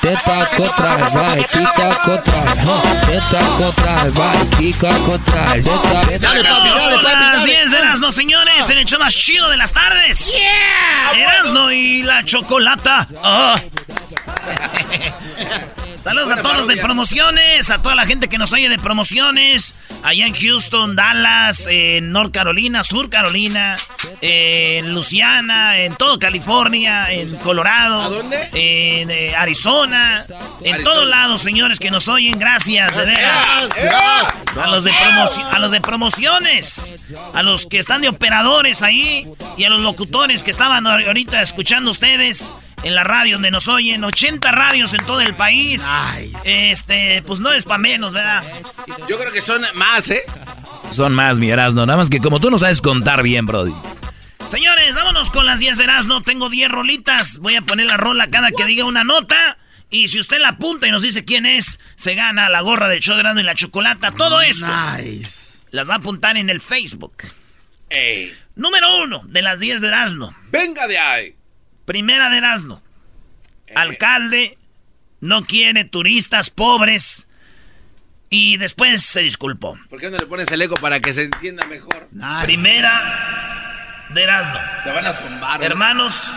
Teta 0.00 0.46
contra 0.56 0.96
vai, 0.96 1.44
pica 1.44 1.92
contra 2.04 2.42
Teta 3.06 3.38
contra 3.58 3.94
vai, 4.10 4.44
pica 4.56 4.88
contra 5.06 5.42
Dale, 5.42 5.62
papi, 5.62 6.18
dale, 6.18 6.42
papi, 7.02 7.24
las 7.32 7.44
10 7.44 7.70
de 7.70 7.78
Erasmo, 7.78 8.12
señores, 8.12 8.68
el 8.70 8.78
hecho 8.78 8.98
más 8.98 9.14
chido 9.14 9.48
de 9.48 9.56
las 9.56 9.72
tardes. 9.72 10.32
Yeah. 10.32 11.22
Erasmo 11.22 11.70
y 11.70 12.02
la 12.02 12.24
chocolata. 12.24 13.06
Oh. 13.22 13.54
Saludos 16.02 16.32
a 16.32 16.42
todos 16.42 16.56
los 16.56 16.66
de 16.66 16.78
promociones, 16.78 17.70
a 17.70 17.80
toda 17.80 17.94
la 17.94 18.06
gente 18.06 18.28
que 18.28 18.36
nos 18.36 18.52
oye 18.52 18.68
de 18.68 18.76
promociones, 18.78 19.76
allá 20.02 20.26
en 20.26 20.34
Houston, 20.34 20.96
Dallas, 20.96 21.68
en 21.70 22.10
North 22.10 22.32
Carolina, 22.32 22.82
Sur 22.82 23.08
Carolina, 23.08 23.76
en 24.20 24.92
Luciana, 24.94 25.78
en 25.78 25.94
todo 25.94 26.18
California, 26.18 27.12
en 27.12 27.32
Colorado, 27.38 28.00
¿A 28.00 28.08
dónde? 28.08 28.36
en 28.52 29.10
eh, 29.12 29.36
Arizona, 29.36 30.24
en 30.64 30.82
todos 30.82 31.08
lados, 31.08 31.42
señores 31.42 31.78
que 31.78 31.92
nos 31.92 32.08
oyen, 32.08 32.36
gracias, 32.36 32.96
de 32.96 33.14
A 34.60 34.66
los 34.66 34.82
de, 34.82 34.90
a 34.92 35.58
los 35.60 35.70
de 35.70 35.80
promociones, 35.80 36.96
a 37.32 37.44
los 37.44 37.66
que 37.66 37.78
están 37.78 38.02
de 38.02 38.08
operadores 38.08 38.82
ahí 38.82 39.32
y 39.56 39.64
a 39.64 39.70
los 39.70 39.80
locutores 39.80 40.42
que 40.42 40.50
estaban 40.50 40.84
ahorita 40.84 41.40
escuchando 41.42 41.92
ustedes 41.92 42.52
en 42.82 42.94
la 42.94 43.04
radio 43.04 43.36
donde 43.36 43.50
nos 43.50 43.68
oyen, 43.68 44.02
80 44.02 44.50
radios 44.50 44.92
en 44.94 45.04
todo 45.06 45.20
el 45.20 45.34
país. 45.36 45.84
Este, 46.44 47.22
pues 47.22 47.40
no 47.40 47.52
es 47.52 47.64
para 47.64 47.78
menos, 47.78 48.12
¿verdad? 48.12 48.44
Yo 49.08 49.18
creo 49.18 49.32
que 49.32 49.40
son 49.40 49.64
más, 49.74 50.10
¿eh? 50.10 50.22
Son 50.90 51.14
más, 51.14 51.38
mi 51.38 51.50
Erasno. 51.50 51.86
Nada 51.86 51.96
más 51.96 52.10
que 52.10 52.18
como 52.18 52.40
tú 52.40 52.50
no 52.50 52.58
sabes 52.58 52.80
contar 52.80 53.22
bien, 53.22 53.46
Brody. 53.46 53.74
Señores, 54.48 54.94
vámonos 54.94 55.30
con 55.30 55.46
las 55.46 55.60
10 55.60 55.78
Erasno. 55.78 56.22
Tengo 56.22 56.50
10 56.50 56.70
rolitas. 56.70 57.38
Voy 57.38 57.54
a 57.54 57.62
poner 57.62 57.86
la 57.86 57.96
rola 57.96 58.28
cada 58.30 58.50
que 58.50 58.64
diga 58.66 58.84
una 58.84 59.04
nota. 59.04 59.56
Y 59.88 60.08
si 60.08 60.18
usted 60.18 60.38
la 60.40 60.48
apunta 60.48 60.86
y 60.88 60.90
nos 60.90 61.02
dice 61.02 61.24
quién 61.24 61.46
es, 61.46 61.78
se 61.96 62.14
gana 62.14 62.48
la 62.48 62.60
gorra 62.62 62.88
del 62.88 63.00
show 63.00 63.14
de 63.14 63.20
Erasno 63.20 63.40
y 63.40 63.44
la 63.44 63.54
chocolata. 63.54 64.10
Todo 64.10 64.40
esto. 64.40 64.66
Las 65.70 65.88
va 65.88 65.94
a 65.94 65.98
apuntar 65.98 66.36
en 66.36 66.50
el 66.50 66.60
Facebook. 66.60 67.14
Número 68.54 69.02
uno 69.02 69.22
de 69.26 69.42
las 69.42 69.60
10 69.60 69.80
de 69.80 69.88
Erasno. 69.88 70.34
Venga 70.50 70.86
de 70.86 70.98
ahí. 70.98 71.34
Primera 71.92 72.30
de 72.30 72.38
Erasmo. 72.38 72.82
Eh. 73.66 73.74
Alcalde 73.76 74.56
no 75.20 75.44
quiere 75.44 75.84
turistas 75.84 76.48
pobres. 76.48 77.26
Y 78.30 78.56
después 78.56 79.02
se 79.02 79.20
disculpó. 79.20 79.78
¿Por 79.90 80.00
qué 80.00 80.08
no 80.08 80.16
le 80.16 80.24
pones 80.24 80.50
el 80.50 80.62
eco 80.62 80.76
para 80.76 81.00
que 81.00 81.12
se 81.12 81.24
entienda 81.24 81.66
mejor? 81.66 82.08
Primera 82.44 84.06
de 84.08 84.22
Erasmo. 84.22 84.58
Te 84.84 84.90
van 84.90 85.04
a 85.04 85.12
zumbar. 85.12 85.62
Hermanos, 85.62 86.30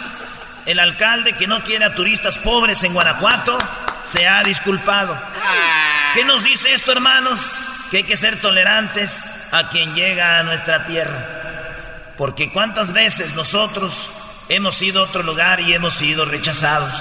el 0.66 0.78
alcalde 0.78 1.32
que 1.38 1.48
no 1.48 1.64
quiere 1.64 1.86
a 1.86 1.96
turistas 1.96 2.38
pobres 2.40 2.84
en 2.84 2.94
Guanajuato 2.94 3.58
se 4.04 4.28
ha 4.28 4.44
disculpado. 4.44 5.14
Ah. 5.14 6.12
¿Qué 6.16 6.26
nos 6.26 6.44
dice 6.44 6.74
esto, 6.74 6.92
hermanos? 6.92 7.62
Que 7.92 7.98
hay 7.98 8.04
que 8.04 8.18
ser 8.18 8.42
tolerantes 8.42 9.24
a 9.54 9.70
quien 9.70 9.96
llega 9.96 10.38
a 10.38 10.44
nuestra 10.44 10.86
tierra. 10.86 12.14
Porque 12.18 12.52
cuántas 12.52 12.92
veces 12.92 13.34
nosotros 13.36 14.12
hemos 14.50 14.82
ido 14.82 15.02
a 15.02 15.04
otro 15.04 15.24
lugar 15.24 15.60
y 15.60 15.74
hemos 15.74 15.96
sido 15.96 16.26
rechazados. 16.26 16.94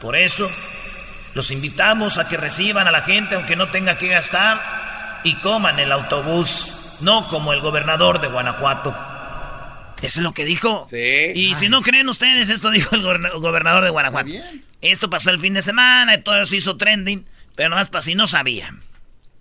Por 0.00 0.16
eso, 0.16 0.50
los 1.34 1.50
invitamos 1.50 2.18
a 2.18 2.28
que 2.28 2.36
reciban 2.36 2.88
a 2.88 2.90
la 2.90 3.02
gente 3.02 3.34
aunque 3.34 3.56
no 3.56 3.68
tenga 3.68 3.98
que 3.98 4.08
gastar 4.08 4.60
y 5.24 5.34
coman 5.36 5.78
el 5.78 5.92
autobús, 5.92 6.98
no 7.00 7.28
como 7.28 7.52
el 7.52 7.60
gobernador 7.60 8.20
de 8.20 8.28
Guanajuato. 8.28 8.96
Eso 10.02 10.18
es 10.18 10.24
lo 10.24 10.32
que 10.32 10.44
dijo. 10.44 10.86
Sí. 10.90 11.32
Y 11.34 11.54
si 11.54 11.68
no 11.68 11.80
creen 11.80 12.08
ustedes, 12.08 12.48
esto 12.48 12.70
dijo 12.70 12.96
el 12.96 13.02
gobernador 13.02 13.84
de 13.84 13.90
Guanajuato. 13.90 14.30
Esto 14.80 15.08
pasó 15.08 15.30
el 15.30 15.38
fin 15.38 15.54
de 15.54 15.62
semana 15.62 16.14
y 16.14 16.22
todo 16.22 16.42
eso 16.42 16.56
hizo 16.56 16.76
trending, 16.76 17.24
pero 17.54 17.68
no 17.68 17.76
más 17.76 17.88
para 17.88 18.02
si 18.02 18.16
no 18.16 18.26
sabían. 18.26 18.82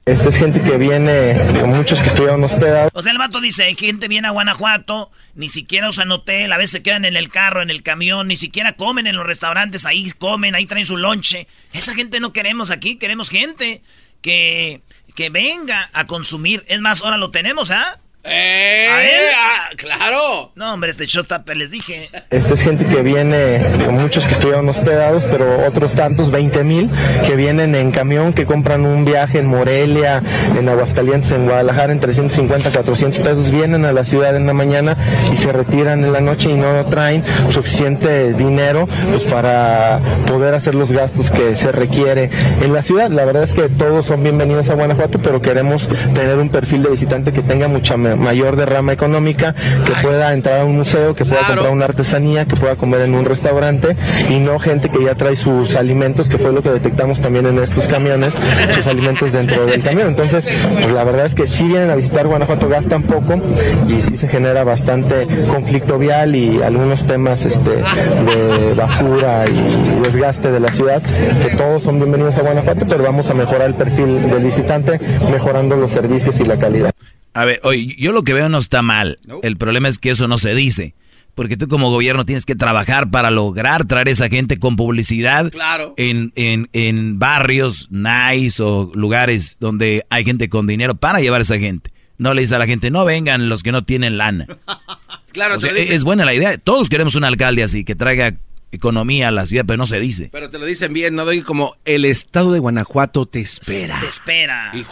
Esta 0.04 0.30
es 0.30 0.38
gente 0.38 0.60
que 0.62 0.78
viene, 0.78 1.36
muchos 1.66 2.02
que 2.02 2.08
estuvieron 2.08 2.44
hospedados. 2.44 2.92
O 2.96 3.04
sea, 3.04 3.12
el 3.12 3.20
vato 3.20 3.40
dice, 3.40 3.66
hay 3.66 3.76
gente 3.76 4.08
viene 4.08 4.28
a 4.28 4.32
Guanajuato, 4.32 5.12
ni 5.36 5.48
siquiera 5.48 5.90
usan 5.90 6.12
hotel, 6.12 6.52
a 6.52 6.58
veces 6.58 6.72
se 6.72 6.82
quedan 6.82 7.06
en 7.06 7.16
el 7.16 7.30
carro, 7.30 7.62
en 7.62 7.70
el 7.70 7.84
camión, 7.84 8.28
ni 8.28 8.36
siquiera 8.36 8.74
comen 8.74 9.06
en 9.06 9.16
los 9.16 9.28
restaurantes, 9.28 9.86
ahí 9.86 10.10
comen, 10.18 10.56
ahí 10.56 10.66
traen 10.66 10.88
su 10.88 10.98
lonche. 10.98 11.48
Esa 11.72 11.94
gente 11.94 12.20
no 12.20 12.34
queremos 12.34 12.72
aquí, 12.72 12.96
queremos 12.96 13.30
gente 13.30 13.84
que, 14.24 14.82
que 15.14 15.30
venga 15.30 15.92
a 15.94 16.08
consumir. 16.08 16.64
Es 16.68 16.82
más, 16.82 17.04
ahora 17.04 17.18
lo 17.18 17.30
tenemos, 17.30 17.70
¿ah? 17.70 18.01
Ah, 18.24 19.70
¡Claro! 19.78 20.52
No, 20.56 20.74
hombre, 20.74 20.92
este 20.92 21.06
showstopper 21.06 21.58
les 21.58 21.72
dije. 21.72 22.10
Esta 22.30 22.54
es 22.54 22.62
gente 22.62 22.86
que 22.86 23.02
viene, 23.02 23.60
muchos 23.90 24.26
que 24.28 24.34
estuvieron 24.34 24.68
hospedados, 24.70 25.24
pero 25.32 25.66
otros 25.66 25.94
tantos, 25.94 26.30
20 26.30 26.64
mil, 26.64 26.90
que 27.26 27.36
vienen 27.36 27.74
en 27.74 27.92
camión, 27.92 28.34
que 28.34 28.46
compran 28.46 28.86
un 28.86 29.06
viaje 29.06 29.40
en 29.40 29.48
Morelia, 29.48 30.22
en 30.58 30.70
Aguascalientes, 30.70 31.32
en 31.32 31.46
Guadalajara, 31.46 31.94
en 31.94 32.00
350, 32.00 32.70
400 32.70 33.20
pesos, 33.22 33.50
vienen 33.50 33.86
a 33.86 33.92
la 33.92 34.04
ciudad 34.04 34.36
en 34.36 34.46
la 34.46 34.54
mañana 34.54 34.96
y 35.34 35.38
se 35.38 35.52
retiran 35.52 36.04
en 36.04 36.14
la 36.14 36.22
noche 36.22 36.52
y 36.52 36.54
no 36.54 36.86
traen 36.86 37.24
suficiente 37.50 38.34
dinero 38.34 38.88
pues, 39.10 39.24
para 39.24 40.00
poder 40.28 40.54
hacer 40.54 40.76
los 40.76 40.92
gastos 40.92 41.32
que 41.32 41.56
se 41.56 41.72
requiere 41.72 42.30
en 42.62 42.74
la 42.74 42.84
ciudad. 42.84 43.10
La 43.10 43.26
verdad 43.26 43.44
es 43.44 43.54
que 43.54 43.70
todos 43.70 44.06
son 44.06 44.22
bienvenidos 44.22 44.70
a 44.70 44.76
Guanajuato, 44.76 45.20
pero 45.20 45.42
queremos 45.42 45.88
tener 46.14 46.38
un 46.38 46.50
perfil 46.50 46.84
de 46.84 46.90
visitante 46.90 47.32
que 47.32 47.42
tenga 47.42 47.68
mucha 47.68 47.98
mayor 48.16 48.56
derrama 48.56 48.94
económica, 48.94 49.54
que 49.86 49.94
pueda 50.02 50.34
entrar 50.34 50.62
a 50.62 50.66
un 50.66 50.78
museo, 50.78 51.16
que 51.16 51.26
pueda 51.26 51.46
comprar 51.46 51.72
una 51.72 51.86
artesanía, 51.86 52.46
que 52.46 52.56
pueda 52.56 52.76
comer 52.76 53.02
en 53.02 53.16
un 53.16 53.26
restaurante 53.26 53.96
y 54.30 54.40
no 54.40 54.60
gente 54.60 54.90
que 54.90 55.04
ya 55.04 55.16
trae 55.16 55.36
sus 55.36 55.76
alimentos, 55.76 56.30
que 56.30 56.38
fue 56.38 56.52
lo 56.52 56.62
que 56.62 56.70
detectamos 56.70 57.20
también 57.22 57.46
en 57.46 57.60
estos 57.60 57.86
camiones, 57.86 58.36
sus 58.74 58.88
alimentos 58.88 59.32
dentro 59.32 59.66
del 59.66 59.82
camión. 59.82 60.08
Entonces, 60.08 60.48
pues 60.82 60.92
la 60.92 61.04
verdad 61.04 61.26
es 61.26 61.36
que 61.36 61.48
si 61.48 61.68
vienen 61.68 61.90
a 61.90 61.96
visitar 61.96 62.28
Guanajuato 62.28 62.68
gastan 62.68 63.04
poco 63.04 63.40
y 63.88 64.02
sí 64.02 64.18
se 64.18 64.28
genera 64.28 64.64
bastante 64.64 65.28
conflicto 65.48 65.98
vial 65.98 66.36
y 66.36 66.62
algunos 66.62 67.06
temas 67.06 67.46
este, 67.46 67.72
de 67.72 68.74
basura 68.76 69.46
y 69.48 70.02
desgaste 70.04 70.52
de 70.52 70.60
la 70.60 70.72
ciudad, 70.72 71.02
que 71.02 71.56
todos 71.56 71.84
son 71.84 72.00
bienvenidos 72.00 72.38
a 72.38 72.42
Guanajuato, 72.42 72.86
pero 72.88 73.04
vamos 73.04 73.30
a 73.30 73.34
mejorar 73.34 73.68
el 73.68 73.76
perfil 73.76 74.30
del 74.30 74.44
visitante 74.44 75.00
mejorando 75.32 75.76
los 75.76 75.92
servicios 75.92 76.40
y 76.40 76.46
la 76.46 76.58
calidad. 76.58 76.92
A 77.34 77.46
ver, 77.46 77.60
oye, 77.64 77.96
yo 77.98 78.12
lo 78.12 78.24
que 78.24 78.34
veo 78.34 78.50
no 78.50 78.58
está 78.58 78.82
mal. 78.82 79.20
El 79.42 79.58
problema 79.58 79.88
es 79.88 79.98
que 79.98 80.12
eso 80.12 80.28
no 80.28 80.38
se 80.38 80.54
dice. 80.54 80.96
Porque 81.36 81.56
tú 81.56 81.70
como 81.70 81.90
gobierno 81.90 82.26
tienes 82.26 82.46
que 82.46 82.56
trabajar 82.56 83.10
para 83.10 83.32
lograr 83.32 83.86
traer 83.86 84.10
esa 84.10 84.28
gente 84.28 84.60
con 84.60 84.76
publicidad 84.76 85.50
claro. 85.50 85.94
en, 85.96 86.34
en, 86.36 86.70
en 86.74 87.20
barrios 87.20 87.90
nice 87.90 88.62
o 88.62 88.92
lugares 88.96 89.58
donde 89.60 90.06
hay 90.10 90.26
gente 90.26 90.50
con 90.50 90.68
dinero 90.68 90.96
para 90.96 91.22
llevar 91.22 91.40
a 91.40 91.44
esa 91.44 91.58
gente. 91.58 91.94
No 92.18 92.34
le 92.34 92.42
dices 92.42 92.56
a 92.56 92.60
la 92.60 92.68
gente, 92.68 92.92
no 92.92 93.06
vengan 93.06 93.48
los 93.48 93.64
que 93.64 93.72
no 93.72 93.84
tienen 93.84 94.18
lana. 94.18 94.46
claro, 95.32 95.56
es 95.56 96.04
buena 96.04 96.26
la 96.26 96.34
idea. 96.34 96.58
Todos 96.58 96.90
queremos 96.90 97.16
un 97.16 97.24
alcalde 97.24 97.64
así, 97.64 97.86
que 97.86 97.96
traiga 97.96 98.36
economía 98.72 99.30
a 99.30 99.32
la 99.32 99.46
ciudad, 99.46 99.66
pero 99.66 99.78
no 99.78 99.86
se 99.86 100.00
dice. 100.00 100.30
Pero 100.32 100.50
te 100.50 100.60
lo 100.60 100.66
dicen 100.66 100.94
bien, 100.94 101.16
no 101.16 101.26
doy 101.26 101.42
como 101.42 101.76
el 101.86 102.06
estado 102.06 102.52
de 102.52 102.60
Guanajuato 102.60 103.26
te 103.26 103.40
espera. 103.40 104.00
Te 104.00 104.08
espera. 104.08 104.72
Y, 104.74 104.86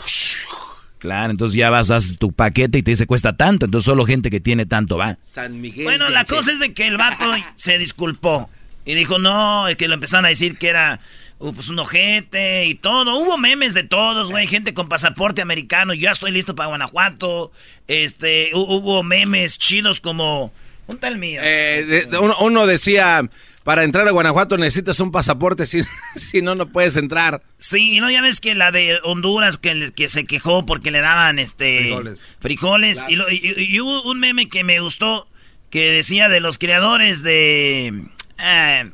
Claro, 0.99 1.31
entonces 1.31 1.55
ya 1.55 1.69
vas, 1.69 1.89
a 1.91 1.99
tu 2.19 2.33
paquete 2.33 2.77
y 2.77 2.83
te 2.83 2.91
dice 2.91 3.07
cuesta 3.07 3.35
tanto, 3.35 3.65
entonces 3.65 3.85
solo 3.85 4.05
gente 4.05 4.29
que 4.29 4.41
tiene 4.41 4.65
tanto 4.65 4.97
va. 4.97 5.17
San 5.23 5.61
Miguel. 5.61 5.85
Bueno, 5.85 6.09
la 6.09 6.25
cosa 6.25 6.51
es 6.51 6.59
de 6.59 6.73
que 6.73 6.87
el 6.87 6.97
vato 6.97 7.25
se 7.55 7.77
disculpó 7.77 8.49
y 8.85 8.95
dijo 8.95 9.17
no, 9.17 9.67
es 9.69 9.77
que 9.77 9.87
lo 9.87 9.93
empezaron 9.93 10.25
a 10.25 10.29
decir 10.29 10.57
que 10.57 10.67
era 10.67 10.99
uh, 11.39 11.53
pues, 11.53 11.69
un 11.69 11.79
ojete 11.79 12.65
y 12.65 12.75
todo. 12.75 13.17
Hubo 13.17 13.37
memes 13.37 13.73
de 13.73 13.83
todos, 13.83 14.29
güey, 14.29 14.45
gente 14.45 14.73
con 14.73 14.89
pasaporte 14.89 15.41
americano, 15.41 15.93
yo 15.93 16.01
ya 16.01 16.11
estoy 16.11 16.31
listo 16.31 16.53
para 16.53 16.67
Guanajuato. 16.67 17.53
Este, 17.87 18.51
hubo 18.53 19.01
memes 19.01 19.57
chidos 19.57 20.01
como 20.01 20.51
un 20.87 20.97
tal 20.97 21.17
mío. 21.17 21.39
Eh, 21.43 22.07
uno 22.41 22.65
decía 22.65 23.29
para 23.63 23.83
entrar 23.83 24.07
a 24.07 24.11
Guanajuato 24.11 24.57
necesitas 24.57 24.99
un 24.99 25.11
pasaporte, 25.11 25.65
si, 25.67 25.81
si 26.15 26.41
no, 26.41 26.55
no 26.55 26.69
puedes 26.69 26.95
entrar. 26.95 27.41
Sí, 27.57 27.97
y 27.97 27.99
no, 27.99 28.09
ya 28.09 28.21
ves 28.21 28.39
que 28.39 28.55
la 28.55 28.71
de 28.71 28.99
Honduras 29.03 29.57
que, 29.57 29.91
que 29.95 30.07
se 30.07 30.25
quejó 30.25 30.65
porque 30.65 30.91
le 30.91 31.01
daban 31.01 31.39
este 31.39 31.79
frijoles. 31.79 32.27
frijoles 32.39 33.03
y, 33.07 33.79
hubo 33.79 34.03
un 34.03 34.19
meme 34.19 34.49
que 34.49 34.63
me 34.63 34.79
gustó 34.79 35.27
que 35.69 35.91
decía 35.91 36.29
de 36.29 36.39
los 36.39 36.57
creadores 36.57 37.21
de... 37.21 37.93
Eh, 38.39 38.91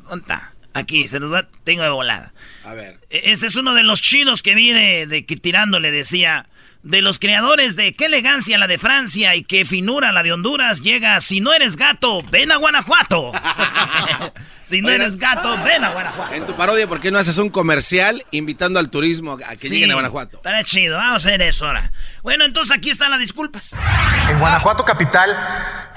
Aquí, 0.73 1.07
se 1.07 1.21
los 1.21 1.31
va, 1.31 1.47
tengo 1.63 1.83
de 1.83 1.89
volada. 1.89 2.33
A 2.65 2.73
ver. 2.73 2.99
E, 3.09 3.31
este 3.31 3.47
es 3.47 3.55
uno 3.55 3.73
de 3.75 3.83
los 3.83 4.01
chinos 4.01 4.43
que 4.43 4.55
vi 4.55 4.73
de, 4.73 5.07
de 5.07 5.25
que 5.25 5.37
tirándole 5.37 5.89
decía, 5.89 6.49
de 6.85 7.01
los 7.01 7.17
creadores 7.17 7.75
de 7.75 7.95
qué 7.95 8.05
elegancia 8.05 8.59
la 8.59 8.67
de 8.67 8.77
Francia 8.77 9.35
y 9.35 9.43
qué 9.43 9.65
finura 9.65 10.11
la 10.11 10.21
de 10.21 10.31
Honduras 10.31 10.81
llega, 10.81 11.19
si 11.19 11.41
no 11.41 11.51
eres 11.51 11.77
gato, 11.77 12.21
ven 12.29 12.51
a 12.51 12.57
Guanajuato. 12.57 13.31
si 14.65 14.81
no 14.81 14.89
eres 14.89 15.17
gato, 15.17 15.55
ven 15.63 15.83
a 15.83 15.91
Guanajuato. 15.91 16.33
En 16.33 16.45
tu 16.45 16.55
parodia, 16.55 16.87
¿por 16.87 16.99
qué 16.99 17.11
no 17.11 17.19
haces 17.19 17.37
un 17.37 17.49
comercial 17.49 18.25
invitando 18.31 18.79
al 18.79 18.89
turismo 18.89 19.33
a 19.33 19.55
que 19.55 19.69
lleguen 19.69 19.91
a 19.91 19.93
Guanajuato? 19.93 20.37
Estará 20.37 20.63
chido, 20.63 20.97
vamos 20.97 21.25
a 21.25 21.29
hacer 21.29 21.41
eso 21.43 21.67
ahora. 21.67 21.91
Bueno, 22.23 22.45
entonces 22.45 22.75
aquí 22.75 22.89
están 22.89 23.11
las 23.11 23.19
disculpas. 23.19 23.75
En 24.29 24.39
Guanajuato 24.39 24.83
capital, 24.83 25.37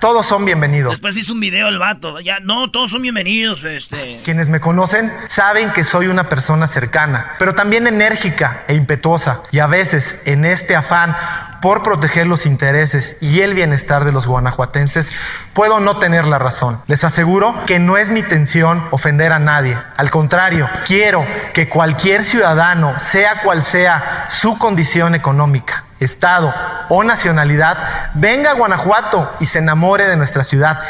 todos 0.01 0.27
son 0.27 0.45
bienvenidos. 0.45 0.91
Después 0.91 1.17
hizo 1.17 1.33
un 1.33 1.41
video 1.41 1.69
el 1.69 1.79
vato. 1.79 2.21
Ya, 2.21 2.41
no, 2.41 2.71
todos 2.71 2.91
son 2.91 3.01
bienvenidos, 3.01 3.65
este. 3.65 4.21
Quienes 4.23 4.51
me 4.51 4.61
conocen 4.61 5.11
saben 5.27 5.73
que 5.73 5.85
soy 5.85 6.09
una 6.09 6.29
persona 6.29 6.67
cercana, 6.67 7.33
pero 7.39 7.55
también 7.55 7.87
enérgica 7.87 8.65
e 8.69 8.75
impetuosa. 8.75 9.43
Y 9.51 9.61
a 9.61 9.67
veces, 9.67 10.17
en 10.27 10.45
este 10.45 10.77
afán 10.77 11.17
por 11.61 11.83
proteger 11.83 12.27
los 12.27 12.47
intereses 12.47 13.17
y 13.21 13.41
el 13.41 13.55
bienestar 13.55 14.05
de 14.05 14.13
los 14.13 14.27
guanajuatenses, 14.27 15.11
puedo 15.55 15.81
no 15.81 15.99
tener 15.99 16.25
la 16.25 16.39
razón. 16.39 16.81
Les 16.87 17.05
aseguro 17.05 17.55
que 17.67 17.79
no 17.79 17.97
es 17.97 18.11
mi 18.11 18.23
intención 18.59 18.89
ofender 18.91 19.33
a 19.33 19.39
nadie. 19.39 19.79
Al 19.97 20.11
contrario, 20.11 20.69
quiero 20.87 21.25
que 21.55 21.69
cualquier 21.69 22.23
ciudadano, 22.23 22.99
sea 22.99 23.41
cual 23.43 23.63
sea 23.63 24.27
su 24.31 24.59
condición 24.59 25.15
económica, 25.15 25.85
estado 26.01 26.53
o 26.89 27.05
nacionalidad, 27.05 28.11
venga 28.15 28.51
a 28.51 28.55
Guanajuato 28.55 29.37
y 29.41 29.47
se 29.47 29.59
enamore 29.59 30.07
de 30.07 30.17
nuestra 30.17 30.43
ciudad. 30.45 30.81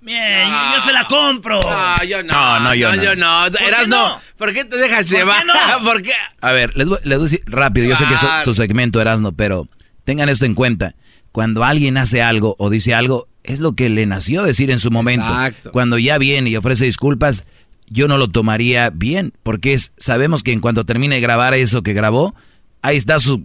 Bien, 0.00 0.48
yo 0.72 0.80
se 0.80 0.92
la 0.92 1.04
compro. 1.04 1.60
No, 1.60 2.04
yo 2.04 2.22
no. 2.22 2.32
No, 2.32 2.60
no, 2.60 2.74
yo 2.74 2.96
no. 2.96 3.02
yo 3.02 3.16
no. 3.16 3.44
¿Por 3.50 3.62
Eras 3.62 3.82
qué 3.82 3.88
no. 3.88 4.08
no? 4.08 4.20
¿Por 4.38 4.52
qué 4.54 4.64
te 4.64 4.78
dejas 4.78 5.00
¿Por 5.00 5.10
qué 5.10 5.16
llevar? 5.16 5.44
no? 5.44 5.54
¿Por 5.84 6.00
qué? 6.02 6.14
A 6.40 6.52
ver, 6.52 6.74
les 6.76 6.88
voy, 6.88 6.98
les 7.04 7.18
voy 7.18 7.26
a 7.26 7.30
decir 7.30 7.42
rápido, 7.46 7.86
yo 7.86 7.96
sé 7.96 8.06
que 8.06 8.14
es 8.14 8.20
tu 8.44 8.54
segmento, 8.54 9.00
Erasno, 9.00 9.32
pero 9.32 9.68
tengan 10.04 10.28
esto 10.30 10.46
en 10.46 10.54
cuenta. 10.54 10.94
Cuando 11.32 11.64
alguien 11.64 11.96
hace 11.96 12.22
algo 12.22 12.56
o 12.58 12.70
dice 12.70 12.94
algo, 12.94 13.28
es 13.44 13.60
lo 13.60 13.72
que 13.72 13.88
le 13.88 14.06
nació 14.06 14.42
decir 14.42 14.70
en 14.70 14.78
su 14.78 14.90
momento. 14.90 15.26
Exacto. 15.26 15.72
Cuando 15.72 15.98
ya 15.98 16.18
viene 16.18 16.50
y 16.50 16.56
ofrece 16.56 16.84
disculpas, 16.84 17.44
yo 17.88 18.08
no 18.08 18.18
lo 18.18 18.28
tomaría 18.28 18.90
bien, 18.90 19.32
porque 19.42 19.72
es, 19.72 19.92
sabemos 19.96 20.42
que 20.42 20.52
en 20.52 20.60
cuanto 20.60 20.84
termine 20.84 21.16
de 21.16 21.20
grabar 21.20 21.54
eso 21.54 21.82
que 21.82 21.92
grabó, 21.92 22.34
ahí 22.82 22.96
está 22.96 23.18
su... 23.18 23.44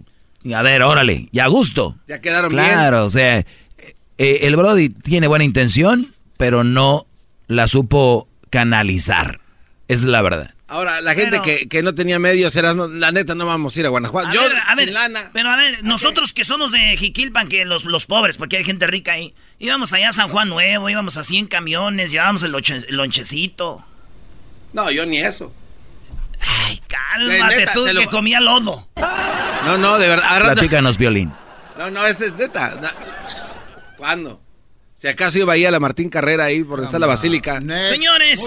A 0.54 0.62
ver, 0.62 0.82
órale, 0.82 1.28
y 1.32 1.40
a 1.40 1.48
gusto. 1.48 1.96
Ya 2.06 2.20
quedaron 2.20 2.52
bien. 2.52 2.64
Claro, 2.64 3.04
o 3.04 3.10
sea, 3.10 3.38
eh, 3.38 3.44
el 4.42 4.54
Brody 4.54 4.90
tiene 4.90 5.26
buena 5.26 5.44
intención, 5.44 6.14
pero 6.36 6.62
no 6.62 7.06
la 7.48 7.66
supo 7.66 8.28
canalizar. 8.50 9.40
Es 9.88 10.04
la 10.04 10.22
verdad. 10.22 10.54
Ahora, 10.68 11.00
la 11.00 11.14
gente 11.14 11.30
Pero- 11.40 11.42
que, 11.42 11.68
que 11.68 11.82
no 11.82 11.94
tenía 11.94 12.18
medios, 12.18 12.56
eras, 12.56 12.74
no- 12.74 12.88
la 12.88 13.12
neta, 13.12 13.36
no 13.36 13.46
vamos 13.46 13.76
a 13.76 13.80
ir 13.80 13.86
a 13.86 13.88
Guanajuato. 13.88 14.28
A 14.30 14.32
yo, 14.32 14.42
ver, 14.42 14.52
a 14.66 14.74
ver, 14.74 14.84
sin 14.86 14.94
lana. 14.94 15.30
pero 15.32 15.48
a 15.50 15.56
ver, 15.56 15.84
nosotros 15.84 16.32
que 16.32 16.44
somos 16.44 16.72
de 16.72 16.96
Jiquilpan, 16.96 17.48
que 17.48 17.64
los, 17.64 17.84
los 17.84 18.06
pobres, 18.06 18.36
porque 18.36 18.56
hay 18.56 18.64
gente 18.64 18.86
rica 18.88 19.12
ahí, 19.12 19.32
íbamos 19.60 19.92
allá 19.92 20.08
a 20.08 20.12
San 20.12 20.28
Juan 20.28 20.48
Nuevo, 20.48 20.90
íbamos 20.90 21.16
así 21.16 21.36
en 21.38 21.46
camiones, 21.46 22.10
llevábamos 22.10 22.42
el, 22.42 22.52
lonche- 22.52 22.84
el 22.88 22.96
lonchecito. 22.96 23.84
No, 24.72 24.90
yo 24.90 25.06
ni 25.06 25.18
eso. 25.18 25.52
Ay, 26.40 26.82
cálmate, 26.88 27.56
neta, 27.58 27.72
tú 27.72 27.86
lo- 27.86 28.00
que 28.00 28.06
comía 28.08 28.40
lodo. 28.40 28.88
No, 29.64 29.78
no, 29.78 29.98
de 29.98 30.08
verdad. 30.08 30.36
a 30.36 30.52
Platícanos, 30.52 30.98
Violín. 30.98 31.32
No, 31.78 31.90
no, 31.92 32.04
este 32.06 32.26
es 32.26 32.34
neta. 32.34 32.76
No. 32.82 32.88
¿Cuándo? 33.96 34.40
Si 34.96 35.06
acaso 35.08 35.38
iba 35.38 35.52
ahí 35.52 35.64
a 35.64 35.70
la 35.70 35.78
Martín 35.78 36.08
Carrera, 36.08 36.44
ahí 36.44 36.64
por 36.64 36.78
donde 36.78 36.86
está 36.86 36.98
la 36.98 37.06
basílica. 37.06 37.60
Señores, 37.88 38.40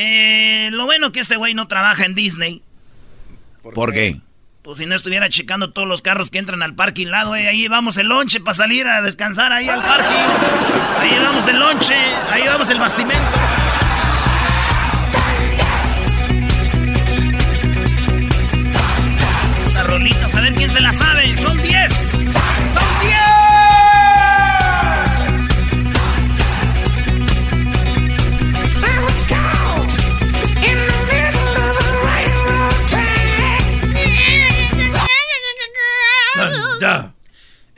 eh, 0.00 0.70
lo 0.70 0.84
bueno 0.84 1.10
que 1.10 1.18
este 1.18 1.34
güey 1.34 1.54
no 1.54 1.66
trabaja 1.66 2.04
en 2.04 2.14
Disney. 2.14 2.62
¿Por 3.74 3.92
qué? 3.92 4.20
Pues 4.62 4.78
si 4.78 4.86
no 4.86 4.94
estuviera 4.94 5.28
checando 5.28 5.72
todos 5.72 5.88
los 5.88 6.02
carros 6.02 6.30
que 6.30 6.38
entran 6.38 6.62
al 6.62 6.76
parking 6.76 7.08
lado, 7.08 7.34
eh, 7.34 7.48
ahí 7.48 7.66
vamos 7.66 7.96
el 7.96 8.06
lonche 8.06 8.38
para 8.38 8.54
salir 8.54 8.86
a 8.86 9.02
descansar 9.02 9.52
ahí 9.52 9.68
al 9.68 9.82
parking. 9.82 11.00
Ahí 11.00 11.18
vamos 11.20 11.48
el 11.48 11.58
lonche, 11.58 11.96
ahí 12.30 12.46
vamos 12.46 12.68
el 12.68 12.78
bastimento. 12.78 13.24
Las 19.74 19.86
rolitas, 19.86 20.34
a 20.34 20.40
ver 20.40 20.54
quién 20.54 20.70
se 20.70 20.80
la 20.80 20.92
sabe. 20.92 21.36
Son 21.38 21.60
10. 21.60 21.92
Son 21.92 22.32
10. 22.32 22.67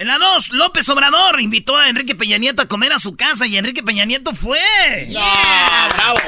En 0.01 0.07
la 0.07 0.17
2, 0.17 0.53
López 0.53 0.89
Obrador 0.89 1.43
invitó 1.43 1.77
a 1.77 1.91
Enrique 1.91 2.15
Peña 2.15 2.39
Nieto 2.39 2.63
a 2.63 2.67
comer 2.67 2.91
a 2.91 2.99
su 2.99 3.17
casa 3.17 3.47
y 3.47 3.59
Enrique 3.59 3.83
Peña 3.83 4.07
Nieto 4.07 4.35
fue. 4.35 4.59
bravo! 5.95 6.19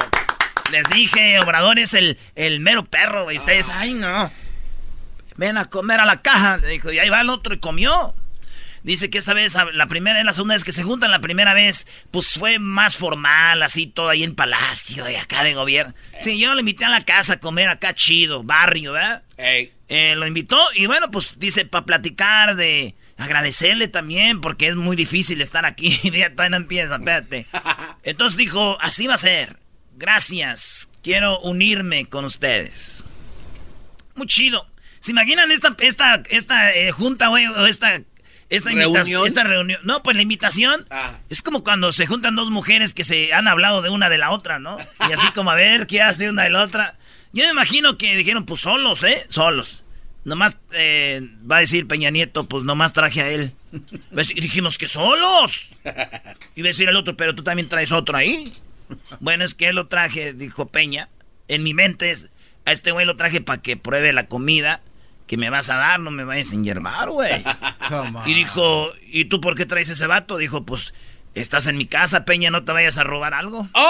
Les 0.70 0.86
dije, 0.90 1.38
Obrador 1.40 1.78
es 1.78 1.94
el, 1.94 2.18
el 2.34 2.60
mero 2.60 2.84
perro, 2.84 3.32
y 3.32 3.38
ustedes, 3.38 3.70
ay 3.70 3.94
no. 3.94 4.30
Ven 5.36 5.56
a 5.56 5.64
comer 5.64 6.00
a 6.00 6.04
la 6.04 6.20
caja. 6.20 6.58
Le 6.58 6.68
dijo, 6.68 6.92
y 6.92 6.98
ahí 6.98 7.08
va 7.08 7.22
el 7.22 7.30
otro 7.30 7.54
y 7.54 7.60
comió. 7.60 8.14
Dice 8.82 9.08
que 9.08 9.16
esta 9.16 9.32
vez, 9.32 9.56
la 9.72 9.86
primera 9.86 10.20
y 10.20 10.24
la 10.24 10.34
segunda 10.34 10.54
vez 10.54 10.64
que 10.64 10.72
se 10.72 10.82
juntan, 10.82 11.10
la 11.10 11.20
primera 11.20 11.54
vez, 11.54 11.86
pues 12.10 12.34
fue 12.34 12.58
más 12.58 12.98
formal, 12.98 13.62
así 13.62 13.86
todo 13.86 14.10
ahí 14.10 14.22
en 14.22 14.34
palacio 14.34 15.08
y 15.08 15.16
acá 15.16 15.44
de 15.44 15.54
gobierno. 15.54 15.94
Sí, 16.20 16.38
yo 16.38 16.52
lo 16.52 16.60
invité 16.60 16.84
a 16.84 16.90
la 16.90 17.06
casa 17.06 17.34
a 17.34 17.40
comer 17.40 17.70
acá 17.70 17.94
chido, 17.94 18.42
barrio, 18.42 18.92
¿verdad? 18.92 19.22
Ey. 19.38 19.72
Eh, 19.88 20.14
lo 20.14 20.26
invitó 20.26 20.58
y 20.74 20.84
bueno, 20.84 21.10
pues 21.10 21.38
dice, 21.38 21.64
para 21.64 21.86
platicar 21.86 22.54
de 22.54 22.94
agradecerle 23.18 23.88
también, 23.88 24.40
porque 24.40 24.68
es 24.68 24.76
muy 24.76 24.96
difícil 24.96 25.40
estar 25.42 25.64
aquí. 25.66 25.98
Ya 26.12 26.30
todavía 26.30 26.50
no 26.50 26.56
empieza, 26.56 26.96
espérate. 26.96 27.46
Entonces 28.02 28.36
dijo, 28.36 28.78
así 28.80 29.06
va 29.06 29.14
a 29.14 29.18
ser. 29.18 29.58
Gracias. 29.96 30.88
Quiero 31.02 31.38
unirme 31.40 32.06
con 32.06 32.24
ustedes. 32.24 33.04
Muy 34.14 34.26
chido. 34.26 34.66
¿Se 35.00 35.10
imaginan 35.10 35.50
esta, 35.50 35.74
esta, 35.80 36.22
esta 36.30 36.72
eh, 36.72 36.92
junta, 36.92 37.28
güey, 37.28 37.46
o 37.46 37.66
esta, 37.66 38.00
esta 38.50 38.70
invitación? 38.70 39.04
¿Reunión? 39.22 39.26
Esta 39.26 39.44
reunión. 39.44 39.80
No, 39.84 40.02
pues 40.02 40.14
la 40.16 40.22
invitación 40.22 40.86
Ah. 40.90 41.18
es 41.28 41.42
como 41.42 41.64
cuando 41.64 41.90
se 41.92 42.06
juntan 42.06 42.36
dos 42.36 42.50
mujeres 42.50 42.94
que 42.94 43.02
se 43.04 43.32
han 43.32 43.48
hablado 43.48 43.82
de 43.82 43.90
una 43.90 44.08
de 44.08 44.18
la 44.18 44.30
otra, 44.30 44.58
¿no? 44.58 44.76
Y 45.08 45.12
así 45.12 45.26
como 45.34 45.50
a 45.50 45.54
ver 45.56 45.86
qué 45.86 46.02
hace 46.02 46.30
una 46.30 46.44
de 46.44 46.50
la 46.50 46.62
otra. 46.62 46.96
Yo 47.32 47.44
me 47.44 47.50
imagino 47.50 47.96
que 47.98 48.14
dijeron, 48.16 48.44
pues 48.44 48.60
solos, 48.60 49.02
¿eh? 49.02 49.24
Solos. 49.28 49.81
Nomás 50.24 50.58
eh, 50.72 51.28
va 51.50 51.56
a 51.56 51.60
decir 51.60 51.88
Peña 51.88 52.10
Nieto, 52.10 52.44
pues 52.44 52.64
nomás 52.64 52.92
traje 52.92 53.22
a 53.22 53.28
él. 53.28 53.52
Y 54.34 54.40
dijimos 54.40 54.78
que 54.78 54.86
solos. 54.86 55.80
Y 56.54 56.62
va 56.62 56.66
a 56.66 56.68
decir 56.68 56.88
el 56.88 56.96
otro, 56.96 57.16
pero 57.16 57.34
tú 57.34 57.42
también 57.42 57.68
traes 57.68 57.92
otro 57.92 58.16
ahí. 58.16 58.52
Bueno, 59.20 59.44
es 59.44 59.54
que 59.54 59.68
él 59.68 59.76
lo 59.76 59.88
traje, 59.88 60.32
dijo 60.32 60.66
Peña. 60.66 61.08
En 61.48 61.62
mi 61.62 61.74
mente 61.74 62.10
es, 62.10 62.30
a 62.64 62.72
este 62.72 62.92
güey 62.92 63.06
lo 63.06 63.16
traje 63.16 63.40
para 63.40 63.60
que 63.60 63.76
pruebe 63.76 64.12
la 64.12 64.26
comida 64.26 64.80
que 65.26 65.36
me 65.36 65.50
vas 65.50 65.70
a 65.70 65.76
dar, 65.76 65.98
no 65.98 66.10
me 66.10 66.24
vayas 66.24 66.52
a 66.52 66.54
enyerbar, 66.54 67.10
güey. 67.10 67.42
Y 68.26 68.34
dijo, 68.34 68.88
¿y 69.06 69.26
tú 69.26 69.40
por 69.40 69.54
qué 69.54 69.64
traes 69.64 69.88
ese 69.88 70.06
vato? 70.06 70.36
Dijo, 70.36 70.66
pues, 70.66 70.92
estás 71.34 71.66
en 71.66 71.78
mi 71.78 71.86
casa, 71.86 72.26
Peña, 72.26 72.50
no 72.50 72.64
te 72.64 72.72
vayas 72.72 72.98
a 72.98 73.04
robar 73.04 73.32
algo. 73.32 73.66
Como 73.72 73.82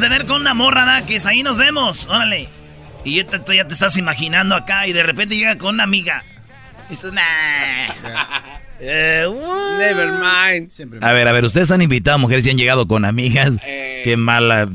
de 0.00 0.08
ver 0.08 0.26
con 0.26 0.40
una 0.40 0.54
morra, 0.54 0.84
¿da? 0.84 1.06
que 1.06 1.16
es 1.16 1.26
ahí 1.26 1.42
nos 1.42 1.58
vemos, 1.58 2.06
órale. 2.06 2.48
Y 3.04 3.16
ya 3.16 3.26
te, 3.26 3.56
ya 3.56 3.66
te 3.66 3.74
estás 3.74 3.96
imaginando 3.96 4.54
acá 4.54 4.86
y 4.86 4.92
de 4.92 5.02
repente 5.02 5.36
llega 5.36 5.56
con 5.58 5.74
una 5.74 5.84
amiga. 5.84 6.24
Y 6.86 6.90
dices, 6.90 7.12
nah. 7.12 7.22
Eh, 8.78 9.26
what? 9.26 9.78
Never 9.78 10.12
mind. 10.12 11.02
A 11.02 11.12
ver, 11.12 11.28
a 11.28 11.32
ver, 11.32 11.44
ustedes 11.44 11.70
han 11.70 11.80
invitado 11.80 12.16
a 12.16 12.18
mujeres 12.18 12.46
y 12.46 12.50
han 12.50 12.58
llegado 12.58 12.86
con 12.86 13.06
amigas. 13.06 13.58
Eh. 13.64 14.02
Qué 14.04 14.18
mala. 14.18 14.68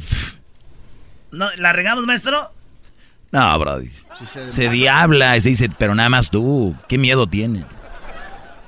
No, 1.31 1.49
¿La 1.57 1.71
regamos, 1.71 2.05
maestro? 2.05 2.51
No, 3.31 3.59
Brody. 3.59 3.89
Se 4.47 4.69
diabla 4.69 5.37
y 5.37 5.41
se 5.41 5.49
dice, 5.49 5.69
pero 5.77 5.95
nada 5.95 6.09
más 6.09 6.29
tú. 6.29 6.75
¿Qué 6.87 6.97
miedo 6.97 7.27
tiene? 7.27 7.63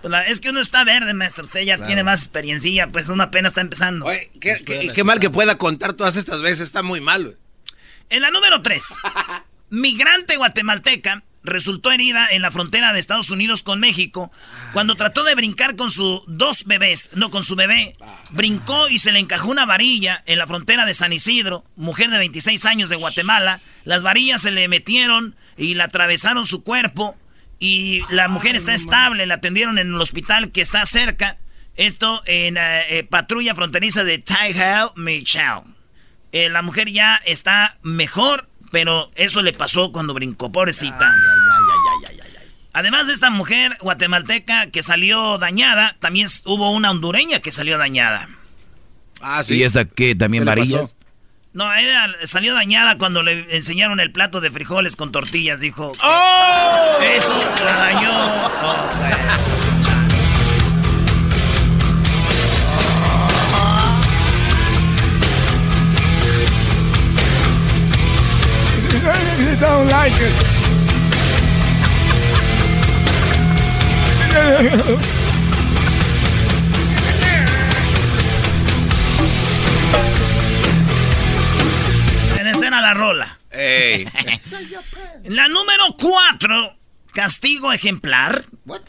Pues 0.03 0.11
la- 0.11 0.27
es 0.27 0.39
que 0.39 0.49
uno 0.49 0.59
está 0.59 0.83
verde, 0.83 1.13
maestro. 1.15 1.45
Usted 1.45 1.61
ya 1.61 1.83
tiene 1.83 2.03
más 2.03 2.19
experiencia, 2.23 2.91
pues 2.91 3.09
uno 3.09 3.23
apenas 3.23 3.51
está 3.51 3.61
empezando. 3.61 4.05
Oye, 4.05 4.29
qué, 4.39 4.61
qué- 4.63 4.91
qué 4.93 5.03
mal 5.03 5.19
que 5.19 5.31
pueda 5.31 5.57
contar 5.57 5.93
todas 5.93 6.15
estas 6.17 6.41
veces. 6.41 6.61
Está 6.61 6.83
muy 6.83 6.99
mal, 7.01 7.23
güey. 7.23 7.35
En 8.09 8.21
la 8.21 8.29
número 8.29 8.61
3, 8.61 8.83
migrante 9.69 10.37
guatemalteca 10.37 11.23
resultó 11.45 11.91
herida 11.91 12.27
en 12.31 12.41
la 12.41 12.51
frontera 12.51 12.93
de 12.93 12.99
Estados 12.99 13.29
Unidos 13.29 13.63
con 13.63 13.79
México 13.79 14.31
cuando 14.71 14.95
trató 14.95 15.23
de 15.23 15.35
brincar 15.35 15.75
con 15.75 15.91
sus 15.91 16.21
dos 16.27 16.63
bebés, 16.65 17.09
no 17.15 17.29
con 17.31 17.43
su 17.43 17.55
bebé. 17.55 17.93
Brincó 18.31 18.87
y 18.87 18.99
se 18.99 19.11
le 19.11 19.19
encajó 19.19 19.49
una 19.49 19.65
varilla 19.65 20.23
en 20.25 20.37
la 20.37 20.47
frontera 20.47 20.85
de 20.85 20.93
San 20.93 21.11
Isidro, 21.11 21.65
mujer 21.75 22.09
de 22.11 22.17
26 22.17 22.63
años 22.65 22.89
de 22.89 22.95
Guatemala. 22.95 23.59
Las 23.83 24.03
varillas 24.03 24.41
se 24.41 24.51
le 24.51 24.67
metieron 24.69 25.35
y 25.57 25.73
le 25.75 25.83
atravesaron 25.83 26.45
su 26.45 26.63
cuerpo 26.63 27.17
y 27.63 28.01
la 28.09 28.27
mujer 28.27 28.57
está 28.57 28.73
estable, 28.73 29.25
la 29.25 29.35
atendieron 29.35 29.79
en 29.79 29.87
el 29.87 30.01
hospital 30.01 30.51
que 30.51 30.59
está 30.59 30.85
cerca. 30.85 31.37
Esto 31.77 32.21
en 32.25 32.57
eh, 32.57 32.83
eh, 32.89 33.03
patrulla 33.05 33.55
fronteriza 33.55 34.03
de 34.03 34.17
Taihao, 34.17 34.91
Michao. 34.97 35.63
Eh, 36.33 36.49
la 36.49 36.61
mujer 36.61 36.91
ya 36.91 37.21
está 37.25 37.77
mejor, 37.81 38.49
pero 38.73 39.09
eso 39.15 39.41
le 39.41 39.53
pasó 39.53 39.93
cuando 39.93 40.13
brincó, 40.13 40.51
pobrecita. 40.51 41.15
Además 42.73 43.07
de 43.07 43.13
esta 43.13 43.29
mujer 43.29 43.77
guatemalteca 43.79 44.67
que 44.67 44.83
salió 44.83 45.37
dañada, 45.37 45.95
también 46.01 46.27
hubo 46.43 46.69
una 46.69 46.91
hondureña 46.91 47.39
que 47.39 47.51
salió 47.51 47.77
dañada. 47.77 48.27
Ah, 49.21 49.41
sí. 49.41 49.55
¿Y 49.55 49.63
esta 49.63 49.85
qué? 49.85 50.15
¿También 50.15 50.43
varillas? 50.43 50.97
No, 51.53 51.71
ella 51.71 52.09
salió 52.23 52.55
dañada 52.55 52.97
cuando 52.97 53.21
le 53.21 53.55
enseñaron 53.55 53.99
el 53.99 54.11
plato 54.11 54.41
de 54.41 54.49
frijoles 54.49 54.95
con 54.95 55.11
tortillas, 55.11 55.59
dijo. 55.59 55.91
¡Oh! 56.03 56.97
Eso 56.99 57.37
la 57.63 57.77
dañó. 57.77 58.11
Oh, 58.63 58.89
don't 69.59 69.87
like 69.89 70.13
us. 70.21 70.43
En 82.73 82.79
escena 82.79 82.81
la 82.81 82.93
rola. 82.93 83.39
la 85.25 85.47
número 85.47 85.95
cuatro, 85.97 86.75
castigo 87.13 87.71
ejemplar. 87.71 88.45
What? 88.65 88.81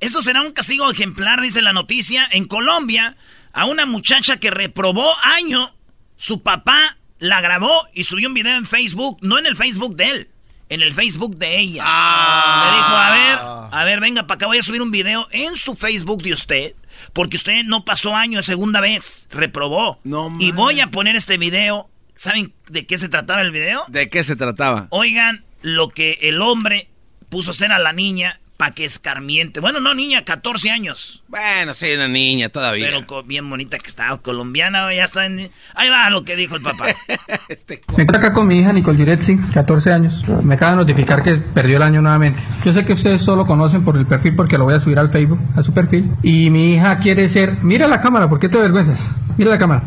Esto 0.00 0.22
será 0.22 0.42
un 0.42 0.52
castigo 0.52 0.88
ejemplar, 0.90 1.40
dice 1.40 1.60
la 1.62 1.72
noticia. 1.72 2.28
En 2.30 2.46
Colombia, 2.46 3.16
a 3.52 3.64
una 3.66 3.86
muchacha 3.86 4.36
que 4.36 4.50
reprobó 4.50 5.12
año, 5.22 5.74
su 6.16 6.42
papá 6.42 6.96
la 7.18 7.40
grabó 7.40 7.82
y 7.92 8.04
subió 8.04 8.28
un 8.28 8.34
video 8.34 8.56
en 8.56 8.66
Facebook, 8.66 9.18
no 9.20 9.38
en 9.38 9.46
el 9.46 9.56
Facebook 9.56 9.96
de 9.96 10.10
él, 10.10 10.28
en 10.68 10.82
el 10.82 10.94
Facebook 10.94 11.36
de 11.36 11.58
ella. 11.58 11.82
Ah. 11.84 12.70
Le 12.70 12.76
dijo, 12.76 12.96
a 12.96 13.70
ver, 13.70 13.78
a 13.80 13.84
ver, 13.84 14.00
venga 14.00 14.28
para 14.28 14.36
acá, 14.36 14.46
voy 14.46 14.58
a 14.58 14.62
subir 14.62 14.80
un 14.80 14.92
video 14.92 15.26
en 15.32 15.56
su 15.56 15.74
Facebook 15.74 16.22
de 16.22 16.32
usted, 16.32 16.74
porque 17.12 17.36
usted 17.36 17.64
no 17.64 17.84
pasó 17.84 18.14
año 18.14 18.40
segunda 18.42 18.80
vez, 18.80 19.26
reprobó. 19.32 19.98
No, 20.04 20.36
y 20.38 20.52
voy 20.52 20.78
a 20.78 20.92
poner 20.92 21.16
este 21.16 21.38
video. 21.38 21.90
¿Saben 22.18 22.52
de 22.68 22.84
qué 22.84 22.98
se 22.98 23.08
trataba 23.08 23.42
el 23.42 23.52
video? 23.52 23.84
¿De 23.86 24.10
qué 24.10 24.24
se 24.24 24.34
trataba? 24.34 24.88
Oigan 24.90 25.44
lo 25.62 25.90
que 25.90 26.18
el 26.22 26.42
hombre 26.42 26.88
puso 27.28 27.50
a 27.50 27.52
hacer 27.52 27.70
a 27.70 27.78
la 27.78 27.92
niña 27.92 28.40
para 28.58 28.74
que 28.74 28.84
escarmiente. 28.84 29.60
Bueno, 29.60 29.78
no, 29.78 29.94
niña, 29.94 30.24
14 30.24 30.72
años. 30.72 31.22
Bueno, 31.28 31.74
sí, 31.74 31.86
una 31.94 32.08
niña 32.08 32.48
todavía. 32.48 32.88
Pero 32.90 33.22
bien 33.22 33.48
bonita 33.48 33.78
que 33.78 33.86
estaba, 33.86 34.18
colombiana, 34.18 34.92
ya 34.92 35.04
está 35.04 35.26
en... 35.26 35.48
Ahí 35.76 35.88
va 35.88 36.10
lo 36.10 36.24
que 36.24 36.34
dijo 36.34 36.56
el 36.56 36.62
papá. 36.62 36.86
este 37.48 37.80
Me 37.86 38.02
encuentro 38.02 38.18
acá 38.18 38.32
con 38.32 38.48
mi 38.48 38.58
hija 38.58 38.72
Nicole 38.72 38.98
Yuretsi, 38.98 39.38
14 39.54 39.92
años. 39.92 40.24
Me 40.42 40.56
acaba 40.56 40.72
de 40.72 40.78
notificar 40.78 41.22
que 41.22 41.36
perdió 41.36 41.76
el 41.76 41.84
año 41.84 42.02
nuevamente. 42.02 42.40
Yo 42.64 42.74
sé 42.74 42.84
que 42.84 42.94
ustedes 42.94 43.22
solo 43.22 43.46
conocen 43.46 43.84
por 43.84 43.96
el 43.96 44.06
perfil 44.06 44.34
porque 44.34 44.58
lo 44.58 44.64
voy 44.64 44.74
a 44.74 44.80
subir 44.80 44.98
al 44.98 45.12
Facebook, 45.12 45.38
a 45.54 45.62
su 45.62 45.72
perfil. 45.72 46.10
Y 46.24 46.50
mi 46.50 46.74
hija 46.74 46.98
quiere 46.98 47.28
ser... 47.28 47.62
Mira 47.62 47.86
la 47.86 48.00
cámara, 48.00 48.28
¿por 48.28 48.40
qué 48.40 48.48
te 48.48 48.58
avergüenzas? 48.58 48.98
Mira 49.36 49.52
la 49.52 49.58
cámara. 49.58 49.82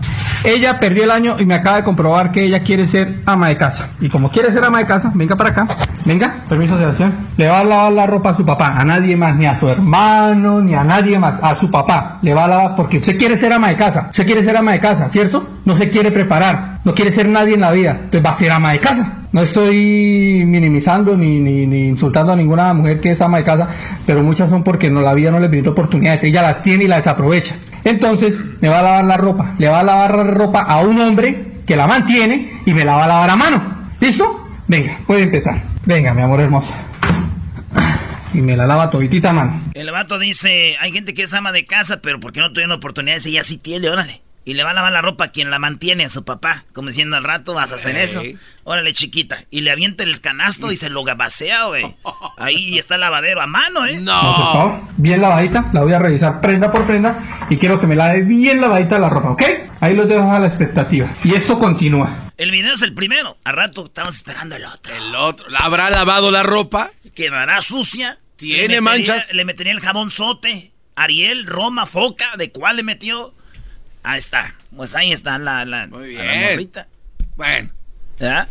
Ella 0.45 0.79
perdió 0.79 1.03
el 1.03 1.11
año 1.11 1.35
y 1.37 1.45
me 1.45 1.55
acaba 1.55 1.75
de 1.75 1.83
comprobar 1.83 2.31
que 2.31 2.45
ella 2.45 2.63
quiere 2.63 2.87
ser 2.87 3.19
ama 3.25 3.49
de 3.49 3.57
casa. 3.57 3.89
Y 3.99 4.07
como 4.07 4.31
quiere 4.31 4.53
ser 4.53 4.63
ama 4.63 4.77
de 4.79 4.85
casa, 4.85 5.11
venga 5.13 5.35
para 5.35 5.49
acá. 5.49 5.67
Venga, 6.05 6.37
permiso 6.47 6.77
de 6.77 6.85
acción. 6.85 7.13
Le 7.35 7.49
va 7.49 7.59
a 7.59 7.63
lavar 7.65 7.91
la 7.91 8.07
ropa 8.07 8.29
a 8.29 8.37
su 8.37 8.45
papá 8.45 8.60
a 8.67 8.83
nadie 8.85 9.15
más, 9.15 9.35
ni 9.35 9.45
a 9.45 9.55
su 9.55 9.67
hermano, 9.67 10.61
ni 10.61 10.75
a 10.75 10.83
nadie 10.83 11.17
más, 11.19 11.39
a 11.41 11.55
su 11.55 11.69
papá. 11.69 12.19
Le 12.21 12.33
va 12.33 12.45
a 12.45 12.47
lavar 12.47 12.75
porque 12.75 12.97
usted 12.97 13.17
quiere 13.17 13.37
ser 13.37 13.53
ama 13.53 13.69
de 13.69 13.75
casa, 13.75 14.07
usted 14.09 14.25
quiere 14.25 14.43
ser 14.43 14.55
ama 14.55 14.73
de 14.73 14.79
casa, 14.79 15.09
¿cierto? 15.09 15.47
No 15.65 15.75
se 15.75 15.89
quiere 15.89 16.11
preparar, 16.11 16.79
no 16.83 16.93
quiere 16.93 17.11
ser 17.11 17.27
nadie 17.27 17.55
en 17.55 17.61
la 17.61 17.71
vida, 17.71 17.91
entonces 17.91 18.25
va 18.25 18.31
a 18.31 18.35
ser 18.35 18.51
ama 18.51 18.71
de 18.73 18.79
casa. 18.79 19.13
No 19.31 19.41
estoy 19.41 20.43
minimizando 20.45 21.15
ni, 21.15 21.39
ni, 21.39 21.87
insultando 21.87 22.33
a 22.33 22.35
ninguna 22.35 22.73
mujer 22.73 22.99
que 22.99 23.11
es 23.11 23.21
ama 23.21 23.37
de 23.37 23.45
casa, 23.45 23.67
pero 24.05 24.23
muchas 24.23 24.49
son 24.49 24.63
porque 24.63 24.89
no, 24.89 25.01
la 25.01 25.13
vida 25.13 25.31
no 25.31 25.39
les 25.39 25.49
brinda 25.49 25.71
oportunidades, 25.71 26.23
ella 26.23 26.41
las 26.41 26.63
tiene 26.63 26.83
y 26.83 26.87
las 26.87 26.99
desaprovecha. 26.99 27.55
Entonces, 27.83 28.43
me 28.59 28.67
va 28.67 28.79
a 28.79 28.83
lavar 28.83 29.05
la 29.05 29.17
ropa, 29.17 29.55
le 29.57 29.69
va 29.69 29.79
a 29.79 29.83
lavar 29.83 30.15
la 30.15 30.23
ropa 30.25 30.61
a 30.61 30.81
un 30.81 30.99
hombre 30.99 31.45
que 31.65 31.75
la 31.75 31.87
mantiene 31.87 32.61
y 32.65 32.73
me 32.73 32.83
la 32.83 32.95
va 32.95 33.05
a 33.05 33.07
lavar 33.07 33.29
a 33.29 33.35
mano. 33.35 33.63
¿Listo? 34.01 34.47
Venga, 34.67 34.99
puede 35.07 35.23
empezar. 35.23 35.61
Venga, 35.85 36.13
mi 36.13 36.21
amor 36.21 36.41
hermosa 36.41 36.73
y 38.33 38.41
me 38.41 38.55
la 38.55 38.65
lava 38.65 38.89
toditita 38.89 39.33
mano. 39.33 39.61
El 39.73 39.91
vato 39.91 40.19
dice, 40.19 40.75
hay 40.79 40.91
gente 40.91 41.13
que 41.13 41.23
es 41.23 41.33
ama 41.33 41.51
de 41.51 41.65
casa, 41.65 42.01
pero 42.01 42.19
porque 42.19 42.39
no 42.39 42.51
tuvieron 42.51 42.71
oportunidades, 42.71 43.25
ella 43.25 43.43
sí 43.43 43.57
tiene, 43.57 43.89
órale. 43.89 44.21
Y 44.43 44.55
le 44.55 44.63
va 44.63 44.71
a 44.71 44.73
lavar 44.73 44.91
la 44.91 45.01
ropa 45.01 45.25
a 45.25 45.27
quien 45.27 45.51
la 45.51 45.59
mantiene, 45.59 46.05
a 46.05 46.09
su 46.09 46.25
papá. 46.25 46.65
Como 46.73 46.87
diciendo 46.87 47.15
al 47.15 47.23
rato, 47.23 47.53
vas 47.53 47.71
a 47.71 47.75
hacer 47.75 47.95
eso. 47.95 48.23
Órale, 48.63 48.91
chiquita. 48.93 49.45
Y 49.51 49.61
le 49.61 49.69
avienta 49.69 50.03
el 50.03 50.19
canasto 50.19 50.71
y 50.71 50.75
se 50.77 50.89
lo 50.89 51.03
gabasea, 51.03 51.65
güey. 51.65 51.95
Ahí 52.37 52.79
está 52.79 52.95
el 52.95 53.01
lavadero 53.01 53.41
a 53.41 53.47
mano, 53.47 53.85
¿eh? 53.85 53.97
No. 53.99 54.19
por 54.19 54.53
favor, 54.53 54.79
bien 54.97 55.21
lavadita. 55.21 55.69
La 55.73 55.81
voy 55.81 55.93
a 55.93 55.99
revisar 55.99 56.41
prenda 56.41 56.71
por 56.71 56.87
prenda. 56.87 57.47
Y 57.51 57.57
quiero 57.57 57.79
que 57.79 57.85
me 57.85 57.95
lave 57.95 58.23
bien 58.23 58.61
lavadita 58.61 58.97
la 58.97 59.09
ropa, 59.09 59.31
¿ok? 59.31 59.43
Ahí 59.79 59.95
los 59.95 60.07
dejo 60.09 60.31
a 60.31 60.39
la 60.39 60.47
expectativa. 60.47 61.13
Y 61.23 61.35
esto 61.35 61.59
continúa. 61.59 62.31
El 62.37 62.49
video 62.49 62.73
es 62.73 62.81
el 62.81 62.95
primero. 62.95 63.37
Al 63.43 63.55
rato 63.55 63.85
estamos 63.85 64.15
esperando 64.15 64.55
el 64.55 64.65
otro. 64.65 64.95
El 64.95 65.15
otro. 65.15 65.47
¿Habrá 65.59 65.91
lavado 65.91 66.31
la 66.31 66.41
ropa? 66.41 66.89
Quedará 67.13 67.61
sucia. 67.61 68.17
¿Tiene 68.37 68.81
manchas? 68.81 69.31
Le 69.33 69.45
metería 69.45 69.71
el 69.71 69.81
jabón 69.81 70.09
sote. 70.09 70.71
Ariel, 70.95 71.45
Roma, 71.45 71.85
Foca. 71.85 72.37
¿De 72.37 72.51
cuál 72.51 72.77
le 72.77 72.83
metió? 72.83 73.35
Ahí 74.03 74.19
está. 74.19 74.55
Pues 74.75 74.95
ahí 74.95 75.11
está 75.11 75.37
la, 75.37 75.65
la, 75.65 75.87
Muy 75.87 76.09
bien. 76.09 76.71
bueno. 77.35 77.69
¿Ya? 78.19 78.47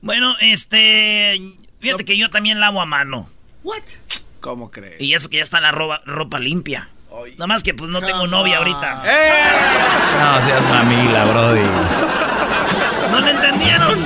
Bueno, 0.00 0.34
este. 0.40 1.40
Fíjate 1.80 2.04
que 2.04 2.16
yo 2.16 2.30
también 2.30 2.60
lavo 2.60 2.80
a 2.80 2.86
mano. 2.86 3.28
¿What? 3.62 3.82
¿Cómo 4.40 4.70
crees? 4.70 5.00
Y 5.00 5.14
eso 5.14 5.28
que 5.28 5.36
ya 5.38 5.42
está 5.42 5.60
la 5.60 5.72
ropa, 5.72 6.00
ropa 6.04 6.38
limpia. 6.38 6.88
Nada 7.36 7.46
más 7.46 7.62
que 7.62 7.74
pues 7.74 7.90
no 7.90 8.00
tengo 8.00 8.26
novia 8.26 8.58
ahorita. 8.58 9.02
¡Eh! 9.04 9.32
No 10.18 10.42
seas 10.42 10.62
mamila, 10.68 11.24
Brody. 11.26 11.60
¿No 13.10 13.20
le 13.20 13.30
entendieron? 13.30 14.04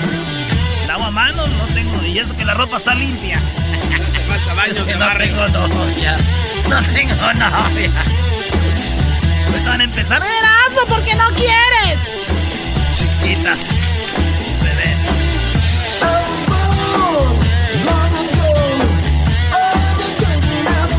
Lavo 0.87 1.05
a 1.05 1.11
mano, 1.11 1.47
no 1.47 1.65
tengo. 1.67 2.05
Y 2.05 2.19
eso 2.19 2.37
que 2.37 2.45
la 2.45 2.55
ropa 2.55 2.76
está 2.76 2.95
limpia. 2.95 3.41
Falta 4.29 4.55
baño 4.55 4.85
de 4.85 4.97
no 4.97 5.17
tengo 5.17 5.69
novia. 5.69 6.19
No 6.69 6.83
tengo 6.93 7.33
novia. 7.35 7.91
Pues 9.57 9.65
van 9.65 9.81
a 9.81 9.85
empezar. 9.85 10.23
Erasmo, 10.23 10.85
¿por 10.87 11.03
qué 11.03 11.15
no 11.15 11.31
quieres? 11.31 11.99
Chiquitas. 12.95 13.59
Bebés. 14.63 15.01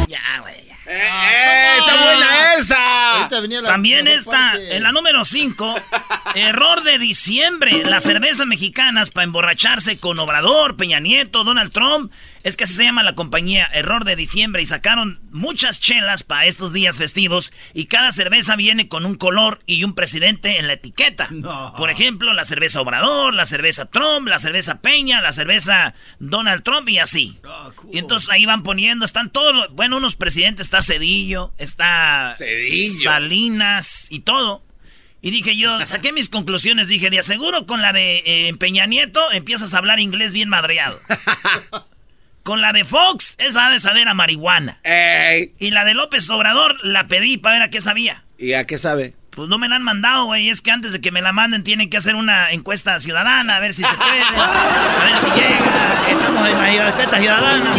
Ya, 0.08 0.40
güey, 0.42 0.66
ya. 0.66 0.76
¡Eh, 0.88 1.08
eh! 1.08 1.78
¡Está 1.78 2.04
buena 2.04 2.54
esa! 2.58 3.30
También 3.64 4.08
está, 4.08 4.54
en 4.56 4.82
la 4.82 4.92
número 4.92 5.24
5, 5.24 5.76
error 6.34 6.82
de 6.82 6.98
diciembre. 6.98 7.84
Las 7.86 8.06
cervezas 8.06 8.48
mexicanas 8.48 9.12
para 9.12 9.26
emborracharse 9.26 10.00
con 10.00 10.18
Obrador, 10.18 10.78
Peña 10.78 11.00
Nieto, 11.00 11.44
Donald 11.44 11.72
Trump 11.72 12.12
es 12.48 12.56
que 12.56 12.63
así 12.63 12.75
se 12.75 12.86
llama 12.86 13.04
la 13.04 13.13
compañía 13.13 13.68
Error 13.74 14.06
de 14.06 14.16
Diciembre 14.16 14.62
y 14.62 14.66
sacaron 14.66 15.20
muchas 15.32 15.82
chelas 15.82 16.24
para 16.24 16.46
estos 16.46 16.72
días 16.72 16.98
festivos 16.98 17.51
y 17.74 17.88
cada 17.88 18.13
cerveza 18.13 18.56
viene 18.56 18.88
con 18.88 19.06
un 19.06 19.16
color 19.16 19.60
y 19.66 19.84
un 19.84 19.94
presidente 19.94 20.58
en 20.58 20.68
la 20.68 20.74
etiqueta. 20.74 21.27
Por 21.77 21.89
ejemplo, 21.89 22.32
la 22.34 22.46
cerveza 22.46 22.80
Obrador, 22.80 23.34
la 23.34 23.46
cerveza 23.46 23.88
Trump, 23.88 24.30
la 24.30 24.39
cerveza 24.39 24.80
Peña, 24.80 25.20
la 25.20 25.34
cerveza 25.34 25.94
Donald 26.20 26.63
Trump 26.63 26.88
y 26.88 27.00
así. 27.00 27.38
Ah, 27.44 27.72
y 27.92 27.98
entonces 27.98 28.30
ahí 28.30 28.46
van 28.46 28.63
poniendo, 28.63 29.04
están 29.04 29.30
todos, 29.30 29.70
bueno, 29.74 29.98
unos 29.98 30.16
presidentes, 30.16 30.68
está 30.68 30.82
Cedillo, 30.82 31.51
está 31.58 32.34
Salinas 33.04 34.08
y 34.10 34.22
todo. 34.22 34.63
Y 35.22 35.32
dije 35.32 35.58
yo, 35.58 35.77
saqué 35.86 36.13
mis 36.13 36.30
conclusiones, 36.30 36.88
dije, 36.88 37.10
de 37.10 37.20
aseguro 37.20 37.66
con 37.66 37.82
la 37.82 37.92
de 37.92 38.24
eh, 38.25 38.54
Peña 38.58 38.86
Nieto 38.86 39.34
empiezas 39.34 39.74
a 39.74 39.80
hablar 39.80 40.00
inglés 40.00 40.32
bien 40.32 40.48
madreado. 40.48 40.98
Con 42.48 42.62
la 42.62 42.72
de 42.72 42.86
Fox, 42.86 43.36
esa 43.39 43.70
de 43.70 43.77
saber 43.77 44.08
a 44.08 44.13
marihuana. 44.13 44.80
Y 45.60 45.72
la 45.72 45.84
de 45.84 45.94
López 45.94 46.30
Obrador 46.30 46.77
la 46.82 47.10
pedí 47.10 47.36
para 47.38 47.56
ver 47.56 47.63
a 47.63 47.70
qué 47.70 47.82
sabía. 47.82 48.24
¿Y 48.38 48.54
a 48.54 48.66
qué 48.66 48.77
sabe? 48.77 49.16
Pues 49.32 49.50
no 49.50 49.58
me 49.58 49.68
la 49.68 49.75
han 49.75 49.84
mandado, 49.84 50.27
güey. 50.27 50.48
Es 50.48 50.62
que 50.62 50.72
antes 50.72 50.94
de 50.94 51.01
que 51.01 51.12
me 51.12 51.22
la 51.22 51.34
manden 51.34 51.66
tienen 51.66 51.89
que 51.89 51.98
hacer 51.98 52.16
una 52.16 52.54
encuesta 52.54 53.01
ciudadana, 53.01 53.58
a 53.58 53.60
ver 53.60 53.74
si 53.74 53.84
se 53.84 53.94
puede. 53.98 54.22
A 54.24 55.06
ver 55.08 55.18
si 55.18 55.25
llega. 55.25 56.10
Echamos 56.10 56.48
en 56.48 56.58
la 56.58 56.88
encuesta 56.88 57.20
ciudadana. 57.20 57.74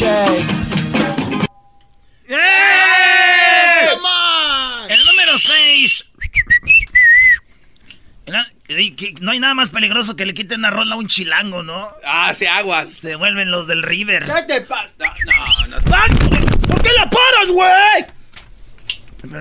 ¡Eh! 0.00 0.46
El 4.88 5.04
número 5.04 5.38
6. 5.38 6.06
No 9.20 9.32
hay 9.32 9.40
nada 9.40 9.54
más 9.54 9.70
peligroso 9.70 10.16
que 10.16 10.24
le 10.24 10.32
quiten 10.32 10.60
una 10.60 10.70
rola 10.70 10.94
a 10.94 10.98
un 10.98 11.08
chilango, 11.08 11.62
¿no? 11.62 11.92
Ah, 12.06 12.32
sí, 12.34 12.46
aguas. 12.46 12.92
Se 12.94 13.16
vuelven 13.16 13.50
los 13.50 13.66
del 13.66 13.82
River. 13.82 14.24
¿Qué 14.24 14.42
te 14.48 14.60
pasa? 14.62 14.88
No, 14.98 15.66
no, 15.68 15.76
no. 15.76 15.82
¿Por 16.66 16.82
qué 16.82 16.90
la 16.96 17.10
paras, 17.10 17.50
güey? 17.50 18.06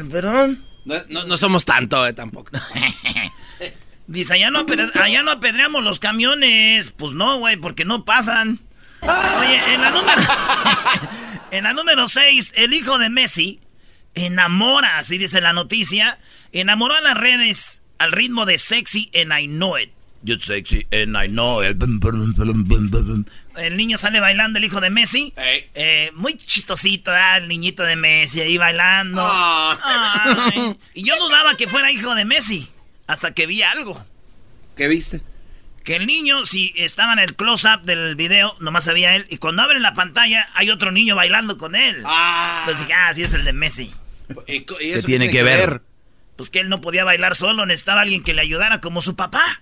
Perdón. 0.09 0.65
No, 0.83 0.95
no, 1.07 1.23
no 1.25 1.37
somos 1.37 1.63
tanto, 1.63 2.05
eh, 2.05 2.13
tampoco. 2.13 2.51
Dice, 4.07 4.33
allá 4.33 4.51
no, 4.51 4.65
allá 4.95 5.23
no 5.23 5.31
apedreamos 5.31 5.81
los 5.81 5.99
camiones. 5.99 6.91
Pues 6.91 7.13
no, 7.13 7.39
güey, 7.39 7.55
porque 7.55 7.85
no 7.85 8.03
pasan. 8.03 8.59
Oye, 9.01 9.73
en 9.73 9.81
la 9.81 9.89
número... 9.91 10.21
en 11.51 11.63
la 11.63 11.73
número 11.73 12.07
6, 12.07 12.53
el 12.55 12.73
hijo 12.73 12.97
de 12.97 13.09
Messi 13.09 13.59
enamora, 14.13 14.97
así 14.97 15.17
dice 15.17 15.41
la 15.41 15.53
noticia, 15.53 16.19
enamoró 16.51 16.95
a 16.95 17.01
las 17.01 17.17
redes 17.17 17.81
al 17.97 18.11
ritmo 18.11 18.45
de 18.45 18.57
Sexy 18.57 19.11
and 19.13 19.31
I 19.37 19.47
Know 19.47 19.77
It. 19.77 19.91
You're 20.23 20.39
sexy 20.39 20.85
and 20.91 21.17
I 21.17 21.27
know 21.27 21.63
it. 21.63 21.81
El 23.57 23.75
niño 23.75 23.97
sale 23.97 24.19
bailando, 24.19 24.59
el 24.59 24.65
hijo 24.65 24.79
de 24.79 24.91
Messi. 24.91 25.33
Eh, 25.35 26.11
muy 26.13 26.37
chistosito, 26.37 27.09
¿verdad? 27.09 27.39
el 27.39 27.47
niñito 27.47 27.81
de 27.81 27.95
Messi 27.95 28.41
ahí 28.41 28.57
bailando. 28.57 29.27
Ay. 29.27 30.77
Y 30.93 31.03
yo 31.03 31.17
dudaba 31.17 31.57
que 31.57 31.67
fuera 31.67 31.91
hijo 31.91 32.13
de 32.13 32.25
Messi, 32.25 32.69
hasta 33.07 33.33
que 33.33 33.47
vi 33.47 33.63
algo. 33.63 34.05
¿Qué 34.75 34.87
viste? 34.87 35.21
Que 35.83 35.95
el 35.95 36.05
niño, 36.05 36.45
si 36.45 36.73
estaba 36.77 37.13
en 37.13 37.19
el 37.19 37.35
close-up 37.35 37.81
del 37.83 38.15
video, 38.15 38.55
nomás 38.59 38.83
sabía 38.83 39.15
él. 39.15 39.25
Y 39.29 39.37
cuando 39.37 39.63
abren 39.63 39.81
la 39.81 39.95
pantalla, 39.95 40.47
hay 40.53 40.69
otro 40.69 40.91
niño 40.91 41.15
bailando 41.15 41.57
con 41.57 41.75
él. 41.75 42.03
Entonces 42.59 42.85
dije, 42.87 42.93
ah, 42.93 43.11
sí 43.13 43.23
es 43.23 43.33
el 43.33 43.43
de 43.45 43.53
Messi. 43.53 43.91
¿Y, 44.47 44.61
co- 44.61 44.79
y 44.79 44.91
¿Qué 44.91 45.01
tiene 45.01 45.29
que 45.31 45.41
ver? 45.41 45.81
Pues 46.35 46.49
que 46.51 46.59
él 46.59 46.69
no 46.69 46.81
podía 46.81 47.03
bailar 47.03 47.35
solo, 47.35 47.65
necesitaba 47.65 48.01
alguien 48.01 48.23
que 48.23 48.33
le 48.33 48.41
ayudara 48.41 48.79
como 48.79 49.01
su 49.01 49.15
papá. 49.15 49.61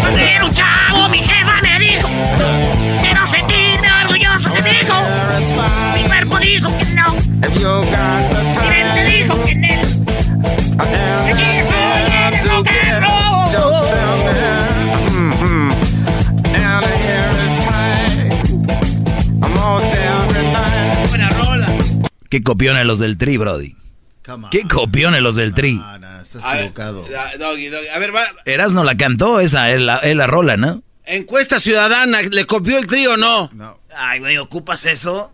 Cuando 0.00 0.18
era 0.18 0.44
un 0.44 0.52
chavo, 0.52 1.08
mi 1.08 1.18
jefa 1.18 1.60
me 1.62 1.78
dijo 1.78 2.08
Quiero 3.00 3.26
sentirme 3.26 3.88
orgulloso, 4.04 4.50
me 4.54 4.62
dijo 4.72 4.94
Mi 5.94 6.02
cuerpo 6.04 6.38
dijo 6.38 6.78
que 6.78 6.84
no 6.86 7.14
Mi 7.14 8.68
mente 8.68 9.04
dijo 9.04 9.44
que 9.44 9.54
no 9.54 9.81
¿Qué 22.32 22.42
copiones 22.42 22.86
los 22.86 22.98
del 22.98 23.18
tri, 23.18 23.36
Brody? 23.36 23.76
¿Qué 24.50 24.66
copiones 24.66 25.20
los 25.20 25.36
del 25.36 25.54
tri? 25.54 25.78
A 25.84 25.98
ver, 26.54 26.72
ah, 26.78 27.32
Doggy, 27.38 27.66
Doggy. 27.66 27.88
A 27.88 27.98
ver, 27.98 28.14
va. 28.14 28.22
Eras 28.46 28.72
no 28.72 28.84
la 28.84 28.96
cantó, 28.96 29.40
esa 29.40 29.70
es 29.70 29.80
la, 29.80 29.98
es 29.98 30.16
la 30.16 30.26
rola, 30.26 30.56
¿no? 30.56 30.82
Encuesta 31.04 31.60
ciudadana, 31.60 32.22
¿le 32.22 32.46
copió 32.46 32.78
el 32.78 32.86
trío 32.86 33.14
o 33.14 33.16
no? 33.18 33.50
Ay, 33.94 34.20
güey, 34.20 34.38
¿ocupas 34.38 34.86
eso? 34.86 35.30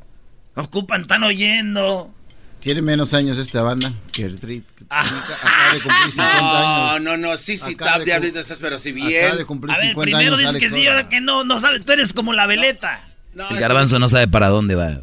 Ocupan, 0.56 1.02
están 1.02 1.22
oyendo. 1.22 2.12
Tiene 2.60 2.82
menos 2.82 3.14
años 3.14 3.38
esta 3.38 3.62
banda 3.62 3.92
que 4.12 4.22
el 4.24 4.38
Tri. 4.38 4.60
que 4.76 4.84
Ah. 4.90 5.02
Acaba 5.02 5.74
de 5.74 5.80
cumplir 5.80 6.12
50 6.12 6.40
No, 6.40 6.90
años. 6.90 7.02
no, 7.02 7.16
no, 7.16 7.36
sí, 7.36 7.56
sí, 7.58 7.72
Acaba 7.74 7.90
tap, 7.92 7.98
de 8.00 8.04
diablito, 8.06 8.40
estás, 8.40 8.58
pero 8.60 8.78
si 8.78 8.90
Acaba 8.90 9.06
bien. 9.08 9.36
de 9.36 9.44
cumplir 9.44 9.74
A 9.74 9.78
ver, 9.78 9.88
50 9.90 10.02
primero 10.04 10.36
años. 10.36 10.38
dices 10.38 10.54
Alex 10.56 10.72
que 10.74 10.80
sí, 10.80 10.86
ahora 10.88 11.08
que 11.08 11.20
no, 11.20 11.44
no 11.44 11.60
sabes, 11.60 11.84
tú 11.84 11.92
eres 11.92 12.12
como 12.12 12.32
la 12.32 12.46
veleta. 12.46 13.04
No, 13.34 13.48
El 13.50 13.56
es- 13.56 13.60
garbanzo 13.60 13.98
no 13.98 14.08
sabe 14.08 14.26
para 14.28 14.48
dónde 14.48 14.74
va. 14.74 14.98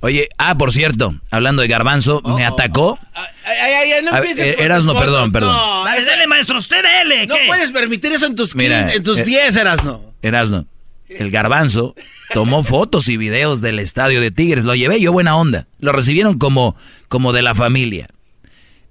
Oye, 0.00 0.28
ah, 0.36 0.56
por 0.58 0.72
cierto, 0.72 1.14
hablando 1.30 1.62
de 1.62 1.68
garbanzo, 1.68 2.20
me 2.36 2.44
atacó. 2.44 2.98
Ay, 3.14 3.26
ay, 3.46 3.92
ay, 3.92 4.04
no 4.04 4.16
empieces 4.16 4.46
eh, 4.46 4.56
Erasno, 4.58 4.98
perdón, 4.98 5.30
perdón. 5.30 5.52
No, 5.54 5.84
Dale, 5.84 6.04
dale, 6.04 6.26
maestro, 6.26 6.58
usted 6.58 6.82
dele. 6.82 7.26
no 7.28 7.36
¿qué? 7.36 7.44
puedes 7.46 7.70
permitir 7.70 8.10
eso 8.12 8.26
en 8.26 8.34
tus, 8.34 8.56
Mira, 8.56 8.80
15, 8.80 8.96
en 8.96 9.02
tus 9.04 9.18
eh, 9.20 9.24
10, 9.24 9.56
Erasno. 9.56 10.12
Erasno, 10.22 10.64
el 11.08 11.30
garbanzo 11.30 11.94
tomó 12.32 12.62
fotos 12.64 13.08
y 13.08 13.16
videos 13.16 13.60
del 13.60 13.78
estadio 13.78 14.20
de 14.20 14.30
Tigres. 14.30 14.64
Lo 14.64 14.74
llevé 14.74 15.00
yo 15.00 15.12
buena 15.12 15.36
onda. 15.36 15.66
Lo 15.78 15.92
recibieron 15.92 16.38
como, 16.38 16.76
como 17.08 17.32
de 17.32 17.42
la 17.42 17.54
familia. 17.54 18.08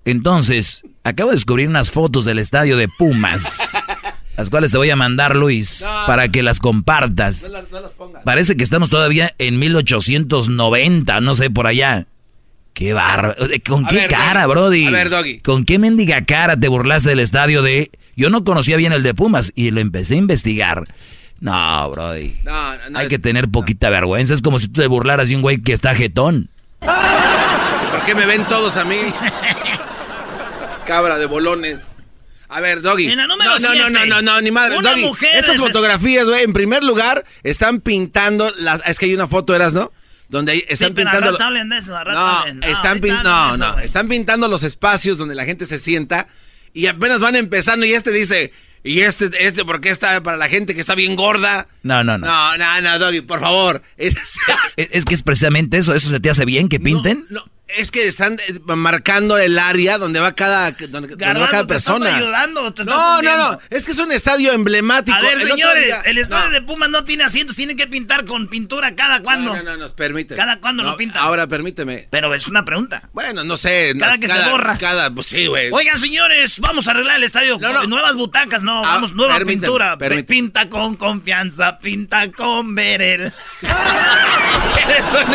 Entonces, 0.06 0.84
acabo 1.04 1.30
de 1.32 1.36
descubrir 1.36 1.68
unas 1.70 1.92
fotos 1.92 2.26
del 2.26 2.40
estadio 2.40 2.78
de 2.78 2.88
Pumas. 2.88 3.74
Las 4.36 4.50
cuales 4.50 4.72
te 4.72 4.78
voy 4.78 4.90
a 4.90 4.96
mandar, 4.96 5.36
Luis, 5.36 5.86
para 6.08 6.28
que 6.30 6.42
las 6.44 6.60
compartas. 6.60 7.44
No, 7.44 7.50
la- 7.50 7.66
no 7.72 7.80
las 7.82 7.92
pongas. 7.92 8.24
Parece 8.24 8.58
que 8.58 8.64
estamos 8.64 8.90
todavía 8.90 9.34
en 9.38 9.60
1890, 9.60 11.22
no 11.22 11.36
sé, 11.36 11.50
por 11.50 11.68
allá. 11.68 12.08
Qué 12.74 12.94
bárbaro. 12.94 13.36
¿Con 13.68 13.86
A 13.86 13.90
qué 13.90 13.96
ver, 13.96 14.10
cara, 14.10 14.42
Doggy. 14.44 14.52
Brody? 14.54 14.86
A 14.88 14.92
ver, 14.92 15.10
Doggy. 15.12 15.40
¿Con 15.40 15.64
qué 15.66 15.78
mendiga 15.78 16.26
cara 16.26 16.60
te 16.60 16.68
burlaste 16.68 17.10
del 17.10 17.20
estadio 17.20 17.62
de... 17.62 17.92
Yo 18.16 18.30
no 18.32 18.44
conocía 18.44 18.78
bien 18.78 18.92
el 18.94 19.04
de 19.04 19.14
Pumas 19.14 19.52
y 19.56 19.70
lo 19.72 19.80
empecé 19.80 20.16
a 20.16 20.18
investigar. 20.18 20.86
No, 21.44 21.90
Brody. 21.90 22.38
No, 22.46 22.78
no, 22.78 22.90
no. 22.92 23.00
Hay 23.00 23.10
que 23.10 23.20
tener 23.20 23.50
poquita 23.50 23.90
vergüenza. 23.90 24.34
Es 24.34 24.42
como 24.42 24.60
si 24.60 24.70
tú 24.70 24.80
te 24.80 24.88
burlaras 24.88 25.28
de 25.28 25.36
un 25.36 25.42
güey 25.42 25.62
que 25.62 25.74
está 25.74 25.94
jetón. 25.94 26.48
¿Por 26.80 28.06
qué 28.06 28.16
me 28.16 28.26
ven 28.26 28.46
todos 28.48 28.78
a 28.78 28.86
mí? 28.86 28.96
Cabra 30.86 31.18
de 31.20 31.26
bolones. 31.26 31.88
A 32.48 32.62
ver, 32.62 32.82
Doggy. 32.82 33.08
En 33.12 33.18
la 33.18 33.28
número 33.28 33.60
no, 33.60 33.60
no, 33.60 33.76
no, 33.76 33.90
no, 33.90 34.06
no, 34.06 34.22
no, 34.22 34.42
ni 34.42 34.52
madre. 34.52 34.78
Una 34.78 34.92
Doggy, 34.92 35.06
mujer 35.06 35.36
esas 35.36 35.58
fotografías, 35.58 36.26
güey, 36.26 36.44
en 36.44 36.54
primer 36.54 36.82
lugar, 36.82 37.26
están 37.44 37.82
pintando 37.82 38.50
las. 38.60 38.82
Es 38.86 38.98
que 38.98 39.08
hay 39.08 39.14
una 39.14 39.28
foto, 39.28 39.54
¿eras, 39.54 39.74
no? 39.74 39.92
Donde 40.30 40.66
están 40.70 40.90
sí, 40.90 40.94
pintando. 40.94 41.32
rato 41.32 41.44
hablen 41.44 41.68
de 41.68 41.78
eso, 41.78 41.92
rato 41.92 42.12
No, 42.12 42.26
hablen. 42.26 42.60
No, 42.60 42.68
están 42.68 43.02
pin- 43.02 43.22
no, 43.22 43.56
eso, 43.56 43.80
están 43.80 44.08
pintando 44.08 44.48
los 44.48 44.64
espacios 44.64 45.18
donde 45.18 45.36
la 45.36 45.44
gente 45.44 45.66
se 45.66 45.78
sienta 45.78 46.28
y 46.74 46.88
apenas 46.88 47.20
van 47.20 47.36
empezando 47.36 47.86
y 47.86 47.92
este 47.94 48.12
dice, 48.12 48.54
y 48.84 49.02
este, 49.02 49.30
este, 49.40 49.64
¿por 49.64 49.80
qué 49.82 49.90
está 49.90 50.22
para 50.22 50.38
la 50.38 50.50
gente 50.50 50.76
que 50.76 50.82
está 50.82 50.96
bien 50.96 51.16
gorda? 51.16 51.68
No, 51.84 52.04
no, 52.04 52.18
no. 52.18 52.28
No, 52.28 52.58
no, 52.58 52.82
no, 52.82 53.00
Doggy, 53.00 53.22
por 53.22 53.40
favor. 53.40 53.82
Es, 53.98 54.14
Es, 54.76 54.90
es 54.92 55.06
que 55.06 55.14
es 55.14 55.24
precisamente 55.24 55.78
eso. 55.78 55.94
¿Eso 55.94 56.10
se 56.10 56.20
te 56.20 56.30
hace 56.30 56.46
bien 56.46 56.68
que 56.70 56.80
pinten? 56.80 57.26
no, 57.30 57.46
es 57.76 57.92
que 57.92 58.08
están 58.08 58.34
eh, 58.48 58.60
marcando 58.66 59.38
el 59.38 59.58
área 59.60 59.98
donde 59.98 60.20
va 60.20 60.34
cada, 60.34 60.72
donde, 60.72 61.16
va 61.16 61.18
cada 61.18 61.34
¿te 61.34 61.48
estás 61.48 61.66
persona. 61.66 62.16
ayudando 62.16 62.74
te 62.74 62.82
estás 62.84 62.96
no, 62.96 63.02
no, 63.12 63.16
hundiendo? 63.18 63.52
no, 63.52 63.60
es 63.70 63.86
que 63.86 63.92
es 63.92 64.00
un 64.00 64.12
estadio 64.12 64.52
emblemático. 64.54 65.18
A 65.18 65.22
ver, 65.22 65.34
El 65.34 65.50
señores, 65.50 65.86
día- 65.86 66.02
el 66.06 66.18
estadio 66.18 66.48
no. 66.50 66.52
de 66.54 66.62
Pumas 66.62 66.90
no 66.90 67.04
tiene 67.06 67.24
asientos, 67.24 67.56
tienen 67.56 67.76
que 67.78 67.88
pintar 67.88 68.26
con 68.26 68.48
pintura 68.48 68.96
cada 68.96 69.22
cuándo. 69.22 69.52
No, 69.56 69.64
no, 69.64 69.72
no, 69.72 69.78
nos 69.78 69.94
permite. 69.94 70.36
¿Cada 70.36 70.60
cuándo 70.60 70.84
No, 70.84 70.92
lo 70.92 70.98
pintan? 70.98 71.22
Ahora 71.22 71.48
permíteme. 71.48 72.08
Pero 72.10 72.34
es 72.34 72.48
una 72.48 72.64
pregunta. 72.66 73.10
Bueno, 73.14 73.44
no 73.44 73.58
sé. 73.58 73.94
Cada 74.00 74.18
que 74.18 74.28
se 74.28 74.50
borra. 74.50 74.78
Cada, 74.78 75.10
pues 75.14 75.28
sí, 75.28 75.48
güey. 75.48 75.70
Oigan, 75.72 76.00
señores, 76.00 76.60
vamos 76.60 76.88
a 76.88 76.92
arreglar 76.92 77.18
el 77.18 77.24
estadio. 77.24 77.58
No. 77.60 77.84
Nuevas 77.86 78.16
butacas, 78.16 78.64
no, 78.64 78.80
Ah, 78.80 78.96
vamos, 78.96 79.14
nueva 79.14 79.34
permíteme, 79.36 79.62
pintura. 79.68 79.98
permíteme. 79.98 80.24
Pinta 80.28 80.70
con 80.70 80.96
confianza, 80.96 81.78
pinta 81.80 82.32
con 82.32 82.74
Berel. 82.76 83.34
Eres 84.84 85.04
un. 85.14 85.34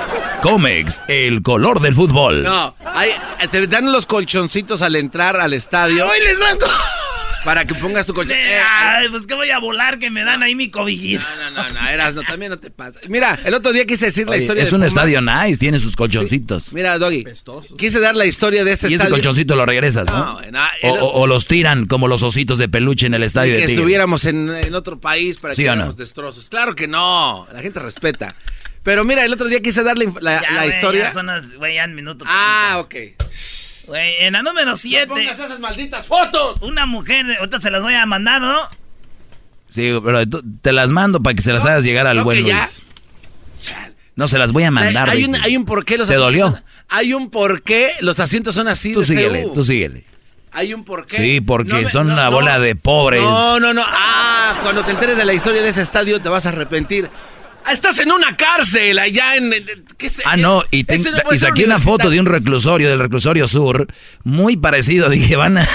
Comex, 0.42 1.02
el 1.08 1.42
color 1.42 1.80
del 1.80 1.94
fútbol. 1.94 2.42
No, 2.42 2.74
hay, 2.94 3.10
te 3.50 3.66
dan 3.66 3.92
los 3.92 4.06
colchoncitos 4.06 4.82
al 4.82 4.96
entrar 4.96 5.36
al 5.36 5.52
estadio 5.52 6.06
Hoy 6.06 6.18
les 6.24 6.38
dan... 6.38 6.58
para 7.44 7.64
que 7.64 7.74
pongas 7.74 8.06
tu 8.06 8.14
colchón. 8.14 8.36
De- 8.36 8.42
Eh, 8.42 8.56
eh, 8.58 8.62
Ay, 8.62 9.08
pues 9.10 9.26
que 9.26 9.34
voy 9.34 9.50
a 9.50 9.58
volar 9.58 9.98
que 9.98 10.10
me 10.10 10.24
dan 10.24 10.42
ahí 10.42 10.54
mi 10.54 10.70
cobijita. 10.70 11.24
no, 11.38 11.50
no, 11.50 11.62
no, 11.68 11.80
no, 11.80 11.88
eras, 11.88 12.14
no, 12.14 12.22
también 12.22 12.50
no 12.50 12.58
te 12.58 12.70
pasa. 12.70 13.00
Mira, 13.08 13.38
el 13.44 13.54
otro 13.54 13.72
día 13.72 13.84
quise 13.86 14.06
decir 14.06 14.28
la 14.28 14.36
historia 14.36 14.62
es 14.62 14.70
de 14.70 14.76
un 14.76 14.80
Pumas. 14.82 14.92
estadio 14.92 15.20
nice, 15.20 15.58
tiene 15.58 15.78
sus 15.78 15.96
colchoncitos. 15.96 16.72
Mira, 16.72 16.98
Doggy, 16.98 17.24
quise 17.78 18.00
dar 18.00 18.14
la 18.16 18.26
historia 18.26 18.64
de 18.64 18.72
este 18.72 18.86
Y 18.86 18.88
ese 18.88 18.94
estadio. 18.96 19.14
colchoncito 19.14 19.56
lo 19.56 19.64
regresas, 19.66 20.06
¿no? 20.06 20.40
No, 20.40 20.50
no, 20.50 20.64
o, 20.82 20.94
el- 20.96 21.02
o- 21.02 21.12
o 21.12 21.26
los 21.26 21.46
tiran 21.46 21.86
como 21.86 22.08
los 22.08 22.22
ositos 22.22 22.58
de 22.58 22.68
peluche 22.68 23.06
en 23.06 23.14
el 23.14 23.22
estadio 23.22 23.54
Y 23.54 23.58
que 23.60 23.66
de 23.66 23.72
estuviéramos 23.74 24.24
en, 24.26 24.50
en 24.50 24.74
otro 24.74 24.98
país 25.00 25.38
para 25.38 25.54
¿Sí 25.54 25.64
que 25.64 25.74
no? 25.76 25.92
destrozos. 25.92 26.48
Claro 26.50 26.74
que 26.74 26.86
no, 26.88 27.46
la 27.52 27.60
gente 27.62 27.80
respeta. 27.80 28.34
Pero 28.82 29.04
mira, 29.04 29.24
el 29.24 29.32
otro 29.32 29.46
día 29.48 29.60
quise 29.60 29.82
dar 29.82 29.98
la, 29.98 30.10
la- 30.20 30.40
Ya, 30.40 30.50
la 30.52 30.66
historia. 30.66 31.04
Ya 31.04 31.12
son 31.12 31.26
las, 31.26 31.52
güey, 31.54 31.74
ya 31.74 31.84
en 31.84 31.94
minuto. 31.94 32.24
Ah, 32.26 32.76
ok. 32.80 32.94
30. 33.90 33.98
Güey, 33.98 34.14
en 34.26 34.32
la 34.32 34.42
número 34.42 34.76
7, 34.76 35.12
esas 35.24 35.58
malditas 35.60 36.06
fotos. 36.06 36.60
una 36.62 36.86
mujer, 36.86 37.26
ahorita 37.38 37.60
se 37.60 37.70
las 37.70 37.82
voy 37.82 37.94
a 37.94 38.06
mandar, 38.06 38.40
¿no? 38.40 38.68
Sí, 39.68 39.92
pero 40.04 40.26
tú- 40.26 40.42
te 40.62 40.72
las 40.72 40.90
mando 40.90 41.22
para 41.22 41.34
que 41.34 41.42
se 41.42 41.52
las 41.52 41.64
hagas 41.64 41.84
llegar 41.84 42.06
al 42.06 42.18
no, 42.18 42.24
buen 42.24 42.44
ya. 42.44 42.58
Luis. 42.58 42.82
No 44.16 44.26
se 44.28 44.36
las 44.38 44.52
voy 44.52 44.64
a 44.64 44.70
mandar. 44.70 45.08
hay, 45.08 45.24
un, 45.24 45.34
hay 45.36 45.56
un 45.56 45.64
porqué 45.64 45.96
los 45.96 46.08
¿Te 46.08 46.14
asientos 46.14 46.26
dolió? 46.26 46.44
son- 46.50 46.64
hay 46.88 47.14
un 47.14 47.30
porqué 47.30 47.88
los 48.00 48.18
asientos 48.20 48.54
son 48.54 48.68
así. 48.68 48.92
Tú 48.92 49.00
de 49.00 49.06
síguele, 49.06 49.42
CU. 49.44 49.54
tú 49.54 49.64
síguele. 49.64 50.04
Hay 50.52 50.74
un 50.74 50.84
porqué. 50.84 51.16
Sí, 51.16 51.40
porque 51.40 51.72
No 51.72 51.80
me- 51.82 51.88
son 51.88 52.08
no, 52.08 52.14
una 52.14 52.24
no. 52.24 52.30
bola 52.32 52.58
de 52.58 52.74
pobres. 52.74 53.22
No, 53.22 53.60
no, 53.60 53.72
no. 53.72 53.82
Ah, 53.86 54.58
cuando 54.62 54.84
te 54.84 54.90
enteres 54.90 55.16
de 55.16 55.24
la 55.24 55.32
historia 55.32 55.62
de 55.62 55.68
ese 55.68 55.80
estadio 55.82 56.20
te 56.20 56.28
vas 56.28 56.44
a 56.46 56.48
arrepentir. 56.50 57.08
Ah, 57.64 57.72
Estás 57.72 57.98
en 58.00 58.10
una 58.10 58.36
cárcel 58.36 58.98
allá 58.98 59.36
en... 59.36 59.52
¿qué 59.96 60.08
sé? 60.08 60.22
Ah, 60.24 60.36
no, 60.36 60.62
y, 60.70 60.84
te- 60.84 60.98
no 60.98 61.02
y 61.32 61.38
ser 61.38 61.50
saqué 61.50 61.64
una 61.64 61.78
foto 61.78 62.10
de 62.10 62.18
un 62.20 62.26
reclusorio, 62.26 62.88
del 62.88 62.98
reclusorio 62.98 63.46
sur, 63.48 63.86
muy 64.24 64.56
parecido. 64.56 65.08
Dije, 65.10 65.36
van 65.36 65.58
a. 65.58 65.68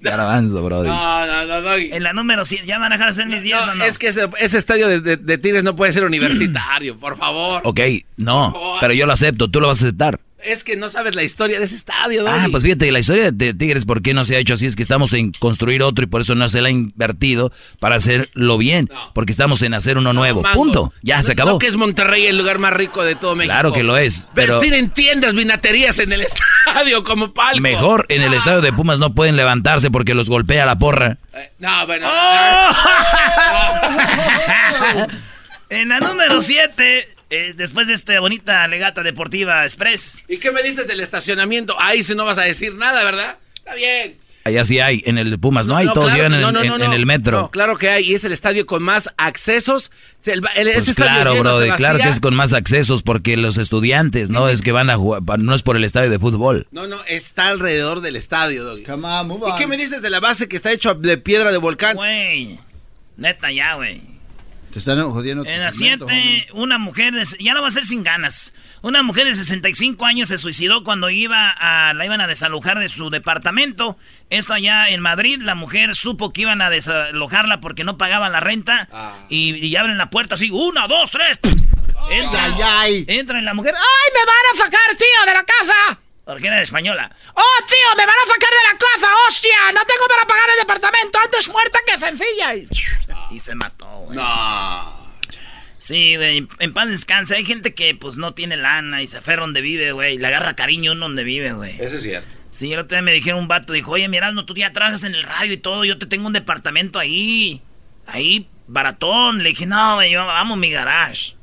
Garbanzo, 0.00 0.62
brody. 0.62 0.88
No, 0.88 1.26
no, 1.26 1.46
no, 1.46 1.60
Doggy. 1.62 1.90
En 1.92 2.02
la 2.02 2.12
número 2.12 2.44
100, 2.44 2.66
¿ya 2.66 2.78
van 2.78 2.92
a 2.92 2.96
dejar 2.96 3.08
de 3.08 3.12
hacer 3.22 3.26
mis 3.26 3.42
10 3.42 3.56
No, 3.66 3.72
o 3.72 3.74
no? 3.76 3.84
Es 3.84 3.98
que 3.98 4.08
ese, 4.08 4.28
ese 4.38 4.58
estadio 4.58 4.88
de, 4.88 5.00
de- 5.00 5.16
de 5.16 5.38
Tigres 5.38 5.64
no 5.64 5.74
puede 5.74 5.92
ser 5.92 6.04
universitario, 6.04 6.98
por 6.98 7.16
favor. 7.16 7.62
Ok, 7.64 7.80
no, 8.16 8.76
pero 8.80 8.92
yo 8.92 9.06
lo 9.06 9.12
acepto, 9.12 9.50
tú 9.50 9.60
lo 9.60 9.68
vas 9.68 9.82
a 9.82 9.86
aceptar. 9.86 10.20
Es 10.44 10.62
que 10.64 10.76
no 10.76 10.88
sabes 10.90 11.14
la 11.16 11.22
historia 11.22 11.58
de 11.58 11.64
ese 11.64 11.74
estadio, 11.76 12.22
Doggy. 12.22 12.38
Ah, 12.38 12.46
pues 12.50 12.62
fíjate, 12.62 12.92
la 12.92 12.98
historia 13.00 13.32
de 13.32 13.54
Tigres, 13.54 13.84
¿por 13.86 14.02
qué 14.02 14.12
no 14.14 14.24
se 14.24 14.36
ha 14.36 14.38
hecho 14.38 14.54
así? 14.54 14.66
Es 14.66 14.76
que 14.76 14.82
estamos 14.82 15.12
en 15.14 15.32
construir 15.32 15.82
otro 15.82 16.04
y 16.04 16.06
por 16.06 16.20
eso 16.20 16.34
no 16.34 16.48
se 16.48 16.60
le 16.60 16.68
ha 16.68 16.70
invertido 16.70 17.52
para 17.80 17.96
hacerlo 17.96 18.58
bien. 18.58 18.88
Porque 19.14 19.32
estamos 19.32 19.62
en 19.62 19.74
hacer 19.74 19.96
uno 19.98 20.12
nuevo. 20.12 20.42
Punto. 20.54 20.92
Ya 21.02 21.22
se 21.22 21.32
acabó. 21.32 21.52
No 21.52 21.58
que 21.58 21.66
es 21.66 21.76
Monterrey 21.76 22.26
el 22.26 22.36
lugar 22.36 22.58
más 22.58 22.72
rico 22.74 23.02
de 23.02 23.14
todo 23.16 23.34
México. 23.34 23.52
Claro 23.54 23.72
que 23.72 23.82
lo 23.82 23.96
es, 23.96 24.28
Pero, 24.34 24.54
pero- 24.54 24.58
tienen 24.60 24.90
tiendas, 24.90 25.34
vinaterías 25.34 25.98
en 25.98 26.12
el 26.12 26.20
estadio 26.22 27.02
como 27.02 27.32
palco. 27.32 27.60
Mejor 27.60 28.04
en 28.08 28.22
el 28.22 28.34
estadio 28.34 28.60
de 28.60 28.72
Pumas 28.72 28.98
no 28.98 29.14
pueden 29.14 29.36
levantarse 29.36 29.90
porque 29.90 30.14
los 30.14 30.28
golpea 30.28 30.66
la 30.66 30.78
porra. 30.78 31.16
Eh, 31.34 31.50
No, 31.58 31.86
bueno. 31.86 32.08
En 35.68 35.88
la 35.88 35.98
número 35.98 36.40
7, 36.40 37.08
después 37.28 37.86
de 37.88 37.94
esta 37.94 38.18
bonita 38.20 38.66
legata 38.68 39.02
deportiva 39.02 39.64
express. 39.64 40.18
¿Y 40.28 40.38
qué 40.38 40.52
me 40.52 40.62
dices 40.62 40.86
del 40.86 41.00
estacionamiento? 41.00 41.74
Ahí 41.80 42.02
sí 42.02 42.14
no 42.14 42.24
vas 42.24 42.38
a 42.38 42.42
decir 42.42 42.74
nada, 42.74 43.02
¿verdad? 43.04 43.38
Está 43.56 43.74
bien. 43.74 44.16
Allá 44.44 44.64
sí 44.64 44.78
hay, 44.78 45.02
en 45.06 45.18
el 45.18 45.28
de 45.32 45.38
Pumas 45.38 45.66
no, 45.66 45.76
hay, 45.76 45.86
No, 45.86 45.92
todos 45.92 46.06
claro 46.06 46.16
llegan 46.18 46.34
en, 46.34 46.40
no, 46.40 46.52
no, 46.52 46.62
en- 46.62 46.68
no, 46.68 46.74
en 46.76 46.90
no. 46.90 46.92
el 46.92 47.04
metro. 47.04 47.40
No, 47.40 47.50
claro 47.50 47.76
que 47.78 47.90
hay, 47.90 48.04
y 48.04 48.14
es 48.14 48.22
el 48.22 48.30
estadio 48.30 48.64
con 48.64 48.80
más 48.80 49.10
accesos. 49.16 49.90
El, 50.24 50.34
el- 50.54 50.70
Pues 50.72 50.76
ese 50.76 50.94
claro, 50.94 51.34
brother, 51.34 51.74
claro 51.74 51.98
que 51.98 52.08
es 52.08 52.20
con 52.20 52.32
más 52.36 52.52
accesos 52.52 53.02
porque 53.02 53.36
los 53.36 53.58
estudiantes, 53.58 54.30
no 54.30 54.48
es 54.48 54.62
que 54.62 54.70
van 54.70 54.88
a 54.88 54.96
jugar, 54.96 55.40
no 55.40 55.52
es 55.52 55.62
por 55.62 55.74
el 55.76 55.82
estadio 55.82 56.10
de 56.10 56.20
fútbol. 56.20 56.68
No, 56.70 56.86
no, 56.86 57.02
está 57.08 57.48
alrededor 57.48 58.02
del 58.02 58.14
estadio, 58.14 58.62
Doggy. 58.62 58.84
Come 58.84 59.08
on, 59.08 59.26
move 59.26 59.50
¿Y 59.50 59.58
qué 59.58 59.66
me 59.66 59.76
dices 59.76 60.00
de 60.00 60.10
la 60.10 60.20
base 60.20 60.46
que 60.46 60.54
está 60.54 60.70
hecho 60.70 60.94
de 60.94 61.18
piedra 61.18 61.50
de 61.50 61.58
volcán? 61.58 61.96
Güey, 61.96 62.60
neta 63.16 63.50
ya, 63.50 63.74
güey. 63.74 64.00
Te 64.76 64.80
están 64.80 65.10
jodiendo. 65.10 65.42
En 65.46 65.60
la 65.62 65.70
segmento, 65.70 66.06
7, 66.06 66.48
una 66.52 66.76
mujer, 66.76 67.14
de, 67.14 67.24
ya 67.40 67.54
lo 67.54 67.60
va 67.60 67.68
a 67.68 67.70
hacer 67.70 67.86
sin 67.86 68.04
ganas. 68.04 68.52
Una 68.82 69.02
mujer 69.02 69.26
de 69.26 69.34
65 69.34 70.04
años 70.04 70.28
se 70.28 70.36
suicidó 70.36 70.84
cuando 70.84 71.08
iba 71.08 71.48
a, 71.48 71.94
la 71.94 72.04
iban 72.04 72.20
a 72.20 72.26
desalojar 72.26 72.78
de 72.78 72.90
su 72.90 73.08
departamento. 73.08 73.96
Esto 74.28 74.52
allá 74.52 74.90
en 74.90 75.00
Madrid, 75.00 75.40
la 75.40 75.54
mujer 75.54 75.94
supo 75.94 76.30
que 76.34 76.42
iban 76.42 76.60
a 76.60 76.68
desalojarla 76.68 77.60
porque 77.60 77.84
no 77.84 77.96
pagaban 77.96 78.32
la 78.32 78.40
renta. 78.40 78.86
Y, 79.30 79.54
y 79.66 79.74
abren 79.76 79.96
la 79.96 80.10
puerta 80.10 80.34
así, 80.34 80.50
una, 80.50 80.86
dos, 80.86 81.10
tres. 81.10 81.38
Entra, 82.10 82.44
Ay, 82.44 82.62
ay. 82.62 83.04
entra 83.08 83.38
en 83.38 83.46
la 83.46 83.54
mujer. 83.54 83.72
¡Ay, 83.74 84.12
me 84.12 84.26
van 84.26 84.36
a 84.52 84.64
sacar, 84.66 84.94
tío, 84.98 85.26
de 85.26 85.32
la 85.32 85.44
casa! 85.44 86.00
Porque 86.26 86.48
era 86.48 86.60
española. 86.60 87.08
¡Oh, 87.34 87.64
tío, 87.66 87.96
me 87.96 88.04
van 88.04 88.16
a 88.16 88.26
sacar 88.26 88.50
de 88.50 88.72
la 88.72 88.76
casa! 88.76 89.12
¡Hostia! 89.28 89.72
No 89.72 89.80
tengo 89.84 90.06
para 90.08 90.26
pagar 90.26 90.50
el 90.50 90.58
departamento. 90.58 91.18
Antes 91.22 91.48
muerta 91.48 91.78
que 91.86 91.98
sencilla. 92.00 92.54
Y, 92.56 92.68
y 93.30 93.38
se 93.38 93.54
mató, 93.54 93.86
güey. 93.86 94.16
No. 94.18 95.06
Sí, 95.78 96.16
güey, 96.16 96.48
en 96.58 96.74
paz 96.74 96.88
descanse. 96.88 97.36
Hay 97.36 97.44
gente 97.44 97.74
que 97.74 97.94
pues 97.94 98.16
no 98.16 98.34
tiene 98.34 98.56
lana 98.56 99.02
y 99.02 99.06
se 99.06 99.18
aferra 99.18 99.42
donde 99.42 99.60
vive, 99.60 99.92
güey. 99.92 100.18
Le 100.18 100.26
agarra 100.26 100.56
cariño 100.56 100.92
uno 100.92 101.06
donde 101.06 101.22
vive, 101.22 101.52
güey. 101.52 101.80
Eso 101.80 101.94
es 101.94 102.02
cierto. 102.02 102.28
Sí, 102.50 102.72
el 102.72 102.80
otro 102.80 102.96
día 102.96 103.02
me 103.02 103.12
dijeron 103.12 103.38
un 103.38 103.48
vato, 103.48 103.72
dijo, 103.72 103.92
oye, 103.92 104.08
Mirando, 104.08 104.44
tú 104.44 104.54
ya 104.54 104.72
trabajas 104.72 105.04
en 105.04 105.14
el 105.14 105.22
radio 105.22 105.52
y 105.52 105.58
todo, 105.58 105.84
yo 105.84 105.96
te 105.96 106.06
tengo 106.06 106.26
un 106.26 106.32
departamento 106.32 106.98
ahí, 106.98 107.62
ahí, 108.06 108.48
baratón. 108.66 109.44
Le 109.44 109.50
dije, 109.50 109.66
no, 109.66 109.94
güey, 109.94 110.10
yo 110.10 110.22
amo 110.28 110.56
mi 110.56 110.72
garage. 110.72 111.36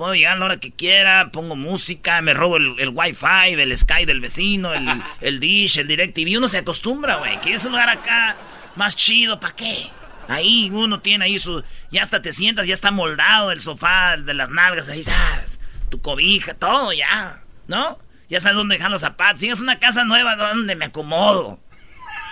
Puedo 0.00 0.14
llegar 0.14 0.36
a 0.36 0.38
la 0.38 0.44
hora 0.46 0.56
que 0.56 0.70
quiera, 0.70 1.28
pongo 1.30 1.56
música, 1.56 2.22
me 2.22 2.32
robo 2.32 2.56
el, 2.56 2.74
el 2.78 2.88
wifi, 2.88 3.52
el 3.52 3.76
Sky 3.76 4.06
del 4.06 4.22
vecino, 4.22 4.72
el, 4.72 4.88
el 5.20 5.40
Dish, 5.40 5.76
el 5.76 5.88
DirecTV. 5.88 6.38
Uno 6.38 6.48
se 6.48 6.56
acostumbra, 6.56 7.16
güey, 7.16 7.38
que 7.42 7.52
es 7.52 7.66
un 7.66 7.72
lugar 7.72 7.90
acá 7.90 8.34
más 8.76 8.96
chido, 8.96 9.38
¿para 9.38 9.54
qué? 9.54 9.90
Ahí 10.26 10.70
uno 10.72 11.00
tiene 11.00 11.26
ahí 11.26 11.38
su... 11.38 11.62
Ya 11.90 12.00
hasta 12.00 12.22
te 12.22 12.32
sientas, 12.32 12.66
ya 12.66 12.72
está 12.72 12.90
moldado 12.90 13.52
el 13.52 13.60
sofá 13.60 14.16
de 14.16 14.32
las 14.32 14.48
nalgas, 14.48 14.88
ahí, 14.88 15.02
ah, 15.06 15.42
tu 15.90 16.00
cobija, 16.00 16.54
todo 16.54 16.94
ya, 16.94 17.42
¿no? 17.68 17.98
Ya 18.30 18.40
sabes 18.40 18.56
dónde 18.56 18.76
dejar 18.76 18.90
los 18.90 19.02
zapatos. 19.02 19.42
Si 19.42 19.50
es 19.50 19.60
una 19.60 19.80
casa 19.80 20.04
nueva, 20.06 20.34
¿dónde 20.34 20.76
me 20.76 20.86
acomodo? 20.86 21.60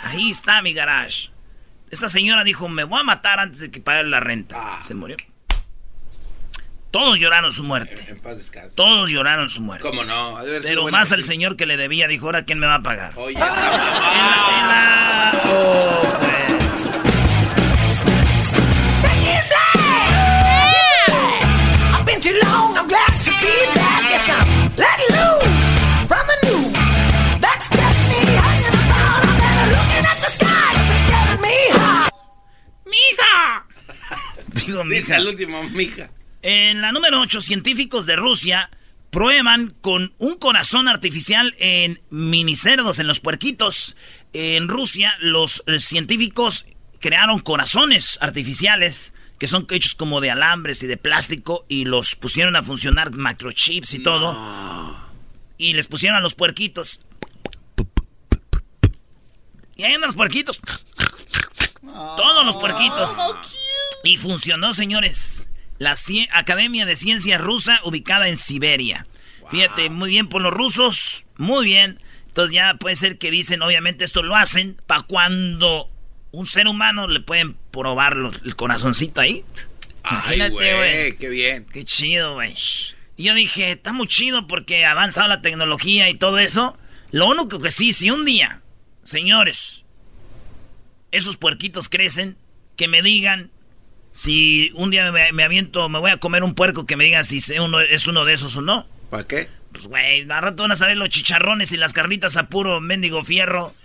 Ahí 0.04 0.30
está 0.30 0.62
mi 0.62 0.72
garage. 0.72 1.32
Esta 1.90 2.08
señora 2.08 2.44
dijo, 2.44 2.66
me 2.66 2.84
voy 2.84 3.00
a 3.00 3.04
matar 3.04 3.38
antes 3.38 3.60
de 3.60 3.70
que 3.70 3.82
pague 3.82 4.04
la 4.04 4.20
renta. 4.20 4.82
Se 4.84 4.94
murió. 4.94 5.18
Todos 6.90 7.18
lloraron 7.18 7.52
su 7.52 7.64
muerte. 7.64 8.02
En 8.08 8.18
paz 8.18 8.38
descanse. 8.38 8.70
Todos 8.74 9.10
lloraron 9.10 9.50
su 9.50 9.60
muerte. 9.60 9.86
¿Cómo 9.86 10.04
no? 10.04 10.38
Pero 10.62 10.88
más 10.88 11.12
al 11.12 11.22
señor 11.24 11.56
que 11.56 11.66
le 11.66 11.76
debía, 11.76 12.08
dijo, 12.08 12.26
ahora 12.26 12.44
quién 12.44 12.58
me 12.58 12.66
va 12.66 12.76
a 12.76 12.82
pagar. 12.82 13.12
Oye, 13.16 13.34
esa 13.36 13.70
mamá. 13.70 15.32
Oh. 15.46 16.14
I've 21.10 22.04
been 22.06 22.20
too 22.20 22.38
long, 22.44 22.76
I'm 22.76 22.88
glad 22.88 23.12
to 23.24 23.30
be 23.40 23.54
back. 23.74 24.02
Yes, 24.12 24.28
I'm 24.28 24.48
let 24.76 24.98
loose 25.16 26.06
from 26.10 26.24
the 26.30 26.36
news. 26.46 26.72
That's 27.40 27.68
got 27.68 27.94
me 28.10 28.20
hanging 28.42 28.76
about. 28.84 29.20
I'm 29.24 29.36
better 29.42 29.66
looking 29.76 30.04
at 30.12 30.18
the 30.24 30.30
sky. 30.38 30.70
It's 30.92 31.06
getting 31.10 31.40
me 31.46 31.56
hot. 31.78 32.12
¡Mija! 32.92 33.34
Digo, 34.54 34.82
Dice 34.84 35.06
mija. 35.12 35.16
el 35.16 35.26
último, 35.28 35.62
mija. 35.70 36.10
En 36.42 36.80
la 36.80 36.92
número 36.92 37.20
8, 37.20 37.42
científicos 37.42 38.06
de 38.06 38.16
Rusia 38.16 38.70
prueban 39.10 39.74
con 39.80 40.12
un 40.18 40.38
corazón 40.38 40.86
artificial 40.86 41.54
en 41.58 42.00
minicerdos, 42.10 42.98
en 42.98 43.06
los 43.06 43.20
puerquitos. 43.20 43.96
En 44.32 44.68
Rusia, 44.68 45.14
los 45.20 45.64
eh, 45.66 45.80
científicos 45.80 46.66
crearon 47.00 47.40
corazones 47.40 48.18
artificiales 48.20 49.12
que 49.38 49.46
son 49.46 49.66
hechos 49.70 49.94
como 49.94 50.20
de 50.20 50.30
alambres 50.30 50.82
y 50.82 50.86
de 50.88 50.96
plástico 50.96 51.64
y 51.68 51.84
los 51.84 52.16
pusieron 52.16 52.56
a 52.56 52.62
funcionar 52.62 53.12
microchips 53.12 53.94
y 53.94 54.00
todo. 54.00 54.36
Y 55.56 55.74
les 55.74 55.86
pusieron 55.86 56.18
a 56.18 56.20
los 56.20 56.34
puerquitos. 56.34 57.00
Y 59.76 59.84
ahí 59.84 59.94
andan 59.94 60.08
los 60.08 60.16
puerquitos. 60.16 60.60
Todos 61.82 62.44
los 62.44 62.56
puerquitos. 62.56 63.12
Y 64.02 64.16
funcionó, 64.16 64.72
señores. 64.72 65.47
La 65.78 65.92
Cie- 65.92 66.28
Academia 66.32 66.86
de 66.86 66.96
Ciencias 66.96 67.40
Rusa 67.40 67.80
ubicada 67.84 68.28
en 68.28 68.36
Siberia. 68.36 69.06
Fíjate, 69.50 69.88
muy 69.90 70.10
bien 70.10 70.28
por 70.28 70.42
los 70.42 70.52
rusos, 70.52 71.24
muy 71.36 71.64
bien. 71.66 72.00
Entonces 72.26 72.54
ya 72.54 72.74
puede 72.74 72.96
ser 72.96 73.18
que 73.18 73.30
dicen, 73.30 73.62
obviamente 73.62 74.04
esto 74.04 74.22
lo 74.22 74.36
hacen 74.36 74.76
para 74.86 75.02
cuando 75.02 75.90
un 76.32 76.46
ser 76.46 76.66
humano 76.68 77.06
le 77.08 77.20
pueden 77.20 77.54
probar 77.70 78.16
los- 78.16 78.34
el 78.44 78.54
corazoncito 78.56 79.20
ahí. 79.20 79.44
Ay, 80.02 80.36
Imagínate, 80.36 80.74
güey, 80.74 81.16
qué 81.16 81.28
bien. 81.30 81.66
Qué 81.72 81.84
chido, 81.84 82.34
güey. 82.34 82.54
Y 83.16 83.24
yo 83.24 83.34
dije, 83.34 83.72
está 83.72 83.92
muy 83.92 84.06
chido 84.06 84.46
porque 84.46 84.84
ha 84.84 84.90
avanzado 84.92 85.26
la 85.28 85.40
tecnología 85.42 86.08
y 86.10 86.14
todo 86.14 86.38
eso. 86.38 86.76
Lo 87.10 87.26
único 87.26 87.58
que 87.60 87.70
sí, 87.70 87.92
si 87.92 88.10
un 88.10 88.24
día, 88.24 88.60
señores, 89.02 89.84
esos 91.10 91.36
puerquitos 91.36 91.88
crecen, 91.88 92.36
que 92.76 92.86
me 92.88 93.02
digan, 93.02 93.50
si 94.18 94.72
un 94.74 94.90
día 94.90 95.12
me, 95.12 95.32
me 95.32 95.44
aviento, 95.44 95.88
me 95.88 96.00
voy 96.00 96.10
a 96.10 96.16
comer 96.16 96.42
un 96.42 96.54
puerco, 96.54 96.86
que 96.86 96.96
me 96.96 97.04
digan 97.04 97.24
si 97.24 97.38
uno, 97.60 97.78
es 97.78 98.08
uno 98.08 98.24
de 98.24 98.34
esos 98.34 98.56
o 98.56 98.60
no. 98.60 98.84
¿Para 99.10 99.24
qué? 99.28 99.48
Pues, 99.70 99.86
güey, 99.86 100.28
al 100.28 100.42
rato 100.42 100.64
van 100.64 100.72
a 100.72 100.76
saber 100.76 100.96
los 100.96 101.08
chicharrones 101.08 101.70
y 101.70 101.76
las 101.76 101.92
carnitas 101.92 102.36
a 102.36 102.48
puro 102.48 102.80
mendigo 102.80 103.22
fierro. 103.22 103.72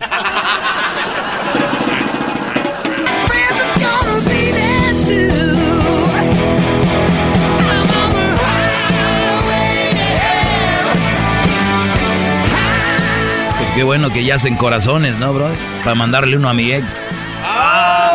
Pues 13.56 13.70
qué 13.70 13.82
bueno 13.84 14.12
que 14.12 14.24
ya 14.24 14.34
hacen 14.34 14.56
corazones, 14.56 15.18
¿no, 15.18 15.32
bro? 15.32 15.48
Para 15.84 15.94
mandarle 15.94 16.36
uno 16.36 16.48
a 16.48 16.54
mi 16.54 16.72
ex. 16.72 17.06
Al 17.44 18.13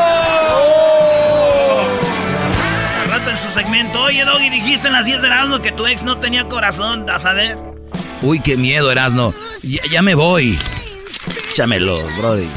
su 3.40 3.50
segmento, 3.50 4.02
oye, 4.02 4.26
Doggy, 4.26 4.50
dijiste 4.50 4.88
en 4.88 4.94
las 4.94 5.06
10 5.06 5.22
de 5.22 5.28
Erasmo 5.28 5.62
que 5.62 5.72
tu 5.72 5.88
ex 5.88 6.04
no 6.04 6.18
tenía 6.20 6.48
corazón, 6.48 7.10
a 7.10 7.20
saber. 7.20 7.58
Uy, 8.22 8.42
qué 8.42 8.58
miedo, 8.58 8.92
Erasno. 8.92 9.34
Ya, 9.64 9.82
ya 9.90 10.02
me 10.02 10.14
voy. 10.14 10.60
Échamelos, 11.52 12.16
brody. 12.18 12.48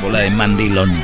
Bola 0.00 0.20
de 0.20 0.30
mandilón. 0.30 0.94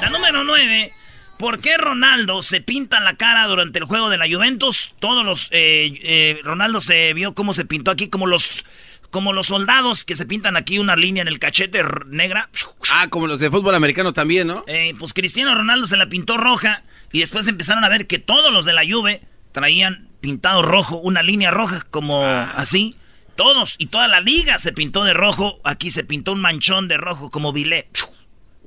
La 0.00 0.10
número 0.10 0.44
9. 0.44 0.92
¿Por 1.38 1.60
qué 1.60 1.78
Ronaldo 1.78 2.42
se 2.42 2.60
pinta 2.60 3.00
la 3.00 3.14
cara 3.16 3.46
durante 3.46 3.78
el 3.78 3.86
juego 3.86 4.10
de 4.10 4.18
la 4.18 4.26
Juventus? 4.30 4.92
Todos 4.98 5.24
los... 5.24 5.48
eh, 5.52 5.90
eh, 6.02 6.38
Ronaldo 6.44 6.82
se 6.82 7.14
vio 7.14 7.34
cómo 7.34 7.54
se 7.54 7.64
pintó 7.64 7.90
aquí, 7.90 8.08
como 8.08 8.26
los... 8.26 8.66
Como 9.10 9.32
los 9.32 9.48
soldados 9.48 10.04
que 10.04 10.14
se 10.14 10.24
pintan 10.24 10.56
aquí 10.56 10.78
una 10.78 10.96
línea 10.96 11.22
en 11.22 11.28
el 11.28 11.38
cachete 11.38 11.82
negra. 12.06 12.48
Ah, 12.92 13.08
como 13.08 13.26
los 13.26 13.40
de 13.40 13.50
fútbol 13.50 13.74
americano 13.74 14.12
también, 14.12 14.46
¿no? 14.46 14.64
Eh, 14.66 14.94
pues 14.98 15.12
Cristiano 15.12 15.54
Ronaldo 15.54 15.86
se 15.86 15.96
la 15.96 16.08
pintó 16.08 16.36
roja 16.36 16.84
y 17.12 17.20
después 17.20 17.48
empezaron 17.48 17.84
a 17.84 17.88
ver 17.88 18.06
que 18.06 18.18
todos 18.18 18.52
los 18.52 18.64
de 18.64 18.72
la 18.72 18.82
Juve 18.88 19.22
traían 19.52 20.08
pintado 20.20 20.62
rojo, 20.62 20.98
una 20.98 21.22
línea 21.22 21.50
roja 21.50 21.86
como 21.90 22.24
así. 22.24 22.96
Todos 23.36 23.76
y 23.78 23.86
toda 23.86 24.06
la 24.06 24.20
liga 24.20 24.58
se 24.58 24.72
pintó 24.72 25.02
de 25.04 25.14
rojo. 25.14 25.58
Aquí 25.64 25.90
se 25.90 26.04
pintó 26.04 26.32
un 26.32 26.40
manchón 26.40 26.88
de 26.88 26.98
rojo 26.98 27.30
como 27.30 27.52
bilé 27.52 27.88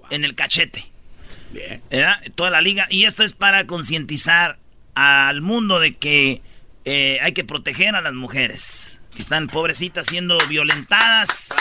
en 0.09 0.25
el 0.25 0.35
cachete. 0.35 0.91
Bien. 1.51 1.81
¿verdad? 1.91 2.19
Toda 2.35 2.49
la 2.49 2.61
liga. 2.61 2.87
Y 2.89 3.05
esto 3.05 3.23
es 3.23 3.33
para 3.33 3.67
concientizar 3.67 4.57
al 4.95 5.41
mundo 5.41 5.79
de 5.79 5.93
que 5.95 6.41
eh, 6.85 7.19
hay 7.21 7.33
que 7.33 7.43
proteger 7.43 7.95
a 7.95 8.01
las 8.01 8.13
mujeres. 8.13 8.92
Que 9.15 9.21
están 9.21 9.47
pobrecitas 9.47 10.07
siendo 10.07 10.37
violentadas. 10.47 11.53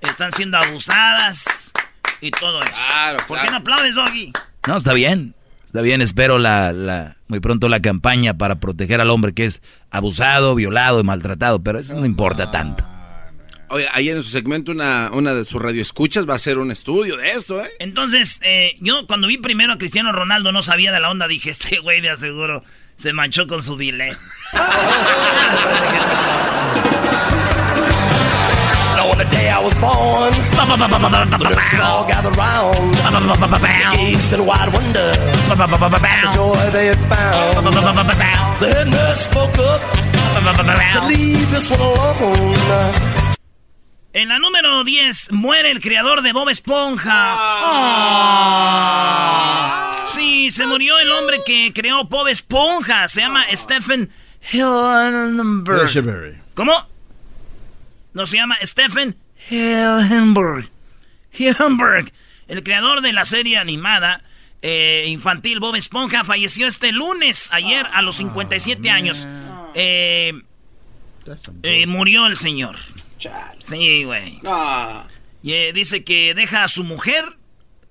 Están 0.00 0.32
siendo 0.32 0.58
abusadas. 0.58 1.72
Y 2.20 2.30
todo 2.30 2.60
eso. 2.60 3.26
¿Por 3.26 3.40
qué 3.40 3.50
no 3.50 3.58
aplaudes, 3.58 3.94
Doggy? 3.94 4.32
No, 4.66 4.76
está 4.76 4.92
bien. 4.92 5.34
Está 5.66 5.82
bien, 5.82 6.00
espero 6.00 6.38
la, 6.38 6.72
la, 6.72 7.18
muy 7.26 7.40
pronto 7.40 7.68
la 7.68 7.80
campaña 7.80 8.38
para 8.38 8.58
proteger 8.58 9.02
al 9.02 9.10
hombre 9.10 9.34
que 9.34 9.44
es 9.44 9.60
abusado, 9.90 10.54
violado 10.54 10.98
y 10.98 11.04
maltratado, 11.04 11.62
pero 11.62 11.78
eso 11.78 11.94
no 11.94 12.06
importa 12.06 12.50
tanto. 12.50 12.84
Oye, 13.68 13.86
ahí 13.92 14.08
en 14.08 14.22
su 14.22 14.30
segmento 14.30 14.72
una, 14.72 15.10
una 15.12 15.34
de 15.34 15.44
sus 15.44 15.60
radioescuchas 15.60 16.26
va 16.26 16.32
a 16.32 16.36
hacer 16.36 16.56
un 16.56 16.70
estudio 16.70 17.18
de 17.18 17.32
esto, 17.32 17.62
¿eh? 17.62 17.68
Entonces, 17.80 18.40
eh, 18.44 18.76
yo 18.80 19.06
cuando 19.06 19.26
vi 19.26 19.36
primero 19.36 19.74
a 19.74 19.78
Cristiano 19.78 20.10
Ronaldo 20.10 20.52
no 20.52 20.62
sabía 20.62 20.90
de 20.90 21.00
la 21.00 21.10
onda. 21.10 21.28
Dije, 21.28 21.50
este 21.50 21.80
güey 21.80 22.00
de 22.00 22.08
aseguro 22.08 22.64
se 22.96 23.12
manchó 23.12 23.46
con 23.46 23.62
su 23.62 23.76
bile. 23.76 24.16
I 29.58 29.60
was 29.60 29.74
born, 29.80 30.30
the 30.54 31.80
all 31.82 32.06
gathered 32.06 32.36
round, 32.36 32.94
gazed 33.90 34.32
in 34.32 34.46
wide 34.46 34.72
wonder, 34.72 35.10
the 35.48 36.30
joy 36.32 36.70
they 36.70 36.86
had 36.86 36.98
found. 37.10 37.66
The 38.60 38.72
head 38.72 38.86
nurse 38.86 39.24
spoke 39.24 39.58
up, 39.58 39.80
said, 40.92 41.02
"Leave 41.08 41.50
this 41.50 41.70
one 41.72 41.80
alone." 41.80 42.54
En 44.12 44.28
la 44.28 44.38
número 44.38 44.84
10 44.84 45.32
muere 45.32 45.72
el 45.72 45.80
creador 45.80 46.22
de 46.22 46.32
Bob 46.32 46.48
Esponja. 46.50 47.36
Sí, 50.14 50.52
se 50.52 50.66
murió 50.66 51.00
el 51.00 51.10
hombre 51.10 51.42
que 51.44 51.72
creó 51.74 52.04
Bob 52.04 52.28
Esponja. 52.28 53.08
Se 53.08 53.22
llama 53.22 53.44
Stephen 53.52 54.08
Hillenberg. 54.52 56.40
¿Cómo? 56.54 56.72
No 58.12 58.24
se 58.24 58.36
llama 58.36 58.56
Stephen 58.62 59.16
Hillenberg. 59.50 60.70
Hillenberg. 61.32 62.12
El 62.48 62.62
creador 62.62 63.02
de 63.02 63.12
la 63.12 63.24
serie 63.24 63.58
animada 63.58 64.22
eh, 64.62 65.06
infantil 65.08 65.60
Bob 65.60 65.76
Esponja 65.76 66.24
falleció 66.24 66.66
este 66.66 66.92
lunes, 66.92 67.48
ayer, 67.52 67.86
a 67.92 68.02
los 68.02 68.16
57 68.16 68.90
años. 68.90 69.28
Eh, 69.74 70.32
eh, 71.62 71.86
murió 71.86 72.26
el 72.26 72.36
señor. 72.36 72.76
Sí, 73.58 74.04
güey. 74.04 74.40
Y, 75.42 75.52
eh, 75.52 75.72
dice 75.72 76.04
que 76.04 76.34
deja 76.34 76.64
a 76.64 76.68
su 76.68 76.84
mujer 76.84 77.36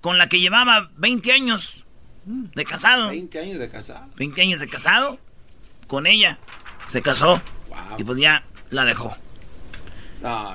con 0.00 0.18
la 0.18 0.28
que 0.28 0.40
llevaba 0.40 0.90
20 0.96 1.32
años 1.32 1.84
de 2.24 2.64
casado. 2.64 3.08
20 3.08 3.38
años 3.38 3.58
de 3.58 3.70
casado. 3.70 4.06
20 4.16 4.42
años 4.42 4.60
de 4.60 4.68
casado. 4.68 5.18
Con 5.86 6.06
ella. 6.06 6.38
Se 6.86 7.00
casó. 7.02 7.40
Y 7.96 8.04
pues 8.04 8.18
ya 8.18 8.44
la 8.70 8.84
dejó. 8.84 9.16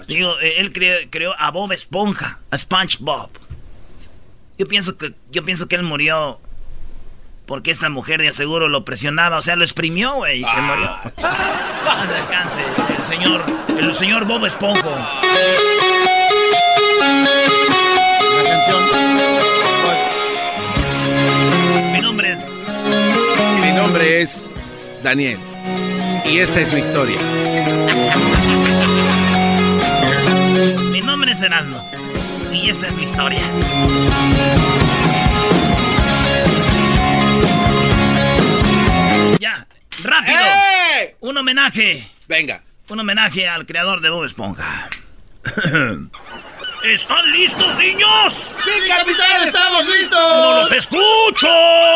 Digo, 0.08 0.40
eh, 0.42 0.56
él 0.60 0.74
cre- 0.74 1.08
creó 1.10 1.34
a 1.40 1.52
Bob 1.52 1.72
Esponja, 1.72 2.40
a 2.52 2.58
SpongeBob. 2.58 3.30
Yo 4.58 4.68
pienso 4.68 4.98
que 4.98 5.14
yo 5.32 5.44
pienso 5.44 5.68
que 5.68 5.76
él 5.76 5.84
murió 5.84 6.40
porque 7.46 7.72
esta 7.72 7.90
mujer 7.90 8.22
de 8.22 8.30
aseguro 8.30 8.68
lo 8.70 8.86
presionaba, 8.86 9.38
o 9.38 9.42
sea, 9.42 9.56
lo 9.56 9.64
exprimió, 9.64 10.16
güey, 10.16 10.42
y 10.42 10.46
se 10.46 10.62
murió. 10.62 10.90
Paz 11.18 12.10
descanse, 12.16 12.60
el 12.98 13.06
señor, 13.06 13.44
el 13.78 13.96
señor 13.96 14.26
Bob 14.26 14.46
Esponja. 14.46 15.22
Mi 21.94 22.00
nombre 22.02 22.32
es 22.32 22.40
Mi 23.62 23.72
nombre 23.72 24.22
es 24.22 24.52
Daniel. 25.04 25.40
Y 26.26 26.38
esta 26.40 26.62
es 26.62 26.74
mi 26.74 26.80
historia. 26.80 27.18
Erasmo. 31.44 31.90
Y 32.52 32.70
esta 32.70 32.88
es 32.88 32.98
mi 32.98 33.04
historia. 33.04 33.42
Ya, 39.40 39.68
rápido. 40.04 40.38
Un 41.20 41.38
homenaje. 41.38 42.10
Venga. 42.28 42.64
Un 42.90 43.00
homenaje 43.00 43.48
al 43.48 43.66
creador 43.66 44.02
de 44.02 44.10
Bob 44.10 44.24
Esponja. 44.24 44.90
¿Están 46.84 47.32
listos, 47.32 47.76
niños? 47.78 48.34
¡Sí, 48.34 48.72
capitán, 48.90 49.42
estamos 49.46 49.86
listos! 49.86 50.20
¡No 50.20 50.60
los 50.60 50.72
escucho! 50.74 51.48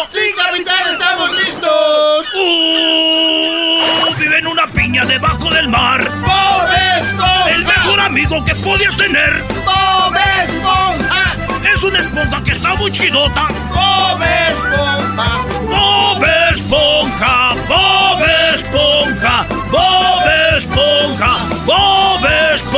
¡Sí, 0.09 0.33
capitán, 0.33 0.89
estamos 0.93 1.29
listos! 1.31 2.25
¡Uh! 2.33 4.15
Vive 4.17 4.39
en 4.39 4.47
una 4.47 4.65
piña 4.67 5.03
debajo 5.03 5.49
del 5.49 5.67
mar. 5.67 6.09
¡Bob 6.21 6.69
Esponja! 6.97 7.49
El 7.49 7.65
mejor 7.65 7.99
amigo 7.99 8.45
que 8.45 8.55
podías 8.55 8.95
tener. 8.95 9.43
¡Bob 9.65 10.15
Esponja! 10.43 11.35
Es 11.69 11.83
una 11.83 11.99
esponja 11.99 12.41
que 12.45 12.51
está 12.51 12.73
muy 12.75 12.89
chidota. 12.89 13.47
¡Bob 13.73 14.21
Esponja! 14.23 15.41
Bob 15.67 16.23
Esponja, 16.53 17.53
Bob 17.67 18.21
Esponja, 18.53 19.45
Bob 19.69 20.23
Esponja, 20.55 21.37
Bob 21.65 22.25
Esponja, 22.53 22.76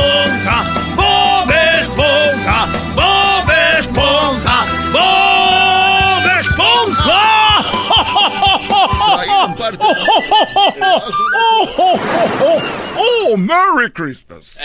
¡Oh, 12.96 13.36
Merry 13.36 13.90
Christmas! 13.92 14.56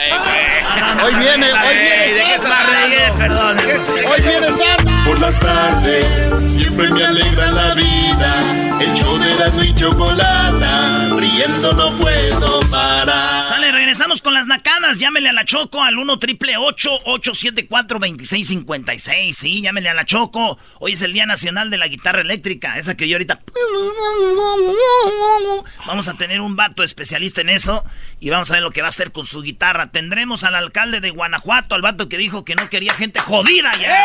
Hoy 1.04 1.14
viene, 1.16 1.52
hoy 1.52 1.78
viene 1.78 2.14
¿De 2.14 2.24
qué 2.24 2.38
Santa. 2.38 2.50
la 2.50 2.66
regué? 2.66 3.12
Perdón. 3.18 3.58
Hoy 3.60 4.22
viene 4.22 4.48
Santa. 4.48 5.04
Por 5.06 5.20
las 5.20 5.40
tardes 5.40 6.06
siempre 6.58 6.90
me 6.90 7.06
alegra 7.06 7.52
la 7.52 7.74
vida. 7.76 8.80
El 8.80 8.94
show 8.94 9.18
de 9.18 9.36
la 9.36 9.64
y 9.64 9.76
chocolata. 9.76 11.10
Riendo 11.18 11.74
no 11.74 11.98
puedo 11.98 12.60
parar. 12.70 13.45
Regresamos 13.96 14.22
con 14.22 14.34
las 14.34 14.46
nacadas. 14.46 15.00
Llámele 15.00 15.30
a 15.30 15.32
la 15.32 15.46
Choco 15.46 15.82
al 15.82 15.98
1 15.98 16.20
triple 16.20 16.58
874 16.58 17.98
2656. 17.98 19.38
Sí, 19.38 19.62
llámele 19.62 19.88
a 19.88 19.94
la 19.94 20.04
Choco. 20.04 20.60
Hoy 20.80 20.92
es 20.92 21.02
el 21.02 21.14
Día 21.14 21.26
Nacional 21.26 21.70
de 21.70 21.78
la 21.78 21.88
Guitarra 21.88 22.20
Eléctrica. 22.20 22.78
Esa 22.78 22.98
que 22.98 23.08
yo 23.08 23.16
ahorita. 23.16 23.40
Vamos 25.86 26.10
a 26.10 26.16
tener 26.16 26.42
un 26.42 26.58
vato 26.58 26.84
especialista 26.84 27.40
en 27.40 27.48
eso. 27.48 27.86
Y 28.20 28.32
vamos 28.32 28.52
a 28.52 28.56
ver 28.56 28.64
lo 28.64 28.72
que 28.72 28.82
va 28.82 28.88
a 28.88 28.90
hacer 28.90 29.14
con 29.14 29.26
su 29.26 29.42
guitarra. 29.42 29.92
Tendremos 29.92 30.44
al 30.44 30.56
alcalde 30.56 31.00
de 31.00 31.12
Guanajuato, 31.12 31.74
al 31.74 31.82
vato 31.82 32.10
que 32.10 32.18
dijo 32.18 32.44
que 32.44 32.56
no 32.56 32.70
quería 32.70 32.94
gente 32.96 33.22
jodida 33.22 33.72
ya. 33.80 33.96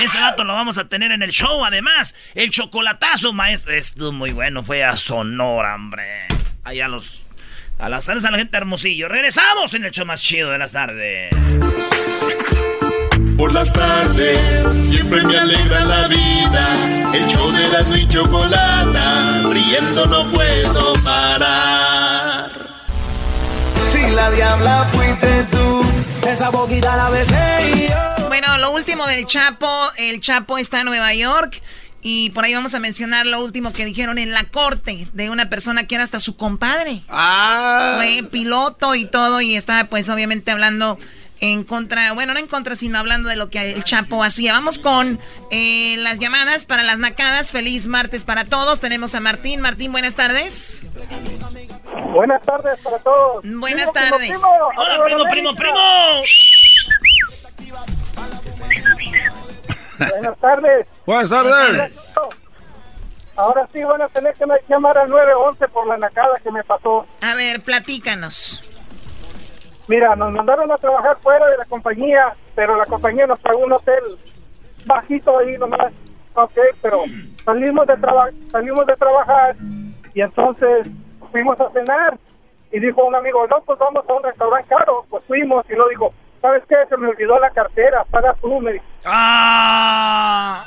Ese 0.00 0.20
vato 0.20 0.44
lo 0.44 0.52
vamos 0.52 0.78
a 0.78 0.84
tener 0.84 1.10
en 1.10 1.22
el 1.22 1.32
show. 1.32 1.64
Además, 1.64 2.14
el 2.36 2.50
chocolatazo, 2.50 3.32
maestro. 3.32 3.74
Estuvo 3.74 4.12
muy 4.12 4.30
bueno. 4.30 4.62
Fue 4.62 4.84
a 4.84 4.94
Sonora, 4.94 5.74
hombre. 5.74 6.28
Allá 6.62 6.86
los. 6.86 7.22
A 7.78 7.88
las 7.88 8.04
sales 8.04 8.24
a 8.24 8.30
la 8.30 8.38
gente 8.38 8.56
hermosillo. 8.56 9.08
Regresamos 9.08 9.74
en 9.74 9.84
el 9.84 9.90
show 9.90 10.06
más 10.06 10.22
chido 10.22 10.50
de 10.50 10.58
las 10.58 10.72
tardes. 10.72 11.30
Por 13.36 13.52
las 13.52 13.72
tardes 13.72 14.38
siempre 14.88 15.22
me 15.24 15.36
alegra 15.36 15.84
la 15.84 16.08
vida. 16.08 17.12
El 17.12 17.26
show 17.26 17.50
de 17.50 17.68
la 17.68 17.98
y 17.98 18.08
chocolata. 18.08 19.42
Riendo 19.50 20.06
no 20.06 20.30
puedo 20.30 20.92
parar. 21.02 22.50
Si 23.90 24.10
la 24.10 24.30
diabla 24.30 24.90
fuiste 24.92 25.46
tú, 25.50 25.82
esa 26.28 26.50
boquita 26.50 26.96
la 26.96 27.10
besé 27.10 27.72
y 27.74 27.88
yo. 27.88 28.28
Bueno, 28.28 28.58
lo 28.58 28.70
último 28.70 29.06
del 29.06 29.26
Chapo, 29.26 29.90
el 29.98 30.20
Chapo 30.20 30.56
está 30.56 30.80
en 30.80 30.86
Nueva 30.86 31.12
York 31.14 31.60
y 32.02 32.30
por 32.30 32.44
ahí 32.44 32.52
vamos 32.52 32.74
a 32.74 32.80
mencionar 32.80 33.26
lo 33.26 33.42
último 33.42 33.72
que 33.72 33.84
dijeron 33.84 34.18
en 34.18 34.32
la 34.32 34.44
corte 34.44 35.06
de 35.12 35.30
una 35.30 35.48
persona 35.48 35.86
que 35.86 35.94
era 35.94 36.04
hasta 36.04 36.18
su 36.18 36.36
compadre. 36.36 37.02
Ah. 37.08 37.94
Fue 37.96 38.24
piloto 38.28 38.96
y 38.96 39.06
todo 39.06 39.40
y 39.40 39.54
estaba 39.54 39.84
pues 39.84 40.08
obviamente 40.08 40.50
hablando 40.50 40.98
en 41.42 41.64
contra, 41.64 42.12
bueno, 42.12 42.34
no 42.34 42.38
en 42.38 42.46
contra, 42.46 42.76
sino 42.76 42.98
hablando 42.98 43.28
de 43.28 43.36
lo 43.36 43.50
que 43.50 43.72
el 43.72 43.82
Chapo 43.82 44.22
hacía. 44.22 44.52
Vamos 44.52 44.78
con 44.78 45.18
eh, 45.50 45.96
las 45.98 46.20
llamadas 46.20 46.64
para 46.66 46.84
las 46.84 46.98
nacadas. 46.98 47.50
Feliz 47.50 47.86
martes 47.88 48.22
para 48.22 48.44
todos. 48.44 48.78
Tenemos 48.80 49.14
a 49.16 49.20
Martín. 49.20 49.60
Martín, 49.60 49.90
buenas 49.90 50.14
tardes. 50.14 50.82
Buenas 52.12 52.42
tardes 52.42 52.78
para 52.82 52.98
todos. 52.98 53.44
Buenas 53.44 53.92
tardes. 53.92 54.38
Hola, 54.76 55.04
primo, 55.04 55.24
primo, 55.30 55.54
primo. 55.54 55.78
Buenas 60.10 60.38
tardes. 60.38 60.86
Buenas 61.06 61.30
tardes. 61.30 62.14
Ahora 63.36 63.66
sí 63.72 63.82
van 63.82 64.02
a 64.02 64.08
tener 64.08 64.34
que 64.34 64.44
llamar 64.68 64.98
al 64.98 65.08
911 65.08 65.68
por 65.68 65.86
la 65.86 65.96
nacada 65.96 66.34
que 66.42 66.50
me 66.50 66.62
pasó. 66.64 67.06
A 67.22 67.34
ver, 67.34 67.62
platícanos. 67.62 68.62
Mira, 69.88 70.14
nos 70.16 70.32
mandaron 70.32 70.70
a 70.70 70.76
trabajar 70.76 71.16
fuera 71.20 71.46
de 71.48 71.56
la 71.56 71.64
compañía, 71.64 72.34
pero 72.54 72.76
la 72.76 72.86
compañía 72.86 73.26
nos 73.26 73.40
pagó 73.40 73.60
un 73.60 73.72
hotel 73.72 74.18
bajito 74.84 75.38
ahí 75.38 75.56
nomás. 75.58 75.92
Ok, 76.34 76.58
pero 76.80 77.04
salimos 77.44 77.86
de, 77.86 77.96
traba 77.96 78.30
salimos 78.50 78.86
de 78.86 78.94
trabajar 78.94 79.56
y 80.14 80.20
entonces 80.20 80.86
fuimos 81.30 81.60
a 81.60 81.70
cenar 81.72 82.18
y 82.70 82.80
dijo 82.80 83.04
un 83.04 83.14
amigo, 83.14 83.46
no, 83.48 83.60
pues 83.62 83.78
vamos 83.78 84.04
a 84.08 84.12
un 84.12 84.22
restaurante 84.22 84.68
caro. 84.68 85.04
Pues 85.10 85.24
fuimos 85.26 85.64
y 85.68 85.74
lo 85.74 85.88
dijo, 85.88 86.14
¿sabes 86.42 86.62
qué? 86.68 86.74
Se 86.88 86.96
me 86.96 87.08
olvidó 87.08 87.38
la 87.38 87.50
cartera, 87.50 88.04
paga 88.10 88.34
tú, 88.40 88.60
me 88.60 88.72
dijo. 88.74 88.84
¡Ah! 89.04 90.66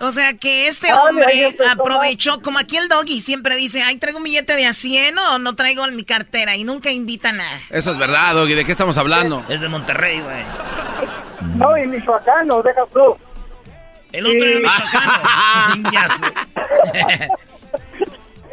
O 0.00 0.10
sea 0.10 0.34
que 0.34 0.66
este 0.66 0.92
hombre 0.92 1.48
aprovechó, 1.70 2.42
como 2.42 2.58
aquí 2.58 2.76
el 2.76 2.88
doggy 2.88 3.20
siempre 3.20 3.56
dice, 3.56 3.82
ay, 3.82 3.96
traigo 3.96 4.18
un 4.18 4.24
billete 4.24 4.56
de 4.56 4.66
a 4.66 4.72
100 4.72 5.16
o 5.16 5.38
no 5.38 5.54
traigo 5.54 5.86
en 5.86 5.96
mi 5.96 6.04
cartera 6.04 6.56
y 6.56 6.64
nunca 6.64 6.90
invita 6.90 7.32
nada. 7.32 7.56
Eso 7.70 7.92
es 7.92 7.98
verdad, 7.98 8.34
Doggy. 8.34 8.54
¿De 8.54 8.64
qué 8.64 8.72
estamos 8.72 8.98
hablando? 8.98 9.44
Es 9.48 9.60
de 9.60 9.68
Monterrey, 9.68 10.20
güey. 10.20 10.44
No, 11.56 11.78
y 11.78 11.86
Michoacán, 11.86 12.48
no, 12.48 12.60
deja 12.60 12.82
tú. 12.92 13.16
El 14.12 14.26
otro 14.26 14.46
era 14.46 14.60
michoacano. 14.60 16.18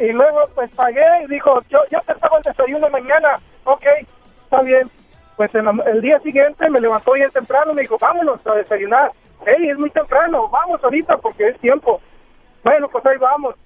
y 0.00 0.12
luego 0.12 0.50
pues 0.54 0.70
pagué 0.72 1.04
y 1.24 1.32
dijo, 1.32 1.60
yo, 1.68 1.78
yo 1.90 2.00
te 2.06 2.14
pago 2.14 2.38
el 2.38 2.42
desayuno 2.44 2.88
mañana. 2.88 3.40
Ok, 3.64 3.84
está 4.44 4.62
bien. 4.62 4.90
Pues 5.36 5.54
en 5.54 5.64
la- 5.64 5.84
el 5.86 6.00
día 6.02 6.18
siguiente 6.20 6.68
me 6.68 6.80
levantó 6.80 7.12
bien 7.12 7.30
temprano 7.30 7.72
y 7.72 7.74
me 7.74 7.82
dijo, 7.82 7.98
vámonos 7.98 8.44
a 8.46 8.54
desayunar. 8.54 9.12
Hey, 9.46 9.68
es 9.70 9.78
muy 9.78 9.90
temprano, 9.90 10.48
vamos 10.48 10.82
ahorita 10.84 11.16
porque 11.18 11.48
es 11.48 11.58
tiempo. 11.58 12.00
Bueno, 12.62 12.88
pues 12.88 13.04
ahí 13.06 13.16
vamos. 13.18 13.56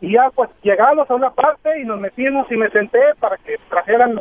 Y 0.00 0.12
ya 0.14 0.30
pues 0.34 0.50
llegamos 0.62 1.08
a 1.10 1.14
una 1.14 1.30
parte 1.30 1.78
y 1.80 1.84
nos 1.84 2.00
metimos 2.00 2.50
y 2.50 2.56
me 2.56 2.70
senté 2.70 2.98
para 3.20 3.36
que 3.36 3.56
trajeran 3.68 4.20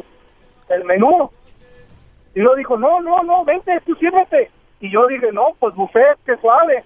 el 0.69 0.83
menú. 0.83 1.31
Y 2.35 2.41
luego 2.41 2.55
dijo, 2.55 2.77
no, 2.77 3.01
no, 3.01 3.23
no, 3.23 3.43
vente, 3.45 3.79
tú. 3.85 3.97
Y 4.81 4.91
yo 4.91 5.07
dije, 5.07 5.31
no, 5.31 5.47
pues 5.59 5.73
buffet, 5.75 6.17
qué 6.25 6.37
suave. 6.37 6.83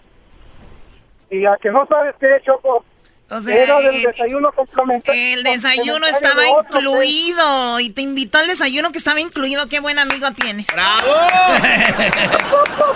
Y 1.30 1.46
a 1.46 1.58
que 1.58 1.72
no 1.72 1.86
sabes 1.88 2.16
qué, 2.20 2.40
Choco, 2.44 2.86
O 3.30 3.42
sea, 3.42 3.56
era 3.56 3.80
del 3.80 3.96
eh, 3.96 4.04
desayuno 4.08 4.52
complementario. 4.52 5.34
El 5.34 5.44
desayuno 5.44 6.06
estaba 6.06 6.44
incluido 6.48 7.80
y 7.80 7.90
te 7.90 8.02
invitó 8.02 8.38
al 8.38 8.48
desayuno 8.48 8.92
que 8.92 8.98
estaba 8.98 9.20
incluido. 9.20 9.68
Qué 9.70 9.80
buen 9.80 9.98
amigo 9.98 10.30
tienes. 10.32 10.68
¡Bravo! 10.68 11.08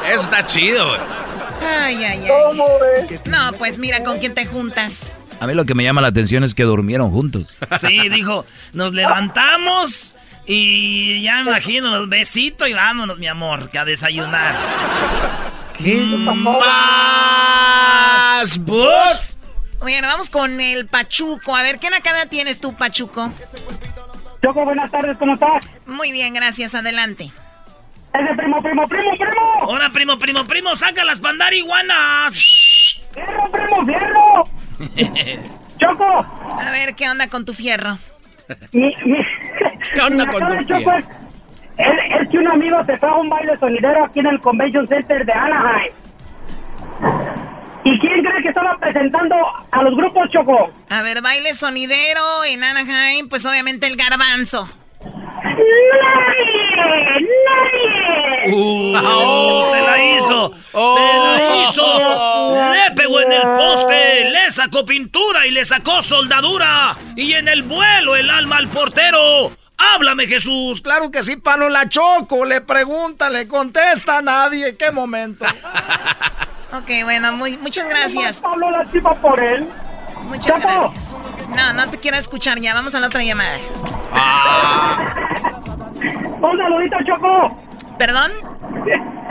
Eso 0.05 0.21
está 0.21 0.45
chido, 0.45 0.87
güey. 0.89 0.99
Ay, 1.61 2.03
ay, 2.03 2.27
ay. 2.29 3.19
No, 3.25 3.51
pues 3.57 3.79
mira 3.79 4.03
con 4.03 4.19
quién 4.19 4.35
te 4.35 4.45
juntas. 4.45 5.11
A 5.39 5.47
mí 5.47 5.53
lo 5.53 5.65
que 5.65 5.75
me 5.75 5.83
llama 5.83 6.01
la 6.01 6.07
atención 6.07 6.43
es 6.43 6.55
que 6.55 6.63
durmieron 6.63 7.11
juntos. 7.11 7.55
Sí, 7.79 8.09
dijo, 8.09 8.45
nos 8.73 8.93
levantamos 8.93 10.13
y 10.45 11.21
ya 11.21 11.35
me 11.43 11.51
imagino 11.51 11.89
los 11.89 12.09
besitos 12.09 12.67
y 12.69 12.73
vámonos, 12.73 13.19
mi 13.19 13.27
amor, 13.27 13.69
que 13.69 13.77
a 13.77 13.85
desayunar. 13.85 14.55
¿Qué 15.77 16.05
más, 16.05 16.57
bots? 18.59 19.36
Oye, 19.81 20.01
nos 20.01 20.11
vamos 20.11 20.29
con 20.29 20.59
el 20.59 20.87
Pachuco. 20.87 21.55
A 21.55 21.61
ver, 21.63 21.79
¿qué 21.79 21.89
nacada 21.89 22.25
tienes 22.25 22.59
tú, 22.59 22.73
Pachuco? 22.75 23.31
Choco, 24.43 24.65
buenas 24.65 24.89
tardes, 24.91 25.17
¿cómo 25.17 25.33
estás? 25.33 25.67
Muy 25.85 26.11
bien, 26.11 26.33
gracias. 26.33 26.75
Adelante. 26.75 27.31
Ese 28.13 28.35
primo, 28.35 28.61
primo, 28.61 28.87
primo, 28.87 29.11
primo. 29.11 29.41
Hola, 29.67 29.89
primo, 29.91 30.17
primo, 30.17 30.43
primo, 30.45 30.75
saca 30.75 31.03
las 31.05 31.19
pandariguanas. 31.19 32.33
¡Fierro, 33.13 33.51
primo, 33.51 33.85
fierro! 33.85 34.43
Choco. 35.79 36.25
A 36.59 36.71
ver, 36.71 36.95
¿qué 36.95 37.09
onda 37.09 37.27
con 37.29 37.45
tu 37.45 37.53
fierro? 37.53 37.97
Mi, 38.71 38.93
mi... 39.05 39.17
¿Qué 39.93 40.01
onda 40.01 40.25
mi 40.25 40.31
con 40.31 40.47
tu 40.47 40.63
Choco, 40.65 40.91
es, 40.93 41.05
es- 41.77 42.21
es 42.21 42.29
que 42.29 42.37
un 42.39 42.47
amigo 42.47 42.83
se 42.85 42.97
fue 42.97 43.09
a 43.09 43.13
un 43.15 43.29
baile 43.29 43.57
sonidero 43.59 44.05
aquí 44.05 44.19
en 44.19 44.27
el 44.27 44.41
Convention 44.41 44.87
Center 44.87 45.23
de 45.25 45.33
Anaheim. 45.33 45.93
¿Y 47.87 47.99
quién 47.99 48.21
cree 48.21 48.43
que 48.43 48.49
estaba 48.49 48.77
presentando 48.81 49.35
a 49.71 49.81
los 49.83 49.95
grupos, 49.95 50.29
Choco? 50.29 50.73
A 50.89 51.01
ver, 51.03 51.21
baile 51.21 51.53
sonidero 51.53 52.43
en 52.43 52.61
Anaheim, 52.61 53.29
pues 53.29 53.45
obviamente 53.45 53.87
el 53.87 53.95
garbanzo. 53.95 54.67
¡Nadie! 55.01 55.55
¡Nadie! 57.45 58.51
¡Oh! 58.53 59.71
¡Te 59.71 59.81
la 59.81 60.03
hizo! 60.03 60.49
¡Te 60.49 61.13
la 61.15 61.55
hizo! 61.55 62.73
Le 62.73 62.91
pegó 62.93 63.21
en 63.21 63.31
el 63.31 63.41
poste, 63.41 64.31
le 64.31 64.51
sacó 64.51 64.85
pintura 64.85 65.47
y 65.47 65.51
le 65.51 65.63
sacó 65.63 66.01
soldadura. 66.01 66.97
Y 67.15 67.35
en 67.35 67.47
el 67.47 67.63
vuelo 67.63 68.17
el 68.17 68.29
alma 68.29 68.57
al 68.57 68.67
portero. 68.67 69.53
¡Háblame, 69.77 70.27
Jesús! 70.27 70.81
Claro 70.81 71.09
que 71.09 71.23
sí, 71.23 71.37
Pano 71.37 71.69
la 71.69 71.87
Choco. 71.87 72.43
Le 72.43 72.59
pregunta, 72.59 73.29
le 73.29 73.47
contesta 73.47 74.17
a 74.17 74.21
nadie. 74.21 74.75
¿Qué 74.75 74.91
momento? 74.91 75.45
Ok, 76.73 76.89
bueno, 77.03 77.31
muy, 77.33 77.57
muchas 77.57 77.87
gracias. 77.87 78.41
Pablo 78.41 78.69
la 78.71 78.89
chiva 78.91 79.13
por 79.15 79.39
él. 79.39 79.67
Muchas 80.23 80.61
gracias. 80.61 81.23
No, 81.55 81.73
no 81.73 81.89
te 81.89 81.97
quiero 81.97 82.17
escuchar 82.17 82.59
ya. 82.59 82.73
Vamos 82.73 82.93
a 82.95 82.99
la 82.99 83.07
otra 83.07 83.23
llamada. 83.23 83.57
Un 86.41 86.57
saludito, 86.57 86.97
Choco. 87.05 87.57
¿Perdón? 87.97 88.31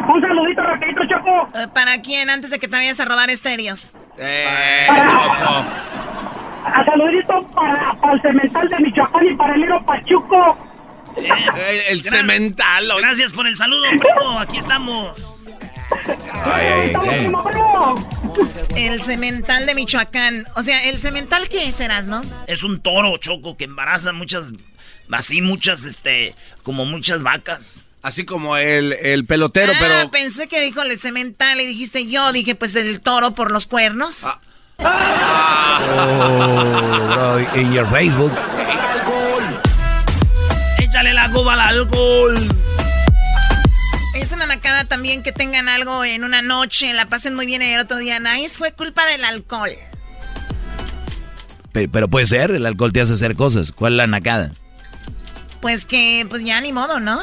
Un 0.09 0.21
saludito 0.23 0.63
rapidito, 0.63 1.01
Choco. 1.09 1.49
Eh, 1.55 1.69
¿Para 1.75 2.01
quién? 2.01 2.31
Antes 2.31 2.51
de 2.51 2.59
que 2.59 2.69
te 2.69 2.77
vayas 2.77 2.99
a 3.01 3.05
robar 3.05 3.29
estéreos. 3.29 3.91
Eh, 4.17 4.87
Choco. 5.09 5.65
A 6.65 6.85
saludito 6.85 7.47
para, 7.55 7.93
para 8.01 8.15
el 8.15 8.23
cemental 8.23 8.69
de 8.69 8.79
Michoacán 8.79 9.27
y 9.27 9.35
para 9.35 9.55
el 9.55 9.63
Hilo 9.65 9.85
Pachuco. 9.85 10.57
Eh, 11.17 11.85
el 11.91 12.03
cemental. 12.03 12.89
Gracias 12.99 13.33
por 13.33 13.47
el 13.47 13.57
saludo, 13.57 13.85
primo. 13.91 14.41
Aquí 14.41 14.59
estamos. 14.59 15.36
Ay, 16.45 16.93
ay. 17.09 17.33
El 18.77 19.01
cemental 19.03 19.67
de 19.67 19.75
Michoacán. 19.75 20.45
O 20.57 20.63
sea, 20.63 20.89
¿el 20.89 20.99
cemental 20.99 21.49
qué 21.49 21.71
serás, 21.73 22.07
no? 22.07 22.23
Es 22.47 22.63
un 22.63 22.81
toro, 22.81 23.17
Choco, 23.19 23.57
que 23.57 23.65
embaraza 23.65 24.13
muchas... 24.13 24.53
Así 25.11 25.41
muchas, 25.41 25.85
este... 25.85 26.35
Como 26.63 26.85
muchas 26.85 27.23
vacas. 27.23 27.87
Así 28.07 28.25
como 28.25 28.57
el, 28.57 28.93
el 28.93 29.27
pelotero, 29.27 29.73
ah, 29.75 29.79
pero. 29.81 30.11
pensé 30.13 30.47
que 30.47 30.61
dijo 30.61 30.81
el 30.83 30.97
cemental 30.97 31.61
y 31.61 31.67
dijiste 31.67 32.07
yo. 32.07 32.31
Dije, 32.33 32.55
pues 32.55 32.77
el 32.77 33.01
toro 33.01 33.35
por 33.35 33.51
los 33.51 33.67
cuernos. 33.67 34.23
Oh, 34.23 34.39
bro, 37.13 37.39
en 37.55 37.73
your 37.73 37.89
Facebook. 37.91 38.33
Échale 40.79 41.15
la 41.15 41.27
goba 41.31 41.55
al 41.55 41.61
alcohol. 41.61 42.49
Es 44.17 44.33
una 44.33 44.47
nacada 44.47 44.85
también 44.85 45.23
que 45.23 45.31
tengan 45.33 45.69
algo 45.69 46.05
en 46.05 46.25
una 46.25 46.41
noche, 46.43 46.93
la 46.95 47.07
pasen 47.07 47.35
muy 47.35 47.47
bien 47.47 47.63
y 47.63 47.67
el 47.67 47.81
otro 47.81 47.99
día, 47.99 48.19
nice, 48.19 48.57
fue 48.59 48.73
culpa 48.73 49.05
del 49.07 49.25
alcohol. 49.25 49.71
Pe- 51.73 51.89
Pero 51.89 52.09
puede 52.09 52.27
ser, 52.27 52.51
el 52.51 52.65
alcohol 52.67 52.93
te 52.93 53.01
hace 53.03 53.13
hacer 53.13 53.37
cosas. 53.37 53.73
¿Cuál 53.73 53.93
es 53.95 53.97
la 53.99 54.07
nacada? 54.07 54.53
Pues 55.61 55.85
que, 55.85 56.27
pues 56.29 56.43
ya 56.45 56.61
ni 56.61 56.73
modo, 56.73 56.99
¿no? 56.99 57.21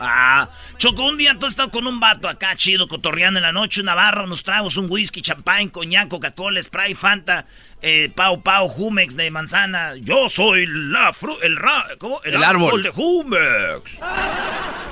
Ah, 0.00 0.48
Choco, 0.76 1.02
un 1.04 1.16
día 1.18 1.36
tú 1.38 1.46
has 1.46 1.52
estado 1.52 1.72
con 1.72 1.88
un 1.88 1.98
vato 1.98 2.28
acá 2.28 2.54
chido, 2.54 2.86
cotorreando 2.86 3.38
en 3.40 3.42
la 3.42 3.50
noche, 3.50 3.80
una 3.80 3.94
barra, 3.96 4.22
unos 4.22 4.44
tragos, 4.44 4.76
un 4.76 4.88
whisky, 4.88 5.22
champán, 5.22 5.68
coñac, 5.70 6.06
Coca-Cola, 6.08 6.62
Sprite, 6.62 6.94
Fanta, 6.94 7.46
eh, 7.82 8.10
Pau 8.14 8.42
Pau, 8.42 8.68
Jumex 8.68 9.16
de 9.16 9.30
manzana. 9.30 9.94
Yo 9.96 10.28
soy 10.28 10.66
la 10.66 11.12
fru 11.12 11.36
el 11.42 11.56
ra 11.56 11.86
¿cómo? 11.98 12.20
El 12.24 12.42
árbol. 12.42 12.82
de 12.82 12.90
Jumex. 12.90 13.98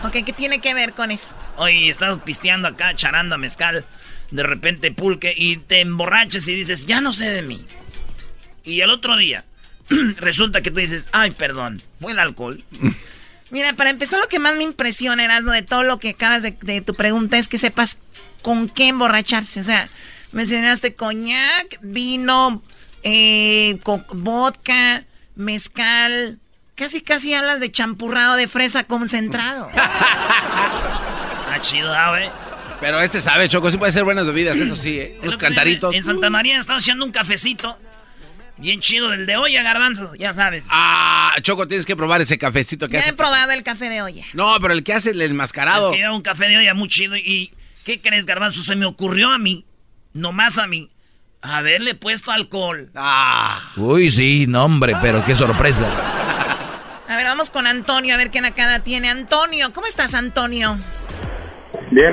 Ok, 0.05 0.25
¿qué 0.25 0.33
tiene 0.33 0.61
que 0.61 0.75
ver 0.75 0.93
con 0.93 1.11
eso? 1.11 1.35
Oye, 1.57 1.89
estás 1.89 2.19
pisteando 2.21 2.69
acá, 2.69 2.95
charanda 2.95 3.39
mezcal, 3.39 3.85
de 4.31 4.43
repente 4.43 4.93
pulque, 4.93 5.35
y 5.37 5.57
te 5.57 5.81
emborrachas 5.81 6.47
y 6.49 6.55
dices, 6.55 6.87
ya 6.87 7.01
no 7.01 7.13
sé 7.13 7.29
de 7.31 7.43
mí. 7.43 7.65
Y 8.65 8.81
el 8.81 8.91
otro 8.91 9.17
día, 9.17 9.45
resulta 10.19 10.63
que 10.63 10.71
tú 10.71 10.79
dices, 10.79 11.09
ay, 11.13 11.33
perdón, 11.33 11.83
fue 12.01 12.13
el 12.13 12.19
alcohol. 12.19 12.63
Mira, 13.51 13.73
para 13.75 13.91
empezar, 13.91 14.19
lo 14.19 14.29
que 14.29 14.41
más 14.41 14.57
me 14.57 14.65
impresiona, 14.65 15.25
Erasmo, 15.25 15.53
de 15.53 15.63
todo 15.63 15.85
lo 15.85 15.99
que 15.99 16.11
acabas 16.11 16.43
de, 16.43 16.57
de 16.63 16.81
tu 16.81 16.95
pregunta 16.95 17.39
es 17.39 17.47
que 17.47 17.59
sepas 17.59 17.99
con 18.43 18.69
qué 18.69 18.89
emborracharse. 18.89 19.61
O 19.61 19.65
sea, 19.65 19.89
mencionaste 20.33 20.95
coñac, 20.95 21.79
vino, 21.81 22.63
eh, 23.09 23.79
vodka, 24.13 25.05
mezcal, 25.37 26.39
Casi, 26.77 27.01
casi 27.01 27.33
hablas 27.33 27.59
de 27.59 27.73
champurrado 27.73 28.37
de 28.37 28.49
fresa 28.49 28.85
concentrado. 28.85 29.71
ah, 29.77 31.59
chido, 31.63 31.91
ah, 31.91 32.11
güey. 32.11 32.31
Pero 32.83 33.01
este 33.01 33.23
sabe, 33.23 33.49
Choco, 33.49 33.71
sí 33.71 33.79
puede 33.79 33.93
ser 33.93 34.05
buenas 34.05 34.27
bebidas, 34.27 34.59
eso 34.59 34.77
sí, 34.77 34.99
¿eh? 34.99 35.19
Los 35.23 35.39
cantaritos. 35.39 35.95
En 35.95 36.05
Santa 36.05 36.29
María 36.29 36.61
estamos 36.61 36.83
haciendo 36.83 37.07
un 37.07 37.13
cafecito. 37.13 37.79
Bien 38.59 38.81
chido, 38.81 39.09
del 39.09 39.25
de 39.25 39.39
olla, 39.39 39.63
garbanzo, 39.63 40.15
ya 40.17 40.35
sabes. 40.35 40.67
Ah, 40.71 41.35
Choco, 41.41 41.67
tienes 41.67 41.87
que 41.87 41.97
probar 41.97 42.21
ese 42.21 42.37
cafecito 42.37 42.89
que 42.89 42.95
ya 42.95 43.01
haces. 43.01 43.15
he 43.15 43.17
probado 43.17 43.53
el 43.53 43.63
café 43.63 43.89
de 43.89 44.03
olla. 44.03 44.25
No, 44.35 44.59
pero 44.61 44.75
el 44.75 44.83
que 44.83 44.93
hace 44.93 45.13
el 45.13 45.23
enmascarado. 45.23 45.91
Es 45.91 45.97
que 45.97 46.03
era 46.03 46.13
un 46.13 46.23
café 46.23 46.49
de 46.49 46.59
olla 46.59 46.75
muy 46.75 46.89
chido 46.89 47.17
y... 47.17 47.53
¿Qué 47.87 48.01
crees, 48.01 48.27
garbanzo? 48.27 48.63
Se 48.63 48.77
me 48.77 48.85
ocurrió 48.85 49.31
a 49.31 49.39
mí, 49.39 49.65
nomás 50.13 50.59
a 50.59 50.67
mí, 50.67 50.91
haberle 51.43 51.95
puesto 51.95 52.31
alcohol. 52.33 52.91
Ah. 52.95 53.73
Uy, 53.77 54.11
sí, 54.11 54.47
no, 54.49 54.65
hombre, 54.65 54.95
pero 55.01 55.25
qué 55.25 55.35
sorpresa. 55.35 55.87
A 57.09 57.17
ver, 57.17 57.27
vamos 57.27 57.51
con 57.51 57.67
Antonio, 57.67 58.15
a 58.15 58.17
ver 58.17 58.31
qué 58.31 58.41
nacada 58.41 58.81
tiene. 58.81 59.09
Antonio, 59.09 59.73
¿cómo 59.73 59.87
estás, 59.87 60.15
Antonio? 60.15 60.77
Bien. 61.91 62.13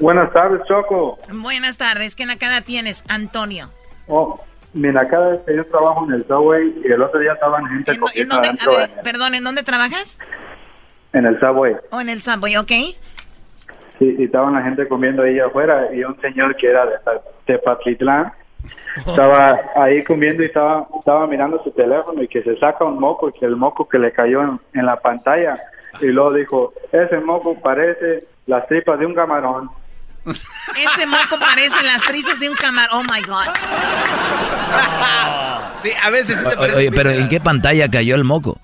Buenas 0.00 0.32
tardes, 0.32 0.60
Choco. 0.66 1.18
Buenas 1.30 1.76
tardes, 1.76 2.14
¿qué 2.14 2.24
nacada 2.24 2.60
tienes, 2.60 3.04
Antonio? 3.08 3.70
Oh, 4.06 4.40
mi 4.72 4.88
nacada 4.88 5.34
es 5.34 5.40
que 5.46 5.56
yo 5.56 5.66
trabajo 5.66 6.04
en 6.08 6.14
el 6.14 6.26
Subway 6.26 6.74
y 6.84 6.92
el 6.92 7.02
otro 7.02 7.20
día 7.20 7.32
estaban 7.32 7.66
gente 7.66 7.92
¿En, 7.92 8.22
en 8.22 8.28
dónde, 8.28 8.48
a 8.48 8.68
ver, 8.70 8.90
perdón, 9.02 9.34
¿en 9.34 9.44
dónde 9.44 9.62
trabajas? 9.62 10.18
En 11.12 11.26
el 11.26 11.38
Subway. 11.38 11.74
Oh, 11.90 12.00
en 12.00 12.08
el 12.08 12.22
Subway, 12.22 12.56
ok. 12.56 12.72
Sí, 13.98 14.16
y 14.18 14.24
estaban 14.24 14.54
la 14.54 14.62
gente 14.62 14.88
comiendo 14.88 15.22
ahí 15.22 15.38
afuera 15.38 15.94
y 15.94 16.02
un 16.02 16.20
señor 16.20 16.56
que 16.56 16.68
era 16.68 16.84
de 16.86 16.96
Tepatitlán 17.46 18.32
estaba 19.06 19.60
ahí 19.76 20.02
comiendo 20.04 20.42
y 20.42 20.46
estaba 20.46 20.86
estaba 20.98 21.26
mirando 21.26 21.62
su 21.62 21.70
teléfono 21.72 22.22
y 22.22 22.28
que 22.28 22.42
se 22.42 22.56
saca 22.58 22.84
un 22.84 22.98
moco 22.98 23.28
y 23.28 23.32
que 23.32 23.44
el 23.44 23.56
moco 23.56 23.88
que 23.88 23.98
le 23.98 24.12
cayó 24.12 24.42
en, 24.42 24.60
en 24.72 24.86
la 24.86 24.96
pantalla 24.96 25.58
y 26.00 26.06
luego 26.06 26.32
dijo 26.32 26.72
ese 26.90 27.18
moco 27.20 27.60
parece 27.60 28.24
las 28.46 28.66
tripas 28.66 28.98
de 28.98 29.06
un 29.06 29.14
camarón 29.14 29.70
ese 30.26 31.06
moco 31.06 31.38
parece 31.38 31.82
las 31.84 32.02
trizas 32.02 32.40
de 32.40 32.48
un 32.48 32.56
camarón. 32.56 32.88
Oh 32.92 33.02
my 33.02 33.22
God. 33.22 33.52
sí, 35.78 35.90
a 36.02 36.10
veces 36.10 36.38
sí 36.38 36.46
Oye, 36.58 36.74
oye 36.74 36.90
pero 36.90 37.10
¿en 37.10 37.28
qué 37.28 37.40
pantalla 37.40 37.90
cayó 37.90 38.14
el 38.14 38.24
moco? 38.24 38.58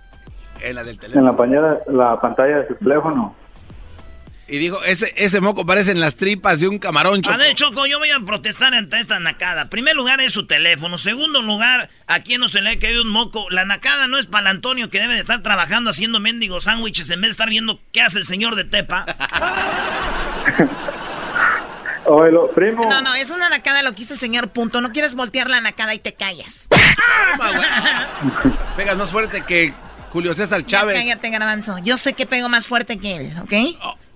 En 0.62 0.76
la 0.76 0.84
del 0.84 0.98
teléfono. 0.98 1.20
En 1.20 1.26
la 1.26 1.36
pantalla, 1.36 1.78
la 1.86 2.20
pantalla 2.20 2.58
de 2.58 2.68
su 2.68 2.74
teléfono. 2.76 3.34
Y 4.50 4.58
digo, 4.58 4.82
ese, 4.82 5.14
ese 5.16 5.40
moco 5.40 5.64
parece 5.64 5.92
en 5.92 6.00
las 6.00 6.16
tripas 6.16 6.58
de 6.58 6.66
un 6.66 6.80
camarón, 6.80 7.22
Choco. 7.22 7.34
A 7.34 7.38
ver, 7.38 7.54
Choco, 7.54 7.86
yo 7.86 8.00
voy 8.00 8.10
a 8.10 8.18
protestar 8.18 8.74
ante 8.74 8.98
esta 8.98 9.20
nacada. 9.20 9.70
Primer 9.70 9.94
lugar 9.94 10.20
es 10.20 10.32
su 10.32 10.46
teléfono. 10.46 10.98
Segundo 10.98 11.40
lugar, 11.40 11.88
¿a 12.08 12.18
quién 12.20 12.40
no 12.40 12.48
se 12.48 12.60
le 12.60 12.70
ha 12.70 12.78
caído 12.80 13.02
un 13.02 13.10
moco? 13.10 13.48
La 13.50 13.64
nacada 13.64 14.08
no 14.08 14.18
es 14.18 14.26
para 14.26 14.42
el 14.42 14.56
Antonio 14.56 14.90
que 14.90 14.98
debe 14.98 15.14
de 15.14 15.20
estar 15.20 15.40
trabajando 15.42 15.90
haciendo 15.90 16.18
mendigos 16.18 16.64
sándwiches 16.64 17.10
en 17.10 17.20
vez 17.20 17.28
de 17.28 17.30
estar 17.30 17.48
viendo 17.48 17.78
qué 17.92 18.00
hace 18.00 18.18
el 18.18 18.24
señor 18.24 18.56
de 18.56 18.64
Tepa. 18.64 19.06
Oye, 22.06 22.32
lo, 22.32 22.50
primo. 22.50 22.82
No, 22.90 23.02
no, 23.02 23.14
es 23.14 23.30
una 23.30 23.48
nacada 23.50 23.84
lo 23.84 23.92
que 23.92 24.02
hizo 24.02 24.14
el 24.14 24.18
señor, 24.18 24.48
punto. 24.48 24.80
No 24.80 24.90
quieres 24.90 25.14
voltear 25.14 25.48
la 25.48 25.60
nacada 25.60 25.94
y 25.94 26.00
te 26.00 26.14
callas. 26.14 26.68
Pegas 28.76 28.96
más 28.96 29.12
fuerte 29.12 29.42
que 29.42 29.72
Julio 30.08 30.34
César 30.34 30.66
Chávez. 30.66 30.96
Ya 30.96 31.02
cállate, 31.02 31.30
garbanzo. 31.30 31.78
Yo 31.84 31.96
sé 31.96 32.14
que 32.14 32.26
pego 32.26 32.48
más 32.48 32.66
fuerte 32.66 32.98
que 32.98 33.16
él, 33.16 33.32
¿ok? 33.40 33.52
Oh. 33.84 33.96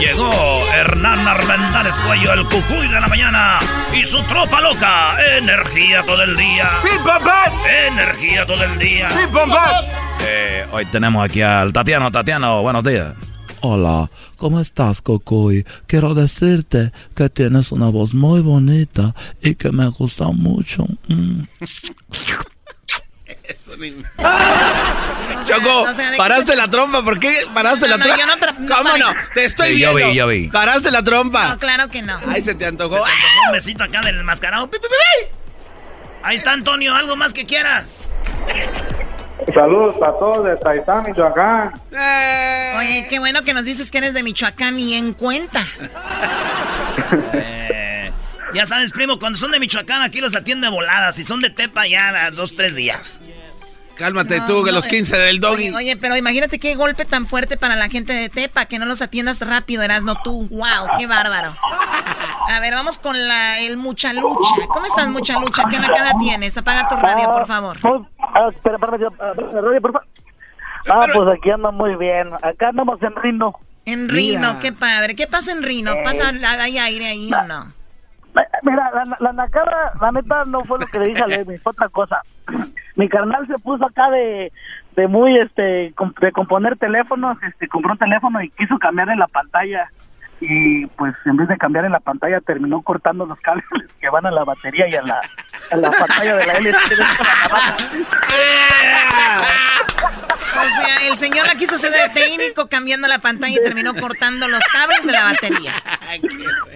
Llegó 0.00 0.30
Hernán 0.74 1.26
Armendáriz 1.26 1.94
Cuello, 2.06 2.34
el 2.34 2.44
cucuy 2.44 2.86
de 2.86 3.00
la 3.00 3.08
mañana, 3.08 3.58
y 3.94 4.04
su 4.04 4.22
tropa 4.24 4.60
loca. 4.60 5.16
Energía 5.38 6.02
todo 6.02 6.22
el 6.22 6.36
día. 6.36 6.70
Energía 7.88 8.46
todo 8.46 8.62
el 8.62 8.78
día. 8.78 9.08
Eh, 10.20 10.66
hoy 10.70 10.84
tenemos 10.86 11.24
aquí 11.24 11.40
al 11.40 11.72
Tatiano. 11.72 12.10
Tatiano, 12.10 12.62
buenos 12.62 12.84
días. 12.84 13.14
Hola, 13.62 14.10
¿cómo 14.36 14.60
estás, 14.60 15.00
Cocoy? 15.00 15.64
Quiero 15.86 16.14
decirte 16.14 16.92
que 17.14 17.30
tienes 17.30 17.72
una 17.72 17.88
voz 17.88 18.12
muy 18.12 18.40
bonita 18.40 19.14
y 19.42 19.54
que 19.54 19.72
me 19.72 19.88
gusta 19.88 20.26
mucho. 20.26 20.84
Mm. 21.08 21.44
Choco, 25.46 25.82
o 25.82 25.92
sea, 25.94 26.06
¿de 26.06 26.12
qué 26.12 26.16
paraste 26.18 26.52
se- 26.52 26.56
la 26.56 26.68
trompa, 26.68 27.02
¿por 27.02 27.18
qué 27.20 27.46
paraste 27.54 27.88
No, 27.88 27.96
la 27.96 28.02
trompa? 28.04 28.20
yo 28.20 28.26
no 28.26 28.36
tra- 28.36 28.58
no 28.58 28.76
¿Cómo 28.76 28.96
no? 28.98 29.06
Te 29.34 29.44
estoy 29.44 29.74
Sí, 29.74 29.78
yo 29.80 29.94
viendo. 29.94 30.12
vi, 30.12 30.16
yo 30.18 30.26
vi. 30.26 30.48
Paraste 30.48 30.90
la 30.90 31.02
trompa. 31.02 31.48
No, 31.50 31.58
claro 31.58 31.88
que 31.88 32.02
no. 32.02 32.18
Ay, 32.28 32.42
se 32.42 32.54
te 32.54 32.66
antojó. 32.66 32.96
Un 33.46 33.52
besito 33.52 33.84
acá 33.84 34.00
del 34.00 34.18
enmascarado. 34.18 34.68
Pi, 34.70 34.78
pi, 34.78 34.86
pi, 34.88 34.94
pi. 35.28 35.38
Ahí 36.22 36.36
está 36.38 36.52
Antonio, 36.52 36.94
algo 36.94 37.14
más 37.16 37.32
que 37.32 37.46
quieras. 37.46 38.08
Saludos 39.54 39.94
a 40.02 40.10
todos 40.18 40.44
de 40.46 40.56
Taitán, 40.56 41.04
Michoacán. 41.06 41.72
Oye, 42.78 43.06
qué 43.08 43.18
bueno 43.20 43.42
que 43.44 43.54
nos 43.54 43.64
dices 43.64 43.90
que 43.92 43.98
eres 43.98 44.12
de 44.14 44.22
Michoacán 44.24 44.78
y 44.78 44.94
en 44.94 45.12
cuenta. 45.12 45.64
Eh, 47.32 48.10
ya 48.54 48.66
sabes, 48.66 48.92
primo, 48.92 49.18
cuando 49.18 49.38
son 49.38 49.52
de 49.52 49.60
Michoacán 49.60 50.02
aquí 50.02 50.20
los 50.20 50.34
atiende 50.34 50.68
voladas. 50.68 51.14
Si 51.14 51.22
son 51.24 51.40
de 51.40 51.50
Tepa 51.50 51.86
ya 51.86 52.30
dos, 52.32 52.56
tres 52.56 52.74
días. 52.74 53.20
Cálmate 53.96 54.40
No, 54.40 54.46
tú, 54.46 54.64
que 54.64 54.70
no, 54.70 54.76
los 54.76 54.86
eh, 54.86 54.90
15 54.90 55.16
del 55.16 55.40
doggy. 55.40 55.68
Oye, 55.68 55.76
oye, 55.76 55.96
pero 55.96 56.16
imagínate 56.16 56.58
qué 56.58 56.74
golpe 56.74 57.04
tan 57.04 57.26
fuerte 57.26 57.56
para 57.56 57.76
la 57.76 57.88
gente 57.88 58.12
de 58.12 58.28
Tepa, 58.28 58.66
que 58.66 58.78
no 58.78 58.86
los 58.86 59.02
atiendas 59.02 59.40
rápido, 59.46 59.82
eras 59.82 60.04
no 60.04 60.20
tú. 60.22 60.46
Wow, 60.50 60.98
qué 60.98 61.06
bárbaro. 61.06 61.54
A 62.48 62.60
ver, 62.60 62.74
vamos 62.74 62.98
con 62.98 63.16
la, 63.26 63.60
el 63.60 63.76
mucha 63.76 64.12
lucha. 64.12 64.54
¿Cómo 64.68 64.86
estás, 64.86 65.08
mucha 65.08 65.38
lucha? 65.40 65.64
¿Qué 65.68 65.78
nacada 65.78 66.12
tienes? 66.20 66.56
Apaga 66.56 66.86
tu 66.88 66.96
radio, 66.96 67.32
por 67.32 67.46
favor. 67.46 67.78
Ah, 68.18 68.48
espera, 68.52 68.76
ah, 68.80 68.86
radio, 68.86 69.10
por 69.80 69.92
favor. 69.92 70.06
Ah, 70.88 71.06
pues 71.12 71.36
aquí 71.36 71.50
anda 71.50 71.70
muy 71.70 71.96
bien. 71.96 72.32
Acá 72.42 72.68
andamos 72.68 73.02
en 73.02 73.14
Rino. 73.16 73.58
En 73.84 74.06
Mira. 74.06 74.14
Rino, 74.14 74.58
qué 74.60 74.72
padre. 74.72 75.16
¿Qué 75.16 75.26
pasa 75.26 75.52
en 75.52 75.62
Rino? 75.62 75.92
Eh. 75.92 76.02
¿Pasa 76.04 76.32
hay 76.60 76.78
aire 76.78 77.06
ahí 77.06 77.32
o 77.32 77.42
no? 77.44 77.72
Mira, 78.62 78.90
la, 78.92 79.32
la 79.32 79.48
la 80.00 80.12
neta, 80.12 80.44
no 80.46 80.64
fue 80.64 80.78
lo 80.78 80.86
que 80.86 80.98
le 80.98 81.06
dije 81.06 81.22
a 81.22 81.26
Levi, 81.26 81.58
fue 81.58 81.70
otra 81.70 81.88
cosa. 81.88 82.22
Mi 82.96 83.08
carnal 83.08 83.46
se 83.46 83.58
puso 83.58 83.84
acá 83.84 84.10
de, 84.10 84.52
de 84.96 85.08
muy, 85.08 85.36
este, 85.36 85.94
de 86.20 86.32
componer 86.32 86.76
teléfonos, 86.76 87.36
este, 87.42 87.68
compró 87.68 87.92
un 87.92 87.98
teléfono 87.98 88.42
y 88.42 88.50
quiso 88.50 88.78
cambiar 88.78 89.08
en 89.08 89.18
la 89.18 89.28
pantalla. 89.28 89.90
Y 90.40 90.86
pues 90.86 91.14
en 91.24 91.36
vez 91.36 91.48
de 91.48 91.56
cambiar 91.56 91.84
en 91.86 91.92
la 91.92 92.00
pantalla 92.00 92.40
terminó 92.40 92.82
cortando 92.82 93.24
los 93.26 93.38
cables 93.40 93.64
que 94.00 94.08
van 94.10 94.26
a 94.26 94.30
la 94.30 94.44
batería 94.44 94.86
y 94.88 94.94
a 94.94 95.02
la, 95.02 95.20
a 95.70 95.76
la 95.76 95.90
pantalla 95.90 96.36
de 96.36 96.46
la 96.46 96.52
LCD. 96.52 97.00
O 100.56 100.68
sea, 100.68 101.08
el 101.08 101.16
señor 101.16 101.46
la 101.46 101.54
quiso 101.54 101.76
ser 101.76 101.92
de 101.92 102.08
técnico 102.14 102.68
cambiando 102.68 103.08
la 103.08 103.18
pantalla 103.18 103.54
y 103.54 103.64
terminó 103.64 103.94
cortando 103.94 104.48
los 104.48 104.62
cables 104.72 105.06
de 105.06 105.12
la 105.12 105.24
batería. 105.24 105.72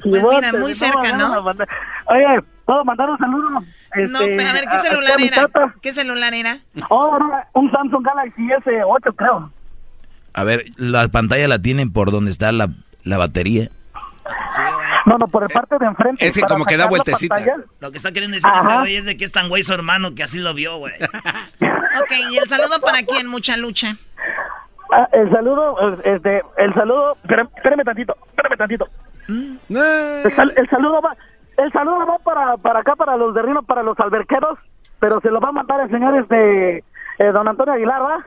Pues 0.02 0.24
mira, 0.28 0.52
muy 0.52 0.74
cerca, 0.74 1.12
¿no? 1.16 1.42
Oye, 2.06 2.26
¿puedo 2.64 2.84
mandar 2.84 3.10
un 3.10 3.18
saludo? 3.18 3.50
No, 3.50 3.60
Este, 3.94 4.36
pero 4.36 4.48
a 4.48 4.52
ver, 4.52 4.64
¿qué 4.70 4.78
celular 4.78 5.20
era? 5.20 5.48
¿Qué 5.80 5.92
celular 5.92 6.34
era? 6.34 6.58
Oh, 6.88 7.18
no, 7.18 7.30
un 7.54 7.70
Samsung 7.72 8.04
Galaxy 8.04 8.42
S8, 8.42 9.14
creo. 9.16 9.52
A 10.34 10.44
ver, 10.44 10.64
la 10.76 11.08
pantalla 11.08 11.48
la 11.48 11.60
tienen 11.60 11.92
por 11.92 12.12
donde 12.12 12.30
está 12.30 12.52
la, 12.52 12.68
la 13.04 13.18
batería. 13.18 13.68
No, 15.06 15.16
no, 15.18 15.26
por 15.26 15.42
el 15.42 15.48
parte 15.48 15.76
de 15.78 15.86
enfrente. 15.86 16.24
Es 16.26 16.32
que 16.36 16.42
como 16.42 16.64
que 16.64 16.76
da 16.76 16.86
vueltecita. 16.88 17.34
pantalla. 17.34 17.64
Lo 17.80 17.90
que 17.90 17.96
está 17.96 18.12
queriendo 18.12 18.34
decir 18.36 18.48
Ajá. 18.48 18.58
este 18.60 18.78
güey 18.78 18.96
es 18.96 19.04
de 19.04 19.16
que 19.16 19.24
es 19.24 19.32
tan 19.32 19.48
güey 19.48 19.62
su 19.62 19.72
hermano 19.74 20.14
que 20.14 20.22
así 20.22 20.38
lo 20.38 20.54
vio, 20.54 20.76
güey. 20.78 20.94
Ok, 22.02 22.12
¿y 22.30 22.38
el 22.38 22.48
saludo 22.48 22.80
para 22.80 22.98
quién? 23.02 23.26
Mucha 23.26 23.56
lucha. 23.56 23.96
Ah, 24.92 25.08
el 25.12 25.28
saludo, 25.30 25.76
eh, 25.88 26.14
este, 26.14 26.42
el 26.56 26.72
saludo, 26.74 27.16
espérame, 27.22 27.48
espérame 27.56 27.84
tantito, 27.84 28.16
espérame 28.28 28.56
tantito. 28.56 28.88
El, 29.28 30.32
sal- 30.36 30.52
el 30.56 30.68
saludo 30.70 31.02
va, 31.02 31.16
el 31.56 31.72
saludo 31.72 32.06
va 32.06 32.18
para, 32.18 32.56
para 32.58 32.80
acá, 32.80 32.94
para 32.94 33.16
los 33.16 33.34
de 33.34 33.42
Rino, 33.42 33.62
para 33.64 33.82
los 33.82 33.98
alberqueros, 33.98 34.58
pero 35.00 35.20
se 35.20 35.30
lo 35.30 35.40
va 35.40 35.48
a 35.48 35.52
mandar 35.52 35.80
el 35.80 35.90
señor, 35.90 36.16
este, 36.16 36.78
eh, 36.78 37.32
don 37.32 37.46
Antonio 37.48 37.74
Aguilar, 37.74 38.02
¿va? 38.02 38.24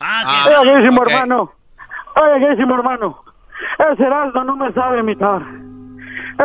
Ah, 0.00 0.44
Oye, 0.60 0.72
querísimo 0.72 1.02
hermano, 1.06 1.52
oye, 2.16 2.46
hermano, 2.74 3.24
ese 3.92 4.02
Heraldo 4.02 4.44
no 4.44 4.56
me 4.56 4.72
sabe 4.72 5.00
imitar, 5.00 5.42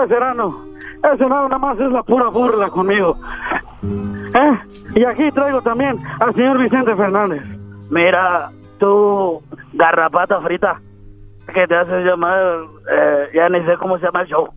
ese 0.03 0.13
Heraldo, 0.13 0.65
ese 1.03 1.23
Heraldo 1.23 1.49
nada 1.49 1.59
más 1.59 1.79
es 1.79 1.91
la 1.91 2.03
pura 2.03 2.29
burla 2.29 2.69
conmigo, 2.69 3.17
¿eh? 3.83 4.59
Y 4.95 5.03
aquí 5.03 5.31
traigo 5.31 5.61
también 5.61 5.97
al 6.19 6.33
señor 6.33 6.57
Vicente 6.57 6.95
Fernández. 6.95 7.43
Mira, 7.89 8.49
tú, 8.79 9.41
garrapata 9.73 10.41
frita, 10.41 10.79
que 11.53 11.67
te 11.67 11.75
haces 11.75 12.05
llamar, 12.05 12.61
eh, 12.91 13.29
ya 13.33 13.49
ni 13.49 13.63
sé 13.65 13.77
cómo 13.77 13.97
se 13.97 14.05
llama 14.05 14.21
el 14.21 14.27
show. 14.27 14.49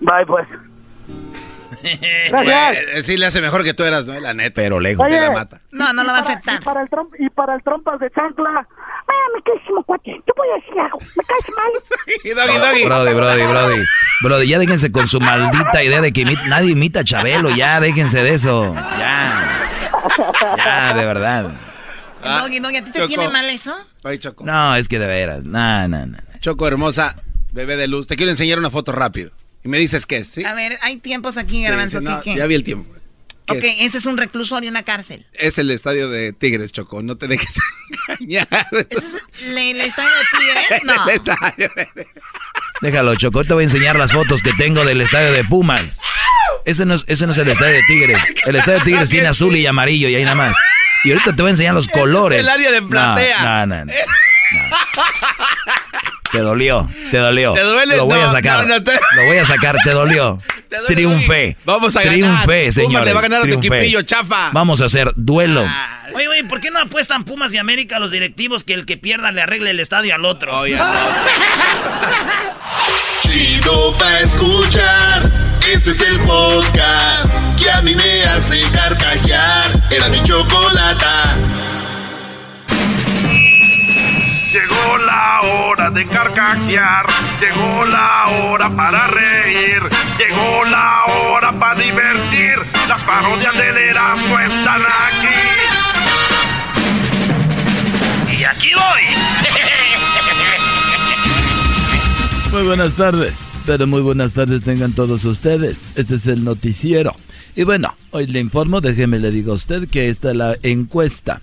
Bye, 0.00 0.26
pues. 0.26 0.46
Gracias. 2.30 2.84
Él 2.94 3.04
sí 3.04 3.16
le 3.16 3.26
hace 3.26 3.40
mejor 3.40 3.62
que 3.64 3.74
tú 3.74 3.84
eras, 3.84 4.06
¿no? 4.06 4.18
La 4.20 4.34
neta. 4.34 4.54
Pero 4.54 4.80
lejos 4.80 5.04
Oye. 5.06 5.14
de 5.16 5.20
la 5.22 5.30
mata. 5.32 5.60
No, 5.70 5.92
no 5.92 6.02
lo 6.04 6.10
va 6.10 6.18
a 6.18 6.20
aceptar. 6.20 6.60
Y 6.60 6.64
para 6.64 6.82
el, 6.82 6.88
trom- 6.88 7.10
y 7.18 7.28
para 7.30 7.54
el 7.54 7.62
trompas 7.62 7.98
de 8.00 8.10
chancla, 8.10 8.50
mira, 8.50 9.26
mi 9.34 9.42
querísimo 9.44 9.82
cuate, 9.84 10.20
te 10.24 10.32
voy 10.36 10.48
a 10.48 10.54
decir 10.54 10.80
algo, 10.80 10.98
me 10.98 11.24
caes 11.24 11.46
mal. 11.56 12.84
Brody, 12.86 13.14
Brody, 13.14 13.42
Brody. 13.42 13.82
Brody, 14.22 14.48
ya 14.48 14.58
déjense 14.58 14.90
con 14.92 15.06
su 15.08 15.20
maldita 15.20 15.82
idea 15.82 16.00
de 16.00 16.12
que 16.12 16.22
imi- 16.22 16.42
nadie 16.48 16.72
imita 16.72 17.00
a 17.00 17.04
Chabelo. 17.04 17.50
Ya, 17.50 17.80
déjense 17.80 18.22
de 18.22 18.34
eso. 18.34 18.74
Ya. 18.74 19.68
Ya, 20.56 20.94
de 20.94 21.04
verdad. 21.06 21.50
Doggy, 22.22 22.58
Doggy, 22.60 22.76
¿a 22.78 22.84
ti 22.84 22.90
te 22.92 22.98
Choco. 22.98 23.08
tiene 23.08 23.28
mal 23.28 23.48
eso? 23.48 23.76
Ay, 24.02 24.18
Choco. 24.18 24.44
No, 24.44 24.74
es 24.76 24.88
que 24.88 24.98
de 24.98 25.06
veras. 25.06 25.44
No, 25.44 25.86
no, 25.88 26.06
no. 26.06 26.18
Choco 26.40 26.66
hermosa, 26.66 27.16
bebé 27.52 27.76
de 27.76 27.88
luz. 27.88 28.06
Te 28.06 28.16
quiero 28.16 28.30
enseñar 28.30 28.58
una 28.58 28.70
foto 28.70 28.92
rápido. 28.92 29.30
Y 29.66 29.68
me 29.68 29.78
dices 29.80 30.06
qué 30.06 30.18
es, 30.18 30.28
¿sí? 30.28 30.44
A 30.44 30.54
ver, 30.54 30.78
hay 30.82 30.98
tiempos 30.98 31.36
aquí, 31.36 31.60
Garbanzo. 31.64 31.98
sí, 31.98 32.04
¿qué- 32.04 32.10
no, 32.12 32.22
qué? 32.22 32.36
ya 32.36 32.46
vi 32.46 32.54
el 32.54 32.62
tiempo. 32.62 32.88
¿Qué 33.46 33.58
Ok, 33.58 33.64
es? 33.64 33.76
ese 33.80 33.98
es 33.98 34.06
un 34.06 34.16
reclusorio, 34.16 34.70
una 34.70 34.84
cárcel. 34.84 35.26
Es 35.32 35.58
el 35.58 35.72
estadio 35.72 36.08
de 36.08 36.32
Tigres, 36.32 36.70
Choco. 36.70 37.02
No 37.02 37.16
te 37.16 37.26
dejes 37.26 37.56
engañar. 38.20 38.46
¿Ese 38.90 39.06
es 39.06 39.18
el, 39.44 39.58
el 39.58 39.80
estadio 39.80 40.08
de 40.10 40.38
Tigres? 40.38 40.82
No. 40.84 41.08
El 41.08 41.16
estadio 41.16 41.70
de- 41.74 42.06
Déjalo, 42.80 43.16
Choco. 43.16 43.42
Te 43.44 43.54
voy 43.54 43.62
a 43.62 43.64
enseñar 43.64 43.96
las 43.98 44.12
fotos 44.12 44.40
que 44.40 44.52
tengo 44.52 44.84
del 44.84 45.00
estadio 45.00 45.32
de 45.32 45.42
Pumas. 45.42 45.98
Ese 46.64 46.86
no 46.86 46.94
es, 46.94 47.02
ese 47.08 47.26
no 47.26 47.32
es 47.32 47.38
el 47.38 47.48
estadio 47.48 47.72
de 47.74 47.82
Tigres. 47.88 48.20
El 48.46 48.54
estadio 48.54 48.78
de 48.78 48.84
Tigres 48.84 49.10
tiene 49.10 49.26
azul 49.26 49.56
y 49.56 49.66
amarillo 49.66 50.08
y 50.08 50.14
ahí 50.14 50.22
nada 50.22 50.36
más. 50.36 50.56
Y 51.02 51.10
ahorita 51.10 51.34
te 51.34 51.42
voy 51.42 51.48
a 51.48 51.52
enseñar 51.52 51.74
los 51.74 51.88
colores. 51.88 52.38
el 52.38 52.48
área 52.48 52.70
de 52.70 52.80
No, 52.82 52.88
platea. 52.88 53.66
No, 53.66 53.66
no, 53.66 53.84
no. 53.86 53.92
Te 56.36 56.42
dolió, 56.42 56.88
te 57.10 57.16
dolió. 57.18 57.52
¿Te 57.54 57.62
duele? 57.62 57.96
Lo 57.96 58.06
voy 58.06 58.18
No, 58.18 58.26
a 58.26 58.32
sacar. 58.32 58.66
no, 58.66 58.74
no 58.74 58.82
te- 58.84 58.98
Lo 59.16 59.24
voy 59.26 59.38
a 59.38 59.44
sacar, 59.44 59.76
te 59.82 59.90
dolió. 59.90 60.40
Te 60.68 60.78
duele, 60.78 60.94
Triunfé. 60.96 61.56
Vamos 61.64 61.94
a 61.96 62.00
ganar. 62.00 62.14
Triunfé, 62.14 62.60
Pumas 62.62 62.74
señores. 62.74 63.06
le 63.06 63.12
va 63.12 63.20
a 63.20 63.22
ganar 63.22 63.38
a 63.38 63.42
tu 63.42 63.48
triunfé. 63.48 63.66
equipillo, 63.78 64.02
chafa. 64.02 64.50
Vamos 64.52 64.80
a 64.80 64.86
hacer 64.86 65.12
duelo. 65.14 65.64
Oye, 66.14 66.26
oye, 66.28 66.42
¿por 66.44 66.60
qué 66.60 66.70
no 66.72 66.80
apuestan 66.80 67.24
Pumas 67.24 67.54
y 67.54 67.58
América 67.58 67.96
a 67.96 67.98
los 68.00 68.10
directivos 68.10 68.64
que 68.64 68.74
el 68.74 68.84
que 68.84 68.96
pierda 68.96 69.30
le 69.30 69.42
arregle 69.42 69.70
el 69.70 69.78
estadio 69.80 70.12
al 70.14 70.24
otro? 70.24 70.52
Chido 73.20 73.96
pa' 73.98 74.20
escuchar. 74.20 75.30
Este 75.72 75.90
es 75.90 76.00
el 76.00 76.18
podcast 76.20 77.32
que 77.60 77.70
a 77.70 77.82
mí 77.82 77.94
me 77.94 78.24
hace 78.24 78.60
carcajear. 78.72 79.82
Era 79.90 80.08
mi 80.08 80.22
chocolata. 80.24 81.36
Hora 85.46 85.90
de 85.90 86.06
carcajear, 86.06 87.06
llegó 87.40 87.84
la 87.84 88.26
hora 88.28 88.74
para 88.74 89.06
reír, 89.06 89.82
llegó 90.18 90.64
la 90.64 91.04
hora 91.06 91.58
para 91.58 91.80
divertir. 91.80 92.54
Las 92.88 93.02
parodias 93.04 93.52
del 93.54 93.76
Erasmo 93.76 94.38
están 94.40 94.82
aquí. 94.82 95.26
Y 98.38 98.44
aquí 98.44 98.70
voy. 98.74 99.02
Muy 102.52 102.62
buenas 102.62 102.94
tardes, 102.94 103.38
pero 103.66 103.86
muy 103.86 104.00
buenas 104.00 104.32
tardes 104.32 104.62
tengan 104.62 104.92
todos 104.92 105.24
ustedes. 105.24 105.82
Este 105.96 106.14
es 106.14 106.26
el 106.26 106.44
noticiero. 106.44 107.14
Y 107.54 107.64
bueno, 107.64 107.94
hoy 108.12 108.26
le 108.26 108.40
informo, 108.40 108.80
déjeme 108.80 109.18
le 109.18 109.30
digo 109.30 109.52
a 109.52 109.56
usted 109.56 109.88
que 109.88 110.08
esta 110.08 110.30
es 110.30 110.36
la 110.36 110.56
encuesta. 110.62 111.40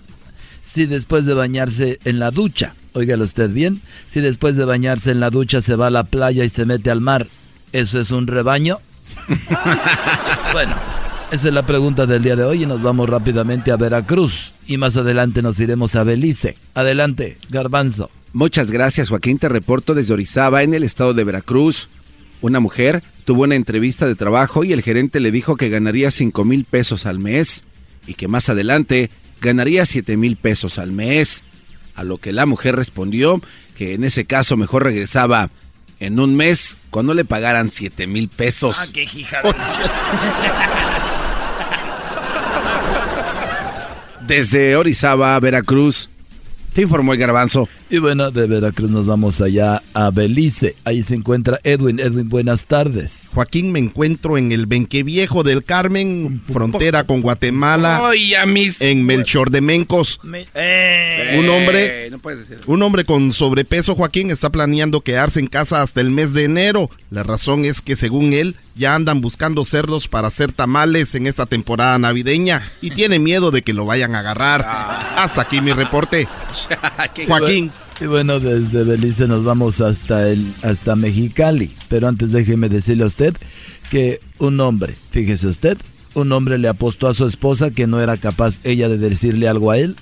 Si 0.64 0.86
después 0.86 1.26
de 1.26 1.34
bañarse 1.34 1.98
en 2.04 2.18
la 2.18 2.30
ducha, 2.30 2.74
óigalo 2.94 3.24
usted 3.24 3.50
bien, 3.50 3.80
si 4.08 4.20
después 4.20 4.56
de 4.56 4.64
bañarse 4.64 5.10
en 5.10 5.20
la 5.20 5.30
ducha 5.30 5.60
se 5.60 5.76
va 5.76 5.88
a 5.88 5.90
la 5.90 6.04
playa 6.04 6.44
y 6.44 6.48
se 6.48 6.64
mete 6.64 6.90
al 6.90 7.00
mar, 7.00 7.26
¿eso 7.72 8.00
es 8.00 8.10
un 8.10 8.26
rebaño? 8.26 8.78
bueno, 10.52 10.74
esa 11.30 11.48
es 11.48 11.54
la 11.54 11.66
pregunta 11.66 12.06
del 12.06 12.22
día 12.22 12.36
de 12.36 12.44
hoy 12.44 12.62
y 12.62 12.66
nos 12.66 12.82
vamos 12.82 13.08
rápidamente 13.08 13.72
a 13.72 13.76
Veracruz 13.76 14.52
y 14.66 14.78
más 14.78 14.96
adelante 14.96 15.42
nos 15.42 15.58
iremos 15.58 15.94
a 15.94 16.04
Belice. 16.04 16.56
Adelante, 16.74 17.36
Garbanzo. 17.50 18.10
Muchas 18.32 18.70
gracias, 18.70 19.10
Joaquín. 19.10 19.38
Te 19.38 19.48
reporto 19.48 19.94
desde 19.94 20.14
Orizaba, 20.14 20.62
en 20.62 20.74
el 20.74 20.82
estado 20.82 21.14
de 21.14 21.24
Veracruz. 21.24 21.88
Una 22.40 22.60
mujer 22.60 23.02
tuvo 23.24 23.44
una 23.44 23.54
entrevista 23.54 24.06
de 24.06 24.14
trabajo 24.14 24.64
y 24.64 24.72
el 24.72 24.82
gerente 24.82 25.20
le 25.20 25.30
dijo 25.30 25.56
que 25.56 25.68
ganaría 25.68 26.10
5 26.10 26.44
mil 26.44 26.64
pesos 26.64 27.06
al 27.06 27.18
mes 27.18 27.64
y 28.06 28.14
que 28.14 28.28
más 28.28 28.48
adelante 28.48 29.10
ganaría 29.40 29.86
7 29.86 30.16
mil 30.16 30.36
pesos 30.36 30.78
al 30.78 30.92
mes. 30.92 31.44
A 31.94 32.04
lo 32.04 32.18
que 32.18 32.32
la 32.32 32.46
mujer 32.46 32.76
respondió 32.76 33.40
que 33.76 33.94
en 33.94 34.04
ese 34.04 34.24
caso 34.24 34.56
mejor 34.56 34.84
regresaba 34.84 35.50
en 36.00 36.18
un 36.20 36.34
mes 36.36 36.78
cuando 36.90 37.14
le 37.14 37.24
pagaran 37.24 37.70
7 37.70 38.06
mil 38.06 38.28
pesos. 38.28 38.78
Ah, 38.80 38.86
qué. 38.92 39.08
Desde 44.26 44.76
Orizaba, 44.76 45.38
Veracruz, 45.38 46.08
te 46.72 46.82
informó 46.82 47.12
el 47.12 47.18
garbanzo. 47.18 47.68
Y 47.94 47.98
bueno, 47.98 48.32
de 48.32 48.48
Veracruz 48.48 48.90
nos 48.90 49.06
vamos 49.06 49.40
allá 49.40 49.80
a 49.92 50.10
Belice. 50.10 50.74
Ahí 50.82 51.04
se 51.04 51.14
encuentra 51.14 51.60
Edwin. 51.62 52.00
Edwin, 52.00 52.28
buenas 52.28 52.64
tardes. 52.64 53.28
Joaquín, 53.32 53.70
me 53.70 53.78
encuentro 53.78 54.36
en 54.36 54.50
el 54.50 54.66
Benqueviejo 54.66 55.44
del 55.44 55.62
Carmen, 55.62 56.42
frontera 56.52 57.04
con 57.04 57.20
Guatemala, 57.20 58.00
Ay, 58.08 58.34
a 58.34 58.46
mis... 58.46 58.80
en 58.80 59.04
Melchor 59.06 59.50
de 59.50 59.60
Mencos. 59.60 60.18
Eh, 60.54 61.36
Un 61.38 61.48
hombre, 61.48 62.06
Eh, 62.06 62.10
no 62.10 62.18
puedes 62.18 62.40
decir. 62.48 62.64
un 62.66 62.82
hombre 62.82 63.04
con 63.04 63.32
sobrepeso, 63.32 63.94
Joaquín, 63.94 64.32
está 64.32 64.50
planeando 64.50 65.02
quedarse 65.02 65.38
en 65.38 65.46
casa 65.46 65.80
hasta 65.80 66.00
el 66.00 66.10
mes 66.10 66.32
de 66.32 66.42
enero. 66.42 66.90
La 67.10 67.22
razón 67.22 67.64
es 67.64 67.80
que, 67.80 67.94
según 67.94 68.32
él, 68.32 68.56
ya 68.74 68.96
andan 68.96 69.20
buscando 69.20 69.64
cerdos 69.64 70.08
para 70.08 70.26
hacer 70.26 70.50
tamales 70.50 71.14
en 71.14 71.28
esta 71.28 71.46
temporada 71.46 71.96
navideña 72.00 72.60
y 72.82 72.90
tiene 72.90 73.20
miedo 73.20 73.52
de 73.52 73.62
que 73.62 73.72
lo 73.72 73.86
vayan 73.86 74.16
a 74.16 74.18
agarrar. 74.18 74.64
Hasta 75.16 75.42
aquí 75.42 75.60
mi 75.60 75.70
reporte. 75.72 76.26
Joaquín. 77.28 77.70
Y 78.00 78.06
bueno, 78.06 78.40
desde 78.40 78.82
Belice 78.84 79.28
nos 79.28 79.44
vamos 79.44 79.80
hasta 79.80 80.28
el 80.28 80.44
hasta 80.62 80.96
Mexicali. 80.96 81.72
Pero 81.88 82.08
antes 82.08 82.32
déjeme 82.32 82.68
decirle 82.68 83.04
a 83.04 83.06
usted 83.06 83.34
que 83.90 84.20
un 84.38 84.60
hombre, 84.60 84.94
fíjese 85.10 85.46
usted, 85.46 85.78
un 86.14 86.32
hombre 86.32 86.58
le 86.58 86.68
apostó 86.68 87.06
a 87.08 87.14
su 87.14 87.26
esposa 87.26 87.70
que 87.70 87.86
no 87.86 88.00
era 88.00 88.16
capaz 88.16 88.58
ella 88.64 88.88
de 88.88 88.98
decirle 88.98 89.48
algo 89.48 89.70
a 89.70 89.78
él, 89.78 89.96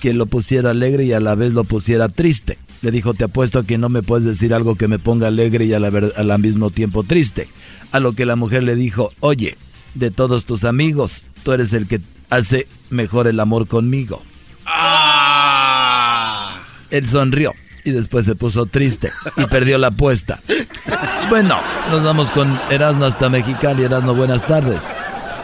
que 0.00 0.12
lo 0.12 0.26
pusiera 0.26 0.70
alegre 0.70 1.04
y 1.04 1.12
a 1.12 1.20
la 1.20 1.34
vez 1.34 1.52
lo 1.52 1.64
pusiera 1.64 2.08
triste. 2.08 2.58
Le 2.82 2.90
dijo, 2.90 3.14
te 3.14 3.24
apuesto 3.24 3.60
a 3.60 3.64
que 3.64 3.78
no 3.78 3.88
me 3.88 4.02
puedes 4.02 4.26
decir 4.26 4.52
algo 4.52 4.74
que 4.74 4.88
me 4.88 4.98
ponga 4.98 5.28
alegre 5.28 5.64
y 5.64 5.72
a 5.72 5.80
la, 5.80 5.88
ver- 5.90 6.12
a 6.16 6.38
mismo 6.38 6.70
tiempo 6.70 7.04
triste. 7.04 7.48
A 7.92 8.00
lo 8.00 8.12
que 8.12 8.26
la 8.26 8.36
mujer 8.36 8.64
le 8.64 8.76
dijo, 8.76 9.12
oye, 9.20 9.56
de 9.94 10.10
todos 10.10 10.44
tus 10.44 10.64
amigos, 10.64 11.24
tú 11.42 11.52
eres 11.52 11.72
el 11.72 11.86
que 11.86 12.00
hace 12.28 12.66
mejor 12.90 13.28
el 13.28 13.40
amor 13.40 13.66
conmigo. 13.66 14.22
Él 16.90 17.08
sonrió 17.08 17.52
y 17.84 17.92
después 17.92 18.24
se 18.24 18.34
puso 18.34 18.66
triste 18.66 19.12
y 19.36 19.46
perdió 19.46 19.78
la 19.78 19.88
apuesta. 19.88 20.40
Bueno, 21.28 21.60
nos 21.90 22.02
vamos 22.02 22.30
con 22.30 22.60
Erasmo 22.70 23.04
hasta 23.04 23.28
Mexicali. 23.28 23.84
Erasmo, 23.84 24.14
buenas 24.14 24.46
tardes. 24.46 24.82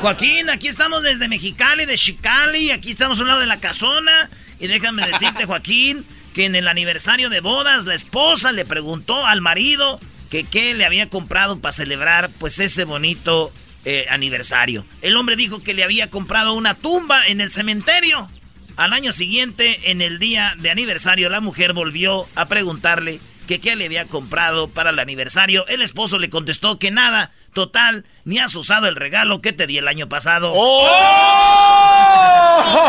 Joaquín, 0.00 0.50
aquí 0.50 0.66
estamos 0.66 1.04
desde 1.04 1.28
Mexicali, 1.28 1.84
de 1.84 1.96
Chicali, 1.96 2.72
aquí 2.72 2.90
estamos 2.90 3.20
a 3.20 3.22
un 3.22 3.28
lado 3.28 3.40
de 3.40 3.46
la 3.46 3.60
casona. 3.60 4.28
Y 4.58 4.66
déjame 4.66 5.06
decirte, 5.06 5.44
Joaquín, 5.44 6.04
que 6.34 6.44
en 6.44 6.56
el 6.56 6.66
aniversario 6.66 7.30
de 7.30 7.40
bodas, 7.40 7.84
la 7.84 7.94
esposa 7.94 8.50
le 8.50 8.64
preguntó 8.64 9.24
al 9.24 9.40
marido 9.40 10.00
que 10.30 10.42
qué 10.42 10.74
le 10.74 10.84
había 10.84 11.08
comprado 11.08 11.60
para 11.60 11.70
celebrar, 11.72 12.30
pues, 12.40 12.58
ese 12.58 12.84
bonito 12.84 13.52
eh, 13.84 14.06
aniversario. 14.10 14.84
El 15.02 15.16
hombre 15.16 15.36
dijo 15.36 15.62
que 15.62 15.74
le 15.74 15.84
había 15.84 16.10
comprado 16.10 16.54
una 16.54 16.74
tumba 16.74 17.26
en 17.26 17.40
el 17.40 17.50
cementerio. 17.50 18.28
Al 18.76 18.92
año 18.92 19.12
siguiente, 19.12 19.90
en 19.90 20.00
el 20.00 20.18
día 20.18 20.54
de 20.58 20.70
aniversario, 20.70 21.28
la 21.28 21.40
mujer 21.40 21.72
volvió 21.72 22.26
a 22.34 22.46
preguntarle 22.46 23.20
que 23.46 23.60
qué 23.60 23.76
le 23.76 23.86
había 23.86 24.06
comprado 24.06 24.68
para 24.68 24.90
el 24.90 24.98
aniversario. 24.98 25.66
El 25.66 25.82
esposo 25.82 26.18
le 26.18 26.30
contestó 26.30 26.78
que 26.78 26.90
nada, 26.90 27.32
total, 27.52 28.06
ni 28.24 28.38
has 28.38 28.54
usado 28.54 28.86
el 28.88 28.96
regalo 28.96 29.42
que 29.42 29.52
te 29.52 29.66
di 29.66 29.78
el 29.78 29.88
año 29.88 30.08
pasado. 30.08 30.54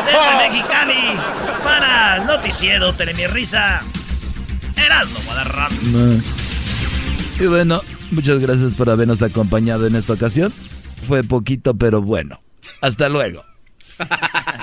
Desde 0.06 0.50
Mexicali, 0.50 1.18
para 1.64 2.18
el 2.18 2.28
Noticiero 2.28 2.94
Telemirrisa, 2.94 3.82
Erasmo 4.78 5.20
Guadarrama. 5.26 5.76
Y 7.40 7.46
bueno, 7.46 7.82
muchas 8.12 8.40
gracias 8.40 8.76
por 8.76 8.90
habernos 8.90 9.22
acompañado 9.22 9.86
en 9.86 9.96
esta 9.96 10.14
ocasión. 10.14 10.54
Fue 11.06 11.24
poquito, 11.24 11.74
pero 11.74 12.02
bueno. 12.02 12.42
Hasta 12.82 13.10
luego. 13.10 13.44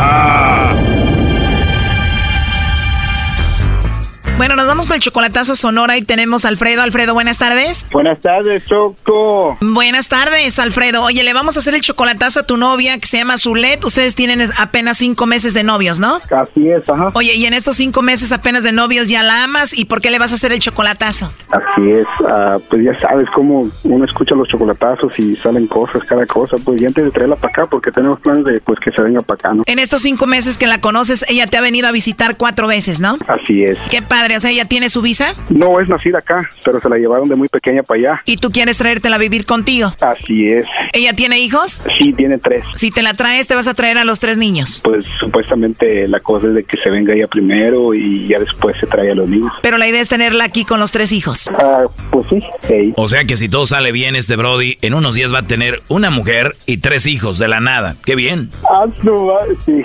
Bueno, 4.41 4.55
nos 4.55 4.65
vamos 4.65 4.87
con 4.87 4.95
el 4.95 5.01
chocolatazo 5.01 5.53
Sonora 5.53 5.97
y 5.97 6.01
tenemos 6.01 6.45
a 6.45 6.47
Alfredo. 6.47 6.81
Alfredo, 6.81 7.13
buenas 7.13 7.37
tardes. 7.37 7.85
Buenas 7.91 8.19
tardes, 8.21 8.65
Choco. 8.65 9.55
Buenas 9.61 10.09
tardes, 10.09 10.57
Alfredo. 10.57 11.03
Oye, 11.03 11.23
le 11.23 11.31
vamos 11.31 11.57
a 11.57 11.59
hacer 11.59 11.75
el 11.75 11.81
chocolatazo 11.81 12.39
a 12.39 12.43
tu 12.47 12.57
novia 12.57 12.97
que 12.97 13.05
se 13.07 13.17
llama 13.17 13.37
Zulet. 13.37 13.85
Ustedes 13.85 14.15
tienen 14.15 14.41
apenas 14.57 14.97
cinco 14.97 15.27
meses 15.27 15.53
de 15.53 15.61
novios, 15.63 15.99
¿no? 15.99 16.19
Así 16.31 16.67
es, 16.67 16.89
ajá. 16.89 17.11
Oye, 17.13 17.35
y 17.35 17.45
en 17.45 17.53
estos 17.53 17.75
cinco 17.75 18.01
meses 18.01 18.31
apenas 18.31 18.63
de 18.63 18.71
novios 18.71 19.09
ya 19.09 19.21
la 19.21 19.43
amas. 19.43 19.77
¿Y 19.77 19.85
por 19.85 20.01
qué 20.01 20.09
le 20.09 20.17
vas 20.17 20.31
a 20.31 20.35
hacer 20.35 20.51
el 20.51 20.59
chocolatazo? 20.59 21.31
Así 21.51 21.91
es, 21.91 22.07
ah, 22.27 22.57
pues 22.67 22.83
ya 22.83 22.99
sabes 22.99 23.27
cómo 23.35 23.69
uno 23.83 24.05
escucha 24.05 24.33
los 24.33 24.47
chocolatazos 24.47 25.19
y 25.19 25.35
salen 25.35 25.67
cosas, 25.67 26.03
cada 26.03 26.25
cosa. 26.25 26.57
Pues 26.65 26.81
ya 26.81 26.87
antes 26.87 27.03
de 27.03 27.11
traerla 27.11 27.35
para 27.35 27.49
acá, 27.49 27.67
porque 27.69 27.91
tenemos 27.91 28.19
planes 28.21 28.45
de 28.45 28.59
pues 28.61 28.79
que 28.79 28.91
se 28.91 29.03
venga 29.03 29.21
para 29.21 29.35
acá, 29.35 29.53
¿no? 29.53 29.61
En 29.67 29.77
estos 29.77 30.01
cinco 30.01 30.25
meses 30.25 30.57
que 30.57 30.65
la 30.65 30.81
conoces, 30.81 31.23
ella 31.29 31.45
te 31.45 31.57
ha 31.57 31.61
venido 31.61 31.87
a 31.87 31.91
visitar 31.91 32.37
cuatro 32.37 32.65
veces, 32.65 32.99
¿no? 32.99 33.19
Así 33.27 33.61
es. 33.65 33.77
Qué 33.91 34.01
padre, 34.01 34.30
o 34.35 34.39
sea, 34.39 34.51
ella 34.51 34.65
tiene 34.65 34.89
su 34.89 35.01
visa. 35.01 35.33
No 35.49 35.79
es 35.79 35.87
nacida 35.87 36.19
acá, 36.19 36.49
pero 36.63 36.79
se 36.79 36.89
la 36.89 36.97
llevaron 36.97 37.29
de 37.29 37.35
muy 37.35 37.49
pequeña 37.49 37.83
para 37.83 37.99
allá. 37.99 38.21
¿Y 38.25 38.37
tú 38.37 38.51
quieres 38.51 38.77
traértela 38.77 39.15
a 39.15 39.19
vivir 39.19 39.45
contigo? 39.45 39.93
Así 40.01 40.47
es. 40.47 40.65
¿Ella 40.93 41.13
tiene 41.13 41.39
hijos? 41.39 41.81
Sí, 41.97 42.13
tiene 42.13 42.37
tres. 42.37 42.63
Si 42.75 42.91
te 42.91 43.01
la 43.01 43.13
traes, 43.13 43.47
te 43.47 43.55
vas 43.55 43.67
a 43.67 43.73
traer 43.73 43.97
a 43.97 44.05
los 44.05 44.19
tres 44.19 44.37
niños. 44.37 44.81
Pues 44.83 45.05
supuestamente 45.19 46.07
la 46.07 46.19
cosa 46.19 46.47
es 46.47 46.53
de 46.53 46.63
que 46.63 46.77
se 46.77 46.89
venga 46.89 47.13
ella 47.13 47.27
primero 47.27 47.93
y 47.93 48.27
ya 48.27 48.39
después 48.39 48.77
se 48.79 48.87
trae 48.87 49.11
a 49.11 49.15
los 49.15 49.27
niños. 49.27 49.51
Pero 49.61 49.77
la 49.77 49.87
idea 49.87 50.01
es 50.01 50.09
tenerla 50.09 50.43
aquí 50.43 50.65
con 50.65 50.79
los 50.79 50.91
tres 50.91 51.11
hijos. 51.11 51.49
Ah, 51.57 51.83
pues 52.11 52.27
sí. 52.29 52.39
Hey. 52.63 52.93
O 52.97 53.07
sea 53.07 53.25
que 53.25 53.37
si 53.37 53.49
todo 53.49 53.65
sale 53.65 53.91
bien, 53.91 54.15
este 54.15 54.35
Brody 54.35 54.77
en 54.81 54.93
unos 54.93 55.15
días 55.15 55.33
va 55.33 55.39
a 55.39 55.47
tener 55.47 55.81
una 55.87 56.09
mujer 56.09 56.55
y 56.65 56.77
tres 56.77 57.05
hijos 57.07 57.37
de 57.37 57.47
la 57.47 57.59
nada. 57.59 57.95
¡Qué 58.05 58.15
bien! 58.15 58.49
Ah, 58.69 58.85
no, 59.03 59.31
sí. 59.65 59.81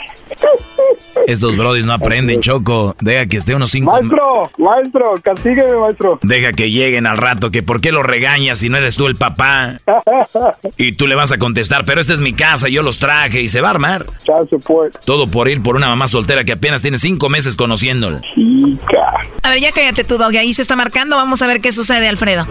Estos 1.26 1.56
Brodis 1.56 1.84
no 1.84 1.92
aprenden, 1.92 2.40
Choco. 2.40 2.94
Deja 3.00 3.26
que 3.26 3.36
esté 3.36 3.54
unos 3.54 3.70
cinco... 3.70 3.90
Maestro, 3.90 4.50
maestro, 4.58 5.14
castígueme, 5.22 5.76
maestro. 5.76 6.18
Deja 6.22 6.52
que 6.52 6.70
lleguen 6.70 7.06
al 7.06 7.16
rato, 7.16 7.50
que 7.50 7.62
por 7.62 7.80
qué 7.80 7.90
lo 7.90 8.02
regañas 8.02 8.58
si 8.58 8.68
no 8.68 8.76
eres 8.76 8.96
tú 8.96 9.06
el 9.06 9.16
papá. 9.16 9.78
Y 10.76 10.92
tú 10.92 11.06
le 11.06 11.14
vas 11.14 11.32
a 11.32 11.38
contestar, 11.38 11.84
pero 11.84 12.00
esta 12.00 12.12
es 12.12 12.20
mi 12.20 12.34
casa, 12.34 12.68
yo 12.68 12.82
los 12.82 12.98
traje 12.98 13.40
y 13.40 13.48
se 13.48 13.60
va 13.60 13.68
a 13.68 13.70
armar. 13.72 14.06
Todo 15.04 15.26
por 15.26 15.48
ir 15.48 15.62
por 15.62 15.76
una 15.76 15.88
mamá 15.88 16.06
soltera 16.06 16.44
que 16.44 16.52
apenas 16.52 16.82
tiene 16.82 16.98
cinco 16.98 17.28
meses 17.28 17.56
conociéndola. 17.56 18.20
Chica. 18.34 19.20
A 19.42 19.50
ver, 19.50 19.60
ya 19.60 19.72
cállate 19.72 20.04
tu 20.04 20.18
dog, 20.18 20.36
ahí 20.36 20.52
se 20.52 20.62
está 20.62 20.76
marcando. 20.76 21.16
Vamos 21.16 21.42
a 21.42 21.46
ver 21.46 21.60
qué 21.60 21.72
sucede, 21.72 22.08
Alfredo. 22.08 22.46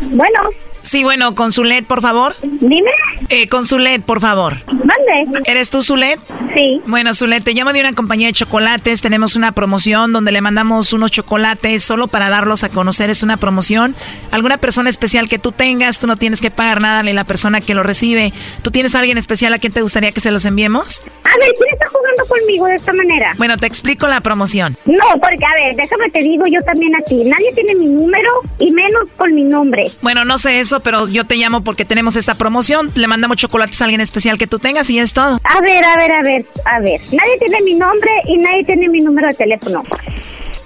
Bueno. 0.00 0.50
Sí, 0.86 1.02
bueno, 1.02 1.34
con 1.34 1.52
Zulet, 1.52 1.84
por 1.84 2.00
favor. 2.00 2.36
Dime. 2.42 2.92
Eh, 3.28 3.48
con 3.48 3.66
Zulet, 3.66 4.02
por 4.02 4.20
favor. 4.20 4.58
¿Dónde? 4.66 5.40
¿Eres 5.44 5.68
tú, 5.68 5.82
Zulet? 5.82 6.20
Sí. 6.54 6.80
Bueno, 6.86 7.12
Zulet, 7.12 7.42
te 7.42 7.54
llamo 7.54 7.72
de 7.72 7.80
una 7.80 7.92
compañía 7.92 8.28
de 8.28 8.32
chocolates. 8.32 9.02
Tenemos 9.02 9.34
una 9.34 9.50
promoción 9.50 10.12
donde 10.12 10.30
le 10.30 10.40
mandamos 10.40 10.92
unos 10.92 11.10
chocolates 11.10 11.82
solo 11.82 12.06
para 12.06 12.30
darlos 12.30 12.62
a 12.62 12.68
conocer. 12.68 13.10
Es 13.10 13.24
una 13.24 13.36
promoción. 13.36 13.96
Alguna 14.30 14.58
persona 14.58 14.88
especial 14.88 15.28
que 15.28 15.40
tú 15.40 15.50
tengas, 15.50 15.98
tú 15.98 16.06
no 16.06 16.16
tienes 16.16 16.40
que 16.40 16.52
pagar 16.52 16.80
nada 16.80 17.02
ni 17.02 17.12
la 17.12 17.24
persona 17.24 17.60
que 17.60 17.74
lo 17.74 17.82
recibe. 17.82 18.32
¿Tú 18.62 18.70
tienes 18.70 18.94
a 18.94 19.00
alguien 19.00 19.18
especial 19.18 19.52
a 19.54 19.58
quien 19.58 19.72
te 19.72 19.82
gustaría 19.82 20.12
que 20.12 20.20
se 20.20 20.30
los 20.30 20.44
enviemos? 20.44 21.02
A 21.24 21.36
ver, 21.40 21.52
¿quién 21.58 21.68
está 21.72 21.86
jugando 21.88 22.24
conmigo 22.26 22.66
de 22.66 22.76
esta 22.76 22.92
manera? 22.92 23.34
Bueno, 23.38 23.56
te 23.56 23.66
explico 23.66 24.06
la 24.06 24.20
promoción. 24.20 24.76
No, 24.84 25.04
porque 25.20 25.44
a 25.44 25.64
ver, 25.64 25.74
déjame 25.74 26.10
te 26.10 26.20
digo 26.20 26.44
yo 26.46 26.62
también 26.62 26.94
a 26.94 27.00
ti. 27.00 27.24
Nadie 27.24 27.52
tiene 27.54 27.74
mi 27.74 27.86
número 27.86 28.30
y 28.60 28.70
menos 28.70 29.08
con 29.16 29.34
mi 29.34 29.42
nombre. 29.42 29.90
Bueno, 30.00 30.24
no 30.24 30.38
sé 30.38 30.60
eso, 30.60 30.75
pero 30.80 31.08
yo 31.08 31.24
te 31.24 31.36
llamo 31.36 31.62
porque 31.62 31.84
tenemos 31.84 32.16
esta 32.16 32.34
promoción. 32.34 32.90
Le 32.94 33.06
mandamos 33.06 33.36
chocolates 33.36 33.80
a 33.80 33.84
alguien 33.84 34.00
especial 34.00 34.38
que 34.38 34.46
tú 34.46 34.58
tengas 34.58 34.88
y 34.90 34.98
es 34.98 35.12
todo. 35.12 35.38
A 35.44 35.60
ver, 35.60 35.84
a 35.84 35.96
ver, 35.96 36.14
a 36.14 36.22
ver, 36.22 36.46
a 36.64 36.80
ver. 36.80 37.00
Nadie 37.12 37.38
tiene 37.38 37.60
mi 37.62 37.74
nombre 37.74 38.10
y 38.26 38.36
nadie 38.38 38.64
tiene 38.64 38.88
mi 38.88 39.00
número 39.00 39.28
de 39.28 39.34
teléfono. 39.34 39.82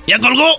¿Ya 0.07 0.19
colgó? 0.19 0.57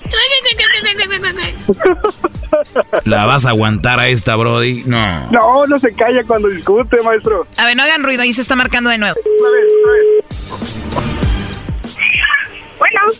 ¿La 3.04 3.26
vas 3.26 3.45
a 3.45 3.49
aguantar 3.49 3.99
a 3.99 4.08
esta, 4.08 4.36
Brody? 4.38 4.84
No. 4.86 5.30
No, 5.32 5.68
no 5.68 5.80
se 5.80 5.93
calla 5.93 6.24
cuando 6.24 6.47
discute, 6.47 7.02
maestro. 7.02 7.45
A 7.58 7.66
ver, 7.66 7.76
no 7.76 7.84
hagan 7.84 8.04
ruido, 8.04 8.22
ahí 8.22 8.32
se 8.32 8.41
está 8.41 8.56
marcando 8.56 8.89
de 8.89 8.97
nuevo. 8.97 9.16
Una 9.39 9.49
vez, 9.49 9.74
una 9.84 9.93
vez. 9.93 11.31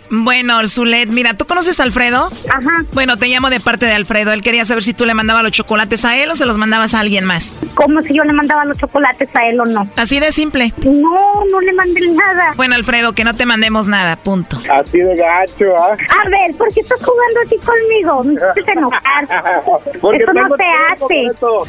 Bueno. 0.10 0.62
Zulet, 0.68 1.10
mira, 1.10 1.34
¿tú 1.34 1.46
conoces 1.46 1.80
a 1.80 1.84
Alfredo? 1.84 2.30
Ajá. 2.50 2.86
Bueno, 2.94 3.18
te 3.18 3.28
llamo 3.28 3.50
de 3.50 3.60
parte 3.60 3.86
de 3.86 3.94
Alfredo. 3.94 4.32
Él 4.32 4.42
quería 4.42 4.66
saber 4.66 4.84
si 4.84 4.94
tú 4.94 5.06
le 5.06 5.14
mandabas 5.14 5.44
los 5.44 5.52
chocolates 5.52 6.06
a 6.06 6.18
él 6.18 6.30
o 6.30 6.36
se 6.36 6.46
los 6.46 6.58
mandabas 6.58 6.94
a 6.94 7.00
alguien 7.00 7.26
más. 7.26 7.56
Como 7.74 8.02
si 8.02 8.14
yo 8.14 8.24
le 8.24 8.34
mandaba 8.34 8.66
los 8.66 8.78
chocolates 8.78 9.30
a 9.36 9.48
él 9.48 9.60
o 9.60 9.66
no. 9.66 9.90
Así 9.96 10.20
de 10.20 10.32
simple. 10.32 10.74
No, 10.84 11.46
no 11.52 11.62
le 11.62 11.74
mandé 11.74 12.08
nada. 12.10 12.54
Bueno, 12.56 12.76
Alfredo, 12.76 13.14
que 13.14 13.24
no 13.24 13.36
te 13.36 13.46
mandemos 13.46 13.88
nada, 13.88 14.16
punto. 14.18 14.58
Así 14.72 15.00
de 15.00 15.16
gacho, 15.16 15.76
¿ah? 15.78 15.94
A 15.94 16.30
ver, 16.30 16.56
¿por 16.58 16.74
qué 16.74 16.82
estás 16.82 17.00
jugando 17.04 17.40
así 17.46 17.58
conmigo? 17.58 18.24
Me 18.24 18.34
hiciste 18.52 18.72
enojar. 18.72 19.28
Porque 20.02 20.24
Eso 20.24 20.34
no 20.34 20.56
se 20.56 20.64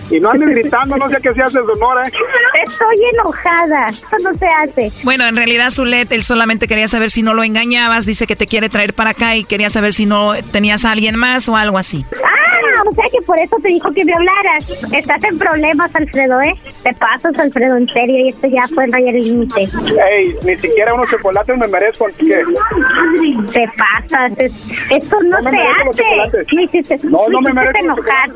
hace. 0.05 0.17
Y 0.17 0.21
no 0.21 0.31
andes 0.31 0.49
gritando, 0.51 0.97
no 0.97 1.09
sé 1.09 1.17
qué 1.23 1.33
se 1.35 1.43
hace 1.43 1.59
de 1.59 1.73
honor, 1.73 2.07
¿eh? 2.07 2.11
Estoy 2.67 2.97
enojada. 3.15 3.89
Eso 3.89 4.17
no 4.23 4.39
se 4.39 4.47
hace. 4.47 4.93
Bueno, 5.05 5.27
en 5.27 5.37
realidad, 5.37 5.71
Zulet, 5.71 6.11
él 6.13 6.25
solamente 6.25 6.69
quería 6.69 6.89
saber 6.89 7.11
si 7.11 7.23
no 7.23 7.35
lo 7.35 7.43
engañabas. 7.43 8.02
Dice 8.07 8.27
que 8.27 8.37
te 8.37 8.47
quiere 8.47 8.69
traer 8.69 8.95
para 8.95 9.11
acá 9.11 9.37
y 9.37 9.45
quería 9.45 9.71
saber 9.71 9.93
si 9.93 10.07
no 10.07 10.33
tenías 10.53 10.85
a 10.85 10.91
alguien 10.93 11.17
más 11.17 11.49
o 11.49 11.57
algo 11.57 11.79
así. 11.79 12.05
Ah, 12.25 12.83
o 12.91 12.95
sea 12.95 13.05
que 13.13 13.23
por 13.25 13.39
eso 13.39 13.57
te 13.63 13.69
dijo 13.69 13.93
que 13.93 14.05
me 14.05 14.13
hablaras. 14.13 14.69
Estás 14.93 15.23
en 15.25 15.39
problemas, 15.39 15.95
Alfredo, 15.95 16.41
¿eh? 16.43 16.55
Te 16.83 16.93
pasas, 16.95 17.39
Alfredo, 17.39 17.77
en 17.77 17.87
serio, 17.89 18.19
y 18.27 18.29
esto 18.31 18.49
ya 18.49 18.67
fue 18.75 18.87
rayar 18.89 19.15
el 19.17 19.23
límite. 19.23 19.69
Ey, 20.11 20.35
ni 20.45 20.57
siquiera 20.57 20.93
unos 20.95 21.09
chocolates 21.11 21.57
me 21.57 21.69
merezco, 21.69 22.07
¿qué? 22.19 22.43
Te 23.53 23.69
pasas. 23.79 24.33
es- 24.39 24.53
Esto 24.91 25.17
no, 25.23 25.39
No 25.41 25.51
me 25.51 25.51
se 25.51 25.57
hace. 25.59 26.03
chocolates. 26.03 26.47
Me 26.55 26.63
hiciste, 26.65 27.01
No, 27.05 27.29
no 27.31 27.41
me 27.41 27.53
merezco 27.53 27.79
enojar. 27.79 28.31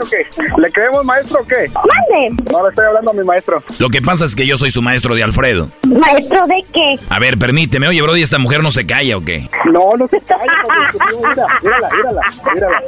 ¿Le 0.59 0.71
creemos, 0.71 1.05
maestro, 1.05 1.41
o 1.41 1.47
qué? 1.47 1.69
Mande. 1.75 2.43
No, 2.53 2.63
le 2.63 2.69
estoy 2.71 2.87
hablando 2.87 3.11
a 3.11 3.15
mi 3.15 3.25
maestro. 3.25 3.63
Lo 3.79 3.89
que 3.91 4.01
pasa 4.03 4.25
es 4.25 4.37
que 4.37 4.47
yo 4.47 4.57
soy 4.57 4.71
su 4.71 4.83
maestro 4.83 5.15
de 5.15 5.23
Alfredo. 5.25 5.71
¿Maestro 5.87 6.47
de 6.47 6.65
qué? 6.73 6.99
A 7.09 7.19
ver, 7.19 7.39
permíteme. 7.39 7.89
Oye, 7.89 8.01
Brody, 8.03 8.23
¿esta 8.23 8.39
mujer 8.39 8.63
no 8.63 8.71
se 8.71 8.87
calla 8.87 9.17
o 9.17 9.23
qué? 9.25 9.49
No, 9.65 9.97
no 9.97 10.09
se 10.09 10.21
calla. 10.21 10.45
Mira, 11.17 11.47
mírala, 11.63 11.89
mírala, 11.91 12.23
mírala. 12.55 12.83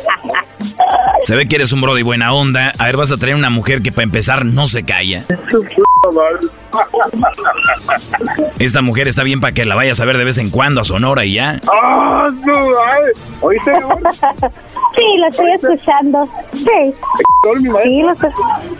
Se 1.25 1.37
ve 1.37 1.47
que 1.47 1.57
eres 1.57 1.73
un 1.73 1.81
Brody 1.81 2.03
buena 2.03 2.33
onda. 2.33 2.73
A 2.79 2.87
ver, 2.87 2.97
vas 2.97 3.12
a 3.12 3.16
traer 3.16 3.35
una 3.35 3.51
mujer 3.51 3.83
que 3.83 3.93
para 3.93 4.05
empezar 4.05 4.45
no 4.45 4.66
se 4.66 4.85
calla. 4.85 5.25
Esta 8.59 8.83
mujer 8.83 9.09
está 9.09 9.23
bien 9.23 9.41
para 9.41 9.53
que 9.53 9.64
la 9.64 9.75
vayas 9.75 10.01
a 10.01 10.05
ver 10.05 10.19
de 10.19 10.25
vez 10.25 10.39
en 10.39 10.51
cuando 10.51 10.81
a 10.81 10.85
Sonora 10.85 11.25
y 11.25 11.35
ya. 11.35 11.61
¡Ah, 11.73 12.31
madre! 12.45 13.12
¿Oíste? 13.41 13.73
Sí, 14.97 15.05
lo 15.19 15.27
estoy 15.29 15.53
escuchando. 15.53 16.29
Sí. 16.53 16.95
Sí, 17.45 18.03
lo 18.03 18.12
estoy, 18.12 18.31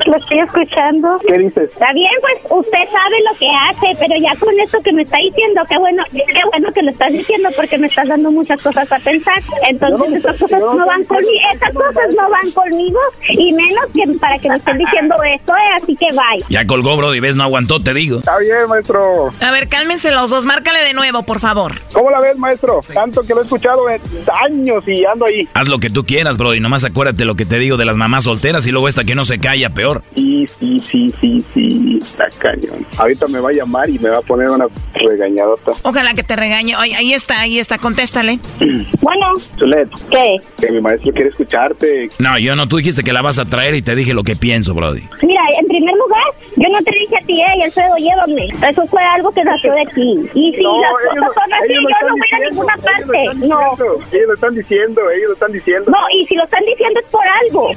lo 0.07 0.17
estoy 0.17 0.41
escuchando. 0.41 1.19
¿Qué 1.27 1.39
dices? 1.39 1.71
Está 1.71 1.93
bien, 1.95 2.11
pues 2.21 2.53
usted 2.67 2.79
sabe 2.91 3.17
lo 3.31 3.39
que 3.39 3.49
hace, 3.49 3.97
pero 4.01 4.21
ya 4.21 4.35
con 4.39 4.59
esto 4.59 4.79
que 4.83 4.93
me 4.93 5.03
está 5.03 5.17
diciendo, 5.19 5.63
qué 5.69 5.79
bueno, 5.79 6.03
qué 6.11 6.43
bueno 6.51 6.73
que 6.73 6.83
lo 6.83 6.91
estás 6.91 7.13
diciendo 7.13 7.49
porque 7.55 7.79
me 7.79 7.87
estás 7.87 8.09
dando 8.09 8.33
muchas 8.33 8.61
cosas 8.61 8.91
a 8.91 8.99
pensar. 8.99 9.41
Entonces 9.69 10.15
estas 10.15 10.37
cosas 10.39 10.61
no 10.61 10.87
van 10.87 11.05
conmigo, 11.05 11.31
estas 11.55 11.73
cosas 11.73 12.15
no 12.17 12.29
van 12.29 12.51
conmigo 12.51 12.99
y 13.31 13.53
menos 13.53 13.85
que 13.95 14.19
para 14.19 14.39
que 14.39 14.49
me 14.49 14.57
estén 14.57 14.79
diciendo 14.79 15.15
esto, 15.35 15.53
eh, 15.53 15.77
así 15.77 15.97
que 15.97 16.07
bye. 16.07 16.45
Ya 16.49 16.67
colgó, 16.67 16.97
Brody. 16.97 17.21
¿Ves? 17.21 17.37
No 17.37 17.45
aguantó, 17.45 17.78
te 17.83 17.95
digo. 17.95 18.19
Está 18.21 18.39
bien, 18.39 18.69
maestro. 18.69 19.33
A 19.41 19.51
ver, 19.51 19.69
cálmense 19.69 20.11
los 20.13 20.31
dos. 20.31 20.47
Márcale 20.47 20.81
de 20.81 20.95
nuevo, 20.95 21.23
por 21.23 21.41
favor. 21.41 21.75
¿Cómo 21.93 22.11
la 22.11 22.21
ves, 22.21 22.37
maestro? 22.37 22.81
Tanto 22.93 23.23
que 23.23 23.35
lo 23.35 23.41
he 23.41 23.45
escuchado 23.45 23.89
en 23.91 24.01
años 24.45 24.85
y 24.87 25.05
ando 25.05 25.27
ahí. 25.27 25.49
Haz 25.55 25.69
lo 25.69 25.79
que 25.79 25.91
tú 25.91 26.05
quieras, 26.05 26.39
Brody. 26.39 26.61
Nomás 26.61 26.85
acuérdate 26.85 27.25
lo 27.25 27.35
que 27.35 27.45
te 27.47 27.59
digo 27.59 27.77
de 27.77 27.85
las 27.85 27.97
mamás 27.97 28.25
solteras 28.25 28.67
y 28.67 28.73
luego 28.73 28.89
esta 28.89 29.05
que 29.05 29.15
no 29.15 29.25
se 29.25 29.39
calla, 29.39 29.71
peor. 29.71 30.03
Sí, 30.15 30.47
sí, 30.59 30.79
sí, 30.81 31.09
sí, 31.21 31.45
sí. 31.55 31.99
Está 32.03 32.29
cañón. 32.39 32.87
Ahorita 32.97 33.27
me 33.29 33.41
va 33.41 33.51
a 33.51 33.53
llamar 33.53 33.89
y 33.91 33.99
me 33.99 34.09
va 34.11 34.19
a 34.19 34.23
poner 34.23 34.49
una 34.51 34.67
regañadota. 34.95 35.73
Ojalá 35.83 36.15
que 36.15 36.23
te 36.23 36.37
regañe. 36.37 36.75
Ay, 36.77 36.93
ahí 36.95 37.13
está, 37.13 37.41
ahí 37.41 37.59
está. 37.59 37.79
Contéstale. 37.79 38.39
Bueno, 39.01 39.27
Chulet, 39.57 39.89
¿qué? 40.11 40.37
que 40.61 40.71
mi 40.73 40.81
maestro 40.81 41.13
quiere 41.13 41.31
escucharte. 41.31 42.09
No, 42.19 42.39
yo 42.39 42.55
no. 42.57 42.69
Tú 42.69 42.77
dijiste 42.77 43.03
que 43.03 43.13
la 43.13 43.23
vas 43.23 43.39
a 43.39 43.45
traer 43.45 43.75
y 43.75 43.83
te 43.83 43.95
dije 43.95 44.13
lo 44.13 44.23
que 44.23 44.37
pienso, 44.37 44.75
Brody. 44.75 45.03
Mira, 45.23 45.41
en 45.59 45.67
primer 45.67 45.95
lugar, 45.95 46.25
Yo 46.57 46.69
no 46.71 46.79
te 46.83 46.91
dije 46.91 47.17
a 47.17 47.27
ti, 47.27 47.41
hey, 47.41 47.61
Alfredo, 47.69 47.97
llévame. 47.97 48.47
Eso 48.71 48.87
fue 48.87 49.03
algo 49.03 49.31
que 49.33 49.45
nació 49.45 49.73
de 49.75 49.85
ti. 49.95 50.31
Y 50.35 50.53
si 50.55 50.63
No, 50.63 50.81
las 50.81 50.91
ellos 51.13 51.25
cosas 51.29 51.35
son 51.45 51.53
así, 51.55 51.73
ellos 51.73 51.83
yo 52.01 52.07
no 52.09 52.15
voy 52.15 52.29
a 52.33 52.51
ninguna 52.51 52.75
ellos 52.75 52.85
parte. 52.85 53.25
están 53.25 53.49
No. 53.49 53.73
Ellos 54.13 54.27
lo 54.29 54.35
están 54.35 54.55
diciendo, 54.55 55.01
ellos 55.11 55.27
lo 55.29 55.33
están 55.35 55.53
diciendo. 55.53 55.91
No, 55.91 55.99
y 56.19 56.27
si 56.27 56.35
lo 56.35 56.45
están 56.45 56.65
diciendo 56.65 57.01
es 57.01 57.07
por 57.07 57.23
algo. 57.43 57.71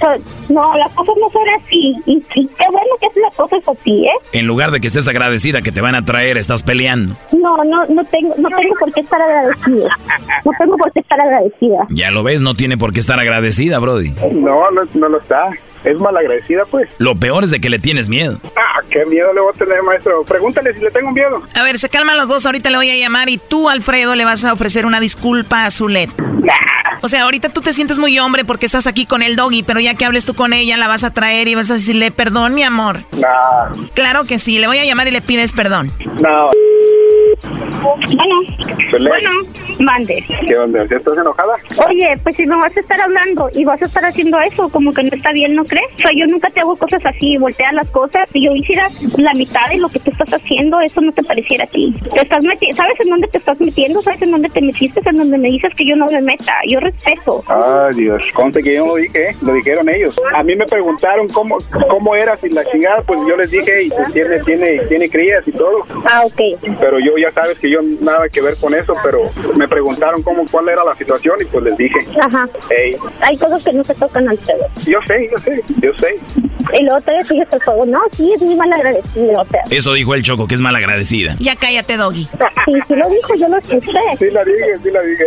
No, 0.49 0.77
las 0.77 0.91
cosas 0.93 1.15
no 1.19 1.29
son 1.31 1.43
así. 1.59 1.93
Y, 2.05 2.23
y 2.35 2.47
qué 2.47 2.65
bueno 2.71 2.89
que 2.99 3.07
es 3.07 3.15
las 3.17 3.35
cosas 3.35 3.59
así, 3.67 4.05
¿eh? 4.05 4.11
En 4.33 4.47
lugar 4.47 4.71
de 4.71 4.79
que 4.81 4.87
estés 4.87 5.07
agradecida 5.07 5.61
que 5.61 5.71
te 5.71 5.81
van 5.81 5.95
a 5.95 6.05
traer, 6.05 6.37
estás 6.37 6.63
peleando. 6.63 7.15
No, 7.31 7.63
no, 7.63 7.85
no 7.87 8.03
tengo, 8.05 8.33
no 8.37 8.49
tengo 8.49 8.73
por 8.79 8.91
qué 8.93 9.01
estar 9.01 9.21
agradecida. 9.21 9.97
No 10.45 10.51
tengo 10.57 10.77
por 10.77 10.91
qué 10.91 10.99
estar 11.01 11.19
agradecida. 11.19 11.87
Ya 11.89 12.11
lo 12.11 12.23
ves, 12.23 12.41
no 12.41 12.53
tiene 12.53 12.77
por 12.77 12.93
qué 12.93 12.99
estar 12.99 13.19
agradecida, 13.19 13.79
Brody. 13.79 14.11
No, 14.31 14.69
no, 14.71 14.81
no 14.93 15.09
lo 15.09 15.17
está. 15.19 15.49
Es 15.83 15.97
malagradecida, 15.97 16.63
pues. 16.69 16.87
Lo 16.99 17.15
peor 17.15 17.43
es 17.43 17.49
de 17.49 17.59
que 17.59 17.69
le 17.71 17.79
tienes 17.79 18.07
miedo. 18.07 18.37
Ah, 18.55 18.70
qué 18.91 19.05
miedo 19.05 19.33
le 19.33 19.41
voy 19.41 19.51
a 19.55 19.57
tener, 19.57 19.81
maestro. 19.83 20.23
Pregúntale 20.23 20.73
si 20.73 20.79
le 20.79 20.91
tengo 20.91 21.11
miedo. 21.11 21.41
A 21.55 21.63
ver, 21.63 21.79
se 21.79 21.89
calman 21.89 22.17
los 22.17 22.27
dos, 22.29 22.45
ahorita 22.45 22.69
le 22.69 22.77
voy 22.77 22.89
a 22.89 22.95
llamar 22.97 23.29
y 23.29 23.37
tú, 23.37 23.69
Alfredo, 23.69 24.15
le 24.15 24.25
vas 24.25 24.43
a 24.45 24.53
ofrecer 24.53 24.85
una 24.85 24.99
disculpa 24.99 25.65
a 25.65 25.71
Zulet. 25.71 26.09
O 27.03 27.07
sea, 27.07 27.23
ahorita 27.23 27.49
tú 27.49 27.61
te 27.61 27.73
sientes 27.73 27.97
muy 27.97 28.19
hombre 28.19 28.45
porque 28.45 28.65
estás 28.67 28.85
aquí 28.85 29.05
con 29.07 29.23
el 29.23 29.35
doggy, 29.35 29.63
pero 29.63 29.79
ya 29.79 29.95
que 29.95 30.05
hables 30.05 30.25
tú 30.25 30.35
con 30.35 30.53
ella, 30.53 30.77
la 30.77 30.87
vas 30.87 31.03
a 31.03 31.11
traer 31.11 31.47
y 31.47 31.55
vas 31.55 31.71
a 31.71 31.75
decirle, 31.75 32.11
perdón, 32.11 32.53
mi 32.53 32.63
amor. 32.63 32.99
No, 33.13 33.87
Claro 33.95 34.25
que 34.25 34.37
sí, 34.37 34.59
le 34.59 34.67
voy 34.67 34.77
a 34.77 34.85
llamar 34.85 35.07
y 35.07 35.11
le 35.11 35.21
pides 35.21 35.51
perdón. 35.53 35.91
no. 36.21 36.49
Bueno, 37.81 38.35
bueno, 39.09 39.29
mande. 39.79 40.23
¿Qué 40.47 40.57
onda? 40.57 40.85
¿Ya 40.89 40.97
estás 40.97 41.17
enojada? 41.17 41.53
Oye, 41.89 42.13
pues 42.23 42.35
si 42.35 42.45
me 42.45 42.55
vas 42.55 42.75
a 42.75 42.79
estar 42.79 43.01
hablando 43.01 43.49
y 43.53 43.65
vas 43.65 43.81
a 43.81 43.85
estar 43.85 44.05
haciendo 44.05 44.39
eso, 44.41 44.69
como 44.69 44.93
que 44.93 45.03
no 45.03 45.09
está 45.11 45.31
bien, 45.31 45.55
¿no 45.55 45.65
crees? 45.65 45.87
O 45.95 45.99
sea, 45.99 46.11
yo 46.15 46.25
nunca 46.27 46.49
te 46.49 46.59
hago 46.59 46.75
cosas 46.75 47.01
así, 47.05 47.37
voltear 47.37 47.73
las 47.73 47.87
cosas. 47.89 48.27
Si 48.31 48.43
yo 48.43 48.51
hiciera 48.53 48.87
la 49.17 49.33
mitad 49.33 49.67
de 49.69 49.77
lo 49.77 49.89
que 49.89 49.99
tú 49.99 50.11
estás 50.11 50.29
haciendo, 50.33 50.79
eso 50.81 51.01
no 51.01 51.11
te 51.13 51.23
pareciera 51.23 51.63
a 51.63 51.67
ti. 51.67 51.95
Te 52.13 52.21
estás 52.21 52.43
meti- 52.45 52.71
¿Sabes 52.73 52.99
en 52.99 53.09
dónde 53.09 53.27
te 53.27 53.37
estás 53.39 53.59
metiendo? 53.59 54.01
¿Sabes 54.01 54.21
en 54.21 54.31
dónde 54.31 54.49
te 54.49 54.61
metiste? 54.61 55.01
En 55.05 55.15
donde 55.17 55.37
me 55.37 55.49
dices 55.49 55.73
que 55.75 55.85
yo 55.85 55.95
no 55.95 56.05
me 56.07 56.21
meta. 56.21 56.53
Yo 56.67 56.79
respeto. 56.79 57.43
Ay, 57.47 57.95
Dios. 57.95 58.21
Conste 58.33 58.61
que 58.61 58.75
yo 58.75 58.81
no 58.85 58.91
lo 58.91 58.95
dije, 58.97 59.29
¿eh? 59.29 59.35
lo 59.41 59.53
dijeron 59.53 59.89
ellos. 59.89 60.19
A 60.35 60.43
mí 60.43 60.55
me 60.55 60.65
preguntaron 60.65 61.27
cómo, 61.29 61.57
cómo 61.89 62.15
eras 62.15 62.39
y 62.43 62.49
la 62.49 62.63
chingada, 62.65 63.01
pues 63.01 63.19
yo 63.27 63.35
les 63.35 63.49
dije, 63.49 63.83
y 63.83 63.89
pues 63.89 64.13
tiene, 64.13 64.39
tiene, 64.41 64.79
tiene 64.87 65.09
crías 65.09 65.47
y 65.47 65.51
todo. 65.51 65.85
Ah, 66.09 66.21
ok. 66.25 66.59
Pero 66.79 66.99
yo 66.99 67.17
ya 67.17 67.31
sabes 67.31 67.57
que 67.59 67.69
yo 67.71 67.79
nada 68.01 68.27
que 68.29 68.41
ver 68.41 68.55
con 68.57 68.73
eso, 68.73 68.93
pero 69.03 69.21
me 69.55 69.67
preguntaron 69.67 70.21
cómo, 70.23 70.43
cuál 70.51 70.69
era 70.69 70.83
la 70.83 70.95
situación 70.95 71.35
y 71.41 71.45
pues 71.45 71.63
les 71.63 71.77
dije, 71.77 71.99
Ajá. 72.21 72.47
hey, 72.69 72.95
Hay 73.21 73.37
cosas 73.37 73.63
que 73.63 73.73
no 73.73 73.83
se 73.83 73.93
tocan 73.95 74.27
al 74.29 74.37
pedo. 74.37 74.65
yo 74.85 74.99
sé, 75.07 75.29
yo 75.31 75.37
sé, 75.39 75.63
yo 75.81 75.91
sé. 75.99 76.19
Y 76.79 76.83
luego 76.83 77.01
te 77.01 77.21
sigues 77.25 77.47
el 77.51 77.63
juego. 77.63 77.85
No, 77.85 77.99
sí, 78.11 78.31
es 78.33 78.41
muy 78.41 78.55
mal 78.55 78.71
agradecido. 78.71 79.41
O 79.41 79.45
sea, 79.45 79.61
Eso 79.69 79.93
dijo 79.93 80.13
el 80.13 80.23
Choco, 80.23 80.47
que 80.47 80.55
es 80.55 80.61
malagradecida. 80.61 81.35
Ya 81.39 81.55
cállate, 81.55 81.97
doggy. 81.97 82.23
sí, 82.65 82.71
sí 82.87 82.95
lo 82.95 83.09
dijo, 83.09 83.35
yo 83.35 83.47
lo 83.49 83.57
escuché. 83.57 83.99
Sí 84.19 84.29
la 84.31 84.43
dije, 84.43 84.77
sí 84.83 84.91
la 84.91 85.01
dije. 85.01 85.25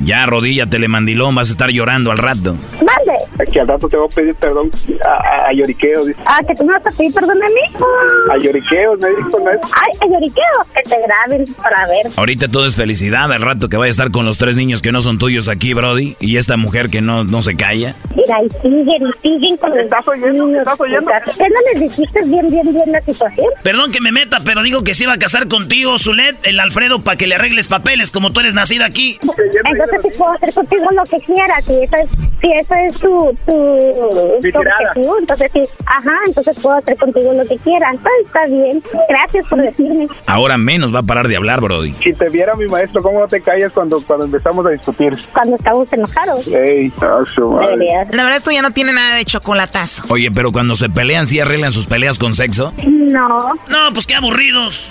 Ya, 0.00 0.24
arrodíllate, 0.24 0.86
mandilón, 0.88 1.34
vas 1.34 1.48
a 1.48 1.52
estar 1.52 1.70
llorando 1.70 2.10
al 2.10 2.18
rato. 2.18 2.54
Mande. 2.74 3.50
Que 3.50 3.60
al 3.60 3.68
rato 3.68 3.88
te 3.88 3.96
voy 3.96 4.06
a 4.10 4.14
pedir 4.14 4.34
perdón 4.34 4.70
a, 5.04 5.08
a, 5.08 5.48
a 5.48 5.52
lloriqueos, 5.52 6.06
dice. 6.08 6.20
Ah, 6.26 6.40
que 6.46 6.54
tú 6.54 6.64
me 6.64 6.72
vas 6.74 6.86
a 6.86 6.90
pedir 6.96 7.14
perdón 7.14 7.42
a 7.42 7.46
mí. 7.46 7.84
A 8.32 8.36
lloriqueos, 8.36 9.00
me 9.00 9.08
dijo, 9.10 9.30
¿no 9.42 9.50
es? 9.50 9.60
Ay, 9.62 9.92
a 10.02 10.06
lloriqueo. 10.12 10.44
Que 10.74 10.82
te 10.90 10.96
graben 11.00 11.44
para 11.68 11.86
ver. 11.86 12.06
Ahorita 12.16 12.48
todo 12.48 12.66
es 12.66 12.76
felicidad, 12.76 13.32
al 13.32 13.42
rato 13.42 13.68
que 13.68 13.76
vaya 13.76 13.88
a 13.88 13.90
estar 13.90 14.10
con 14.10 14.24
los 14.24 14.38
tres 14.38 14.56
niños 14.56 14.82
que 14.82 14.92
no 14.92 15.02
son 15.02 15.18
tuyos 15.18 15.48
aquí, 15.48 15.74
Brody, 15.74 16.16
y 16.20 16.36
esta 16.36 16.56
mujer 16.56 16.90
que 16.90 17.00
no, 17.00 17.24
no 17.24 17.42
se 17.42 17.56
calla. 17.56 17.94
Mira, 18.14 18.38
y 18.44 18.50
siguen, 18.62 19.02
y 19.22 19.28
siguen 19.28 19.56
con 19.56 19.76
¿Estás 19.78 20.06
oyendo? 20.08 20.58
¿Estás 20.58 20.80
oyendo? 20.80 21.10
¿Qué 21.36 21.44
no 21.48 21.72
les 21.72 21.80
dijiste 21.80 22.20
bien, 22.24 22.48
bien, 22.48 22.72
bien 22.72 22.92
la 22.92 23.00
situación? 23.00 23.48
Perdón 23.62 23.90
que 23.90 24.00
me 24.00 24.12
meta, 24.12 24.38
pero 24.44 24.62
digo 24.62 24.82
que 24.82 24.94
se 24.94 25.04
iba 25.04 25.12
a 25.12 25.18
casar 25.18 25.48
contigo, 25.48 25.98
Zulet, 25.98 26.36
el 26.46 26.60
Alfredo, 26.60 27.02
para 27.02 27.16
que 27.16 27.26
le 27.26 27.34
arregles 27.34 27.68
papeles, 27.68 28.10
como 28.10 28.32
tú 28.32 28.40
eres 28.40 28.54
nacida 28.54 28.86
aquí. 28.86 29.18
Entonces 29.22 30.00
sí 30.02 30.08
puedo 30.16 30.32
hacer 30.32 30.52
contigo 30.54 30.86
lo 30.92 31.02
que 31.04 31.18
quieras, 31.20 31.64
si 31.64 31.74
esa 31.74 31.96
es, 31.98 32.10
si 32.40 32.52
esa 32.52 32.84
es 32.84 32.94
tu, 32.98 33.36
tu, 33.46 34.58
objetivo, 34.58 35.18
entonces 35.18 35.50
sí, 35.52 35.62
ajá, 35.86 36.16
entonces 36.26 36.58
puedo 36.60 36.76
hacer 36.76 36.96
contigo 36.96 37.32
lo 37.32 37.44
que 37.46 37.56
quieras. 37.58 37.96
Pues 38.02 38.14
está 38.24 38.46
bien, 38.46 38.82
gracias 39.08 39.46
por 39.48 39.62
decirme. 39.62 40.08
Ahora 40.26 40.58
menos 40.58 40.94
va 40.94 41.00
a 41.00 41.02
parar 41.02 41.28
de 41.28 41.36
hablar, 41.36 41.55
Brody. 41.60 41.94
Si 42.02 42.12
te 42.12 42.28
viera 42.28 42.54
mi 42.54 42.66
maestro, 42.66 43.02
¿cómo 43.02 43.20
no 43.20 43.28
te 43.28 43.40
callas 43.40 43.72
cuando, 43.72 44.00
cuando 44.00 44.26
empezamos 44.26 44.66
a 44.66 44.70
discutir? 44.70 45.12
Cuando 45.32 45.56
estamos 45.56 45.92
enojados. 45.92 46.46
Ey. 46.48 46.92
La 47.00 48.22
verdad, 48.22 48.36
esto 48.36 48.50
ya 48.50 48.62
no 48.62 48.70
tiene 48.72 48.92
nada 48.92 49.16
de 49.16 49.24
chocolatazo. 49.24 50.04
Oye, 50.08 50.30
pero 50.30 50.52
cuando 50.52 50.76
se 50.76 50.88
pelean, 50.88 51.26
¿sí 51.26 51.40
arreglan 51.40 51.72
sus 51.72 51.86
peleas 51.86 52.18
con 52.18 52.34
sexo? 52.34 52.72
No. 52.86 53.54
No, 53.68 53.92
pues 53.92 54.06
qué 54.06 54.14
aburridos. 54.14 54.90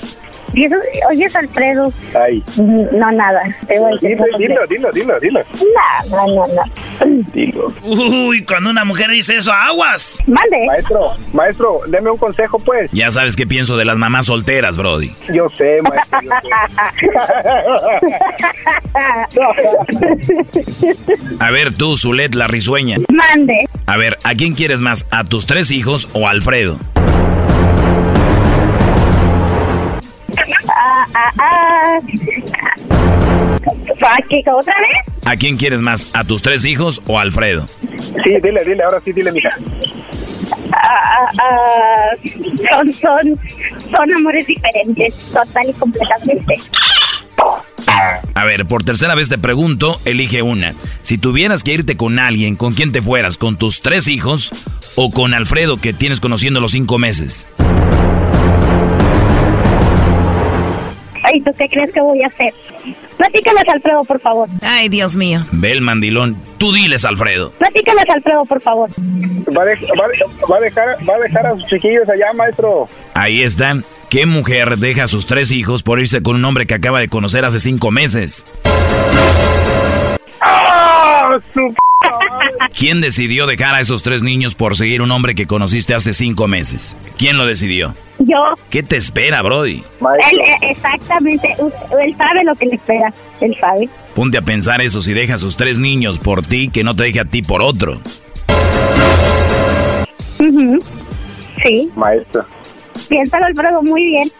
Y 0.55 0.65
eso, 0.65 0.75
oye, 1.09 1.25
es 1.25 1.35
Alfredo. 1.35 1.91
Ay. 2.15 2.41
No, 2.57 3.11
nada. 3.11 3.41
Te 3.67 3.77
voy 3.77 3.91
a. 3.93 3.97
Dilo, 3.99 4.23
dilo, 4.37 4.65
dilo, 4.67 4.89
dilo, 4.91 5.19
dilo. 5.19 5.41
No, 6.09 6.11
no, 6.27 6.27
no, 6.27 6.45
no. 6.53 6.63
Dilo. 7.33 7.73
Uy, 7.83 8.45
cuando 8.45 8.69
una 8.69 8.85
mujer 8.85 9.11
dice 9.11 9.35
eso, 9.35 9.51
aguas. 9.51 10.17
Mande. 10.25 10.65
Maestro, 10.65 11.11
maestro, 11.33 11.81
deme 11.87 12.09
un 12.09 12.17
consejo, 12.17 12.57
pues. 12.59 12.89
Ya 12.93 13.11
sabes 13.11 13.35
qué 13.35 13.45
pienso 13.45 13.75
de 13.75 13.83
las 13.83 13.97
mamás 13.97 14.27
solteras, 14.27 14.77
Brody. 14.77 15.11
Yo 15.33 15.49
sé, 15.49 15.81
maestro. 15.81 16.19
A 21.39 21.51
ver, 21.51 21.73
tú, 21.73 21.97
Zulet, 21.97 22.33
la 22.33 22.47
risueña. 22.47 22.97
Mande. 23.09 23.67
A 23.85 23.97
ver, 23.97 24.17
¿a 24.23 24.33
quién 24.35 24.55
quieres 24.55 24.79
más? 24.81 25.05
¿A 25.11 25.23
tus 25.25 25.45
tres 25.45 25.69
hijos 25.71 26.09
o 26.13 26.27
a 26.27 26.31
Alfredo? 26.31 26.79
Ah, 30.69 31.05
ah, 31.13 31.31
ah. 31.39 31.99
¿Pa- 33.99 34.17
¿Qué, 34.29 34.43
¿Otra 34.51 34.73
vez? 34.81 35.15
¿A 35.25 35.35
quién 35.35 35.57
quieres 35.57 35.81
más? 35.81 36.07
¿A 36.13 36.23
tus 36.23 36.41
tres 36.41 36.65
hijos 36.65 37.01
o 37.07 37.17
a 37.19 37.21
Alfredo? 37.21 37.65
Sí, 38.23 38.31
dile, 38.43 38.63
dile, 38.65 38.83
ahora 38.83 39.01
sí, 39.03 39.11
dile, 39.13 39.31
mija. 39.31 39.49
Ah, 40.73 40.77
ah, 40.81 41.31
ah, 41.41 42.15
son, 42.71 42.93
son, 42.93 43.39
son 43.91 44.13
amores 44.15 44.45
diferentes, 44.47 45.15
total 45.31 45.69
y 45.69 45.73
completamente. 45.73 46.53
A 48.35 48.43
ver, 48.43 48.65
por 48.65 48.83
tercera 48.83 49.15
vez 49.15 49.29
te 49.29 49.37
pregunto, 49.37 49.99
elige 50.05 50.41
una. 50.41 50.73
Si 51.03 51.17
tuvieras 51.17 51.63
que 51.63 51.73
irte 51.73 51.95
con 51.95 52.19
alguien, 52.19 52.55
¿con 52.55 52.73
quién 52.73 52.91
te 52.91 53.01
fueras? 53.01 53.37
¿Con 53.37 53.57
tus 53.57 53.81
tres 53.81 54.07
hijos 54.07 54.51
o 54.95 55.11
con 55.11 55.33
Alfredo 55.33 55.77
que 55.77 55.93
tienes 55.93 56.19
conociendo 56.19 56.59
los 56.59 56.71
cinco 56.71 56.97
meses? 56.97 57.47
Ay, 61.35 61.41
¿tú 61.41 61.51
qué 61.57 61.67
crees 61.67 61.91
que 61.91 61.99
voy 61.99 62.21
a 62.23 62.27
hacer? 62.27 62.53
Platícales, 63.17 63.63
Alfredo, 63.67 64.03
por 64.05 64.19
favor. 64.21 64.47
Ay, 64.61 64.87
Dios 64.87 65.17
mío. 65.17 65.45
Ve 65.51 65.71
el 65.73 65.81
mandilón. 65.81 66.37
Tú 66.57 66.71
diles, 66.71 67.03
Alfredo. 67.03 67.51
Platícales, 67.57 68.05
Alfredo, 68.07 68.45
por 68.45 68.61
favor. 68.61 68.89
Va 68.89 69.63
a, 69.63 69.65
dej- 69.65 69.85
va 69.99 70.05
a- 70.05 70.47
va 70.51 70.57
a 70.57 70.59
dejar, 70.61 70.97
va 71.09 71.15
a 71.15 71.19
dejar 71.19 71.45
a 71.47 71.51
sus 71.55 71.65
chiquillos 71.67 72.07
allá, 72.07 72.31
maestro. 72.33 72.87
Ahí 73.13 73.41
está. 73.41 73.77
¿Qué 74.09 74.25
mujer 74.25 74.77
deja 74.77 75.03
a 75.03 75.07
sus 75.07 75.25
tres 75.25 75.51
hijos 75.51 75.83
por 75.83 75.99
irse 75.99 76.21
con 76.23 76.37
un 76.37 76.45
hombre 76.45 76.65
que 76.67 76.75
acaba 76.75 76.99
de 77.01 77.09
conocer 77.09 77.43
hace 77.43 77.59
cinco 77.59 77.91
meses? 77.91 78.45
¡Ah, 80.41 81.37
su 81.53 81.73
¿Quién 82.77 82.99
decidió 82.99 83.47
dejar 83.47 83.73
a 83.75 83.79
esos 83.79 84.03
tres 84.03 84.21
niños 84.21 84.53
por 84.53 84.75
seguir 84.75 85.01
un 85.01 85.09
hombre 85.11 85.33
que 85.33 85.47
conociste 85.47 85.93
hace 85.95 86.13
cinco 86.13 86.47
meses? 86.47 86.97
¿Quién 87.17 87.37
lo 87.37 87.45
decidió? 87.45 87.95
Yo, 88.19 88.35
¿Qué 88.69 88.83
te 88.83 88.97
espera, 88.97 89.41
Brody? 89.41 89.81
él, 90.01 90.39
eh, 90.39 90.57
exactamente, 90.71 91.55
él 91.57 92.15
sabe 92.17 92.43
lo 92.43 92.53
que 92.55 92.65
le 92.65 92.75
espera, 92.75 93.13
él 93.39 93.55
sabe. 93.61 93.87
Ponte 94.13 94.37
a 94.37 94.41
pensar 94.41 94.81
eso 94.81 95.01
si 95.01 95.13
deja 95.13 95.35
a 95.35 95.37
sus 95.37 95.55
tres 95.55 95.79
niños 95.79 96.19
por 96.19 96.41
ti, 96.41 96.67
que 96.69 96.83
no 96.83 96.93
te 96.95 97.03
deje 97.03 97.21
a 97.21 97.25
ti 97.25 97.41
por 97.41 97.61
otro. 97.61 98.01
Ujú. 100.39 100.77
Sí, 101.63 101.89
Maestro. 101.95 102.45
piénsalo, 103.07 103.45
Alfredo, 103.45 103.81
muy 103.83 104.03
bien. 104.03 104.31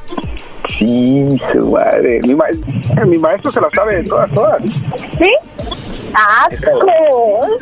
Sí, 0.77 1.25
su 1.53 1.71
madre. 1.71 2.19
Mi, 2.23 2.35
ma- 2.35 2.45
mi 3.05 3.17
maestro 3.17 3.49
se 3.51 3.61
la 3.61 3.69
sabe 3.73 3.95
de 3.97 4.03
todas, 4.03 4.29
todas. 4.33 4.61
¿Sí? 4.63 5.31
Ah, 6.17 6.47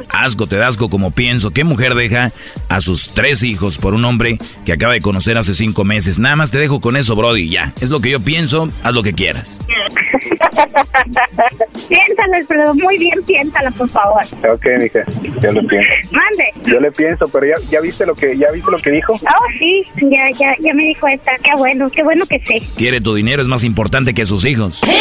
Asco, 0.09 0.45
te 0.47 0.57
dasco 0.57 0.89
como 0.89 1.11
pienso. 1.11 1.51
¿Qué 1.51 1.63
mujer 1.63 1.95
deja 1.95 2.31
a 2.69 2.81
sus 2.81 3.09
tres 3.09 3.41
hijos 3.43 3.79
por 3.79 3.95
un 3.95 4.05
hombre 4.05 4.37
que 4.65 4.73
acaba 4.73 4.93
de 4.93 5.01
conocer 5.01 5.37
hace 5.37 5.55
cinco 5.55 5.83
meses? 5.83 6.19
Nada 6.19 6.35
más 6.35 6.51
te 6.51 6.59
dejo 6.59 6.79
con 6.79 6.95
eso, 6.95 7.15
Brody, 7.15 7.49
ya. 7.49 7.73
Es 7.81 7.89
lo 7.89 7.99
que 7.99 8.11
yo 8.11 8.19
pienso, 8.19 8.69
haz 8.83 8.93
lo 8.93 9.01
que 9.01 9.13
quieras. 9.13 9.57
piénsalo, 11.89 12.33
Alfredo, 12.35 12.73
muy 12.75 12.97
bien, 12.97 13.21
piénsalo, 13.25 13.71
por 13.71 13.89
favor. 13.89 14.21
Ok, 14.51 14.65
mija, 14.79 14.99
yo 15.41 15.51
lo 15.51 15.67
pienso. 15.67 15.89
Mande. 16.11 16.53
Yo 16.65 16.79
le 16.79 16.91
pienso, 16.91 17.25
pero 17.31 17.47
ya, 17.47 17.55
ya 17.69 17.81
viste 17.81 18.05
lo 18.05 18.15
que 18.15 18.37
ya 18.37 18.51
viste 18.51 18.69
lo 18.69 18.77
que 18.77 18.91
dijo. 18.91 19.13
Oh, 19.13 19.47
sí, 19.57 19.83
ya, 19.95 20.29
ya, 20.37 20.55
ya 20.59 20.73
me 20.73 20.83
dijo 20.83 21.07
esta. 21.07 21.31
Qué 21.43 21.51
bueno, 21.57 21.89
qué 21.89 22.03
bueno 22.03 22.25
que 22.25 22.39
sé. 22.39 22.61
Quiere 22.77 23.01
tu 23.01 23.15
dinero, 23.15 23.41
es 23.41 23.47
más 23.47 23.63
importante 23.63 24.13
que 24.13 24.25
sus 24.25 24.45
hijos. 24.45 24.81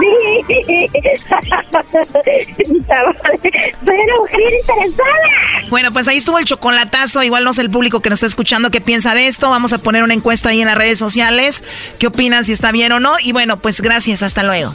sí. 0.00 0.12
Pero 3.84 4.16
mujer 4.18 4.40
interesada. 4.60 5.12
Bueno, 5.68 5.92
pues 5.92 6.08
ahí 6.08 6.16
estuvo 6.16 6.38
el 6.38 6.44
chocolatazo. 6.44 7.22
Igual 7.22 7.44
no 7.44 7.52
sé 7.52 7.62
el 7.62 7.70
público 7.70 8.00
que 8.00 8.10
nos 8.10 8.18
está 8.18 8.26
escuchando 8.26 8.70
qué 8.70 8.80
piensa 8.80 9.14
de 9.14 9.26
esto. 9.26 9.50
Vamos 9.50 9.72
a 9.72 9.78
poner 9.78 10.02
una 10.02 10.14
encuesta 10.14 10.50
ahí 10.50 10.60
en 10.60 10.66
las 10.66 10.78
redes 10.78 10.98
sociales. 10.98 11.62
¿Qué 11.98 12.06
opinan 12.06 12.44
si 12.44 12.52
está 12.52 12.72
bien 12.72 12.92
o 12.92 13.00
no? 13.00 13.16
Y 13.20 13.32
bueno, 13.32 13.60
pues 13.60 13.80
gracias. 13.80 14.22
Hasta 14.22 14.42
luego. 14.42 14.74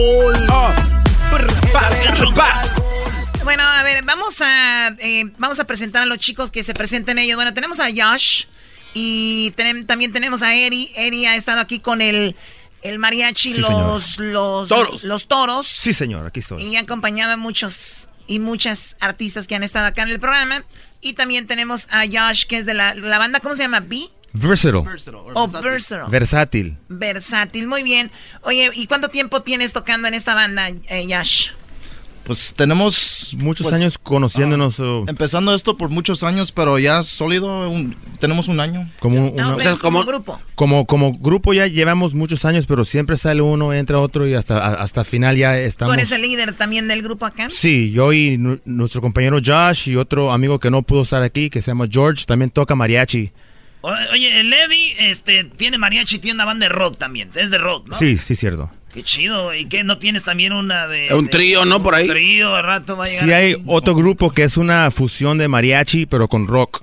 Alcohol. 0.00 0.74
Bueno, 3.44 3.62
a 3.62 3.82
ver, 3.82 4.04
vamos 4.04 4.40
a, 4.40 4.88
eh, 4.98 5.24
vamos 5.38 5.60
a 5.60 5.64
presentar 5.64 6.02
a 6.02 6.06
los 6.06 6.18
chicos 6.18 6.50
que 6.50 6.64
se 6.64 6.74
presenten 6.74 7.18
ellos. 7.18 7.36
Bueno, 7.36 7.54
tenemos 7.54 7.78
a 7.80 7.86
Josh 7.94 8.44
y 8.94 9.52
también 9.52 10.12
tenemos 10.12 10.42
a 10.42 10.54
Eri. 10.54 10.90
Eri 10.96 11.26
ha 11.26 11.36
estado 11.36 11.60
aquí 11.60 11.78
con 11.80 12.00
el, 12.02 12.34
el 12.82 12.98
mariachi, 12.98 13.54
Sí, 13.54 13.60
los, 13.60 14.18
los 14.18 14.68
Toros. 14.68 15.04
los 15.04 15.28
toros. 15.28 15.66
Sí, 15.66 15.92
señor, 15.92 16.26
aquí 16.26 16.40
estoy. 16.40 16.62
Y 16.64 16.76
ha 16.76 16.80
acompañado 16.80 17.32
a 17.32 17.36
muchos 17.36 18.08
y 18.26 18.40
muchas 18.40 18.96
artistas 19.00 19.46
que 19.46 19.54
han 19.54 19.62
estado 19.62 19.86
acá 19.86 20.02
en 20.02 20.08
el 20.08 20.18
programa. 20.18 20.64
Y 21.00 21.12
también 21.12 21.46
tenemos 21.46 21.86
a 21.90 22.04
Josh, 22.10 22.46
que 22.46 22.58
es 22.58 22.66
de 22.66 22.74
la, 22.74 22.94
la 22.94 23.18
banda, 23.18 23.38
¿cómo 23.40 23.54
se 23.54 23.62
llama? 23.62 23.80
B. 23.80 24.08
Versatile. 24.40 24.84
Oh, 25.34 25.48
Versatile. 25.48 26.08
Versátil. 26.10 26.76
Versátil, 26.88 27.66
muy 27.66 27.82
bien. 27.82 28.10
Oye, 28.42 28.70
¿y 28.74 28.86
cuánto 28.86 29.08
tiempo 29.08 29.42
tienes 29.42 29.72
tocando 29.72 30.08
en 30.08 30.14
esta 30.14 30.34
banda, 30.34 30.68
eh, 30.68 31.06
Josh? 31.08 31.48
Pues 32.24 32.54
tenemos 32.56 33.36
muchos 33.38 33.62
Pues, 33.68 33.76
años 33.76 33.98
conociéndonos. 33.98 34.80
o 34.80 35.04
Empezando 35.06 35.54
esto 35.54 35.76
por 35.76 35.90
muchos 35.90 36.24
años, 36.24 36.50
pero 36.50 36.76
ya 36.80 37.04
sólido, 37.04 37.70
un- 37.70 37.94
tenemos 38.18 38.48
un 38.48 38.58
año. 38.58 38.90
como, 38.98 39.28
una- 39.30 39.44
No, 39.44 39.50
ustedes 39.56 39.78
como 39.78 40.02
grupo. 40.04 40.40
como, 40.56 40.86
como 40.86 41.12
grupo 41.12 41.54
ya 41.54 41.68
llevamos 41.68 42.14
muchos 42.14 42.44
años, 42.44 42.66
pero 42.66 42.84
siempre 42.84 43.16
sale 43.16 43.42
uno, 43.42 43.72
entra 43.72 44.00
otro 44.00 44.26
y 44.26 44.34
hasta, 44.34 44.58
a- 44.58 44.74
hasta 44.82 45.04
final 45.04 45.36
ya 45.36 45.52
¿Tú 45.52 45.58
estamos. 45.60 45.94
eres 45.94 46.10
el 46.10 46.22
líder 46.22 46.54
también 46.54 46.88
del 46.88 47.00
grupo 47.02 47.26
acá? 47.26 47.46
Sí, 47.48 47.92
yo 47.92 48.12
y 48.12 48.36
nu- 48.38 48.58
nuestro 48.64 49.00
compañero 49.00 49.38
Josh 49.44 49.88
y 49.88 49.94
otro 49.94 50.32
amigo 50.32 50.58
que 50.58 50.68
no 50.68 50.82
pudo 50.82 51.02
estar 51.02 51.22
aquí, 51.22 51.48
que 51.48 51.62
se 51.62 51.70
llama 51.70 51.86
George, 51.88 52.24
también 52.26 52.50
toca 52.50 52.74
mariachi. 52.74 53.30
Oye, 54.12 54.40
el 54.40 54.52
Eddie 54.52 55.10
este, 55.10 55.44
tiene 55.44 55.78
mariachi 55.78 56.16
y 56.16 56.18
tiene 56.18 56.34
una 56.36 56.44
banda 56.44 56.66
de 56.66 56.72
rock 56.72 56.98
también. 56.98 57.30
Es 57.34 57.50
de 57.50 57.58
rock, 57.58 57.88
¿no? 57.88 57.94
Sí, 57.96 58.18
sí, 58.18 58.34
cierto. 58.36 58.70
Qué 58.92 59.02
chido. 59.02 59.54
¿Y 59.54 59.66
qué? 59.66 59.84
¿No 59.84 59.98
tienes 59.98 60.24
también 60.24 60.52
una 60.52 60.86
de... 60.88 61.12
Un 61.14 61.26
de- 61.26 61.30
trío, 61.30 61.64
¿no? 61.64 61.82
Por 61.82 61.94
ahí. 61.94 62.04
Un 62.04 62.10
trío, 62.14 62.54
al 62.56 62.64
rato 62.64 62.96
va 62.96 63.04
a 63.04 63.08
llegar. 63.08 63.24
Sí 63.24 63.32
hay 63.32 63.52
ahí. 63.54 63.62
otro 63.66 63.94
grupo 63.94 64.32
que 64.32 64.42
es 64.44 64.56
una 64.56 64.90
fusión 64.90 65.38
de 65.38 65.48
mariachi, 65.48 66.06
pero 66.06 66.28
con 66.28 66.46
rock. 66.46 66.82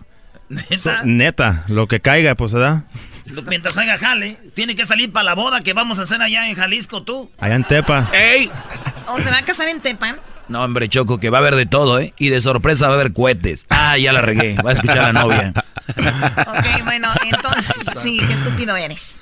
So- 0.78 0.92
¿Neta? 0.92 1.02
neta, 1.04 1.64
lo 1.68 1.88
que 1.88 2.00
caiga, 2.00 2.36
pues, 2.36 2.54
¿verdad? 2.54 2.84
Mientras 3.48 3.78
haga 3.78 3.98
jale, 3.98 4.38
tiene 4.54 4.76
que 4.76 4.86
salir 4.86 5.12
para 5.12 5.24
la 5.24 5.34
boda 5.34 5.62
que 5.62 5.74
vamos 5.74 5.98
a 5.98 6.04
hacer 6.04 6.22
allá 6.22 6.48
en 6.50 6.56
Jalisco, 6.56 7.04
tú. 7.04 7.32
Allá 7.40 7.56
en 7.56 7.64
Tepa. 7.64 8.10
¡Ey! 8.14 8.52
¿O 9.08 9.20
se 9.20 9.32
va 9.32 9.38
a 9.40 9.46
casar 9.46 9.70
en 9.70 9.80
Tepan? 9.82 10.18
No, 10.50 10.62
hombre, 10.62 10.90
Choco, 10.90 11.20
que 11.20 11.30
va 11.30 11.38
a 11.38 11.42
haber 11.42 11.56
de 11.56 11.66
todo, 11.66 12.00
¿eh? 12.00 12.14
Y 12.20 12.30
de 12.30 12.42
sorpresa 12.42 12.88
va 12.88 12.96
a 12.96 13.00
haber 13.00 13.14
cohetes. 13.14 13.66
Ah, 13.70 13.98
ya 13.98 14.12
la 14.12 14.22
regué. 14.22 14.56
Va 14.64 14.72
a 14.72 14.74
escuchar 14.74 15.00
a 15.00 15.14
la 15.14 15.22
novia. 15.22 15.54
Ok, 15.88 16.84
bueno, 16.86 17.10
entonces, 17.26 18.02
sí, 18.02 18.20
qué 18.26 18.34
estúpido 18.34 18.76
eres. 18.76 19.20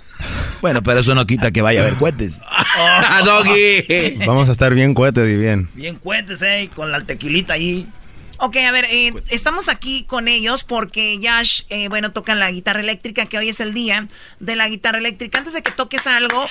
Bueno, 0.61 0.83
pero 0.83 0.99
eso 0.99 1.15
no 1.15 1.25
quita 1.25 1.51
que 1.51 1.61
vaya 1.61 1.81
a 1.81 1.83
haber 1.83 1.97
cohetes. 1.97 2.39
¡Ah, 2.49 3.21
Doggy! 3.25 4.23
Vamos 4.25 4.47
a 4.49 4.51
estar 4.51 4.73
bien 4.73 4.93
cohetes 4.93 5.27
y 5.27 5.35
bien. 5.35 5.69
Bien 5.73 5.95
cuentes, 5.95 6.41
eh, 6.43 6.69
con 6.75 6.91
la 6.91 7.01
tequilita 7.01 7.53
ahí. 7.53 7.87
Ok, 8.43 8.57
a 8.57 8.71
ver, 8.71 8.85
eh, 8.89 9.13
estamos 9.29 9.69
aquí 9.69 10.03
con 10.03 10.27
ellos 10.27 10.63
porque 10.63 11.19
Yash, 11.19 11.61
eh, 11.69 11.89
bueno, 11.89 12.11
tocan 12.11 12.39
la 12.39 12.49
guitarra 12.49 12.79
eléctrica, 12.79 13.27
que 13.27 13.37
hoy 13.37 13.49
es 13.49 13.59
el 13.59 13.71
día 13.73 14.07
de 14.39 14.55
la 14.55 14.67
guitarra 14.67 14.97
eléctrica. 14.97 15.37
Antes 15.37 15.53
de 15.53 15.61
que 15.61 15.71
toques 15.71 16.07
algo, 16.07 16.47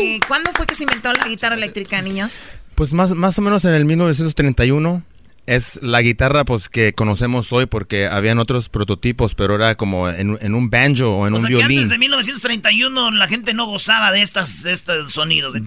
eh, 0.00 0.20
¿cuándo 0.28 0.52
fue 0.52 0.64
que 0.66 0.76
se 0.76 0.84
inventó 0.84 1.12
la 1.12 1.26
guitarra 1.26 1.56
eléctrica, 1.56 2.00
niños? 2.02 2.38
Pues 2.76 2.92
más, 2.92 3.14
más 3.14 3.36
o 3.36 3.42
menos 3.42 3.64
en 3.64 3.74
el 3.74 3.84
1931 3.84 5.02
es 5.46 5.78
la 5.82 6.00
guitarra 6.02 6.44
pues 6.44 6.68
que 6.68 6.92
conocemos 6.94 7.52
hoy 7.52 7.66
porque 7.66 8.06
habían 8.06 8.38
otros 8.38 8.68
prototipos, 8.68 9.34
pero 9.34 9.54
era 9.56 9.74
como 9.76 10.08
en, 10.08 10.38
en 10.40 10.54
un 10.54 10.70
banjo 10.70 11.16
o 11.18 11.26
en 11.26 11.34
O 11.34 11.36
un 11.36 11.42
sea 11.42 11.48
que 11.48 11.56
violín. 11.56 11.78
antes 11.78 11.90
de 11.90 11.98
1931 11.98 13.10
la 13.10 13.26
gente 13.28 13.54
no 13.54 13.66
gozaba 13.66 14.10
de 14.12 14.22
estas, 14.22 14.62
de 14.62 14.72
estos 14.72 15.12
sonidos. 15.12 15.52
de- 15.52 15.62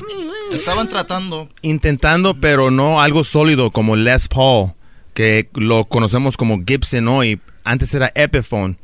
Estaban 0.52 0.90
tratando. 0.90 1.50
Intentando, 1.62 2.36
pero 2.36 2.72
no 2.72 3.02
algo 3.02 3.24
sólido 3.24 3.72
como 3.72 3.96
Les 3.96 4.28
Paul, 4.28 4.72
que 5.14 5.50
lo 5.54 5.86
conocemos 5.86 6.38
como 6.38 6.64
Gibson 6.66 7.08
hoy. 7.08 7.40
Antes 7.64 7.94
era 7.94 8.12
Epiphone. 8.16 8.78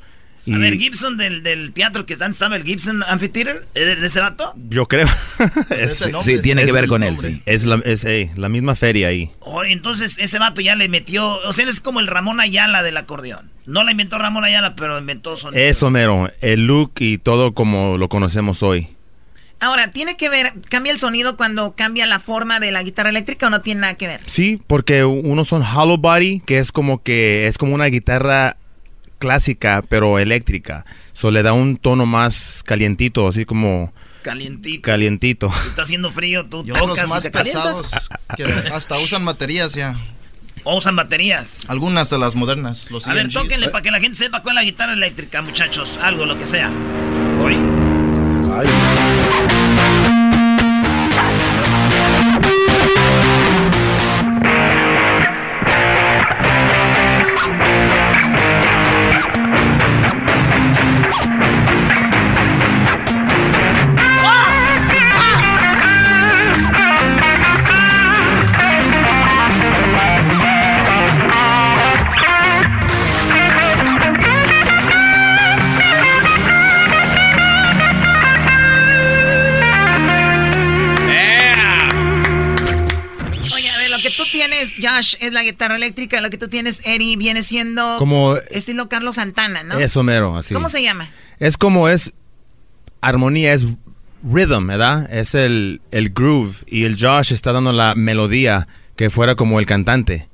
Y 0.45 0.53
A 0.53 0.57
ver, 0.57 0.77
Gibson 0.77 1.15
del, 1.17 1.41
del 1.41 1.71
teatro 1.71 2.05
que 2.05 2.13
antes 2.15 2.31
estaba 2.31 2.57
el 2.57 2.63
Gibson 2.63 3.01
Amphitheater, 3.03 3.65
¿es 3.73 3.99
de, 4.01 4.05
ese 4.05 4.19
vato? 4.19 4.53
yo 4.69 4.87
creo. 4.87 5.07
Es- 5.69 6.01
Ese 6.01 6.11
nombre, 6.11 6.35
Sí, 6.35 6.41
tiene 6.41 6.65
que 6.65 6.71
ver 6.73 6.83
es 6.85 6.89
con 6.89 7.01
él, 7.03 7.17
sí. 7.17 7.41
Es 7.45 7.65
la, 7.65 7.75
es, 7.85 8.05
la 8.37 8.49
misma 8.49 8.75
feria 8.75 9.07
ahí. 9.07 9.31
Oh, 9.39 9.63
entonces 9.63 10.17
ese 10.19 10.39
vato 10.39 10.61
ya 10.61 10.75
le 10.75 10.89
metió, 10.89 11.25
o 11.47 11.53
sea, 11.53 11.67
es 11.67 11.79
como 11.79 11.99
el 12.01 12.07
Ramón 12.07 12.39
Ayala 12.41 12.83
del 12.83 12.97
acordeón. 12.97 13.51
No 13.65 13.83
la 13.85 13.91
inventó 13.91 14.17
Ramón 14.17 14.43
Ayala, 14.43 14.75
pero 14.75 14.99
inventó 14.99 15.37
sonido. 15.37 15.63
Eso 15.63 15.89
mero, 15.89 16.29
el 16.41 16.67
look 16.67 16.91
y 16.99 17.17
todo 17.17 17.53
como 17.53 17.97
lo 17.97 18.09
conocemos 18.09 18.61
hoy. 18.63 18.89
Ahora, 19.61 19.93
¿tiene 19.93 20.17
que 20.17 20.27
ver, 20.27 20.51
cambia 20.69 20.91
el 20.91 20.99
sonido 20.99 21.37
cuando 21.37 21.73
cambia 21.73 22.05
la 22.05 22.19
forma 22.19 22.59
de 22.59 22.73
la 22.73 22.83
guitarra 22.83 23.09
eléctrica 23.11 23.47
o 23.47 23.49
no 23.49 23.61
tiene 23.61 23.79
nada 23.79 23.93
que 23.93 24.07
ver? 24.07 24.19
Sí, 24.25 24.59
porque 24.67 25.05
unos 25.05 25.47
son 25.47 25.61
hollow 25.63 25.97
body, 25.97 26.41
que 26.45 26.57
es 26.59 26.73
como 26.73 27.01
que 27.01 27.47
es 27.47 27.57
como 27.57 27.73
una 27.73 27.85
guitarra 27.85 28.57
clásica 29.23 29.81
pero 29.87 30.19
eléctrica. 30.19 30.85
So 31.13 31.31
le 31.31 31.43
da 31.43 31.53
un 31.53 31.77
tono 31.77 32.05
más 32.05 32.61
calientito, 32.65 33.25
así 33.27 33.45
como 33.45 33.93
Calientito. 34.21 34.81
calientito. 34.81 35.47
Está 35.67 35.83
haciendo 35.83 36.11
frío, 36.11 36.45
tú 36.45 36.63
Y 36.67 36.71
otros 36.71 36.89
tocas 36.89 37.05
y 37.05 37.09
más 37.09 37.23
te 37.23 37.31
calientas. 37.31 37.77
pesados 37.77 38.09
que 38.35 38.43
hasta 38.73 38.97
usan 38.99 39.23
baterías 39.23 39.73
ya. 39.73 39.95
O 40.65 40.75
usan 40.77 40.95
baterías. 40.97 41.69
Algunas 41.69 42.09
de 42.09 42.17
las 42.17 42.35
modernas. 42.35 42.91
Los 42.91 43.07
A 43.07 43.13
ver, 43.13 43.23
EMGs. 43.23 43.33
tóquenle 43.33 43.69
para 43.69 43.81
que 43.81 43.91
la 43.91 43.99
gente 44.01 44.17
sepa 44.17 44.41
cuál 44.43 44.57
es 44.57 44.61
la 44.61 44.65
guitarra 44.65 44.93
eléctrica, 44.93 45.41
muchachos. 45.41 45.97
Algo, 46.01 46.25
lo 46.25 46.37
que 46.37 46.45
sea. 46.45 46.69
Hoy. 47.41 47.55
Oye, 48.57 49.62
es 85.25 85.33
la 85.33 85.43
guitarra 85.43 85.75
eléctrica, 85.75 86.21
lo 86.21 86.29
que 86.29 86.37
tú 86.37 86.47
tienes, 86.47 86.81
Eddie, 86.85 87.17
viene 87.17 87.43
siendo 87.43 87.97
Como- 87.97 88.35
estilo 88.51 88.89
Carlos 88.89 89.15
Santana, 89.15 89.63
¿no? 89.63 89.79
Eso 89.79 90.03
mero, 90.03 90.37
así. 90.37 90.53
¿Cómo 90.53 90.69
se 90.69 90.81
llama? 90.81 91.09
Es 91.39 91.57
como 91.57 91.89
es 91.89 92.11
armonía, 93.01 93.53
es 93.53 93.65
rhythm, 94.23 94.67
¿verdad? 94.67 95.11
Es 95.13 95.35
el, 95.35 95.81
el 95.91 96.09
groove 96.11 96.63
y 96.67 96.85
el 96.85 96.97
Josh 96.99 97.33
está 97.33 97.51
dando 97.51 97.71
la 97.73 97.95
melodía 97.95 98.67
que 98.95 99.09
fuera 99.09 99.35
como 99.35 99.59
el 99.59 99.65
cantante. 99.65 100.29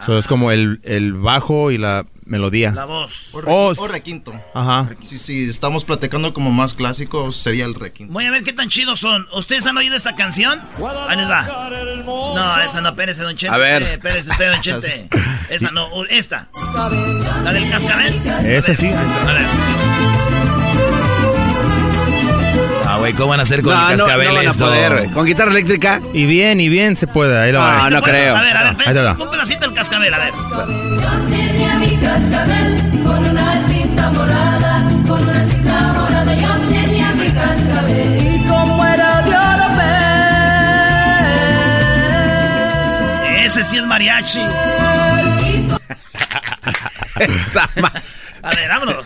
So, 0.00 0.18
es 0.18 0.26
como 0.26 0.50
el, 0.50 0.80
el 0.84 1.12
bajo 1.12 1.70
y 1.70 1.78
la 1.78 2.06
melodía. 2.24 2.72
La 2.72 2.84
voz. 2.86 3.28
O, 3.32 3.40
re- 3.40 3.46
Oh, 3.52 3.72
o 3.76 3.88
requinto. 3.88 4.32
Ajá. 4.54 4.88
Si, 5.02 5.18
si 5.18 5.48
estamos 5.48 5.84
platicando 5.84 6.32
como 6.34 6.50
más 6.50 6.74
clásico, 6.74 7.30
sería 7.32 7.64
el 7.66 7.74
requinto. 7.74 8.12
Voy 8.12 8.24
a 8.26 8.30
ver 8.30 8.42
qué 8.42 8.52
tan 8.52 8.68
chidos 8.68 8.98
son. 9.00 9.26
¿Ustedes 9.34 9.64
han 9.66 9.76
oído 9.76 9.94
esta 9.96 10.14
canción? 10.16 10.60
Ahí 11.08 11.16
les 11.16 11.28
va. 11.28 11.70
No, 12.34 12.60
esa 12.62 12.80
no, 12.80 12.88
espérese, 12.90 13.22
don 13.22 13.36
Chente. 13.36 13.54
A 13.54 13.58
ver. 13.58 13.82
Eh, 13.82 13.92
Espérese 13.94 14.30
usted, 14.30 14.50
don 14.50 14.60
Chente. 14.62 15.08
Esa 15.50 15.70
no, 15.70 16.04
esta. 16.06 16.48
La 17.44 17.52
del 17.52 17.70
cascabel. 17.70 18.20
Esa 18.44 18.74
sí. 18.74 18.88
A 18.88 19.32
ver. 19.32 20.41
Ah, 22.92 22.98
güey, 22.98 23.14
¿cómo 23.14 23.28
van 23.30 23.40
a 23.40 23.44
hacer 23.44 23.62
con 23.62 23.72
No, 23.72 23.80
el 23.90 23.96
no, 23.96 24.04
cascabel 24.04 24.28
no 24.28 24.34
van 24.34 24.46
a 24.46 24.50
esto? 24.50 24.64
poder, 24.66 24.92
güey. 24.92 25.08
¿Con 25.10 25.24
guitarra 25.24 25.50
eléctrica? 25.50 26.00
Y 26.12 26.26
bien, 26.26 26.60
y 26.60 26.68
bien 26.68 26.94
se 26.96 27.06
puede. 27.06 27.38
Ahí 27.40 27.50
lo 27.50 27.58
No, 27.60 27.64
va. 27.64 27.88
no 27.88 28.02
creo. 28.02 28.36
A 28.36 28.40
ver, 28.42 28.54
a 28.56 28.72
ver, 28.74 29.16
un 29.18 29.30
pedacito 29.30 29.60
del 29.64 29.72
cascabel, 29.74 30.12
a 30.12 30.18
ver. 30.18 30.32
Tenía 31.30 31.74
mi 31.78 31.96
cascabel 31.96 32.76
con 33.02 33.24
una 33.30 33.66
cinta 33.68 34.10
morada, 34.10 34.82
con 35.08 35.22
una 35.28 35.44
cinta 35.46 35.92
morada. 35.94 36.34
Yo 36.34 36.52
tenía 36.68 37.12
mi 37.14 37.28
cascabel. 37.30 38.34
Y 38.34 38.46
como 38.46 38.84
era 38.84 39.22
de 39.22 39.30
oro 39.30 39.62
Ese 43.46 43.64
sí 43.64 43.78
es 43.78 43.86
mariachi. 43.86 44.40
Esa 47.20 47.68
ma- 47.80 47.92
A 48.42 48.50
ver, 48.50 48.68
vámonos. 48.68 49.04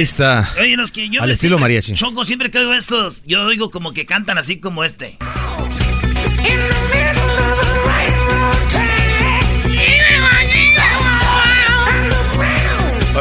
Ahí 0.00 0.04
está. 0.04 0.48
Oye, 0.58 0.76
los 0.78 0.92
que 0.92 1.10
yo 1.10 1.22
Al 1.22 1.30
estilo 1.30 1.56
siempre- 1.56 1.60
mariachi. 1.60 1.92
Choco, 1.92 2.24
siempre 2.24 2.50
que 2.50 2.56
oigo 2.58 2.72
estos, 2.72 3.22
yo 3.26 3.42
oigo 3.44 3.70
como 3.70 3.92
que 3.92 4.06
cantan 4.06 4.38
así 4.38 4.58
como 4.58 4.82
este. 4.82 5.18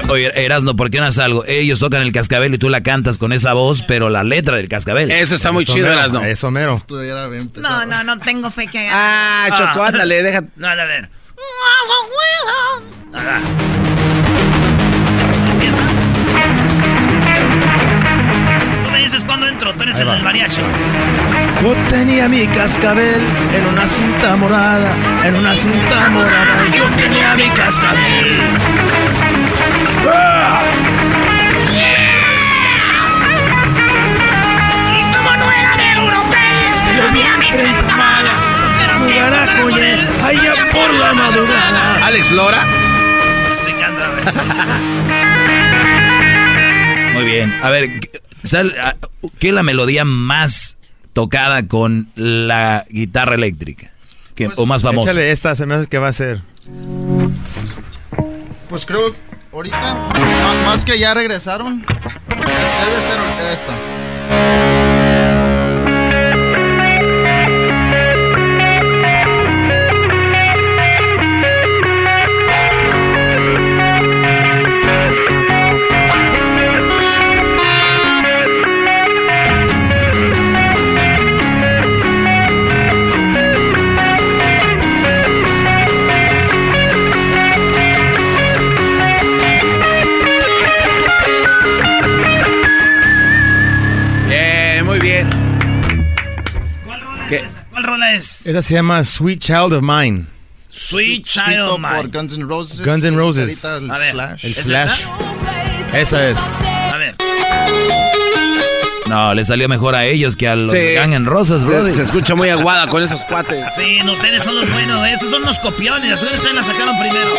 Oye, 0.07 0.31
Erasno, 0.45 0.75
¿por 0.75 0.89
qué 0.89 0.99
no 0.99 1.05
haces 1.05 1.19
algo? 1.19 1.43
Ellos 1.45 1.79
tocan 1.79 2.01
el 2.01 2.11
cascabel 2.11 2.53
y 2.53 2.57
tú 2.57 2.69
la 2.69 2.81
cantas 2.81 3.17
con 3.17 3.33
esa 3.33 3.53
voz, 3.53 3.83
pero 3.87 4.09
la 4.09 4.23
letra 4.23 4.57
del 4.57 4.67
cascabel. 4.69 5.11
Eso 5.11 5.35
está 5.35 5.51
muy 5.51 5.63
Eso 5.65 5.73
chido, 5.73 5.87
mero, 5.87 5.99
Erasno. 5.99 6.23
Eso 6.23 6.51
mero. 6.51 6.77
No, 7.55 7.85
no, 7.85 8.03
no 8.03 8.19
tengo 8.19 8.49
fe 8.51 8.67
que 8.67 8.79
haga. 8.87 8.91
Ah, 8.93 9.49
Choco, 9.55 9.83
ándale, 9.83 10.23
deja. 10.23 10.43
No, 10.55 10.67
a 10.67 10.75
ver. 10.75 11.09
Ah. 13.13 13.39
Dices 18.99 19.23
cuando 19.25 19.47
entro, 19.47 19.73
tú 19.73 19.83
eres 19.83 19.97
el 19.97 20.07
del 20.07 20.23
mariachi. 20.23 20.61
Yo 21.61 21.73
tenía 21.89 22.27
mi 22.29 22.47
cascabel 22.47 23.21
en 23.55 23.65
una 23.73 23.87
cinta 23.87 24.35
morada, 24.35 24.91
en 25.23 25.35
una 25.35 25.55
cinta 25.55 26.09
morada. 26.09 26.65
Yo 26.75 26.85
tenía 26.95 27.35
mi 27.35 27.49
cascabel. 27.49 28.39
¡Ah! 30.11 30.61
Y 34.97 35.15
como 35.15 35.31
no 35.35 35.51
era 35.51 35.77
de 35.77 35.91
europeo, 35.91 36.73
Se 36.85 36.93
lo 36.95 37.07
di 37.09 37.23
mi 37.39 37.47
frente 37.51 37.93
mala, 37.93 38.33
él. 39.77 40.09
allá 40.23 40.69
por 40.71 40.93
la 40.93 41.13
madrugada. 41.13 42.05
Alex 42.05 42.31
Lora. 42.31 42.65
Se 43.65 43.73
canta, 43.75 44.05
a 44.05 44.09
ver. 44.11 45.28
Muy 47.19 47.29
bien. 47.29 47.53
A 47.61 47.69
ver, 47.69 47.99
¿qué 49.39 49.47
es 49.49 49.53
la 49.53 49.63
melodía 49.63 50.05
más 50.05 50.77
tocada 51.13 51.67
con 51.67 52.09
la 52.15 52.85
guitarra 52.89 53.35
eléctrica? 53.35 53.91
¿Qué- 54.35 54.49
o 54.55 54.65
más 54.65 54.81
famosa. 54.83 55.11
Échale 55.11 55.31
esta, 55.31 55.55
se 55.55 55.65
me 55.65 55.75
hace 55.75 55.87
que 55.87 55.97
va 55.97 56.07
a 56.07 56.13
ser. 56.13 56.41
Pues 58.69 58.85
creo, 58.85 59.13
ahorita, 59.51 59.95
más 60.65 60.85
que 60.85 60.97
ya 60.97 61.13
regresaron, 61.13 61.83
debe 61.85 63.01
ser 63.01 63.19
esta. 63.51 64.88
Esa 98.15 98.61
se 98.61 98.73
llama 98.75 99.03
Sweet 99.03 99.39
Child 99.39 99.73
of 99.73 99.83
Mine. 99.83 100.25
Sweet 100.71 101.25
Child 101.25 101.69
of 101.69 101.79
Mine. 101.79 101.95
por 101.95 102.09
Guns 102.09 102.37
N' 102.37 102.47
Roses. 102.47 102.81
Guns 102.85 103.03
N' 103.03 103.15
Roses. 103.17 103.63
El 103.63 103.91
A 103.91 103.97
ver, 103.97 104.11
Slash. 104.11 104.45
El 104.45 104.51
¿Es 104.51 104.57
Slash. 104.57 105.01
Esa 105.93 106.29
es. 106.29 106.37
A 106.37 106.97
ver. 106.97 107.15
No, 109.07 109.33
le 109.33 109.43
salió 109.43 109.67
mejor 109.67 109.95
a 109.95 110.05
ellos 110.05 110.35
que 110.35 110.47
a 110.47 110.55
los 110.55 110.71
Sí. 110.71 110.93
Gang 110.93 111.13
en 111.13 111.25
Rosas, 111.25 111.63
bro. 111.65 111.83
Se, 111.87 111.93
se 111.93 112.01
escucha 112.03 112.35
muy 112.35 112.49
aguada 112.49 112.85
con 112.87 113.01
esos 113.01 113.21
cuates. 113.25 113.65
Sí, 113.75 113.99
ustedes 114.07 114.43
son 114.43 114.53
los 114.55 114.71
buenos, 114.71 115.07
¿eh? 115.07 115.13
esos 115.13 115.31
son 115.31 115.41
los 115.43 115.57
copiones, 115.59 116.21
ustedes 116.21 116.53
la 116.53 116.61
sacaron 116.63 116.95
primero. 116.99 117.29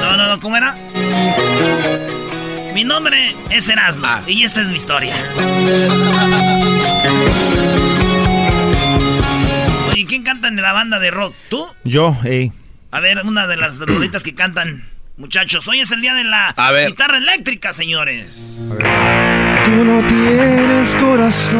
No, 0.00 0.16
no, 0.16 0.28
no, 0.28 0.40
¿cómo 0.40 0.56
era? 0.56 0.74
Mi 2.78 2.84
nombre 2.84 3.34
es 3.50 3.68
Erasmo 3.68 4.06
Ah. 4.06 4.22
y 4.24 4.44
esta 4.44 4.60
es 4.60 4.68
mi 4.68 4.76
historia. 4.76 5.12
Oye, 9.90 10.06
¿quién 10.06 10.22
canta 10.22 10.46
en 10.46 10.62
la 10.62 10.70
banda 10.72 11.00
de 11.00 11.10
rock? 11.10 11.34
¿Tú? 11.48 11.66
Yo, 11.82 12.16
ey. 12.22 12.52
A 12.92 13.00
ver, 13.00 13.22
una 13.24 13.48
de 13.48 13.56
las 13.56 13.80
rolitas 13.80 14.22
que 14.22 14.32
cantan. 14.36 14.88
Muchachos, 15.16 15.66
hoy 15.66 15.80
es 15.80 15.90
el 15.90 16.02
día 16.02 16.14
de 16.14 16.22
la 16.22 16.50
A 16.50 16.70
ver. 16.70 16.90
guitarra 16.90 17.18
eléctrica, 17.18 17.72
señores. 17.72 18.68
Tú 19.64 19.84
no 19.84 20.06
tienes 20.06 20.94
corazón. 20.94 21.58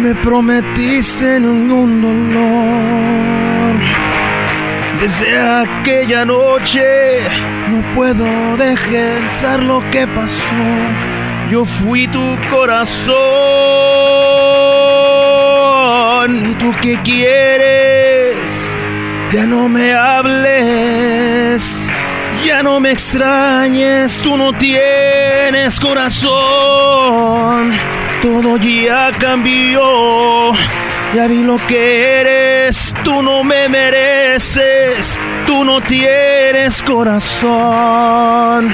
Me 0.00 0.14
prometiste 0.22 1.38
ningún 1.38 2.00
dolor. 2.00 3.37
Desde 5.00 5.38
aquella 5.38 6.24
noche 6.24 7.20
no 7.70 7.94
puedo 7.94 8.56
dejar 8.56 9.62
lo 9.62 9.88
que 9.90 10.06
pasó. 10.08 10.64
Yo 11.50 11.64
fui 11.64 12.08
tu 12.08 12.36
corazón. 12.50 13.16
¿Y 16.50 16.54
tú 16.56 16.74
qué 16.82 17.00
quieres? 17.02 18.76
Ya 19.32 19.46
no 19.46 19.68
me 19.68 19.92
hables, 19.94 21.88
ya 22.44 22.62
no 22.62 22.80
me 22.80 22.90
extrañes, 22.90 24.20
tú 24.20 24.36
no 24.36 24.52
tienes 24.52 25.78
corazón. 25.78 27.72
Todo 28.20 28.56
ya 28.56 29.12
cambió, 29.18 30.52
ya 31.14 31.26
vi 31.26 31.42
lo 31.42 31.58
que 31.66 32.20
eres, 32.20 32.94
tú 33.04 33.22
no 33.22 33.42
me 33.44 33.68
mereces, 33.68 35.18
tú 35.46 35.64
no 35.64 35.80
tienes 35.80 36.82
corazón. 36.82 38.70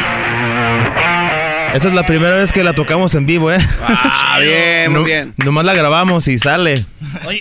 Esa 1.74 1.89
es 1.89 1.95
la 1.95 2.07
primera 2.07 2.37
vez 2.37 2.53
que 2.53 2.62
la 2.62 2.72
tocamos 2.72 3.14
en 3.16 3.26
vivo, 3.26 3.51
¿eh? 3.51 3.59
Ah, 3.82 4.39
bien, 4.41 4.93
muy 4.93 5.01
No- 5.01 5.05
bien. 5.07 5.35
Nomás 5.45 5.64
la 5.64 5.74
grabamos 5.74 6.28
y 6.28 6.39
sale. 6.39 6.87
Oye, 7.26 7.41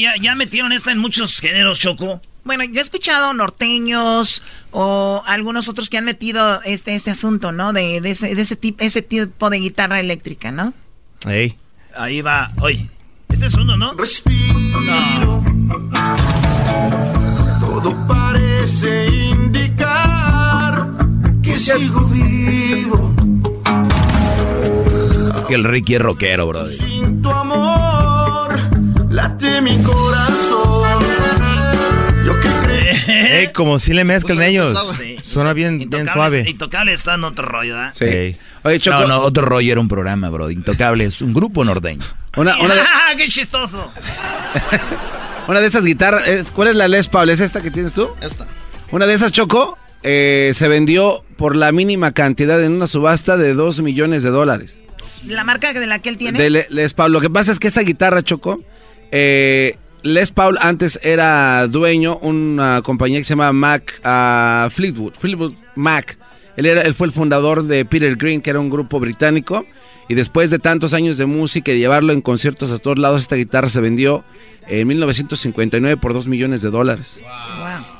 ya, 0.00 0.14
ya 0.20 0.34
metieron 0.34 0.72
esta 0.72 0.90
en 0.90 0.98
muchos 0.98 1.38
géneros, 1.38 1.78
Choco. 1.78 2.20
Bueno, 2.44 2.64
yo 2.64 2.78
he 2.78 2.80
escuchado 2.80 3.34
norteños 3.34 4.42
o 4.72 5.22
algunos 5.26 5.68
otros 5.68 5.90
que 5.90 5.98
han 5.98 6.04
metido 6.06 6.60
este, 6.62 6.94
este 6.94 7.10
asunto, 7.10 7.52
¿no? 7.52 7.72
De, 7.72 8.00
de 8.00 8.10
ese, 8.10 8.34
de 8.34 8.40
ese, 8.42 8.58
tip- 8.60 8.80
ese 8.80 9.02
tipo 9.02 9.50
de 9.50 9.58
guitarra 9.58 10.00
eléctrica, 10.00 10.50
¿no? 10.50 10.72
Ey. 11.28 11.56
Ahí 11.96 12.20
va. 12.22 12.50
Oye, 12.60 12.88
este 13.30 13.46
es 13.46 13.54
uno, 13.54 13.76
¿no? 13.76 13.92
No. 13.92 15.44
Todo 17.60 18.06
parece 18.06 19.08
indicar 19.08 20.88
que 21.42 21.58
sigo 21.58 22.00
vivo. 22.06 23.14
Es 25.38 25.44
que 25.46 25.54
el 25.54 25.64
Ricky 25.64 25.94
es 25.96 26.02
rockero, 26.02 26.46
bro. 26.48 26.66
Sin 26.66 27.22
tu 27.22 27.30
amor, 27.30 28.58
late 29.10 29.60
mi 29.60 29.76
corazón. 29.82 31.02
Yo 32.24 32.40
que 32.40 32.48
creí. 32.62 32.77
Ey, 33.08 33.52
como 33.54 33.78
si 33.78 33.92
le 33.94 34.04
mezclan 34.04 34.42
ellos. 34.42 34.78
sí. 34.98 35.16
Suena 35.22 35.52
bien, 35.52 35.78
bien 35.78 35.82
Intocables, 35.84 36.12
suave. 36.14 36.50
Intocable 36.50 36.92
está 36.92 37.14
en 37.14 37.24
otro 37.24 37.46
rollo, 37.46 37.74
¿verdad? 37.74 37.90
Sí. 37.94 38.36
Oye, 38.64 38.78
Choco, 38.80 39.00
No, 39.00 39.06
no, 39.08 39.18
otro 39.20 39.44
rollo 39.44 39.72
era 39.72 39.80
un 39.80 39.88
programa, 39.88 40.28
bro. 40.30 40.50
Intocable 40.50 41.04
es 41.04 41.22
un 41.22 41.32
grupo 41.32 41.64
norteño. 41.64 42.04
una, 42.36 42.56
una, 42.60 42.74
de, 42.74 42.80
¡Ah, 42.80 43.12
¡Qué 43.16 43.28
chistoso! 43.28 43.90
una 45.48 45.60
de 45.60 45.66
esas 45.66 45.84
guitarras, 45.84 46.26
es- 46.26 46.50
¿cuál 46.50 46.68
es 46.68 46.76
la 46.76 46.88
Les 46.88 47.08
Paul? 47.08 47.30
¿Es 47.30 47.40
esta 47.40 47.60
que 47.60 47.70
tienes 47.70 47.92
tú? 47.92 48.08
Esta. 48.20 48.46
Una 48.90 49.06
de 49.06 49.14
esas, 49.14 49.32
Choco, 49.32 49.78
eh, 50.02 50.52
se 50.54 50.68
vendió 50.68 51.24
por 51.36 51.56
la 51.56 51.72
mínima 51.72 52.12
cantidad 52.12 52.62
en 52.62 52.72
una 52.72 52.86
subasta 52.86 53.36
de 53.36 53.54
2 53.54 53.82
millones 53.82 54.22
de 54.22 54.30
dólares. 54.30 54.78
La 55.26 55.44
marca 55.44 55.72
de 55.72 55.86
la 55.86 55.98
que 55.98 56.08
él 56.10 56.16
tiene. 56.18 56.38
De 56.40 56.50
Le- 56.50 56.66
Les 56.70 56.94
Paul. 56.94 57.12
Lo 57.12 57.20
que 57.20 57.28
pasa 57.30 57.52
es 57.52 57.58
que 57.58 57.66
esta 57.68 57.80
guitarra, 57.82 58.22
Choco, 58.22 58.62
eh, 59.10 59.76
Les 60.02 60.30
Paul 60.30 60.56
antes 60.60 60.98
era 61.02 61.66
dueño 61.66 62.18
una 62.18 62.82
compañía 62.82 63.18
que 63.18 63.24
se 63.24 63.30
llama 63.30 63.52
Mac 63.52 64.00
ah, 64.04 64.68
Fleetwood, 64.72 65.14
Fleetwood 65.14 65.54
Mac. 65.74 66.16
Él, 66.56 66.66
era, 66.66 66.82
él 66.82 66.94
fue 66.94 67.06
el 67.06 67.12
fundador 67.12 67.64
de 67.64 67.84
Peter 67.84 68.16
Green, 68.16 68.40
que 68.40 68.50
era 68.50 68.60
un 68.60 68.70
grupo 68.70 69.00
británico. 69.00 69.66
Y 70.08 70.14
después 70.14 70.50
de 70.50 70.58
tantos 70.58 70.94
años 70.94 71.18
de 71.18 71.26
música 71.26 71.70
y 71.72 71.78
llevarlo 71.78 72.12
en 72.12 72.22
conciertos 72.22 72.70
a 72.72 72.78
todos 72.78 72.98
lados, 72.98 73.22
esta 73.22 73.36
guitarra 73.36 73.68
se 73.68 73.80
vendió 73.80 74.24
en 74.66 74.86
1959 74.88 75.96
por 75.98 76.14
2 76.14 76.28
millones 76.28 76.62
de 76.62 76.70
dólares. 76.70 77.18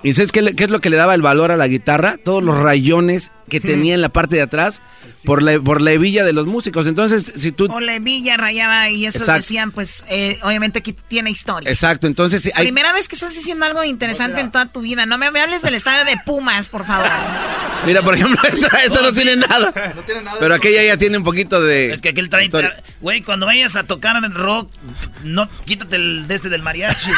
¿Y 0.02 0.14
sabes 0.14 0.32
qué, 0.32 0.42
le- 0.42 0.54
qué 0.54 0.64
es 0.64 0.70
lo 0.70 0.80
que 0.80 0.90
le 0.90 0.96
daba 0.96 1.14
el 1.14 1.22
valor 1.22 1.50
a 1.52 1.56
la 1.56 1.66
guitarra? 1.68 2.16
Todos 2.22 2.42
los 2.42 2.56
rayones 2.56 3.30
que 3.48 3.60
tenía 3.60 3.94
en 3.94 4.02
la 4.02 4.10
parte 4.10 4.36
de 4.36 4.42
atrás 4.42 4.82
por 5.24 5.42
la, 5.42 5.58
por 5.60 5.80
la 5.80 5.92
hebilla 5.92 6.22
de 6.24 6.34
los 6.34 6.46
músicos. 6.46 6.86
Entonces, 6.86 7.32
si 7.36 7.50
tú... 7.52 7.66
O 7.72 7.80
la 7.80 7.98
villa 7.98 8.36
rayaba 8.36 8.90
y 8.90 9.06
eso 9.06 9.18
Exacto. 9.18 9.38
decían, 9.40 9.72
pues, 9.72 10.04
eh, 10.10 10.36
obviamente 10.42 10.82
que 10.82 10.92
tiene 10.92 11.30
historia. 11.30 11.70
Exacto, 11.70 12.06
entonces 12.06 12.50
hay- 12.54 12.64
Primera 12.66 12.92
vez 12.92 13.08
que 13.08 13.14
estás 13.16 13.34
diciendo 13.34 13.64
algo 13.64 13.82
interesante 13.84 14.40
en 14.42 14.50
toda 14.52 14.66
tu 14.70 14.82
vida. 14.82 15.06
No 15.06 15.16
me, 15.18 15.30
me 15.30 15.40
hables 15.40 15.62
del 15.62 15.74
estadio 15.74 16.04
de 16.04 16.16
Pumas, 16.26 16.68
por 16.68 16.84
favor. 16.86 17.08
Mira, 17.86 18.02
por 18.02 18.14
ejemplo, 18.14 18.38
esta, 18.52 18.82
esta 18.84 19.00
no 19.02 19.12
tiene 19.12 19.36
nada. 19.36 19.72
Pero 20.38 20.54
aquella 20.54 20.82
ya 20.82 20.96
tiene 20.98 21.16
un 21.16 21.24
poquito 21.24 21.60
de... 21.62 21.92
Es 21.98 22.02
que 22.02 22.10
aquel 22.10 22.30
trae. 22.30 22.48
Güey, 23.00 23.22
cuando 23.22 23.44
vayas 23.44 23.74
a 23.74 23.82
tocar 23.82 24.14
en 24.22 24.32
rock, 24.32 24.70
no 25.24 25.48
quítate 25.64 25.96
el 25.96 26.28
de 26.28 26.36
este 26.36 26.48
del 26.48 26.62
mariachi. 26.62 27.10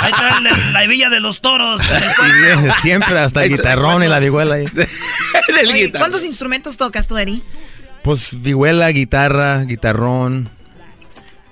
Ahí 0.00 0.10
trae 0.10 0.40
la, 0.40 0.56
la 0.72 0.84
hebilla 0.84 1.10
de 1.10 1.20
los 1.20 1.42
toros. 1.42 1.82
Siempre 2.80 3.18
hasta 3.18 3.44
el 3.44 3.50
guitarrón 3.50 4.02
y 4.02 4.08
la 4.08 4.20
vihuela 4.20 4.54
ahí. 4.54 4.64
Oye, 5.70 5.92
¿Cuántos 5.92 6.24
instrumentos 6.24 6.78
tocas 6.78 7.06
tú, 7.06 7.18
Eri? 7.18 7.42
Pues 8.02 8.40
vihuela, 8.40 8.88
guitarra, 8.88 9.64
guitarrón. 9.64 10.48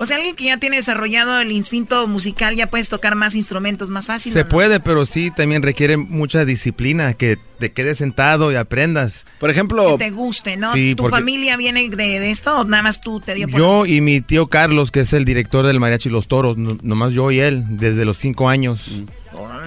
O 0.02 0.06
sea, 0.06 0.16
alguien 0.16 0.34
que 0.34 0.44
ya 0.46 0.56
tiene 0.58 0.76
desarrollado 0.76 1.40
el 1.40 1.52
instinto 1.52 2.08
musical 2.08 2.56
ya 2.56 2.68
puedes 2.68 2.88
tocar 2.88 3.14
más 3.14 3.36
instrumentos 3.36 3.88
más 3.88 4.06
fácil. 4.08 4.32
Se 4.32 4.44
puede, 4.44 4.80
pero 4.80 5.06
sí 5.06 5.30
también 5.30 5.62
requiere 5.62 5.96
mucha 5.96 6.44
disciplina, 6.44 7.14
que 7.14 7.38
te 7.60 7.72
quedes 7.72 7.98
sentado 7.98 8.50
y 8.50 8.56
aprendas. 8.56 9.24
Por 9.38 9.48
ejemplo, 9.50 9.96
Que 9.96 10.04
te 10.06 10.10
guste, 10.10 10.56
¿no? 10.56 10.72
Sí, 10.72 10.94
¿Tu 10.96 11.04
porque- 11.04 11.16
familia 11.16 11.56
viene 11.56 11.88
de, 11.88 11.96
de 11.96 12.30
esto 12.32 12.58
o 12.60 12.64
nada 12.64 12.82
más 12.82 13.00
tú 13.00 13.20
te 13.20 13.34
dio 13.34 13.46
por 13.48 13.60
Yo 13.60 13.86
y 13.86 14.00
mi 14.00 14.20
tío 14.20 14.48
Carlos, 14.48 14.90
que 14.90 15.00
es 15.00 15.12
el 15.12 15.24
director 15.24 15.64
del 15.66 15.78
Mariachi 15.78 16.08
Los 16.08 16.26
Toros, 16.26 16.56
no- 16.56 16.76
nomás 16.82 17.12
yo 17.12 17.30
y 17.30 17.38
él, 17.38 17.62
desde 17.68 18.04
los 18.04 18.18
cinco 18.18 18.48
años. 18.48 18.90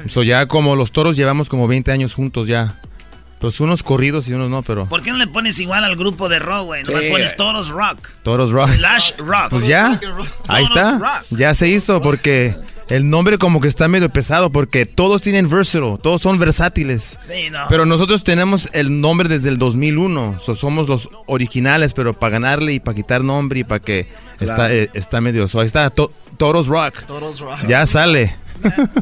So 0.10 0.22
ya 0.24 0.48
como 0.48 0.76
los 0.76 0.92
toros 0.92 1.16
llevamos 1.16 1.48
como 1.50 1.68
20 1.68 1.92
años 1.92 2.14
juntos 2.14 2.48
ya. 2.48 2.80
Pues 3.40 3.60
unos 3.60 3.84
corridos 3.84 4.28
y 4.30 4.34
unos 4.34 4.50
no, 4.50 4.64
pero 4.64 4.86
¿Por 4.86 5.02
qué 5.04 5.12
no 5.12 5.18
le 5.18 5.28
pones 5.28 5.60
igual 5.60 5.84
al 5.84 5.96
grupo 5.98 6.30
de 6.30 6.40
rock, 6.40 6.66
güey? 6.66 6.84
Nomás 6.84 7.04
Sí. 7.04 7.10
pones 7.12 7.36
toros 7.36 7.68
rock. 7.70 8.08
toros 8.24 8.52
rock. 8.52 8.70
Slash 8.70 9.12
rock. 9.18 9.50
Pues 9.50 9.68
ya, 9.68 10.00
ahí 10.48 10.64
está, 10.64 11.24
ya 11.32 11.54
se 11.54 11.68
hizo 11.68 12.02
porque 12.02 12.56
el 12.88 13.10
nombre 13.10 13.38
como 13.38 13.60
que 13.62 13.68
está 13.68 13.88
medio 13.88 14.10
pesado 14.10 14.52
porque 14.52 14.86
todos 14.86 15.22
tienen 15.22 15.50
versatile, 15.50 15.98
todos 16.02 16.22
son 16.22 16.40
versátiles. 16.40 17.20
Sí, 17.22 17.50
no. 17.52 17.66
Pero 17.68 17.86
nosotros 17.86 18.24
tenemos 18.24 18.70
el 18.72 19.02
nombre 19.02 19.28
desde 19.28 19.50
el 19.50 19.58
2001, 19.58 20.40
so 20.40 20.56
somos 20.56 20.88
los 20.88 21.10
originales, 21.28 21.94
pero 21.94 22.14
para 22.18 22.32
ganarle 22.32 22.74
y 22.74 22.80
para 22.80 22.96
quitar 22.96 23.22
nombre 23.22 23.60
y 23.60 23.64
para 23.66 23.80
que 23.82 24.08
está, 24.40 24.72
eh, 24.74 24.90
está 24.94 25.20
medio, 25.22 25.48
so 25.50 25.60
ahí 25.60 25.66
está, 25.68 25.90
to- 25.90 26.12
Toros 26.38 26.68
Rock. 26.68 27.04
Toros 27.06 27.40
Rock. 27.42 27.68
Ya 27.68 27.86
sale. 27.86 28.36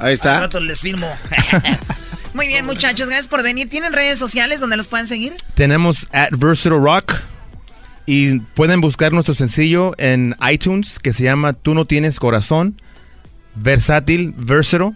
Ahí 0.02 0.18
Al 0.24 0.42
rato 0.42 0.60
les 0.60 0.82
firmo. 0.82 1.08
Muy 2.34 2.48
bien, 2.48 2.66
muchachos, 2.66 3.08
gracias 3.08 3.28
por 3.28 3.44
venir. 3.44 3.70
¿Tienen 3.70 3.94
redes 3.94 4.18
sociales 4.18 4.60
donde 4.60 4.78
los 4.78 4.88
pueden 4.88 5.08
seguir? 5.08 5.34
Tenemos 5.56 6.08
at 6.12 6.30
Versatile 6.32 6.80
Rock 6.80 7.14
y 8.06 8.40
pueden 8.40 8.82
buscar 8.82 9.12
nuestro 9.12 9.34
sencillo 9.34 9.94
en 9.98 10.36
iTunes 10.52 11.00
que 11.00 11.14
se 11.14 11.24
llama 11.24 11.54
Tú 11.54 11.74
no 11.74 11.86
tienes 11.86 12.20
corazón, 12.20 12.82
versátil, 13.56 14.34
versatile 14.36 14.94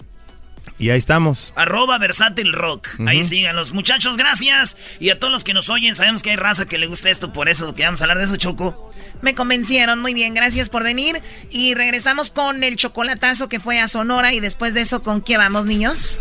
y 0.80 0.92
ahí 0.92 0.98
estamos. 1.00 1.54
Arroba 1.56 1.98
versátil 1.98 2.54
rock. 2.54 2.88
Ahí 3.08 3.22
Ujú. 3.22 3.30
sigan 3.30 3.56
los 3.56 3.74
muchachos, 3.74 4.16
gracias. 4.16 4.78
Y 5.00 5.10
a 5.10 5.18
todos 5.18 5.34
los 5.34 5.44
que 5.44 5.54
nos 5.54 5.70
oyen, 5.70 5.96
sabemos 5.96 6.22
que 6.22 6.32
hay 6.32 6.36
raza 6.36 6.68
que 6.68 6.78
le 6.78 6.86
gusta 6.88 7.10
esto, 7.10 7.34
por 7.34 7.50
eso 7.50 7.74
que 7.74 7.84
vamos 7.84 8.02
a 8.02 8.04
hablar 8.04 8.20
de 8.20 8.26
eso, 8.26 8.38
Choco. 8.38 8.92
Me 9.22 9.34
convencieron, 9.34 10.00
muy 10.00 10.14
bien, 10.14 10.36
gracias 10.36 10.70
por 10.70 10.84
venir. 10.84 11.22
Y 11.50 11.74
regresamos 11.74 12.30
con 12.30 12.64
el 12.64 12.76
chocolatazo 12.76 13.50
que 13.50 13.60
fue 13.60 13.80
a 13.80 13.88
Sonora 13.88 14.34
y 14.34 14.40
después 14.40 14.76
de 14.76 14.82
eso, 14.82 15.02
¿con 15.02 15.22
qué 15.22 15.38
vamos, 15.38 15.66
niños? 15.66 16.20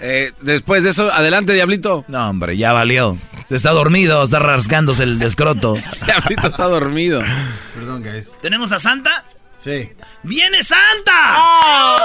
Eh, 0.00 0.32
después 0.40 0.82
de 0.82 0.90
eso, 0.90 1.12
adelante, 1.12 1.52
Diablito. 1.52 2.04
No, 2.08 2.28
hombre, 2.28 2.56
ya 2.56 2.72
valió. 2.72 3.18
Está 3.50 3.70
dormido, 3.70 4.22
está 4.22 4.38
rasgándose 4.38 5.04
el 5.04 5.22
escroto. 5.22 5.76
Diablito 6.06 6.46
está 6.46 6.64
dormido. 6.64 7.20
Perdón, 7.74 8.02
guys. 8.02 8.28
¿Tenemos 8.42 8.72
a 8.72 8.78
Santa? 8.78 9.24
Sí. 9.58 9.88
¡Viene 10.22 10.62
Santa! 10.62 11.96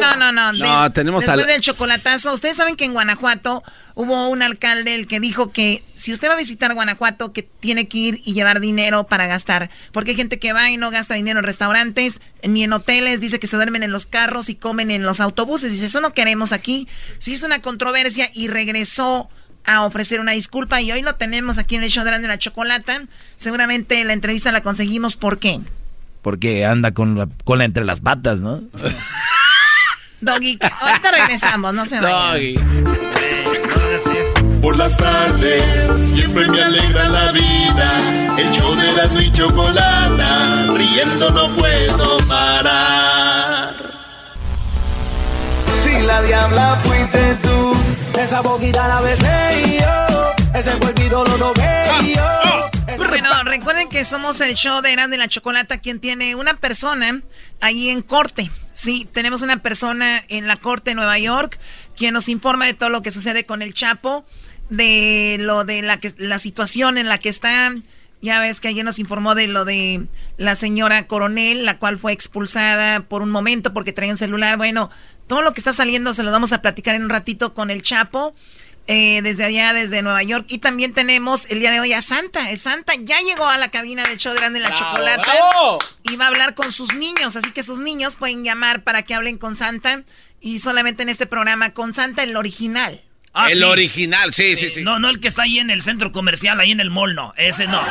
No, 0.00 0.16
no, 0.16 0.32
no. 0.32 0.52
No, 0.52 0.92
tenemos 0.92 1.22
Después 1.22 1.44
al- 1.44 1.46
del 1.52 1.60
chocolatazo, 1.60 2.32
ustedes 2.32 2.56
saben 2.56 2.76
que 2.76 2.84
en 2.84 2.92
Guanajuato 2.94 3.62
hubo 3.94 4.28
un 4.28 4.42
alcalde 4.42 4.94
el 4.94 5.06
que 5.06 5.20
dijo 5.20 5.52
que 5.52 5.84
si 5.94 6.12
usted 6.12 6.28
va 6.28 6.32
a 6.34 6.36
visitar 6.36 6.74
Guanajuato, 6.74 7.32
que 7.32 7.42
tiene 7.42 7.86
que 7.88 7.98
ir 7.98 8.20
y 8.24 8.34
llevar 8.34 8.60
dinero 8.60 9.04
para 9.04 9.26
gastar. 9.26 9.70
Porque 9.92 10.10
hay 10.10 10.16
gente 10.16 10.38
que 10.38 10.52
va 10.52 10.68
y 10.70 10.76
no 10.76 10.90
gasta 10.90 11.14
dinero 11.14 11.38
en 11.38 11.44
restaurantes, 11.44 12.20
ni 12.42 12.64
en 12.64 12.72
hoteles, 12.72 13.20
dice 13.20 13.38
que 13.38 13.46
se 13.46 13.56
duermen 13.56 13.82
en 13.84 13.92
los 13.92 14.06
carros 14.06 14.48
y 14.48 14.56
comen 14.56 14.90
en 14.90 15.04
los 15.04 15.20
autobuses. 15.20 15.70
Dice, 15.72 15.86
eso 15.86 16.00
no 16.00 16.12
queremos 16.12 16.52
aquí. 16.52 16.88
Se 17.18 17.30
hizo 17.30 17.46
una 17.46 17.62
controversia 17.62 18.28
y 18.34 18.48
regresó 18.48 19.28
a 19.64 19.84
ofrecer 19.84 20.20
una 20.20 20.32
disculpa 20.32 20.80
y 20.80 20.92
hoy 20.92 21.02
lo 21.02 21.14
tenemos 21.14 21.58
aquí 21.58 21.76
en 21.76 21.82
el 21.84 21.90
show 21.90 22.04
de 22.04 22.10
la 22.20 22.38
chocolata. 22.38 23.02
Seguramente 23.36 24.02
la 24.04 24.12
entrevista 24.12 24.50
la 24.52 24.62
conseguimos, 24.62 25.16
¿por 25.16 25.38
qué? 25.38 25.60
Porque 26.26 26.66
anda 26.66 26.90
con 26.90 27.16
la 27.16 27.28
cola 27.44 27.64
entre 27.64 27.84
las 27.84 28.00
patas, 28.00 28.40
¿no? 28.40 28.60
Doggy, 30.20 30.58
ahorita 30.60 31.10
regresamos, 31.12 31.72
no 31.72 31.86
se 31.86 32.00
vayan. 32.00 32.64
Por 34.60 34.76
las 34.76 34.96
tardes 34.96 35.62
siempre 36.12 36.48
me 36.48 36.60
alegra 36.60 37.08
la 37.10 37.30
vida. 37.30 38.34
El 38.38 38.50
show 38.50 38.74
de 38.74 38.92
la 38.92 39.22
y 39.22 39.32
chocolata, 39.34 40.66
riendo 40.74 41.30
no 41.30 41.54
puedo 41.54 42.18
parar. 42.26 43.76
Si 45.76 46.02
la 46.02 46.22
diabla 46.22 46.80
fuiste 46.82 47.36
tú, 47.40 47.72
esa 48.20 48.40
boquita 48.40 48.88
la 48.88 49.00
besé 49.00 49.64
y 49.64 49.78
yo, 49.78 50.58
ese 50.58 50.72
cuerpito 50.72 51.24
lo 51.24 51.36
toqué 51.36 51.84
y 52.02 52.14
yo. 52.16 52.45
Bueno, 52.96 53.28
recuerden 53.44 53.88
que 53.88 54.04
somos 54.04 54.40
el 54.40 54.54
show 54.54 54.80
de 54.80 54.92
Erasmo 54.92 55.14
y 55.14 55.18
la 55.18 55.28
Chocolata, 55.28 55.78
quien 55.78 56.00
tiene 56.00 56.34
una 56.34 56.54
persona 56.54 57.22
allí 57.60 57.90
en 57.90 58.02
corte. 58.02 58.50
Sí, 58.74 59.08
tenemos 59.12 59.42
una 59.42 59.62
persona 59.62 60.22
en 60.28 60.46
la 60.46 60.56
corte 60.56 60.90
de 60.90 60.94
Nueva 60.96 61.18
York 61.18 61.58
quien 61.96 62.14
nos 62.14 62.28
informa 62.28 62.66
de 62.66 62.74
todo 62.74 62.90
lo 62.90 63.02
que 63.02 63.10
sucede 63.10 63.46
con 63.46 63.62
el 63.62 63.74
Chapo, 63.74 64.24
de 64.68 65.38
lo 65.40 65.64
de 65.64 65.82
la 65.82 65.98
que 65.98 66.12
la 66.18 66.38
situación 66.38 66.98
en 66.98 67.08
la 67.08 67.18
que 67.18 67.28
está. 67.28 67.74
Ya 68.22 68.40
ves 68.40 68.60
que 68.60 68.68
ayer 68.68 68.84
nos 68.84 68.98
informó 68.98 69.34
de 69.34 69.46
lo 69.46 69.64
de 69.64 70.06
la 70.36 70.56
señora 70.56 71.06
Coronel, 71.06 71.64
la 71.64 71.78
cual 71.78 71.96
fue 71.96 72.12
expulsada 72.12 73.00
por 73.00 73.22
un 73.22 73.30
momento 73.30 73.72
porque 73.72 73.92
traía 73.92 74.12
un 74.12 74.16
celular. 74.16 74.56
Bueno, 74.56 74.90
todo 75.26 75.42
lo 75.42 75.52
que 75.52 75.60
está 75.60 75.72
saliendo 75.72 76.12
se 76.12 76.22
lo 76.22 76.30
vamos 76.30 76.52
a 76.52 76.62
platicar 76.62 76.94
en 76.94 77.04
un 77.04 77.10
ratito 77.10 77.54
con 77.54 77.70
el 77.70 77.82
Chapo. 77.82 78.34
Eh, 78.86 79.20
desde 79.22 79.44
allá, 79.44 79.72
desde 79.72 80.02
Nueva 80.02 80.22
York. 80.22 80.46
Y 80.48 80.58
también 80.58 80.92
tenemos 80.92 81.50
el 81.50 81.60
día 81.60 81.70
de 81.70 81.80
hoy 81.80 81.92
a 81.92 82.02
Santa. 82.02 82.50
El 82.50 82.58
Santa 82.58 82.94
ya 82.98 83.20
llegó 83.20 83.46
a 83.48 83.58
la 83.58 83.68
cabina 83.70 84.04
del 84.04 84.18
show 84.18 84.32
de 84.32 84.40
Grande 84.40 84.60
la 84.60 84.72
Chocolata 84.72 85.22
bravo. 85.22 85.78
y 86.02 86.16
va 86.16 86.26
a 86.26 86.28
hablar 86.28 86.54
con 86.54 86.72
sus 86.72 86.94
niños. 86.94 87.36
Así 87.36 87.50
que 87.50 87.62
sus 87.62 87.80
niños 87.80 88.16
pueden 88.16 88.44
llamar 88.44 88.82
para 88.84 89.02
que 89.02 89.14
hablen 89.14 89.38
con 89.38 89.54
Santa. 89.54 90.02
Y 90.40 90.58
solamente 90.60 91.02
en 91.02 91.08
este 91.08 91.26
programa 91.26 91.70
con 91.70 91.94
Santa, 91.94 92.22
el 92.22 92.36
original. 92.36 93.02
Ah, 93.32 93.50
el 93.50 93.58
sí. 93.58 93.64
original, 93.64 94.32
sí, 94.32 94.56
sí, 94.56 94.70
sí. 94.70 94.82
No, 94.82 94.98
no 94.98 95.10
el 95.10 95.20
que 95.20 95.28
está 95.28 95.42
ahí 95.42 95.58
en 95.58 95.70
el 95.70 95.82
centro 95.82 96.10
comercial, 96.12 96.58
ahí 96.60 96.70
en 96.70 96.80
el 96.80 96.90
mall, 96.90 97.14
no. 97.14 97.34
Ese 97.36 97.66
no. 97.66 97.82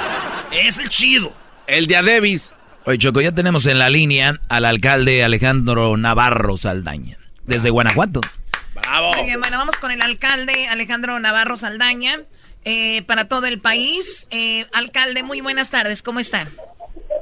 Es 0.52 0.80
el 0.80 0.90
chido. 0.90 1.36
El 1.68 1.88
de 1.88 1.98
Adebis. 1.98 2.54
Oye, 2.86 2.98
Choco, 2.98 3.20
ya 3.20 3.32
tenemos 3.32 3.66
en 3.66 3.80
la 3.80 3.90
línea 3.90 4.40
al 4.48 4.66
alcalde 4.66 5.24
Alejandro 5.24 5.98
Navarro 5.98 6.56
Saldaña, 6.56 7.18
desde 7.44 7.70
Guanajuato. 7.72 8.22
Muy 9.16 9.26
bien, 9.26 9.40
bueno, 9.40 9.58
vamos 9.58 9.78
con 9.78 9.92
el 9.92 10.02
alcalde 10.02 10.68
Alejandro 10.68 11.20
Navarro 11.20 11.58
Saldaña. 11.58 12.20
Eh, 12.68 13.04
para 13.04 13.28
todo 13.28 13.46
el 13.46 13.62
país. 13.62 14.28
Eh, 14.32 14.66
alcalde, 14.74 15.22
muy 15.22 15.40
buenas 15.40 15.70
tardes, 15.70 16.02
¿cómo 16.02 16.20
está? 16.20 16.48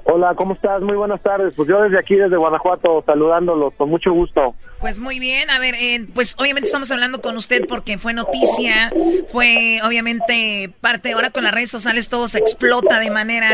Hola, 0.05 0.33
¿cómo 0.35 0.53
estás? 0.53 0.81
Muy 0.81 0.95
buenas 0.95 1.21
tardes. 1.21 1.53
Pues 1.55 1.67
yo 1.67 1.81
desde 1.81 1.99
aquí, 1.99 2.15
desde 2.15 2.37
Guanajuato, 2.37 3.03
saludándolos 3.05 3.73
con 3.75 3.89
mucho 3.89 4.13
gusto. 4.13 4.55
Pues 4.83 4.99
muy 4.99 5.17
bien, 5.17 5.49
a 5.49 5.59
ver, 5.59 5.75
eh, 5.75 6.05
pues 6.13 6.35
obviamente 6.37 6.65
estamos 6.65 6.91
hablando 6.91 7.21
con 7.21 7.37
usted 7.37 7.65
porque 7.69 7.97
fue 7.97 8.13
noticia, 8.13 8.91
fue 9.31 9.79
obviamente 9.81 10.73
parte, 10.81 11.13
ahora 11.13 11.29
con 11.29 11.45
las 11.45 11.53
redes 11.53 11.71
sociales 11.71 12.09
todo 12.09 12.27
se 12.27 12.39
explota 12.39 12.99
de 12.99 13.09
manera 13.09 13.47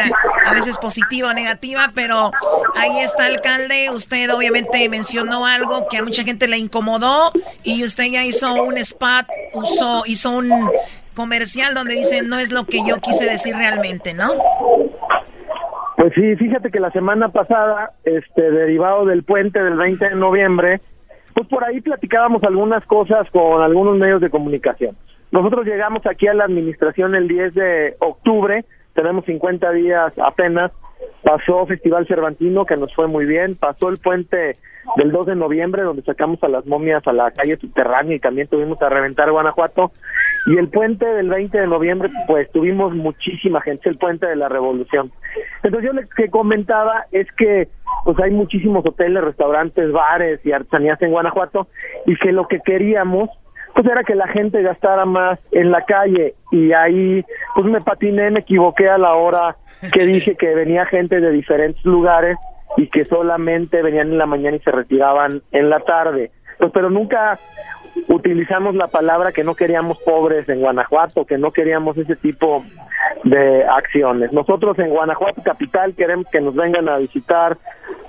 a 0.44 0.54
veces 0.56 0.80
positiva 0.80 1.30
o 1.30 1.34
negativa, 1.36 1.92
pero 1.94 2.32
ahí 2.76 2.98
está 3.02 3.26
alcalde, 3.26 3.92
usted 3.92 4.34
obviamente 4.34 4.90
mencionó 4.90 5.46
algo 5.46 5.88
que 5.88 5.98
a 5.98 6.04
mucha 6.04 6.24
gente 6.24 6.48
le 6.48 6.58
incomodó 6.58 7.32
y 7.62 7.84
usted 7.84 8.06
ya 8.06 8.26
hizo 8.26 8.64
un 8.64 8.80
spot, 8.80 9.28
hizo 10.08 10.32
un 10.32 10.72
comercial 11.14 11.76
donde 11.76 11.94
dice 11.94 12.24
no 12.24 12.40
es 12.40 12.52
lo 12.52 12.66
que 12.66 12.80
yo 12.84 12.96
quise 12.98 13.26
decir 13.26 13.56
realmente, 13.56 14.16
¿no? 14.16 14.34
Pues 15.96 16.12
sí, 16.16 16.36
fíjate 16.38 16.72
que 16.72 16.80
la 16.80 16.90
semana 16.90 17.30
pasada, 17.30 17.92
este, 18.04 18.50
derivado 18.50 19.06
del 19.06 19.24
puente 19.24 19.62
del 19.62 19.76
20 19.76 20.10
de 20.10 20.16
noviembre, 20.16 20.82
pues 21.34 21.48
por 21.48 21.64
ahí 21.64 21.82
platicábamos 21.82 22.44
algunas 22.44 22.86
cosas 22.86 23.30
con 23.32 23.62
algunos 23.62 23.98
medios 23.98 24.22
de 24.22 24.30
comunicación. 24.30 24.96
Nosotros 25.32 25.66
llegamos 25.66 26.06
aquí 26.06 26.28
a 26.28 26.34
la 26.34 26.46
administración 26.46 27.16
el 27.16 27.28
10 27.28 27.54
de 27.54 27.96
octubre, 28.00 28.66
tenemos 28.94 29.26
50 29.26 29.72
días 29.72 30.14
apenas, 30.18 30.72
pasó 31.24 31.66
Festival 31.68 32.08
Cervantino 32.08 32.66
que 32.66 32.76
nos 32.76 32.94
fue 32.96 33.08
muy 33.08 33.26
bien, 33.26 33.56
pasó 33.56 33.90
el 33.90 34.00
puente 34.00 34.58
del 34.96 35.12
2 35.12 35.28
de 35.28 35.36
noviembre 35.36 35.84
donde 35.84 36.02
sacamos 36.02 36.42
a 36.44 36.48
las 36.48 36.66
momias 36.66 37.06
a 37.06 37.14
la 37.14 37.30
calle 37.32 37.58
subterránea 37.58 38.16
y 38.16 38.20
también 38.20 38.48
tuvimos 38.48 38.82
a 38.82 38.90
reventar 38.90 39.32
Guanajuato 39.32 39.92
y 40.48 40.58
el 40.58 40.70
puente 40.70 41.06
del 41.06 41.30
20 41.30 41.60
de 41.60 41.68
noviembre, 41.68 42.10
pues 42.26 42.50
tuvimos 42.52 42.96
muchísima 42.96 43.62
gente, 43.62 43.90
el 43.90 43.98
puente 43.98 44.26
de 44.26 44.36
la 44.36 44.50
revolución. 44.50 45.12
Entonces 45.64 45.90
yo 45.90 45.94
lo 45.94 46.08
que 46.10 46.30
comentaba 46.30 47.06
es 47.12 47.28
que 47.34 47.68
pues 48.06 48.20
hay 48.20 48.32
muchísimos 48.32 48.86
hoteles, 48.86 49.24
restaurantes, 49.24 49.92
bares 49.92 50.40
y 50.46 50.52
artesanías 50.52 51.02
en 51.02 51.12
Guanajuato 51.12 51.68
y 52.06 52.16
que 52.18 52.32
lo 52.32 52.48
que 52.48 52.60
queríamos 52.60 53.30
pues 53.74 53.86
era 53.86 54.04
que 54.04 54.16
la 54.16 54.28
gente 54.28 54.62
gastara 54.62 55.06
más 55.06 55.40
en 55.52 55.72
la 55.72 55.86
calle 55.86 56.36
y 56.52 56.74
ahí 56.74 57.24
pues 57.56 57.66
me 57.68 57.82
patiné, 57.82 58.32
me 58.32 58.42
equivoqué 58.42 58.90
a 58.90 58.98
la 58.98 59.14
hora 59.14 59.56
que 59.94 60.06
dije 60.06 60.36
que 60.36 60.54
venía 60.56 60.86
gente 60.86 61.20
de 61.20 61.32
diferentes 61.32 61.84
lugares 61.86 62.38
y 62.78 62.88
que 62.88 63.06
solamente 63.06 63.82
venían 63.82 64.12
en 64.12 64.18
la 64.18 64.26
mañana 64.26 64.58
y 64.58 64.60
se 64.60 64.72
retiraban 64.72 65.42
en 65.52 65.70
la 65.70 65.80
tarde. 65.82 66.32
Pues 66.58 66.72
pero 66.74 66.90
nunca 66.90 67.40
utilizamos 68.08 68.76
la 68.76 68.88
palabra 68.88 69.32
que 69.32 69.44
no 69.44 69.56
queríamos 69.56 69.98
pobres 70.00 70.48
en 70.50 70.62
Guanajuato, 70.62 71.26
que 71.26 71.38
no 71.38 71.52
queríamos 71.52 71.98
ese 71.98 72.16
tipo 72.16 72.64
de 73.24 73.64
acciones. 73.66 74.32
Nosotros 74.32 74.78
en 74.80 74.90
Guanajuato 74.90 75.42
capital 75.44 75.94
queremos 75.96 76.28
que 76.32 76.42
nos 76.42 76.56
vengan 76.56 76.90
a 76.90 76.98
visitar 76.98 77.58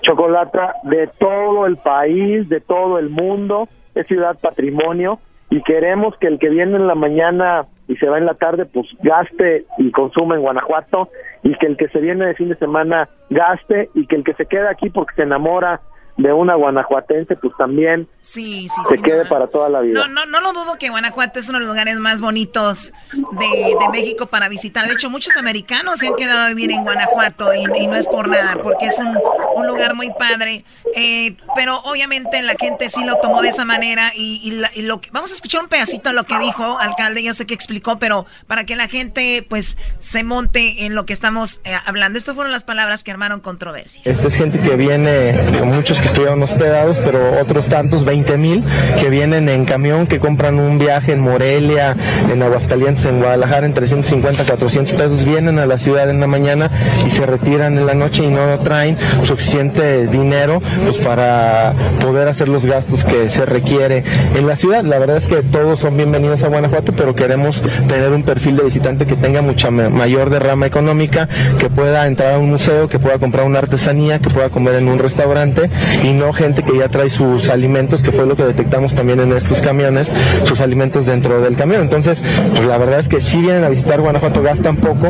Chocolata 0.03 0.75
de 0.85 1.09
todo 1.19 1.67
el 1.67 1.77
país, 1.77 2.49
de 2.49 2.61
todo 2.61 2.99
el 2.99 3.11
mundo, 3.11 3.69
es 3.95 4.07
ciudad 4.07 4.39
patrimonio 4.41 5.19
y 5.51 5.63
queremos 5.63 6.17
que 6.19 6.29
el 6.29 6.39
que 6.39 6.49
viene 6.49 6.77
en 6.77 6.87
la 6.87 6.95
mañana 6.95 7.67
y 7.89 7.97
se 7.97 8.09
va 8.09 8.19
en 8.19 8.27
la 8.27 8.35
tarde, 8.35 8.67
pues 8.67 8.87
gaste 9.03 9.65
y 9.79 9.91
consuma 9.91 10.37
en 10.37 10.43
Guanajuato 10.43 11.09
y 11.43 11.55
que 11.57 11.67
el 11.67 11.77
que 11.77 11.89
se 11.89 11.99
viene 11.99 12.27
de 12.27 12.35
fin 12.35 12.49
de 12.49 12.57
semana 12.57 13.09
gaste 13.31 13.91
y 13.95 14.07
que 14.07 14.17
el 14.17 14.25
que 14.25 14.35
se 14.35 14.47
queda 14.47 14.71
aquí 14.71 14.91
porque 14.91 15.17
se 15.17 15.23
enamora 15.23 15.81
de 16.17 16.33
una 16.33 16.55
guanajuatense, 16.55 17.37
pues 17.37 17.53
también 17.57 18.09
sí, 18.21 18.69
sí, 18.69 18.81
se 18.89 18.99
quede 18.99 19.25
para 19.27 19.47
toda 19.47 19.69
la 19.69 19.81
vida. 19.81 20.01
No, 20.01 20.09
no, 20.09 20.27
no 20.27 20.41
lo 20.41 20.53
dudo 20.53 20.77
que 20.79 20.91
Guanajuato 20.91 21.39
es 21.39 21.49
uno 21.49 21.59
de 21.59 21.65
los 21.65 21.75
lugares 21.75 21.99
más 21.99 22.21
bonitos 22.21 22.93
de, 23.13 23.77
de 23.79 23.89
México 23.91 24.27
para 24.27 24.49
visitar. 24.49 24.87
De 24.87 24.93
hecho, 24.93 25.11
muchos 25.11 25.37
americanos 25.37 25.99
se 25.99 26.09
han 26.09 26.15
quedado 26.15 26.41
a 26.41 26.49
vivir 26.49 26.71
en 26.73 26.83
Guanajuato 26.85 27.55
y, 27.55 27.65
no 27.87 27.97
es 27.97 28.07
por 28.07 28.29
nada, 28.29 28.57
porque 28.63 28.87
es 28.87 28.99
un, 28.99 29.19
un 29.61 29.67
lugar 29.67 29.95
muy 29.95 30.11
padre. 30.19 30.65
Eh, 30.95 31.37
pero 31.55 31.79
obviamente 31.81 32.43
la 32.43 32.55
gente 32.59 32.89
sí 32.89 33.05
lo 33.05 33.17
tomó 33.17 33.43
de 33.43 33.51
esa 33.51 33.65
manera 33.65 34.11
y, 34.15 34.41
y, 34.75 34.83
lo 34.83 35.01
que, 35.01 35.11
vamos 35.13 35.31
a 35.31 35.35
escuchar 35.35 35.63
un 35.63 35.69
pedacito 35.69 36.09
de 36.09 36.15
lo 36.15 36.25
que 36.25 36.39
dijo 36.39 36.79
alcalde, 36.79 37.23
yo 37.23 37.35
sé 37.35 37.47
que 37.47 37.55
explicó, 37.55 37.99
pero 37.99 38.27
para 38.47 38.65
que 38.65 38.77
la 38.77 38.89
gente 38.89 39.47
pues 39.49 39.77
se 39.99 40.25
monte 40.25 40.87
en 40.87 40.95
lo 40.95 41.07
que 41.07 41.13
estamos 41.13 41.61
eh, 41.65 41.73
hablando. 41.87 42.19
Estas 42.19 42.35
fueron 42.35 42.53
las 42.53 42.65
palabras 42.65 43.05
que 43.05 43.11
armaron 43.11 43.41
controversia. 43.41 44.03
Esta 44.05 44.27
es 44.27 44.35
gente 44.35 44.59
que 44.59 44.77
viene, 44.77 45.33
muchos 45.65 45.99
que 46.01 46.09
estuvieron 46.09 46.43
hospedados, 46.43 46.97
pero 47.05 47.41
otros 47.41 47.69
tantos, 47.69 48.05
20 48.05 48.37
mil, 48.37 48.65
que 48.99 49.11
vienen 49.11 49.49
en 49.49 49.65
camión, 49.65 50.07
que 50.07 50.19
compran 50.19 50.59
un 50.59 50.79
viaje 50.79 51.13
en 51.13 51.21
Morelia, 51.21 51.97
en 52.31 52.43
Aguascalientes, 52.43 53.05
en 53.07 53.19
Guadalajara, 53.19 53.67
en 53.67 53.75
350, 53.75 54.45
400 54.45 54.95
pesos, 54.95 55.25
vienen 55.25 55.59
a 55.59 55.67
la 55.67 55.79
ciudad 55.79 56.09
en 56.11 56.21
la 56.21 56.27
mañana 56.27 56.71
y 57.07 57.11
se 57.11 57.27
retiran 57.27 57.79
en 57.79 57.87
la 57.87 57.95
noche 57.95 58.25
y 58.25 58.29
no 58.29 58.59
traen 58.59 58.97
suficiente 59.25 59.50
dinero 59.51 60.63
pues, 60.85 60.99
para 60.99 61.75
poder 62.01 62.29
hacer 62.29 62.49
los 62.49 62.65
gastos 62.65 63.05
que 63.05 63.29
se 63.31 63.45
requiere 63.45 64.05
en 64.37 64.47
la 64.47 64.55
ciudad. 64.55 64.85
La 64.85 64.99
verdad 64.99 65.17
es 65.17 65.27
que 65.27 65.43
todos 65.43 65.81
son 65.81 65.97
bienvenidos 65.97 66.45
a 66.45 66.49
Guanajuato, 66.49 66.93
pero 66.93 67.17
queremos 67.17 67.61
tener 67.89 68.13
un 68.13 68.23
perfil 68.23 68.57
de 68.57 68.63
visitante 68.63 69.07
que 69.07 69.17
tenga 69.17 69.43
mucha 69.43 69.73
mayor 69.73 70.31
derrama 70.31 70.67
económica, 70.67 71.29
que 71.59 71.69
pueda 71.69 72.07
entrar 72.07 72.35
a 72.35 72.39
un 72.39 72.51
museo, 72.51 72.89
que 72.89 73.01
pueda 73.01 73.19
comprar 73.19 73.45
una 73.45 73.59
artesanía, 73.59 74.21
que 74.21 74.31
pueda 74.31 74.51
comer 74.51 74.77
en 74.77 74.87
un 74.89 75.01
restaurante 75.01 75.69
y 76.05 76.13
no 76.13 76.33
gente 76.33 76.63
que 76.63 76.79
ya 76.79 76.89
trae 76.89 77.11
sus 77.11 77.49
alimentos, 77.49 78.05
que 78.05 78.13
fue 78.13 78.27
lo 78.27 78.37
que 78.37 78.45
detectamos 78.45 78.95
también 78.95 79.19
en 79.19 79.33
estos 79.33 79.59
camiones, 79.59 80.13
sus 80.45 80.61
alimentos 80.61 81.07
dentro 81.07 81.41
del 81.41 81.57
camión. 81.57 81.83
Entonces, 81.83 82.23
pues 82.55 82.67
la 82.67 82.79
verdad 82.79 83.01
es 83.01 83.09
que 83.09 83.21
si 83.21 83.41
vienen 83.41 83.65
a 83.65 83.69
visitar 83.69 84.01
Guanajuato, 84.01 84.43
gastan 84.43 84.77
poco 84.77 85.09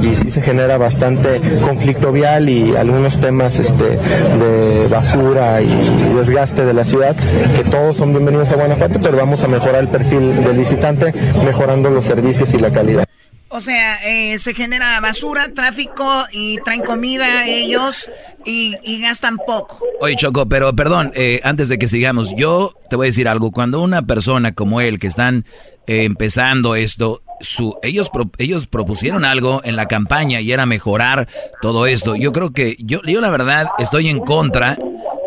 y 0.00 0.14
sí 0.14 0.30
se 0.30 0.42
genera 0.42 0.78
bastante 0.78 1.40
conflicto 1.66 2.12
vial 2.12 2.48
y 2.48 2.76
algunos 2.76 3.20
temas 3.20 3.58
este, 3.58 3.79
de 3.84 4.86
basura 4.88 5.60
y 5.62 6.14
desgaste 6.16 6.64
de 6.64 6.74
la 6.74 6.84
ciudad, 6.84 7.16
que 7.56 7.64
todos 7.64 7.96
son 7.96 8.12
bienvenidos 8.12 8.50
a 8.52 8.56
Guanajuato, 8.56 9.00
pero 9.02 9.16
vamos 9.16 9.42
a 9.44 9.48
mejorar 9.48 9.82
el 9.82 9.88
perfil 9.88 10.44
del 10.44 10.56
visitante 10.56 11.12
mejorando 11.44 11.90
los 11.90 12.04
servicios 12.04 12.52
y 12.54 12.58
la 12.58 12.70
calidad. 12.70 13.09
O 13.52 13.60
sea, 13.60 13.96
eh, 14.04 14.38
se 14.38 14.54
genera 14.54 15.00
basura, 15.00 15.48
tráfico 15.52 16.22
y 16.30 16.58
traen 16.58 16.82
comida 16.82 17.48
ellos 17.48 18.08
y, 18.44 19.00
gastan 19.02 19.38
poco. 19.38 19.80
Oye, 20.00 20.14
Choco, 20.14 20.48
pero 20.48 20.72
perdón, 20.76 21.10
eh, 21.16 21.40
antes 21.42 21.68
de 21.68 21.76
que 21.76 21.88
sigamos, 21.88 22.32
yo 22.36 22.72
te 22.88 22.94
voy 22.94 23.06
a 23.06 23.08
decir 23.08 23.26
algo. 23.26 23.50
Cuando 23.50 23.80
una 23.80 24.02
persona 24.02 24.52
como 24.52 24.80
él, 24.80 25.00
que 25.00 25.08
están 25.08 25.46
eh, 25.88 26.04
empezando 26.04 26.76
esto, 26.76 27.22
su, 27.40 27.76
ellos, 27.82 28.08
ellos 28.38 28.68
propusieron 28.68 29.24
algo 29.24 29.62
en 29.64 29.74
la 29.74 29.86
campaña 29.86 30.40
y 30.40 30.52
era 30.52 30.64
mejorar 30.64 31.26
todo 31.60 31.88
esto. 31.88 32.14
Yo 32.14 32.30
creo 32.30 32.52
que 32.52 32.76
yo, 32.78 33.00
yo 33.02 33.20
la 33.20 33.30
verdad 33.30 33.66
estoy 33.80 34.10
en 34.10 34.20
contra 34.20 34.78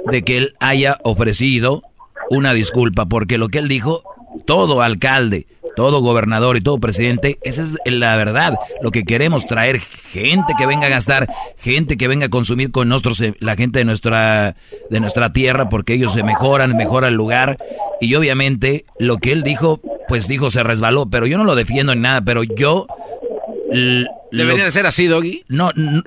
de 0.09 0.23
que 0.23 0.37
él 0.37 0.55
haya 0.61 0.97
ofrecido 1.03 1.83
una 2.29 2.53
disculpa, 2.53 3.05
porque 3.05 3.37
lo 3.37 3.49
que 3.49 3.59
él 3.59 3.67
dijo, 3.67 4.01
todo 4.45 4.81
alcalde, 4.81 5.45
todo 5.75 6.01
gobernador 6.01 6.57
y 6.57 6.61
todo 6.61 6.79
presidente, 6.79 7.39
esa 7.43 7.63
es 7.63 7.75
la 7.85 8.15
verdad. 8.15 8.57
Lo 8.81 8.91
que 8.91 9.03
queremos 9.03 9.45
traer 9.45 9.79
gente 9.79 10.53
que 10.57 10.65
venga 10.65 10.87
a 10.87 10.89
gastar, 10.89 11.27
gente 11.57 11.97
que 11.97 12.07
venga 12.07 12.27
a 12.27 12.29
consumir 12.29 12.71
con 12.71 12.89
nosotros, 12.89 13.19
eh, 13.21 13.33
la 13.39 13.55
gente 13.55 13.79
de 13.79 13.85
nuestra 13.85 14.55
de 14.89 14.99
nuestra 14.99 15.33
tierra, 15.33 15.69
porque 15.69 15.93
ellos 15.93 16.13
se 16.13 16.23
mejoran, 16.23 16.75
mejora 16.75 17.07
el 17.07 17.15
lugar 17.15 17.57
y 17.99 18.15
obviamente 18.15 18.85
lo 18.99 19.17
que 19.17 19.31
él 19.31 19.43
dijo, 19.43 19.79
pues 20.07 20.27
dijo 20.27 20.49
se 20.49 20.63
resbaló, 20.63 21.09
pero 21.09 21.25
yo 21.27 21.37
no 21.37 21.43
lo 21.43 21.55
defiendo 21.55 21.93
en 21.93 22.01
nada, 22.01 22.21
pero 22.21 22.43
yo 22.43 22.87
Debería 24.31 24.65
de 24.65 24.71
ser 24.71 24.85
así, 24.85 25.07
Doggy. 25.07 25.45
No, 25.47 25.71
no 25.75 26.03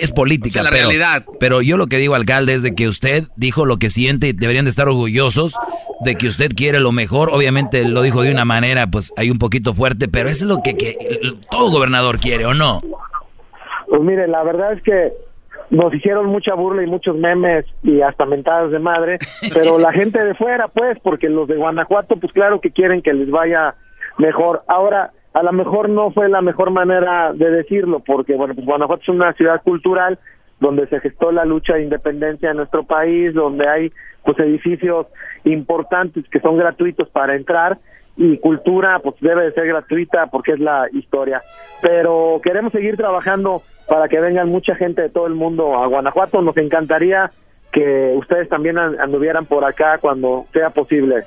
es 0.00 0.12
política. 0.12 0.62
la 0.62 0.70
pero, 0.70 0.88
realidad. 0.88 1.24
Pero 1.40 1.62
yo 1.62 1.76
lo 1.76 1.86
que 1.86 1.98
digo, 1.98 2.14
alcalde, 2.14 2.54
es 2.54 2.62
de 2.62 2.74
que 2.74 2.88
usted 2.88 3.24
dijo 3.36 3.66
lo 3.66 3.78
que 3.78 3.90
siente 3.90 4.28
y 4.28 4.32
deberían 4.32 4.64
de 4.64 4.70
estar 4.70 4.88
orgullosos 4.88 5.56
de 6.04 6.14
que 6.14 6.26
usted 6.26 6.50
quiere 6.54 6.80
lo 6.80 6.92
mejor. 6.92 7.30
Obviamente 7.30 7.86
lo 7.88 8.02
dijo 8.02 8.22
de 8.22 8.30
una 8.30 8.44
manera, 8.44 8.86
pues 8.86 9.12
hay 9.16 9.30
un 9.30 9.38
poquito 9.38 9.74
fuerte, 9.74 10.08
pero 10.08 10.28
es 10.28 10.42
lo 10.42 10.58
que, 10.62 10.76
que 10.76 10.96
todo 11.50 11.70
gobernador 11.70 12.18
quiere, 12.18 12.46
¿o 12.46 12.54
no? 12.54 12.80
Pues 13.88 14.02
mire, 14.02 14.28
la 14.28 14.42
verdad 14.42 14.74
es 14.74 14.82
que 14.82 15.12
nos 15.70 15.92
hicieron 15.94 16.26
mucha 16.26 16.54
burla 16.54 16.82
y 16.82 16.86
muchos 16.86 17.16
memes 17.16 17.64
y 17.82 18.00
hasta 18.00 18.24
mentadas 18.24 18.70
de 18.70 18.78
madre, 18.78 19.18
pero 19.54 19.78
la 19.78 19.92
gente 19.92 20.22
de 20.24 20.34
fuera, 20.34 20.68
pues, 20.68 20.98
porque 21.02 21.28
los 21.28 21.48
de 21.48 21.56
Guanajuato, 21.56 22.16
pues 22.16 22.32
claro 22.32 22.60
que 22.60 22.70
quieren 22.70 23.02
que 23.02 23.12
les 23.12 23.30
vaya 23.30 23.74
mejor. 24.18 24.62
Ahora, 24.68 25.12
a 25.32 25.42
lo 25.42 25.52
mejor 25.52 25.88
no 25.88 26.10
fue 26.10 26.28
la 26.28 26.42
mejor 26.42 26.70
manera 26.70 27.32
de 27.32 27.50
decirlo, 27.50 28.00
porque 28.00 28.34
bueno, 28.34 28.54
pues 28.54 28.66
Guanajuato 28.66 29.02
es 29.02 29.08
una 29.08 29.32
ciudad 29.34 29.62
cultural 29.62 30.18
donde 30.60 30.86
se 30.88 31.00
gestó 31.00 31.30
la 31.30 31.44
lucha 31.44 31.74
de 31.74 31.84
independencia 31.84 32.50
en 32.50 32.56
nuestro 32.56 32.82
país, 32.84 33.32
donde 33.34 33.68
hay 33.68 33.92
pues 34.24 34.38
edificios 34.40 35.06
importantes 35.44 36.24
que 36.28 36.40
son 36.40 36.56
gratuitos 36.56 37.08
para 37.10 37.36
entrar 37.36 37.78
y 38.16 38.38
cultura 38.38 38.98
pues 38.98 39.14
debe 39.20 39.44
de 39.44 39.52
ser 39.52 39.66
gratuita 39.68 40.26
porque 40.26 40.52
es 40.52 40.58
la 40.58 40.88
historia. 40.92 41.42
Pero 41.80 42.40
queremos 42.42 42.72
seguir 42.72 42.96
trabajando 42.96 43.62
para 43.88 44.08
que 44.08 44.20
vengan 44.20 44.48
mucha 44.48 44.74
gente 44.74 45.02
de 45.02 45.08
todo 45.08 45.26
el 45.26 45.34
mundo 45.34 45.76
a 45.76 45.86
Guanajuato. 45.86 46.42
Nos 46.42 46.56
encantaría 46.56 47.30
que 47.72 48.14
ustedes 48.16 48.48
también 48.48 48.76
anduvieran 48.78 49.46
por 49.46 49.64
acá 49.64 49.98
cuando 49.98 50.46
sea 50.52 50.70
posible. 50.70 51.24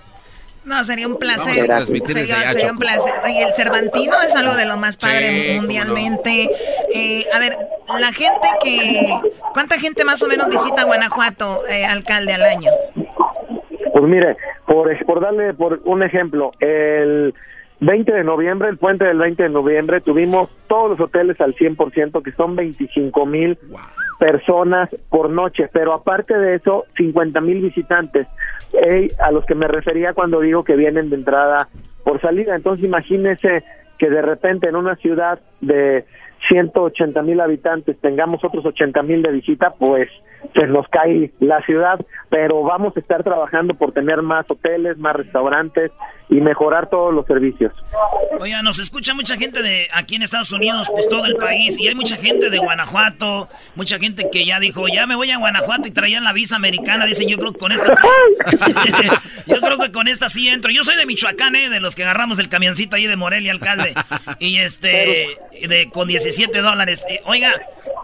No, 0.66 0.84
sería 0.84 1.08
un 1.08 1.14
Vamos 1.14 1.38
a 1.38 1.44
placer. 1.44 1.66
transmitir 1.66 2.08
Sería, 2.08 2.22
desde 2.36 2.36
allá, 2.36 2.52
sería 2.54 2.72
un 2.72 2.78
placer. 2.78 3.14
Oye, 3.26 3.44
el 3.44 3.54
Cervantino 3.54 4.22
es 4.22 4.36
algo 4.36 4.56
de 4.56 4.66
lo 4.66 4.78
más 4.78 4.98
padre 4.98 5.28
Sí, 5.54 5.60
mundialmente. 5.60 6.50
Eh, 6.94 7.24
a 7.34 7.40
ver, 7.40 7.54
la 8.00 8.12
gente 8.14 8.48
que... 8.64 9.10
¿Cuánta 9.54 9.80
gente 9.80 10.06
más 10.06 10.22
o 10.22 10.28
menos 10.28 10.48
visita 10.50 10.84
Guanajuato, 10.84 11.68
eh, 11.68 11.86
alcalde, 11.86 12.34
al 12.34 12.44
año? 12.44 12.70
Pues 13.92 14.04
mire, 14.06 14.38
por, 14.66 15.06
por 15.06 15.20
darle 15.22 15.54
por 15.54 15.82
un 15.86 16.04
ejemplo, 16.04 16.52
el 16.60 17.34
20 17.82 18.12
de 18.12 18.24
noviembre, 18.24 18.70
el 18.70 18.78
puente 18.78 19.06
del 19.06 19.18
20 19.18 19.44
de 19.44 19.50
noviembre, 19.50 20.02
tuvimos 20.02 20.50
todos 20.68 20.92
los 20.92 21.00
hoteles 21.00 21.42
al 21.42 21.56
100%, 21.56 22.24
que 22.24 22.32
son 22.34 22.56
25 22.56 23.26
mil 23.26 23.58
personas 24.20 24.90
por 25.10 25.32
noche, 25.32 25.68
pero 25.74 25.94
aparte 25.94 26.38
de 26.38 26.56
eso, 26.56 26.86
50 26.96 27.42
mil 27.42 27.60
visitantes, 27.62 28.28
a 29.20 29.32
los 29.32 29.46
que 29.46 29.56
me 29.56 29.68
refería 29.68 30.14
cuando 30.14 30.40
digo 30.40 30.64
que 30.64 30.76
vienen 30.76 31.10
de 31.10 31.18
entrada 31.18 31.68
por 32.04 32.22
salida. 32.22 32.56
Entonces 32.56 32.86
imagínese 32.86 33.64
que 33.98 34.10
de 34.10 34.22
repente 34.22 34.68
en 34.68 34.76
una 34.76 34.96
ciudad 34.96 35.40
de 35.60 36.06
180 36.48 37.22
mil 37.22 37.40
habitantes 37.40 38.00
tengamos 38.00 38.44
otros 38.44 38.66
80 38.66 39.04
mil 39.04 39.22
de 39.22 39.32
visita, 39.32 39.72
pues 39.78 40.10
se 40.54 40.68
nos 40.68 40.88
cae 40.90 41.32
la 41.40 41.62
ciudad, 41.66 42.00
pero 42.30 42.64
vamos 42.64 42.96
a 42.96 43.00
estar 43.00 43.24
trabajando 43.24 43.74
por 43.74 43.92
tener 43.92 44.22
más 44.22 44.46
hoteles, 44.50 44.98
más 44.98 45.16
restaurantes 45.16 45.92
y 46.30 46.36
mejorar 46.36 46.90
todos 46.90 47.14
los 47.14 47.26
servicios. 47.26 47.74
Oiga, 48.40 48.62
nos 48.64 48.80
escucha 48.80 49.14
mucha 49.14 49.36
gente 49.36 49.62
de 49.62 49.90
aquí 49.94 50.16
en 50.16 50.24
Estados 50.24 50.52
Unidos, 50.54 50.90
pues 50.90 51.08
todo 51.10 51.26
el 51.26 51.36
país, 51.36 51.78
y 51.78 51.90
hay 51.90 51.96
mucha 51.96 52.16
gente 52.16 52.50
de 52.50 52.58
Guanajuato, 52.58 53.50
mucha 53.76 54.00
gente 54.00 54.30
que 54.32 54.46
ya 54.46 54.60
dijo, 54.60 54.88
ya 54.88 55.06
me 55.08 55.16
voy 55.16 55.30
a 55.32 55.38
Guanajuato 55.38 55.90
y 55.90 55.92
traían 55.92 56.24
la 56.24 56.32
visa 56.32 56.56
americana, 56.56 57.06
dicen, 57.06 57.28
yo 57.28 57.38
creo 57.38 57.52
que 57.52 57.60
con 57.60 57.74
esta 57.74 57.94
sí. 57.96 59.10
yo 59.48 59.60
creo 59.60 59.78
que 59.78 59.92
con 59.92 60.08
esta 60.08 60.30
sí 60.30 60.48
entro. 60.48 60.72
Yo 60.72 60.86
soy 60.86 60.96
de 60.96 61.06
Michoacán, 61.06 61.56
¿eh? 61.56 61.70
de 61.70 61.82
los 61.82 61.96
que 61.96 62.04
agarramos 62.04 62.40
el 62.40 62.48
camioncito 62.48 62.96
ahí 62.96 63.08
de 63.08 63.18
Morelia, 63.18 63.52
alcalde, 63.52 63.94
y 64.40 64.58
este, 64.58 65.38
de, 65.68 65.90
con 65.92 66.08
17 66.08 66.62
dólares. 66.62 67.04
Eh, 67.10 67.20
oiga, 67.26 67.54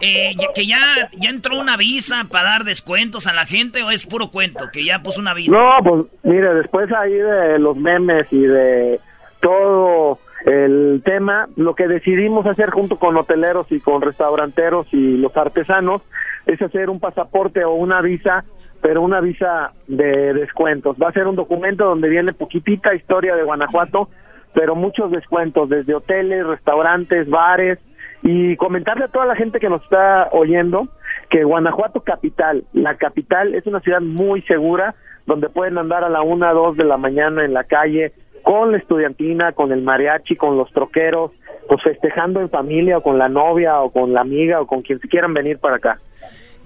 eh, 0.00 0.34
que 0.54 0.66
ya, 0.66 1.08
ya 1.16 1.30
entró 1.30 1.58
una 1.58 1.78
visa 1.78 2.26
para 2.28 2.50
dar 2.50 2.64
descuentos 2.64 3.26
a 3.26 3.32
la 3.32 3.44
gente, 3.44 3.82
o 3.82 3.90
es 3.90 4.06
puro 4.06 4.30
cuento, 4.30 4.66
que 4.72 4.84
ya 4.84 5.02
puso 5.02 5.20
una 5.20 5.34
visa. 5.34 5.56
No, 5.56 5.82
pues 5.82 6.06
mire, 6.22 6.54
después 6.54 6.90
ahí 6.92 7.14
de 7.14 7.58
los 7.58 7.76
memes 7.76 8.26
y 8.30 8.42
de 8.42 9.00
todo 9.40 10.18
el 10.44 11.02
tema, 11.04 11.48
lo 11.56 11.74
que 11.74 11.88
decidimos 11.88 12.46
hacer 12.46 12.70
junto 12.70 12.98
con 12.98 13.16
hoteleros 13.16 13.66
y 13.70 13.80
con 13.80 14.02
restauranteros 14.02 14.86
y 14.92 15.16
los 15.16 15.36
artesanos 15.36 16.02
es 16.46 16.60
hacer 16.62 16.88
un 16.90 17.00
pasaporte 17.00 17.64
o 17.64 17.74
una 17.74 18.00
visa, 18.00 18.44
pero 18.80 19.02
una 19.02 19.20
visa 19.20 19.72
de 19.86 20.32
descuentos. 20.34 20.96
Va 21.02 21.08
a 21.08 21.12
ser 21.12 21.26
un 21.26 21.36
documento 21.36 21.84
donde 21.84 22.08
viene 22.08 22.32
poquitita 22.32 22.94
historia 22.94 23.34
de 23.34 23.42
Guanajuato, 23.42 24.08
pero 24.54 24.74
muchos 24.74 25.10
descuentos 25.10 25.68
desde 25.68 25.94
hoteles, 25.94 26.46
restaurantes, 26.46 27.28
bares 27.28 27.78
y 28.22 28.56
comentarle 28.56 29.04
a 29.04 29.08
toda 29.08 29.26
la 29.26 29.36
gente 29.36 29.60
que 29.60 29.68
nos 29.68 29.82
está 29.82 30.28
oyendo 30.32 30.88
que 31.30 31.44
Guanajuato 31.44 32.00
capital, 32.02 32.64
la 32.72 32.96
capital 32.96 33.54
es 33.54 33.66
una 33.66 33.80
ciudad 33.80 34.00
muy 34.00 34.42
segura 34.42 34.94
donde 35.26 35.48
pueden 35.48 35.76
andar 35.78 36.04
a 36.04 36.08
la 36.08 36.22
una, 36.22 36.52
dos 36.52 36.76
de 36.76 36.84
la 36.84 36.96
mañana 36.96 37.44
en 37.44 37.52
la 37.52 37.64
calle 37.64 38.12
con 38.42 38.72
la 38.72 38.78
estudiantina, 38.78 39.52
con 39.52 39.72
el 39.72 39.82
mariachi, 39.82 40.36
con 40.36 40.56
los 40.56 40.72
troqueros, 40.72 41.32
pues 41.68 41.82
festejando 41.82 42.40
en 42.40 42.48
familia 42.48 42.96
o 42.98 43.02
con 43.02 43.18
la 43.18 43.28
novia 43.28 43.80
o 43.80 43.90
con 43.90 44.14
la 44.14 44.22
amiga 44.22 44.60
o 44.60 44.66
con 44.66 44.80
quien 44.80 45.00
se 45.00 45.08
quieran 45.08 45.34
venir 45.34 45.58
para 45.58 45.76
acá. 45.76 45.98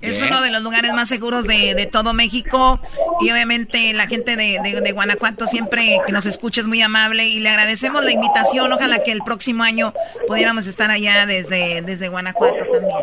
Es 0.00 0.20
uno 0.20 0.40
de 0.42 0.50
los 0.50 0.62
lugares 0.62 0.92
más 0.94 1.08
seguros 1.08 1.46
de, 1.46 1.74
de 1.76 1.86
todo 1.86 2.12
México 2.12 2.80
y 3.20 3.30
obviamente 3.30 3.92
la 3.92 4.06
gente 4.06 4.34
de, 4.34 4.58
de- 4.82 4.92
Guanajuato 4.92 5.46
siempre 5.46 6.00
que 6.04 6.12
nos 6.12 6.26
escucha 6.26 6.60
es 6.60 6.66
muy 6.66 6.82
amable 6.82 7.28
y 7.28 7.38
le 7.38 7.48
agradecemos 7.50 8.04
la 8.04 8.10
invitación. 8.10 8.72
Ojalá 8.72 8.98
que 9.04 9.12
el 9.12 9.22
próximo 9.22 9.62
año 9.62 9.92
pudiéramos 10.26 10.66
estar 10.66 10.90
allá 10.90 11.24
desde, 11.26 11.82
desde 11.82 12.08
Guanajuato 12.08 12.64
también. 12.72 12.98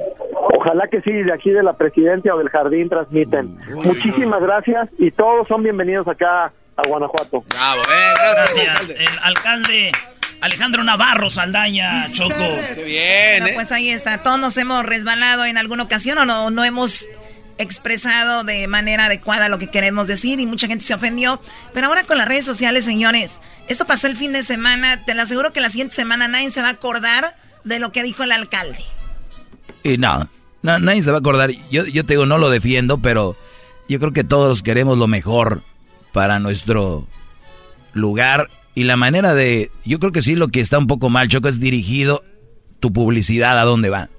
Ojalá 0.59 0.89
que 0.89 0.99
sí, 1.01 1.13
de 1.13 1.31
aquí 1.31 1.51
de 1.51 1.63
la 1.63 1.71
presidencia 1.77 2.35
o 2.35 2.37
del 2.37 2.49
jardín 2.49 2.89
transmiten. 2.89 3.57
Muchísimas 3.75 4.41
gracias 4.41 4.89
y 4.97 5.09
todos 5.09 5.47
son 5.47 5.63
bienvenidos 5.63 6.05
acá 6.05 6.51
a 6.75 6.81
Guanajuato. 6.85 7.45
Bravo, 7.49 7.81
Gracias, 7.87 8.89
el 8.89 9.19
alcalde 9.23 9.89
Alejandro 10.41 10.83
Navarro 10.83 11.29
Saldaña, 11.29 12.11
Choco. 12.11 12.33
Qué 12.75 12.83
bien, 12.83 13.39
No, 13.39 13.47
¿eh? 13.47 13.51
pues 13.55 13.71
ahí 13.71 13.89
está. 13.89 14.21
Todos 14.21 14.37
nos 14.37 14.57
hemos 14.57 14.85
resbalado 14.85 15.45
en 15.45 15.57
alguna 15.57 15.83
ocasión 15.83 16.17
o 16.17 16.25
no, 16.25 16.51
no 16.51 16.65
hemos 16.65 17.07
expresado 17.57 18.43
de 18.43 18.67
manera 18.67 19.05
adecuada 19.05 19.47
lo 19.47 19.59
que 19.59 19.67
queremos 19.67 20.07
decir 20.07 20.41
y 20.41 20.45
mucha 20.45 20.67
gente 20.67 20.83
se 20.83 20.93
ofendió. 20.93 21.39
Pero 21.73 21.87
ahora 21.87 22.03
con 22.03 22.17
las 22.17 22.27
redes 22.27 22.43
sociales, 22.43 22.83
señores, 22.83 23.41
esto 23.69 23.85
pasó 23.85 24.07
el 24.07 24.17
fin 24.17 24.33
de 24.33 24.43
semana. 24.43 25.05
Te 25.05 25.15
lo 25.15 25.21
aseguro 25.21 25.53
que 25.53 25.61
la 25.61 25.69
siguiente 25.69 25.95
semana 25.95 26.27
nadie 26.27 26.51
se 26.51 26.61
va 26.61 26.67
a 26.67 26.71
acordar 26.71 27.37
de 27.63 27.79
lo 27.79 27.93
que 27.93 28.03
dijo 28.03 28.23
el 28.23 28.33
alcalde. 28.33 28.79
Y 29.83 29.97
no, 29.97 30.27
no, 30.61 30.79
nadie 30.79 31.03
se 31.03 31.11
va 31.11 31.17
a 31.17 31.19
acordar. 31.19 31.51
Yo, 31.71 31.85
yo 31.85 32.05
te 32.05 32.13
digo, 32.13 32.25
no 32.25 32.37
lo 32.37 32.49
defiendo, 32.49 32.99
pero 32.99 33.35
yo 33.87 33.99
creo 33.99 34.13
que 34.13 34.23
todos 34.23 34.61
queremos 34.61 34.97
lo 34.97 35.07
mejor 35.07 35.63
para 36.13 36.39
nuestro 36.39 37.07
lugar. 37.93 38.49
Y 38.75 38.83
la 38.83 38.97
manera 38.97 39.33
de, 39.33 39.71
yo 39.85 39.99
creo 39.99 40.11
que 40.11 40.21
sí, 40.21 40.35
lo 40.35 40.49
que 40.49 40.61
está 40.61 40.77
un 40.77 40.87
poco 40.87 41.09
mal, 41.09 41.27
Choco, 41.27 41.47
es 41.47 41.59
dirigido 41.59 42.23
tu 42.79 42.93
publicidad 42.93 43.59
a 43.59 43.63
dónde 43.63 43.89
va. 43.89 44.09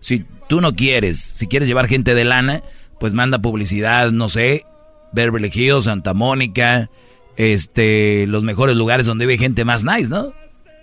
Si 0.00 0.24
tú 0.48 0.60
no 0.60 0.74
quieres, 0.74 1.18
si 1.20 1.46
quieres 1.46 1.68
llevar 1.68 1.88
gente 1.88 2.14
de 2.14 2.24
lana, 2.24 2.62
pues 2.98 3.14
manda 3.14 3.40
publicidad, 3.40 4.12
no 4.12 4.28
sé, 4.28 4.64
Beverly 5.12 5.50
Hills, 5.52 5.84
Santa 5.84 6.14
Mónica, 6.14 6.90
este, 7.36 8.26
los 8.26 8.44
mejores 8.44 8.76
lugares 8.76 9.06
donde 9.06 9.26
vive 9.26 9.38
gente 9.38 9.64
más 9.64 9.84
nice, 9.84 10.08
¿no? 10.08 10.32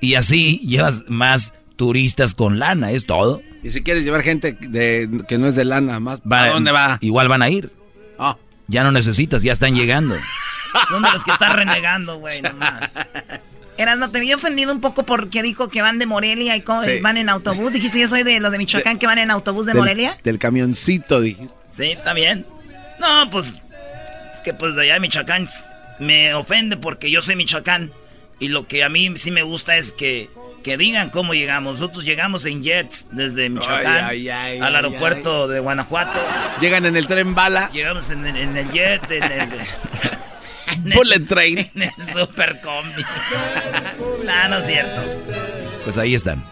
Y 0.02 0.16
así 0.16 0.60
llevas 0.66 1.06
más 1.07 1.53
turistas 1.76 2.34
con 2.34 2.60
lana, 2.60 2.91
es 2.91 3.06
todo. 3.06 3.41
Y 3.64 3.69
si 3.72 3.84
quieres 3.84 4.03
llevar 4.03 4.22
gente 4.23 4.53
de, 4.60 5.10
que 5.27 5.38
no 5.38 5.48
es 5.48 5.56
de 5.56 5.65
lana, 5.65 5.99
más, 5.99 6.22
Va- 6.22 6.44
¿a 6.45 6.49
dónde 6.52 6.72
va? 6.72 6.98
Igual 7.02 7.27
van 7.27 7.41
a 7.41 7.49
ir. 7.49 7.72
Ah. 8.18 8.38
Ya 8.68 8.84
no 8.84 8.91
necesitas, 8.91 9.44
ya 9.44 9.52
están 9.52 9.76
llegando. 9.76 10.15
Son 10.90 11.02
de 11.02 11.11
los 11.11 11.23
que 11.23 11.31
están 11.31 11.57
renegando, 11.57 12.18
güey, 12.19 12.41
nomás. 12.41 12.91
Eras, 13.77 13.98
no 13.98 14.11
te 14.11 14.19
había 14.19 14.36
ofendido 14.36 14.72
un 14.73 14.81
poco 14.81 15.03
porque 15.06 15.41
dijo 15.41 15.69
que 15.69 15.81
van 15.81 15.99
de 15.99 16.06
Morelia 16.06 16.56
y 16.57 16.61
Sí. 16.84 16.99
van 17.02 17.18
en 17.18 17.30
autobús. 17.30 17.73
Dijiste, 17.73 17.99
yo 17.99 18.07
soy 18.07 18.23
de 18.23 18.40
los 18.40 18.52
de 18.52 18.57
Michoacán 18.57 18.99
que 18.99 19.07
van 19.07 19.19
en 19.19 19.31
autobús 19.31 19.65
de 19.65 19.72
Del- 19.73 19.80
Morelia. 19.81 20.18
Del 20.23 20.38
camioncito, 20.38 21.22
dijiste. 21.22 21.53
Sí, 21.69 21.91
está 21.91 22.14
bien. 22.14 22.45
No, 22.99 23.30
pues 23.30 23.53
es 24.34 24.41
que 24.44 24.53
pues 24.53 24.76
de 24.76 24.81
allá 24.84 24.94
de 24.95 24.99
Michoacán 24.99 25.48
me 25.99 26.34
ofende 26.34 26.77
porque 26.77 27.10
yo 27.10 27.22
soy 27.22 27.36
Michoacán 27.36 27.91
y 28.40 28.49
lo 28.49 28.68
que 28.68 28.84
a 28.84 28.90
mí 28.90 29.18
sí 29.18 29.31
me 29.31 29.41
gusta 29.44 29.77
es 29.77 29.91
que, 29.94 30.30
que 30.64 30.77
digan 30.77 31.10
cómo 31.10 31.34
llegamos. 31.34 31.80
Nosotros 31.80 32.03
llegamos 32.06 32.45
en 32.45 32.64
jets 32.64 33.07
desde 33.11 33.49
Michoacán 33.49 34.06
Ay, 34.06 34.30
ay, 34.30 34.30
ay, 34.30 34.60
al 34.60 34.68
ay, 34.68 34.76
aeropuerto 34.76 35.48
de 35.48 35.60
Guanajuato. 35.60 36.19
Llegan 36.61 36.86
en 36.86 36.95
el 36.98 37.07
tren 37.07 37.36
bala. 37.36 37.69
Llegamos 37.73 38.10
en, 38.10 38.26
el- 38.26 38.38
en 38.38 38.57
el 38.57 38.72
jet, 38.72 39.11
en 39.11 39.23
el... 39.23 39.40
en 39.41 39.52
el- 40.86 40.94
Bullet 40.94 41.19
train. 41.27 41.57
En 41.76 41.84
el 41.84 42.06
super 42.06 42.61
combi. 42.61 43.03
nah, 44.26 44.48
no 44.48 44.60
es 44.60 44.65
cierto. 44.65 45.02
Pues 45.84 45.98
ahí 45.98 46.15
están. 46.15 46.44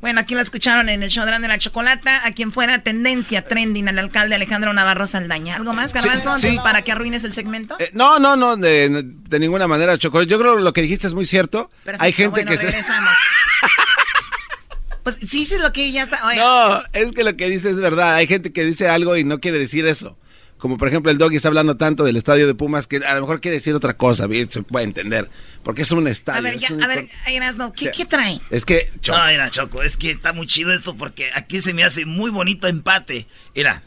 Bueno, 0.00 0.20
aquí 0.20 0.34
lo 0.34 0.40
escucharon 0.40 0.88
en 0.88 1.02
el 1.02 1.10
show 1.10 1.24
de 1.24 1.32
la, 1.32 1.38
de 1.40 1.48
la 1.48 1.58
chocolata. 1.58 2.24
A 2.26 2.30
quien 2.32 2.52
fuera 2.52 2.78
tendencia 2.80 3.42
trending 3.42 3.88
al 3.88 3.98
alcalde 3.98 4.34
Alejandro 4.36 4.72
Navarro 4.72 5.06
Saldaña. 5.06 5.56
¿Algo 5.56 5.72
más, 5.72 5.92
Garbanzo? 5.92 6.38
Sí, 6.38 6.50
sí. 6.50 6.58
Para 6.62 6.82
que 6.82 6.92
arruines 6.92 7.24
el 7.24 7.32
segmento. 7.32 7.76
Eh, 7.80 7.90
no, 7.92 8.18
no, 8.20 8.36
no, 8.36 8.56
de, 8.56 9.02
de 9.04 9.38
ninguna 9.40 9.66
manera, 9.66 9.98
Choco. 9.98 10.22
Yo 10.22 10.38
creo 10.38 10.56
que 10.56 10.62
lo 10.62 10.72
que 10.72 10.82
dijiste 10.82 11.06
es 11.08 11.14
muy 11.14 11.26
cierto. 11.26 11.68
Perfecto, 11.82 12.04
Hay 12.04 12.12
gente 12.12 12.44
bueno, 12.44 12.50
que 12.50 12.58
se... 12.70 12.82
Pues 15.06 15.20
sí, 15.24 15.44
sí 15.44 15.54
es 15.54 15.60
lo 15.60 15.72
que 15.72 15.92
ya 15.92 16.02
está. 16.02 16.26
Oye, 16.26 16.36
No, 16.36 16.82
es 16.92 17.12
que 17.12 17.22
lo 17.22 17.36
que 17.36 17.48
dice 17.48 17.70
es 17.70 17.76
verdad. 17.76 18.16
Hay 18.16 18.26
gente 18.26 18.52
que 18.52 18.64
dice 18.64 18.88
algo 18.88 19.16
y 19.16 19.22
no 19.22 19.38
quiere 19.38 19.56
decir 19.56 19.86
eso. 19.86 20.18
Como 20.58 20.78
por 20.78 20.88
ejemplo 20.88 21.12
el 21.12 21.18
Doggy 21.18 21.36
está 21.36 21.46
hablando 21.46 21.76
tanto 21.76 22.02
del 22.02 22.16
estadio 22.16 22.48
de 22.48 22.56
Pumas 22.56 22.88
que 22.88 22.96
a 22.96 23.14
lo 23.14 23.20
mejor 23.20 23.40
quiere 23.40 23.58
decir 23.58 23.72
otra 23.74 23.96
cosa, 23.96 24.26
bien, 24.26 24.50
se 24.50 24.62
puede 24.62 24.84
entender. 24.84 25.30
Porque 25.62 25.82
es 25.82 25.92
un 25.92 26.08
estadio. 26.08 26.40
a 26.40 26.42
ver, 26.42 26.54
es 26.54 26.62
ya, 26.62 26.74
un- 26.74 26.82
a 26.82 26.88
ver, 26.88 27.04
Erasno, 27.28 27.72
¿qué, 27.72 27.78
O 27.78 27.82
sea, 27.84 27.92
¿qué 27.92 28.04
trae? 28.06 28.40
Es 28.50 28.64
que... 28.64 28.90
Choco, 29.00 29.16
No, 29.16 29.26
mira, 29.26 29.48
Choco, 29.50 29.84
es 29.84 29.96
que 29.96 30.10
está 30.10 30.32
muy 30.32 30.48
chido 30.48 30.72
esto 30.74 30.96
porque 30.96 31.30
aquí 31.36 31.60
se 31.60 31.72
me 31.72 31.84
hace 31.84 32.04
muy 32.04 32.30
bonito 32.32 32.66
empate. 32.66 33.28
Mira, 33.54 33.84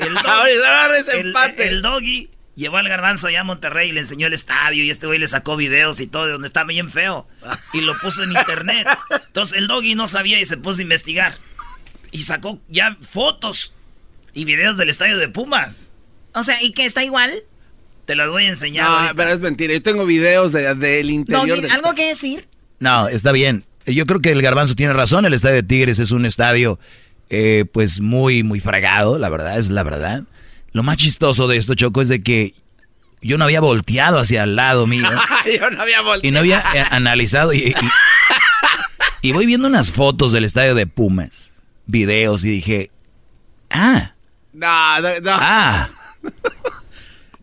el 0.00 0.14
es 0.98 1.08
el- 1.14 1.28
empate. 1.28 1.68
el 1.68 1.80
doggy 1.80 2.28
llevó 2.60 2.76
al 2.76 2.88
garbanzo 2.88 3.26
allá 3.26 3.40
a 3.40 3.44
Monterrey 3.44 3.88
y 3.90 3.92
le 3.92 4.00
enseñó 4.00 4.26
el 4.28 4.32
estadio 4.32 4.84
y 4.84 4.90
este 4.90 5.06
güey 5.06 5.18
le 5.18 5.26
sacó 5.28 5.56
videos 5.56 6.00
y 6.00 6.06
todo 6.06 6.26
de 6.26 6.32
donde 6.32 6.46
está 6.46 6.62
bien 6.64 6.90
feo 6.90 7.26
y 7.72 7.80
lo 7.80 7.98
puso 7.98 8.22
en 8.22 8.30
internet. 8.32 8.86
Entonces 9.26 9.58
el 9.58 9.66
doggy 9.66 9.94
no 9.94 10.06
sabía 10.06 10.40
y 10.40 10.46
se 10.46 10.56
puso 10.56 10.78
a 10.80 10.82
investigar 10.82 11.34
y 12.12 12.22
sacó 12.22 12.60
ya 12.68 12.96
fotos 13.00 13.72
y 14.32 14.44
videos 14.44 14.76
del 14.76 14.88
estadio 14.90 15.18
de 15.18 15.28
Pumas. 15.28 15.90
O 16.34 16.42
sea, 16.44 16.62
¿y 16.62 16.72
qué 16.72 16.84
está 16.84 17.02
igual? 17.02 17.32
Te 18.04 18.14
las 18.16 18.28
voy 18.28 18.44
a 18.44 18.48
enseñar. 18.48 18.84
no, 18.86 18.90
ahorita. 18.96 19.14
pero 19.14 19.30
es 19.32 19.40
mentira. 19.40 19.72
Yo 19.74 19.82
tengo 19.82 20.06
videos 20.06 20.52
de- 20.52 20.74
del 20.74 21.10
interior 21.10 21.46
Doggy, 21.48 21.60
del 21.62 21.70
¿Algo 21.72 21.94
que 21.94 22.06
decir? 22.08 22.46
No, 22.78 23.08
está 23.08 23.32
bien. 23.32 23.64
Yo 23.86 24.06
creo 24.06 24.20
que 24.20 24.30
el 24.32 24.42
garbanzo 24.42 24.74
tiene 24.74 24.92
razón. 24.92 25.24
El 25.24 25.34
estadio 25.34 25.56
de 25.56 25.62
Tigres 25.62 25.98
es 25.98 26.10
un 26.12 26.26
estadio, 26.26 26.78
eh, 27.28 27.64
pues 27.72 28.00
muy, 28.00 28.42
muy 28.42 28.60
fregado, 28.60 29.18
la 29.18 29.28
verdad, 29.28 29.58
es 29.58 29.70
la 29.70 29.82
verdad. 29.82 30.24
Lo 30.72 30.82
más 30.82 30.96
chistoso 30.96 31.48
de 31.48 31.56
esto, 31.56 31.74
Choco, 31.74 32.00
es 32.00 32.08
de 32.08 32.22
que 32.22 32.54
yo 33.22 33.38
no 33.38 33.44
había 33.44 33.60
volteado 33.60 34.18
hacia 34.18 34.44
el 34.44 34.56
lado 34.56 34.86
mío. 34.86 35.08
yo 35.60 35.70
no 35.70 35.82
había 35.82 36.00
volteado. 36.00 36.28
Y 36.28 36.30
no 36.30 36.40
había 36.40 36.60
eh, 36.74 36.84
analizado. 36.90 37.52
Y, 37.52 37.58
y, 37.58 37.74
y, 39.22 39.32
voy 39.32 39.46
viendo 39.46 39.68
unas 39.68 39.92
fotos 39.92 40.32
del 40.32 40.44
estadio 40.44 40.74
de 40.74 40.86
Pumas, 40.86 41.52
videos, 41.86 42.44
y 42.44 42.50
dije, 42.50 42.90
ah. 43.70 44.14
No, 44.52 45.00
no, 45.00 45.08
no. 45.20 45.30
Ah. 45.32 45.88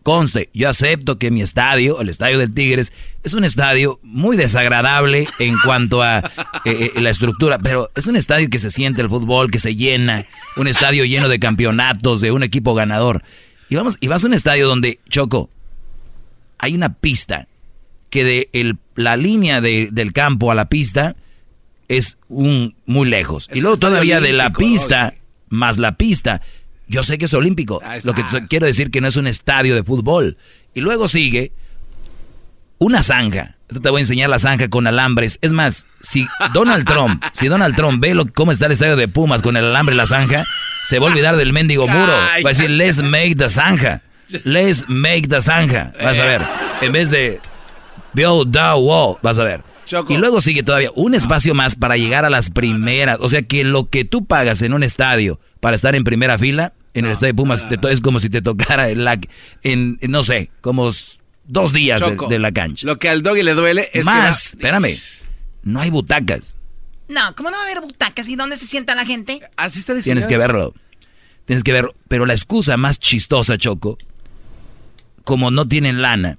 Conste, 0.02 0.50
yo 0.54 0.68
acepto 0.68 1.18
que 1.18 1.30
mi 1.30 1.42
estadio, 1.42 2.00
el 2.00 2.08
estadio 2.08 2.38
del 2.38 2.54
Tigres, 2.54 2.92
es 3.24 3.34
un 3.34 3.44
estadio 3.44 4.00
muy 4.02 4.36
desagradable 4.36 5.28
en 5.38 5.56
cuanto 5.64 6.02
a 6.02 6.18
eh, 6.64 6.92
eh, 6.94 7.00
la 7.00 7.10
estructura, 7.10 7.58
pero 7.58 7.90
es 7.94 8.06
un 8.06 8.16
estadio 8.16 8.48
que 8.48 8.58
se 8.58 8.70
siente 8.70 9.02
el 9.02 9.08
fútbol, 9.08 9.50
que 9.50 9.58
se 9.58 9.76
llena, 9.76 10.24
un 10.56 10.66
estadio 10.66 11.04
lleno 11.04 11.28
de 11.28 11.38
campeonatos, 11.38 12.20
de 12.20 12.32
un 12.32 12.42
equipo 12.42 12.74
ganador. 12.74 13.22
Y, 13.68 13.76
vamos, 13.76 13.96
y 14.00 14.08
vas 14.08 14.24
a 14.24 14.26
un 14.28 14.34
estadio 14.34 14.66
donde, 14.66 15.00
Choco, 15.08 15.50
hay 16.58 16.74
una 16.74 16.94
pista 16.94 17.48
que 18.10 18.24
de 18.24 18.50
el, 18.52 18.78
la 18.94 19.16
línea 19.16 19.60
de, 19.60 19.88
del 19.92 20.12
campo 20.12 20.50
a 20.50 20.54
la 20.54 20.68
pista 20.68 21.16
es 21.88 22.18
un 22.28 22.74
muy 22.86 23.08
lejos. 23.08 23.48
Es 23.50 23.58
y 23.58 23.60
luego 23.60 23.76
todavía 23.76 24.20
de 24.20 24.32
la 24.32 24.52
pista, 24.52 25.14
más 25.48 25.78
la 25.78 25.96
pista, 25.96 26.42
yo 26.88 27.02
sé 27.02 27.18
que 27.18 27.26
es 27.26 27.34
olímpico. 27.34 27.80
Lo 28.04 28.14
que 28.14 28.24
quiero 28.48 28.66
decir 28.66 28.90
que 28.90 29.00
no 29.00 29.08
es 29.08 29.16
un 29.16 29.26
estadio 29.26 29.74
de 29.74 29.84
fútbol. 29.84 30.36
Y 30.74 30.80
luego 30.80 31.08
sigue 31.08 31.52
una 32.78 33.02
zanja. 33.02 33.56
Te 33.68 33.90
voy 33.90 33.98
a 33.98 34.00
enseñar 34.00 34.30
la 34.30 34.38
zanja 34.38 34.68
con 34.68 34.86
alambres. 34.86 35.38
Es 35.42 35.52
más, 35.52 35.86
si 36.00 36.26
Donald 36.54 36.86
Trump, 36.86 37.22
si 37.32 37.48
Donald 37.48 37.76
Trump 37.76 38.00
ve 38.00 38.14
lo, 38.14 38.26
cómo 38.32 38.52
está 38.52 38.66
el 38.66 38.72
estadio 38.72 38.96
de 38.96 39.08
Pumas 39.08 39.42
con 39.42 39.56
el 39.56 39.64
alambre 39.64 39.94
y 39.94 39.98
la 39.98 40.06
zanja, 40.06 40.44
se 40.86 40.98
va 40.98 41.08
a 41.08 41.10
olvidar 41.10 41.36
del 41.36 41.52
mendigo 41.52 41.86
muro. 41.86 42.12
Va 42.12 42.36
a 42.36 42.48
decir, 42.48 42.70
let's 42.70 43.02
make 43.02 43.34
the 43.36 43.48
zanja. 43.48 44.02
Let's 44.44 44.86
make 44.88 45.28
the 45.28 45.40
zanja. 45.40 45.92
Vas 46.02 46.18
a 46.18 46.24
ver. 46.24 46.42
En 46.80 46.92
vez 46.92 47.10
de 47.10 47.40
build 48.14 48.52
the 48.52 48.74
wall. 48.74 49.18
Vas 49.22 49.38
a 49.38 49.44
ver. 49.44 49.62
Y 50.08 50.16
luego 50.16 50.40
sigue 50.40 50.62
todavía 50.62 50.90
un 50.94 51.14
espacio 51.14 51.54
más 51.54 51.74
para 51.74 51.96
llegar 51.96 52.24
a 52.24 52.30
las 52.30 52.50
primeras. 52.50 53.18
O 53.20 53.28
sea 53.28 53.42
que 53.42 53.64
lo 53.64 53.88
que 53.88 54.04
tú 54.04 54.26
pagas 54.26 54.62
en 54.62 54.74
un 54.74 54.82
estadio 54.82 55.40
para 55.60 55.76
estar 55.76 55.94
en 55.94 56.04
primera 56.04 56.38
fila, 56.38 56.74
en 56.94 57.04
el 57.04 57.12
estadio 57.12 57.32
de 57.32 57.36
Pumas, 57.36 57.66
es 57.90 58.00
como 58.00 58.18
si 58.20 58.30
te 58.30 58.42
tocara 58.42 58.90
en, 58.90 59.04
la, 59.04 59.18
en 59.62 59.98
no 60.08 60.22
sé, 60.22 60.50
como 60.60 60.90
dos 61.44 61.72
días 61.72 62.02
de, 62.28 62.38
la 62.38 62.52
cancha. 62.52 62.86
Lo 62.86 62.98
que 62.98 63.08
al 63.08 63.22
doggy 63.22 63.42
le 63.42 63.54
duele 63.54 63.90
es 63.92 64.04
Más, 64.04 64.48
espérame, 64.48 64.96
no 65.62 65.80
hay 65.80 65.90
butacas. 65.90 66.56
No, 67.08 67.34
¿cómo 67.36 67.50
no 67.50 67.56
va 67.56 67.62
a 67.62 67.66
haber 67.66 67.80
butacas? 67.80 68.28
¿Y 68.28 68.36
dónde 68.36 68.56
se 68.56 68.66
sienta 68.66 68.94
la 68.94 69.06
gente? 69.06 69.40
Así 69.56 69.78
está 69.78 69.98
Tienes 70.00 70.26
que 70.26 70.36
verlo. 70.36 70.74
Tienes 71.46 71.64
que 71.64 71.72
verlo. 71.72 71.94
Pero 72.06 72.26
la 72.26 72.34
excusa 72.34 72.76
más 72.76 72.98
chistosa, 72.98 73.56
Choco, 73.56 73.96
como 75.24 75.50
no 75.50 75.66
tienen 75.66 76.02
lana, 76.02 76.38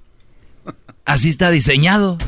así 1.04 1.28
está 1.28 1.50
diseñado. 1.50 2.18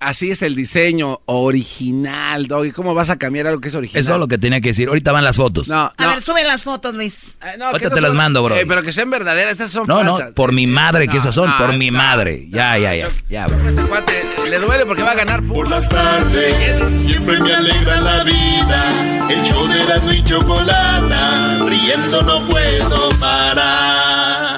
Así 0.00 0.30
es 0.30 0.40
el 0.40 0.54
diseño 0.56 1.20
original, 1.26 2.46
Doggy. 2.46 2.72
¿Cómo 2.72 2.94
vas 2.94 3.10
a 3.10 3.18
cambiar 3.18 3.46
algo 3.46 3.60
que 3.60 3.68
es 3.68 3.74
original? 3.74 4.00
Eso 4.00 4.14
es 4.14 4.18
lo 4.18 4.28
que 4.28 4.38
tenía 4.38 4.60
que 4.62 4.68
decir. 4.70 4.88
Ahorita 4.88 5.12
van 5.12 5.24
las 5.24 5.36
fotos. 5.36 5.68
No, 5.68 5.92
A 5.94 6.06
ver, 6.06 6.22
sube 6.22 6.42
las 6.42 6.64
fotos, 6.64 6.94
Luis. 6.94 7.36
Eh, 7.44 7.62
Ahorita 7.62 7.90
te 7.90 8.00
las 8.00 8.14
mando, 8.14 8.42
bro. 8.42 8.56
Eh, 8.56 8.64
pero 8.66 8.82
que 8.82 8.92
sean 8.94 9.10
verdaderas, 9.10 9.54
esas 9.54 9.70
son 9.70 9.86
No, 9.86 9.96
falsas. 9.96 10.28
no, 10.28 10.34
por 10.34 10.52
mi 10.52 10.66
madre 10.66 11.06
que 11.06 11.18
esas 11.18 11.34
son, 11.34 11.52
por 11.58 11.74
mi 11.76 11.90
madre. 11.90 12.48
Ya, 12.50 12.78
ya, 12.78 12.94
ya. 12.94 13.08
ya 13.28 13.46
bro. 13.46 13.58
Este 13.68 13.82
cuate 13.82 14.22
le 14.48 14.58
duele 14.58 14.86
porque 14.86 15.02
va 15.02 15.10
a 15.12 15.16
ganar. 15.16 15.42
Por 15.42 15.68
las 15.68 15.86
tardes 15.88 16.88
siempre 17.02 17.38
me 17.38 17.54
alegra 17.54 18.00
la 18.00 18.24
vida. 18.24 19.28
El 19.28 19.42
show 19.42 19.66
de 19.68 19.84
la 19.84 20.14
y 20.14 20.24
chocolata. 20.24 21.58
Riendo 21.66 22.22
no 22.22 22.48
puedo 22.48 23.10
parar. 23.20 24.49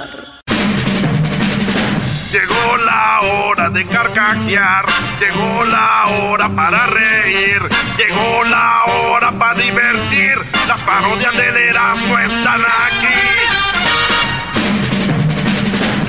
Llegó 2.32 2.76
la 2.78 3.20
hora 3.20 3.68
de 3.68 3.86
carcajear, 3.86 4.86
llegó 5.20 5.64
la 5.66 6.06
hora 6.06 6.48
para 6.48 6.86
reír, 6.86 7.60
llegó 7.98 8.44
la 8.44 8.84
hora 8.86 9.32
para 9.32 9.60
divertir. 9.60 10.38
Las 10.66 10.82
parodias 10.82 11.36
del 11.36 11.54
Erasmo 11.54 12.18
están 12.18 12.62
aquí. 12.62 13.06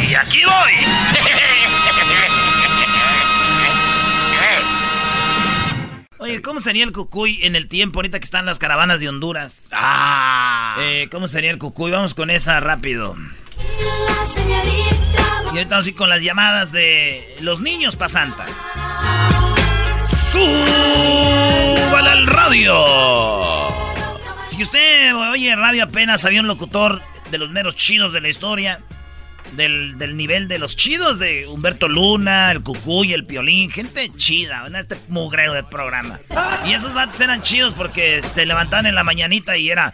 Y 0.08 0.16
aquí 0.16 0.46
voy. 0.46 0.74
Oye, 6.20 6.42
¿cómo 6.42 6.62
sería 6.62 6.86
el 6.86 6.94
cucuy 6.94 7.40
en 7.44 7.58
el 7.58 7.68
tiempo 7.68 8.00
ahorita 8.00 8.18
que 8.20 8.24
están 8.24 8.46
las 8.46 8.60
caravanas 8.60 9.02
de 9.02 9.10
Honduras? 9.10 9.68
Ah. 9.74 10.78
Eh, 10.80 11.10
¿Cómo 11.12 11.28
sería 11.28 11.52
el 11.52 11.58
cucuy? 11.58 11.92
Vamos 11.92 12.14
con 12.14 12.30
esa 12.30 12.62
rápido. 12.62 13.18
Y 15.54 15.58
ahorita 15.58 15.76
vamos 15.76 15.86
a 15.86 15.90
ir 15.90 15.96
con 15.96 16.10
las 16.10 16.24
llamadas 16.24 16.72
de 16.72 17.36
los 17.42 17.62
niños 17.62 17.96
pa' 17.96 18.10
Santa. 18.10 18.48
¡Súbale 20.32 22.10
al 22.10 22.26
radio! 22.26 22.84
Si 24.50 24.64
usted 24.64 25.16
oye 25.16 25.56
radio 25.56 25.84
apenas, 25.84 26.26
había 26.26 26.42
un 26.42 26.48
locutor 26.48 27.04
de 27.30 27.38
los 27.38 27.52
meros 27.52 27.76
chidos 27.76 28.14
de 28.14 28.22
la 28.22 28.30
historia. 28.30 28.82
Del, 29.52 30.00
del 30.00 30.18
nivel 30.18 30.48
de 30.48 30.58
los 30.58 30.76
chidos 30.76 31.20
de 31.20 31.46
Humberto 31.48 31.88
Luna, 31.88 32.50
el 32.50 32.64
Cucuy, 32.64 33.14
el 33.14 33.24
Piolín, 33.24 33.70
gente 33.70 34.10
chida, 34.18 34.68
¿no? 34.68 34.80
este 34.80 34.98
mugrero 35.10 35.54
de 35.54 35.62
programa. 35.62 36.18
Y 36.66 36.74
esos 36.74 36.96
vatos 36.96 37.22
eran 37.22 37.44
chidos 37.44 37.76
porque 37.76 38.24
se 38.24 38.48
levantaban 38.48 38.88
en 38.88 38.96
la 38.96 39.04
mañanita 39.04 39.56
y 39.56 39.70
era 39.70 39.94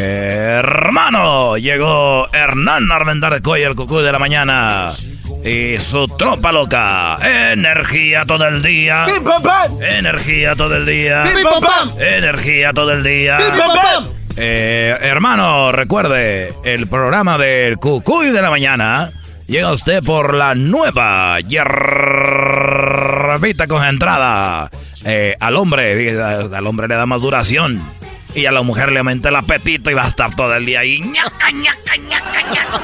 Hermano, 0.00 1.56
llegó 1.56 2.28
Hernán 2.32 2.90
Armendar 2.90 3.40
Coy, 3.42 3.62
el 3.62 3.74
cucú 3.74 3.98
de 3.98 4.12
la 4.12 4.18
mañana. 4.18 4.90
Y 5.44 5.78
su 5.78 6.06
tropa 6.18 6.52
loca. 6.52 7.16
Energía 7.52 8.24
todo 8.24 8.46
el 8.46 8.62
día. 8.62 9.06
Energía 9.80 10.54
todo 10.56 10.76
el 10.76 10.86
día. 10.86 11.24
Energía 11.98 12.72
todo 12.72 12.92
el 12.92 13.02
día. 13.02 13.38
Eh, 14.36 14.96
hermano, 15.00 15.72
recuerde, 15.72 16.52
el 16.64 16.86
programa 16.86 17.38
del 17.38 17.78
Cucuy 17.78 18.28
de 18.30 18.40
la 18.40 18.50
mañana 18.50 19.10
llega 19.48 19.68
a 19.68 19.72
usted 19.72 20.00
por 20.04 20.34
la 20.34 20.54
nueva 20.54 21.40
hierbita 21.40 21.66
concentrada. 23.66 24.70
Eh, 25.04 25.36
al 25.40 25.56
hombre, 25.56 26.20
al 26.20 26.66
hombre 26.66 26.86
le 26.86 26.94
da 26.94 27.06
más 27.06 27.20
duración. 27.20 27.82
Y 28.34 28.46
a 28.46 28.52
la 28.52 28.62
mujer 28.62 28.92
le 28.92 28.98
aumenta 29.00 29.30
el 29.30 29.36
apetito 29.36 29.90
y 29.90 29.94
va 29.94 30.04
a 30.04 30.08
estar 30.08 30.34
todo 30.36 30.54
el 30.54 30.64
día 30.66 30.80
ahí. 30.80 31.00
ñaca, 31.00 31.50
ñaca, 31.50 31.96
ñaca, 31.96 32.42
ñaca. 32.52 32.80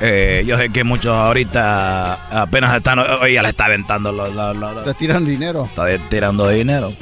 Eh, 0.00 0.42
yo 0.46 0.56
sé 0.56 0.70
que 0.70 0.82
muchos 0.82 1.14
ahorita 1.14 2.42
apenas 2.42 2.74
están. 2.76 2.98
Oye, 2.98 3.34
ya 3.34 3.42
le 3.42 3.50
está 3.50 3.66
aventando. 3.66 4.10
Los, 4.12 4.34
los, 4.34 4.56
los- 4.56 4.84
Te 4.84 4.94
tiran 4.94 5.24
dinero. 5.24 5.64
está 5.64 5.84
tirando 6.08 6.48
dinero. 6.48 6.92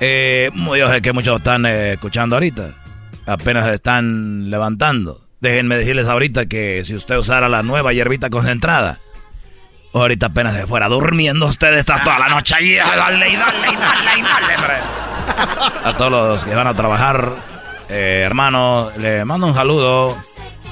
Eh, 0.00 0.50
yo 0.54 0.90
sé 0.90 1.02
que 1.02 1.12
muchos 1.12 1.38
están 1.38 1.66
eh, 1.66 1.92
escuchando 1.92 2.36
ahorita. 2.36 2.70
Apenas 3.26 3.68
están 3.68 4.50
levantando. 4.50 5.20
Déjenme 5.40 5.76
decirles 5.76 6.06
ahorita 6.08 6.46
que 6.46 6.82
si 6.84 6.94
usted 6.94 7.16
usara 7.16 7.48
la 7.48 7.62
nueva 7.62 7.92
hierbita 7.92 8.28
concentrada, 8.30 8.98
ahorita 9.94 10.26
apenas 10.26 10.56
se 10.56 10.66
fuera 10.66 10.88
durmiendo, 10.88 11.46
usted 11.46 11.74
está 11.74 12.02
toda 12.02 12.18
la 12.18 12.28
noche 12.28 12.54
ahí. 12.56 12.74
Dale 12.74 13.28
y 13.28 13.36
dale 13.36 13.58
y 13.70 13.76
dale 13.76 14.18
y 14.18 14.22
dale, 14.22 14.56
hombre. 14.56 14.74
A 15.84 15.94
todos 15.96 16.10
los 16.12 16.44
que 16.44 16.54
van 16.54 16.66
a 16.66 16.74
trabajar, 16.74 17.32
eh, 17.88 18.22
hermano, 18.24 18.90
le 18.98 19.24
mando 19.24 19.46
un 19.46 19.54
saludo. 19.54 20.16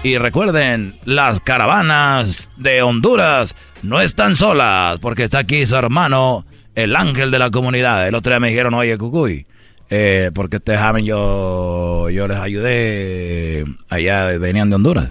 Y 0.02 0.18
recuerden, 0.18 0.98
las 1.04 1.40
caravanas 1.40 2.48
de 2.56 2.82
Honduras 2.82 3.56
no 3.82 4.00
están 4.00 4.36
solas, 4.36 4.98
porque 5.00 5.24
está 5.24 5.38
aquí 5.38 5.66
su 5.66 5.74
hermano, 5.76 6.44
el 6.74 6.94
ángel 6.94 7.30
de 7.30 7.38
la 7.38 7.50
comunidad. 7.50 8.06
El 8.06 8.14
otro 8.14 8.30
día 8.32 8.38
me 8.40 8.48
dijeron, 8.50 8.74
oye, 8.74 8.96
Cucuy, 8.98 9.46
eh, 9.90 10.30
porque 10.34 10.60
te 10.60 10.76
saben, 10.76 11.04
yo, 11.06 12.08
yo 12.10 12.28
les 12.28 12.36
ayudé 12.38 13.64
allá, 13.88 14.26
venían 14.38 14.68
de 14.70 14.76
Honduras. 14.76 15.08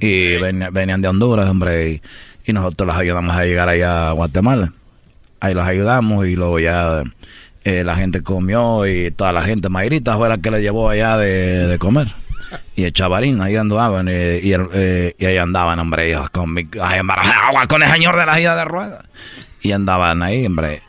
Y 0.00 0.36
ven- 0.36 0.68
venían 0.72 1.00
de 1.02 1.08
Honduras, 1.08 1.48
hombre, 1.48 1.90
y, 1.90 2.02
y 2.46 2.52
nosotros 2.52 2.88
los 2.88 2.96
ayudamos 2.96 3.36
a 3.36 3.44
llegar 3.44 3.68
allá 3.68 4.08
a 4.08 4.12
Guatemala. 4.12 4.72
Ahí 5.38 5.54
los 5.54 5.64
ayudamos 5.66 6.26
y 6.26 6.34
luego 6.34 6.58
ya 6.58 7.04
eh, 7.64 7.82
la 7.84 7.96
gente 7.96 8.22
comió 8.22 8.86
y 8.86 9.10
toda 9.10 9.32
la 9.32 9.42
gente, 9.42 9.68
Mayrita 9.68 10.16
fue 10.16 10.28
la 10.28 10.38
que 10.38 10.50
le 10.50 10.60
llevó 10.62 10.88
allá 10.90 11.16
de, 11.18 11.66
de 11.66 11.78
comer. 11.78 12.14
y 12.76 12.84
el 12.84 12.92
chavarín, 12.92 13.40
ahí 13.40 13.56
andaban, 13.56 14.06
eh, 14.08 14.38
y, 14.42 14.52
el- 14.52 14.68
eh, 14.74 15.14
y 15.18 15.24
ahí 15.26 15.36
andaban, 15.38 15.78
hombre, 15.78 16.08
ellos 16.08 16.28
con, 16.30 16.52
mi, 16.54 16.68
ay, 16.82 17.00
agua 17.48 17.66
con 17.66 17.82
el 17.82 17.90
señor 17.90 18.16
de 18.16 18.26
la 18.26 18.36
silla 18.36 18.54
de 18.56 18.64
ruedas. 18.64 19.04
Y 19.62 19.72
andaban 19.72 20.22
ahí, 20.22 20.44
hombre. 20.46 20.82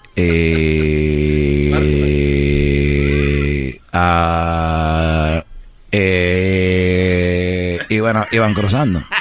eh, 2.05 3.79
ah, 3.93 5.43
eh, 5.91 7.79
y 7.89 7.99
bueno, 7.99 8.25
iban 8.31 8.53
cruzando. 8.53 9.01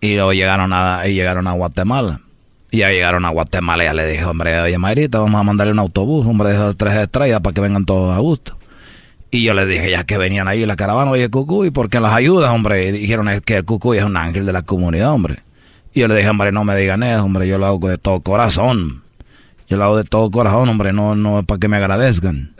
Y 0.00 0.14
luego 0.14 0.32
llegaron 0.32 0.72
a, 0.72 1.02
y 1.06 1.14
llegaron 1.14 1.46
a 1.48 1.52
Guatemala. 1.52 2.20
Y 2.70 2.78
ya 2.78 2.90
llegaron 2.90 3.24
a 3.24 3.30
Guatemala 3.30 3.84
y 3.84 3.86
ya 3.86 3.94
le 3.94 4.06
dije, 4.06 4.24
hombre, 4.24 4.60
oye, 4.60 4.76
Mayrita, 4.78 5.18
vamos 5.18 5.40
a 5.40 5.44
mandarle 5.44 5.72
un 5.72 5.78
autobús, 5.78 6.26
hombre, 6.26 6.48
de 6.50 6.56
esas 6.56 6.76
tres 6.76 6.94
estrellas 6.94 7.40
para 7.40 7.54
que 7.54 7.60
vengan 7.60 7.84
todos 7.84 8.14
a 8.14 8.18
gusto. 8.18 8.56
Y 9.30 9.42
yo 9.42 9.54
les 9.54 9.68
dije, 9.68 9.90
ya 9.90 10.04
que 10.04 10.18
venían 10.18 10.48
ahí 10.48 10.64
la 10.66 10.76
caravana, 10.76 11.10
oye, 11.10 11.28
Cucuy, 11.28 11.70
¿por 11.70 11.88
qué 11.88 12.00
las 12.00 12.12
ayudas, 12.12 12.50
hombre? 12.50 12.88
Y 12.88 12.92
dijeron 12.92 13.28
es 13.28 13.40
que 13.40 13.58
el 13.58 13.64
Cucuy 13.64 13.98
es 13.98 14.04
un 14.04 14.16
ángel 14.16 14.46
de 14.46 14.52
la 14.52 14.62
comunidad, 14.62 15.12
hombre. 15.12 15.40
Y 15.92 16.00
yo 16.00 16.08
le 16.08 16.16
dije, 16.16 16.28
hombre, 16.28 16.52
no 16.52 16.64
me 16.64 16.76
digan 16.76 17.02
eso, 17.02 17.24
hombre, 17.24 17.48
yo 17.48 17.58
lo 17.58 17.66
hago 17.66 17.88
de 17.88 17.98
todo 17.98 18.20
corazón. 18.20 19.02
Yo 19.68 19.76
lo 19.76 19.84
hago 19.84 19.96
de 19.96 20.04
todo 20.04 20.30
corazón, 20.30 20.68
hombre, 20.68 20.92
no, 20.92 21.14
no 21.14 21.40
es 21.40 21.46
para 21.46 21.58
que 21.58 21.68
me 21.68 21.76
agradezcan. 21.76 22.54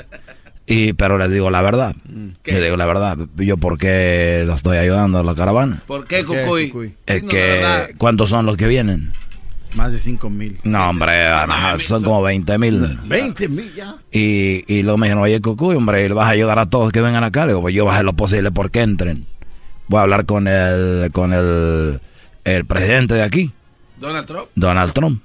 Y, 0.66 0.94
pero 0.94 1.16
les 1.16 1.30
digo 1.30 1.50
la 1.50 1.62
verdad. 1.62 1.94
Les 2.44 2.62
digo 2.62 2.76
la 2.76 2.86
verdad. 2.86 3.16
Yo, 3.36 3.56
¿por 3.56 3.78
qué 3.78 4.44
la 4.46 4.54
estoy 4.54 4.78
ayudando 4.78 5.18
a 5.18 5.22
la 5.22 5.34
caravana? 5.34 5.80
¿Por 5.86 6.06
qué, 6.06 6.24
Cucuy? 6.24 6.94
Es 7.06 7.22
que. 7.22 7.94
¿cuántos 7.98 8.30
son 8.30 8.46
los 8.46 8.56
que 8.56 8.66
vienen? 8.66 9.12
Más 9.74 9.92
de 9.92 9.98
5 9.98 10.30
mil. 10.30 10.58
No, 10.64 10.88
hombre, 10.90 11.12
son 11.78 12.02
como 12.02 12.22
20 12.22 12.58
mil. 12.58 12.98
20 13.04 13.48
mil 13.48 13.72
ya. 13.74 13.96
Y, 14.10 14.64
y 14.66 14.82
luego 14.82 14.96
me 14.96 15.06
dijeron, 15.06 15.22
oye, 15.24 15.40
Cucuy, 15.40 15.76
hombre, 15.76 16.08
vas 16.08 16.26
a 16.28 16.30
ayudar 16.30 16.58
a 16.58 16.66
todos 16.66 16.92
que 16.92 17.00
vengan 17.00 17.24
acá. 17.24 17.42
Le 17.42 17.48
digo, 17.52 17.62
pues 17.62 17.74
yo 17.74 17.84
voy 17.84 17.90
a 17.90 17.94
hacer 17.94 18.04
lo 18.06 18.14
posible 18.14 18.50
porque 18.52 18.80
entren. 18.80 19.26
Voy 19.88 19.98
a 19.98 20.02
hablar 20.02 20.24
con 20.24 20.48
el, 20.48 21.10
con 21.12 21.32
el, 21.32 22.00
el 22.44 22.64
presidente 22.64 23.14
de 23.14 23.22
aquí, 23.22 23.52
Donald 24.00 24.26
Trump. 24.26 24.46
Donald 24.54 24.92
Trump. 24.92 25.22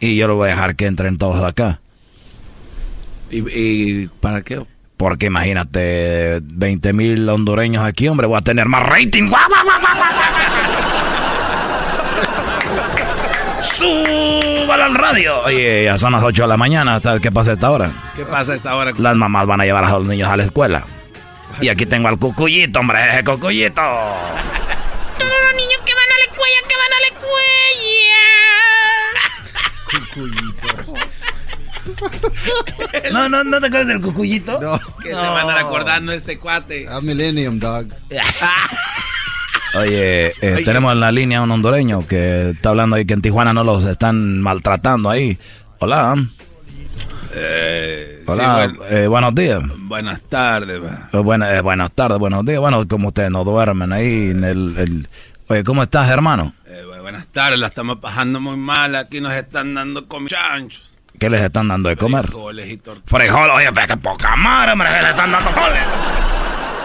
Y 0.00 0.16
yo 0.16 0.28
lo 0.28 0.36
voy 0.36 0.48
a 0.48 0.52
dejar 0.52 0.76
que 0.76 0.86
entren 0.86 1.18
todos 1.18 1.42
acá. 1.44 1.80
¿Y, 3.30 3.38
y 3.50 4.08
para 4.20 4.42
qué? 4.42 4.64
Porque 4.96 5.26
imagínate, 5.26 6.40
20 6.42 6.92
mil 6.92 7.28
hondureños 7.28 7.84
aquí, 7.84 8.08
hombre, 8.08 8.26
voy 8.26 8.38
a 8.38 8.42
tener 8.42 8.66
más 8.66 8.82
rating. 8.86 9.28
¡Guau, 9.28 9.48
guau, 9.48 9.64
guau, 9.64 9.80
¡Súbalo 13.62 14.84
al 14.84 14.94
radio! 14.94 15.40
Oye, 15.44 15.84
ya 15.84 15.98
son 15.98 16.12
las 16.12 16.22
8 16.22 16.42
de 16.42 16.48
la 16.48 16.56
mañana, 16.56 17.00
¿sabes 17.00 17.20
qué 17.20 17.30
pasa 17.30 17.50
a 17.50 17.54
esta 17.54 17.70
hora? 17.70 17.90
¿Qué 18.16 18.24
pasa 18.24 18.52
a 18.52 18.54
esta 18.56 18.74
hora? 18.74 18.92
Las 18.96 19.16
mamás 19.16 19.46
van 19.46 19.60
a 19.60 19.64
llevar 19.64 19.84
a 19.84 19.90
los 19.90 20.06
niños 20.06 20.28
a 20.28 20.36
la 20.36 20.44
escuela. 20.44 20.86
Y 21.60 21.68
aquí 21.68 21.84
tengo 21.86 22.08
al 22.08 22.18
cucuyito, 22.18 22.80
hombre, 22.80 22.98
ese 23.10 23.24
cucuyito. 23.24 23.82
Todos 23.82 25.32
los 25.44 25.54
niños 25.56 25.80
que 25.84 25.94
van 25.94 26.04
a 26.04 26.16
la 26.26 26.36
cuella, 26.36 26.60
que 26.68 26.74
van 26.76 26.92
a 26.92 27.00
la 27.00 27.20
No, 33.12 33.28
no, 33.28 33.44
¿no 33.44 33.60
te 33.60 33.66
acuerdas 33.66 33.88
del 33.88 34.00
cucuyito? 34.00 34.58
No. 34.60 34.78
Que 35.02 35.10
se 35.10 35.14
van 35.14 35.36
a 35.36 35.40
estar 35.40 35.58
acordando 35.58 36.12
este 36.12 36.38
cuate. 36.38 36.88
A 36.88 37.00
Millennium 37.00 37.58
Dog. 37.58 37.86
Oye, 39.74 40.28
eh, 40.40 40.54
Oye. 40.56 40.64
tenemos 40.64 40.92
en 40.92 41.00
la 41.00 41.12
línea 41.12 41.42
un 41.42 41.50
hondureño 41.50 42.06
que 42.06 42.50
está 42.50 42.70
hablando 42.70 42.96
ahí 42.96 43.04
que 43.04 43.14
en 43.14 43.22
Tijuana 43.22 43.52
no 43.52 43.62
los 43.64 43.84
están 43.84 44.40
maltratando 44.40 45.08
ahí. 45.10 45.38
Hola. 45.78 46.16
Eh, 47.32 48.24
Hola, 48.26 48.42
sí, 48.68 48.74
bueno, 48.76 48.84
eh, 48.90 49.06
buenos 49.06 49.34
días. 49.34 49.62
buenas 49.78 50.20
tardes. 50.22 50.80
Eh, 51.12 51.16
buena- 51.18 51.54
eh, 51.56 51.60
buenas 51.60 51.92
tardes, 51.92 52.18
buenos 52.18 52.44
días. 52.44 52.58
Bueno, 52.58 52.86
como 52.88 53.08
ustedes 53.08 53.30
no 53.30 53.44
duermen 53.44 53.92
ahí 53.92 54.30
en 54.30 54.44
el... 54.44 54.76
el- 54.78 55.08
Oye, 55.48 55.64
¿cómo 55.64 55.82
estás, 55.82 56.08
hermano? 56.08 56.54
Eh, 56.66 56.82
bu- 56.86 57.00
buenas 57.02 57.26
tardes, 57.28 57.58
la 57.58 57.66
estamos 57.68 57.96
pasando 57.96 58.40
muy 58.40 58.56
mal. 58.56 58.94
Aquí 58.94 59.20
nos 59.20 59.32
están 59.32 59.74
dando 59.74 60.06
con 60.06 60.26
chanchos. 60.28 61.00
¿Qué 61.18 61.28
les 61.28 61.42
están 61.42 61.68
dando 61.68 61.88
de 61.88 61.96
comer? 61.96 62.26
Frijoles 62.26 62.70
y 62.70 62.76
tortillas. 62.76 63.10
Frijoles, 63.10 63.50
oye, 63.56 63.72
pero 63.74 63.86
qué 63.88 63.96
poca 63.96 64.36
madre, 64.36 64.72
hombre, 64.72 64.88
que 64.94 65.02
le 65.02 65.10
están 65.10 65.32
dando 65.32 65.50
frijoles. 65.50 65.82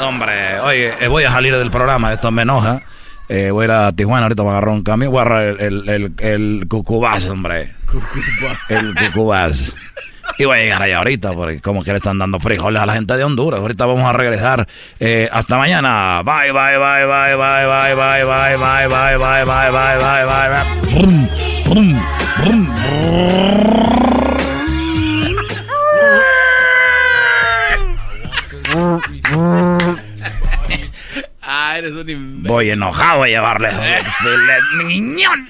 Hombre, 0.01 0.59
oye, 0.59 0.93
eh, 0.99 1.07
voy 1.07 1.23
a 1.23 1.31
salir 1.31 1.55
del 1.55 1.71
programa, 1.71 2.13
esto 2.13 2.31
me 2.31 2.41
enoja. 2.43 2.81
Eh, 3.27 3.49
voy 3.51 3.63
a 3.63 3.65
ir 3.65 3.71
a 3.71 3.91
Tijuana 3.91 4.23
ahorita 4.23 4.43
para 4.43 4.57
agarrar 4.57 4.73
un 4.75 4.83
camión, 4.83 5.11
voy 5.11 5.19
a 5.19 5.21
agarrar 5.23 5.47
el, 5.47 5.59
el, 5.59 5.89
el, 5.89 6.13
el 6.19 6.67
cucubás, 6.67 7.25
hombre. 7.27 7.73
El 8.69 8.93
cucubás. 8.95 9.73
Y 10.37 10.45
voy 10.45 10.57
a 10.57 10.61
llegar 10.61 10.83
allá 10.83 10.97
ahorita, 10.97 11.33
porque 11.33 11.61
como 11.61 11.83
que 11.83 11.91
le 11.91 11.97
están 11.97 12.17
dando 12.19 12.39
frijoles 12.39 12.81
a 12.81 12.85
la 12.85 12.93
gente 12.93 13.15
de 13.15 13.23
Honduras. 13.23 13.61
Ahorita 13.61 13.85
vamos 13.85 14.05
a 14.05 14.13
regresar. 14.13 14.67
Eh, 14.99 15.29
hasta 15.31 15.57
mañana. 15.57 16.21
Bye, 16.23 16.51
bye, 16.51 16.77
bye, 16.77 17.05
bye, 17.05 17.35
bye, 17.35 17.65
bye, 17.65 17.95
bye, 17.95 18.25
bye, 18.25 18.57
bye, 18.57 18.87
bye, 18.87 19.17
bye, 19.17 19.45
bye, 19.45 19.71
bye, 19.71 19.95
bye, 19.95 20.55
bye, 24.05 24.24
Ah, 31.75 31.79
eres 31.79 31.91
un 31.91 32.09
imbécil. 32.09 32.47
Voy 32.47 32.69
enojado 32.69 33.23
a 33.23 33.27
llevarle 33.27 33.69
miñón. 34.85 35.49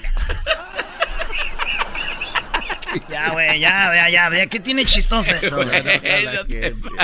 Ya, 3.07 3.30
güey, 3.30 3.60
ya, 3.60 3.93
ya, 3.93 4.10
ya, 4.10 4.30
ya. 4.31 4.47
¿Qué 4.47 4.60
tiene 4.60 4.85
chistoso 4.85 5.31
esto? 5.35 5.57
güey? 5.57 5.69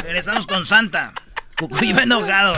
Regresamos 0.02 0.48
con 0.48 0.66
Santa. 0.66 1.14
Cucuy 1.56 1.94
va 1.94 2.02
enojado. 2.02 2.54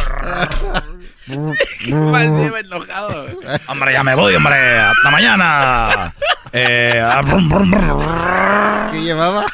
¿Qué 1.80 1.94
más 1.94 2.30
lleva 2.30 2.60
enojado? 2.61 3.27
Hombre, 3.68 3.91
ya 3.91 4.03
me 4.03 4.15
voy, 4.15 4.34
hombre. 4.35 4.56
Hasta 4.56 5.11
mañana. 5.11 6.14
Eh, 6.53 7.02
ah. 7.03 8.90
¿Qué 8.90 9.02
llevaba? 9.02 9.45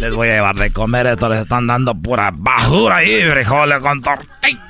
Les 0.00 0.12
voy 0.14 0.28
a 0.28 0.34
llevar 0.34 0.56
de 0.56 0.70
comer. 0.72 1.06
Esto 1.06 1.30
les 1.30 1.40
están 1.40 1.66
dando 1.66 1.94
pura 1.94 2.32
basura 2.34 2.96
ahí. 2.96 3.22
Frijoles 3.22 3.80
con 3.80 4.02
tortilla. 4.02 4.65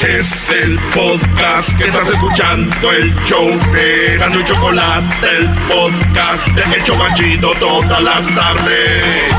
Es 0.00 0.50
el 0.50 0.78
podcast 0.94 1.78
que 1.78 1.84
estás 1.84 2.10
escuchando, 2.10 2.92
el 2.92 3.14
show 3.24 3.48
de 3.72 4.16
Gano 4.18 4.40
y 4.40 4.44
Chocolate, 4.44 5.36
el 5.38 5.48
podcast 5.68 6.46
de 6.48 6.76
El 6.76 6.84
Chobachito 6.84 7.52
todas 7.60 8.02
las 8.02 8.34
tardes. 8.34 9.34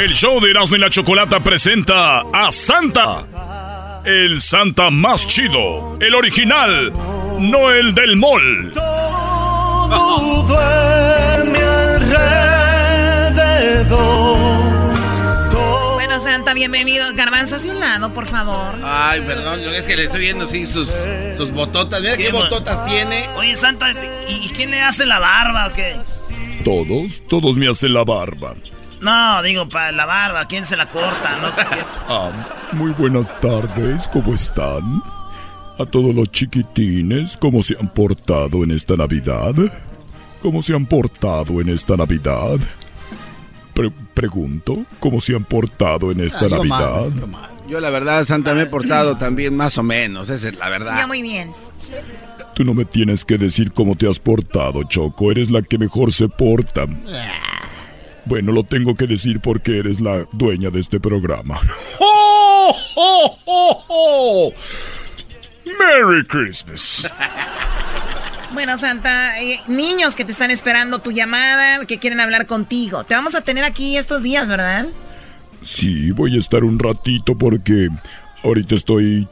El 0.00 0.14
show 0.14 0.40
de 0.40 0.50
Erasmo 0.50 0.76
y 0.76 0.78
la 0.78 0.90
Chocolata 0.90 1.40
presenta 1.40 2.20
a 2.20 2.52
Santa. 2.52 4.00
El 4.04 4.40
Santa 4.40 4.90
más 4.90 5.26
chido. 5.26 5.98
El 6.00 6.14
original. 6.14 6.92
No 7.38 7.70
el 7.70 7.94
del 7.94 8.16
mall. 8.16 8.72
Bueno, 15.94 16.20
Santa, 16.20 16.52
bienvenido. 16.54 17.06
Garbanzos 17.14 17.62
de 17.62 17.70
un 17.70 17.80
lado, 17.80 18.12
por 18.12 18.26
favor. 18.26 18.74
Ay, 18.84 19.20
perdón, 19.22 19.60
yo 19.60 19.70
es 19.70 19.86
que 19.86 19.96
le 19.96 20.04
estoy 20.04 20.20
viendo 20.20 20.46
sí 20.46 20.66
sus, 20.66 20.92
sus 21.36 21.50
bototas. 21.52 22.00
Mira 22.02 22.16
qué, 22.16 22.32
mo- 22.32 22.40
bototas 22.40 22.84
tiene. 22.86 23.28
Oye, 23.36 23.56
Santa, 23.56 23.92
¿y 24.28 24.46
y 24.46 24.48
quién 24.50 24.70
le 24.70 24.82
hace 24.82 25.06
la 25.06 25.18
barba 25.18 25.68
o 25.68 25.72
qué? 25.72 25.96
Todos, 26.64 27.22
todos 27.28 27.56
me 27.56 27.68
hacen 27.68 27.94
la 27.94 28.04
barba. 28.04 28.54
No, 29.00 29.42
digo, 29.42 29.68
para 29.68 29.92
la 29.92 30.06
barba, 30.06 30.44
¿quién 30.46 30.66
se 30.66 30.76
la 30.76 30.86
corta? 30.86 31.38
¿No? 31.40 31.48
Ah, 32.10 32.30
muy 32.72 32.90
buenas 32.92 33.38
tardes, 33.40 34.08
¿cómo 34.12 34.34
están? 34.34 35.02
A 35.78 35.84
todos 35.86 36.14
los 36.14 36.30
chiquitines, 36.32 37.36
¿cómo 37.36 37.62
se 37.62 37.76
han 37.78 37.88
portado 37.88 38.64
en 38.64 38.70
esta 38.72 38.96
Navidad? 38.96 39.54
¿Cómo 40.42 40.62
se 40.62 40.74
han 40.74 40.86
portado 40.86 41.60
en 41.60 41.68
esta 41.68 41.96
Navidad? 41.96 42.56
Pre- 43.78 43.92
pregunto, 44.12 44.76
¿cómo 44.98 45.20
se 45.20 45.36
han 45.36 45.44
portado 45.44 46.10
en 46.10 46.18
esta 46.18 46.46
Ah, 46.46 46.48
yo 46.48 46.64
mal, 46.64 46.68
Navidad? 46.68 47.20
yo 47.20 47.26
mal. 47.28 47.50
Yo 47.68 47.78
la 47.78 47.90
verdad, 47.90 48.24
Santa, 48.26 48.52
me 48.52 48.62
he 48.62 48.66
portado 48.66 49.16
también 49.16 49.54
más 49.54 49.78
o 49.78 49.84
menos, 49.84 50.30
esa 50.30 50.48
es 50.48 50.56
la 50.58 50.64
Ya 50.64 50.70
verdad. 50.70 51.06
muy 51.06 51.22
bien. 51.22 51.52
Tú 52.56 52.64
no 52.64 52.74
me 52.74 52.84
tienes 52.84 53.24
que 53.24 53.38
decir 53.38 53.70
cómo 53.72 53.94
te 53.94 54.08
has 54.10 54.18
portado, 54.18 54.82
Choco. 54.82 55.30
Eres 55.30 55.48
la 55.48 55.62
que 55.62 55.78
mejor 55.78 56.12
se 56.12 56.28
porta. 56.28 56.86
Bueno, 58.24 58.50
lo 58.50 58.64
tengo 58.64 58.96
que 58.96 59.06
decir 59.06 59.38
porque 59.38 59.78
eres 59.78 60.00
la 60.00 60.26
dueña 60.32 60.70
de 60.70 60.80
este 60.80 60.98
programa. 60.98 61.60
¡Oh, 62.00 62.74
oh, 62.96 63.38
oh, 63.46 63.84
oh! 63.88 64.52
¡Merry 65.78 66.26
Christmas! 66.26 67.08
Bueno, 68.52 68.76
Santa, 68.78 69.40
eh, 69.40 69.60
niños 69.68 70.16
que 70.16 70.24
te 70.24 70.32
están 70.32 70.50
esperando 70.50 71.00
tu 71.00 71.12
llamada, 71.12 71.84
que 71.84 71.98
quieren 71.98 72.20
hablar 72.20 72.46
contigo. 72.46 73.04
Te 73.04 73.14
vamos 73.14 73.34
a 73.34 73.42
tener 73.42 73.64
aquí 73.64 73.96
estos 73.96 74.22
días, 74.22 74.48
¿verdad? 74.48 74.86
Sí, 75.62 76.12
voy 76.12 76.34
a 76.34 76.38
estar 76.38 76.64
un 76.64 76.78
ratito 76.78 77.36
porque 77.36 77.88
ahorita 78.42 78.74
estoy 78.74 79.28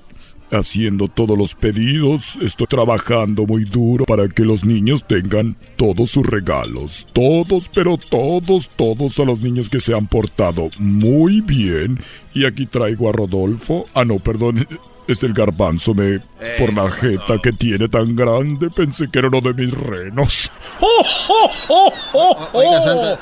haciendo 0.51 1.09
todos 1.09 1.37
los 1.37 1.55
pedidos. 1.55 2.39
Estoy 2.43 2.67
trabajando 2.67 3.47
muy 3.47 3.65
duro 3.65 4.05
para 4.05 4.29
que 4.29 4.45
los 4.45 4.65
niños 4.65 5.07
tengan 5.07 5.57
todos 5.77 6.11
sus 6.11 6.27
regalos. 6.27 7.07
Todos, 7.13 7.71
pero 7.73 7.97
todos, 7.97 8.69
todos 8.69 9.19
a 9.19 9.25
los 9.25 9.41
niños 9.41 9.69
que 9.69 9.81
se 9.81 9.95
han 9.95 10.07
portado 10.07 10.69
muy 10.79 11.41
bien. 11.41 11.99
Y 12.35 12.45
aquí 12.45 12.67
traigo 12.67 13.09
a 13.09 13.13
Rodolfo. 13.13 13.87
Ah, 13.95 14.05
no, 14.05 14.19
perdón. 14.19 14.67
Es 15.07 15.23
el 15.23 15.33
garbanzo 15.33 15.95
me 15.95 16.20
por 16.59 16.74
la 16.74 16.91
jeta 16.91 17.39
que 17.43 17.53
tiene 17.53 17.89
tan 17.89 18.16
grande. 18.16 18.70
Pensé 18.70 19.09
que 19.11 19.20
era 19.20 19.28
uno 19.28 19.41
de 19.41 19.55
mis 19.55 19.73
renos. 19.73 20.51
¡Oh, 20.81 21.07
oh, 21.28 21.51
oh, 21.69 21.93
oh, 22.12 22.49
Oiga, 22.53 22.81
oh! 22.81 22.85
Santa. 22.85 23.20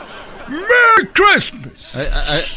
¡Merry 0.48 1.08
Christmas! 1.12 1.96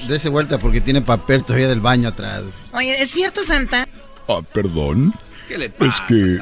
Dese 0.08 0.30
vuelta 0.30 0.58
porque 0.58 0.82
tiene 0.82 1.02
papel 1.02 1.44
todavía 1.44 1.68
del 1.68 1.82
baño 1.82 2.10
atrás. 2.10 2.44
Oye, 2.74 3.02
¿es 3.02 3.12
cierto, 3.12 3.44
Santa? 3.44 3.88
Ah, 4.28 4.42
perdón. 4.54 5.14
¿Qué 5.48 5.58
le 5.58 5.66
Es 5.66 6.02
que, 6.08 6.38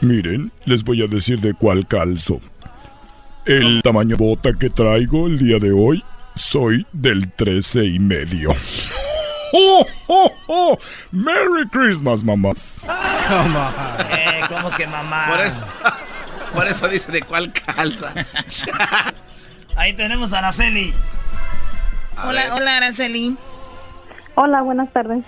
miren, 0.00 0.52
les 0.64 0.84
voy 0.84 1.02
a 1.02 1.06
decir 1.06 1.40
de 1.40 1.54
cuál 1.54 1.86
calzo. 1.86 2.40
El 3.46 3.82
tamaño 3.82 4.16
bota 4.16 4.54
que 4.54 4.70
traigo 4.70 5.26
el 5.26 5.38
día 5.38 5.58
de 5.58 5.72
hoy, 5.72 6.02
soy 6.34 6.86
del 6.92 7.30
13 7.32 7.84
y 7.84 7.98
medio. 7.98 8.54
¡Oh, 9.56 9.86
oh, 10.08 10.32
oh! 10.48 10.78
¡Merry 11.12 11.68
Christmas, 11.70 12.24
mamás! 12.24 12.84
Eh, 14.10 14.40
¿cómo 14.48 14.68
que 14.72 14.84
mamá? 14.84 15.28
Por 15.28 15.40
eso, 15.40 15.62
por 16.54 16.66
eso 16.66 16.88
dice 16.88 17.12
de 17.12 17.22
cuál 17.22 17.52
calza. 17.52 18.12
Ahí 19.76 19.92
tenemos 19.92 20.32
a 20.32 20.38
Araceli. 20.38 20.92
Hola, 22.24 22.56
hola, 22.56 22.78
Araceli. 22.78 23.36
Hola, 24.34 24.62
buenas 24.62 24.92
tardes. 24.92 25.24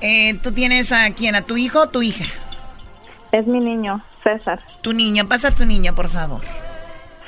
Eh, 0.00 0.34
¿Tú 0.42 0.50
tienes 0.50 0.90
a 0.90 1.08
quién? 1.12 1.36
¿A 1.36 1.42
tu 1.42 1.56
hijo 1.56 1.82
o 1.82 1.88
tu 1.88 2.02
hija? 2.02 2.24
Es 3.30 3.46
mi 3.46 3.60
niño, 3.60 4.02
César. 4.24 4.58
Tu 4.82 4.92
niño, 4.92 5.28
pasa 5.28 5.48
a 5.48 5.50
tu 5.52 5.64
niño, 5.64 5.94
por 5.94 6.08
favor. 6.08 6.40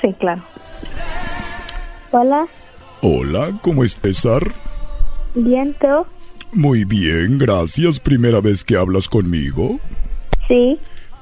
Sí, 0.01 0.13
claro. 0.19 0.43
Hola. 2.11 2.47
Hola, 3.01 3.53
¿cómo 3.61 3.85
es 3.85 3.97
César? 4.01 4.43
Bien, 5.35 5.73
Teo. 5.75 6.05
Muy 6.53 6.85
bien, 6.85 7.37
gracias. 7.37 7.99
¿Primera 7.99 8.39
vez 8.41 8.63
que 8.63 8.77
hablas 8.77 9.07
conmigo? 9.09 9.79
Sí. 10.47 10.77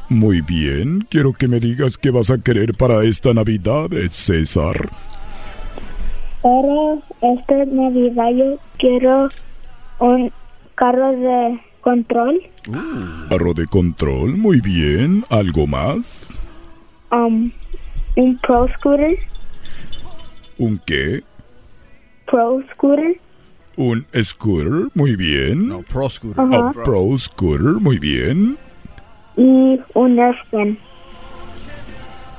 Muy 0.09 0.41
bien, 0.41 1.05
quiero 1.09 1.31
que 1.31 1.47
me 1.47 1.59
digas 1.61 1.97
qué 1.97 2.11
vas 2.11 2.29
a 2.31 2.37
querer 2.37 2.73
para 2.73 3.05
esta 3.05 3.33
Navidad, 3.33 3.87
César. 4.09 4.89
Para 6.41 6.95
esta 7.21 7.65
Navidad 7.65 8.29
yo 8.35 8.57
quiero 8.77 9.29
un 9.99 10.31
carro 10.75 11.11
de 11.13 11.59
control, 11.81 12.41
Carro 13.29 13.53
de 13.53 13.65
control, 13.67 14.35
muy 14.37 14.59
bien. 14.59 15.23
¿Algo 15.29 15.65
más? 15.65 16.29
um, 17.11 17.49
un 18.17 18.37
Pro 18.39 18.67
Scooter, 18.67 19.17
¿Un 20.57 20.79
qué? 20.85 21.23
Pro 22.29 22.61
Scooter, 22.73 23.17
Un 23.77 24.05
scooter, 24.21 24.89
muy 24.93 25.15
bien. 25.15 25.67
No, 25.69 25.81
pro 25.81 26.09
scooter. 26.09 26.43
Ajá. 26.43 26.71
pro 26.83 27.17
scooter, 27.17 27.73
muy 27.79 27.97
bien. 27.99 28.57
y 29.37 29.79
un 29.93 30.15
Nesgen. 30.15 30.77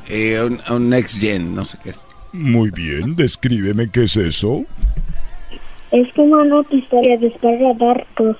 Eh, 0.09 0.40
un, 0.42 0.60
un 0.70 0.88
Next 0.90 1.20
Gen, 1.20 1.54
no 1.54 1.64
sé 1.64 1.78
qué 1.82 1.90
es. 1.90 2.02
Muy 2.32 2.70
bien, 2.70 3.14
descríbeme 3.16 3.88
qué 3.90 4.04
es 4.04 4.16
eso. 4.16 4.64
Es 5.90 6.09
como 6.14 6.36
una 6.36 6.62
pistola 6.64 7.16
de 7.16 7.28
dispara 7.28 7.72
barcos. 7.78 8.36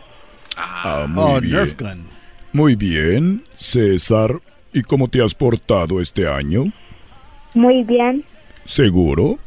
Ah, 0.56 1.06
muy 1.09 1.24
Oh, 1.24 1.40
bien. 1.40 1.52
Nerf 1.55 1.77
gun. 1.78 2.06
Muy 2.52 2.74
bien, 2.77 3.43
César. 3.55 4.40
¿Y 4.74 4.82
cómo 4.82 5.09
te 5.09 5.23
has 5.23 5.35
portado 5.35 6.01
este 6.01 6.27
año? 6.27 6.64
Muy 7.55 7.85
bien. 7.85 8.24
¿Seguro? 8.66 9.39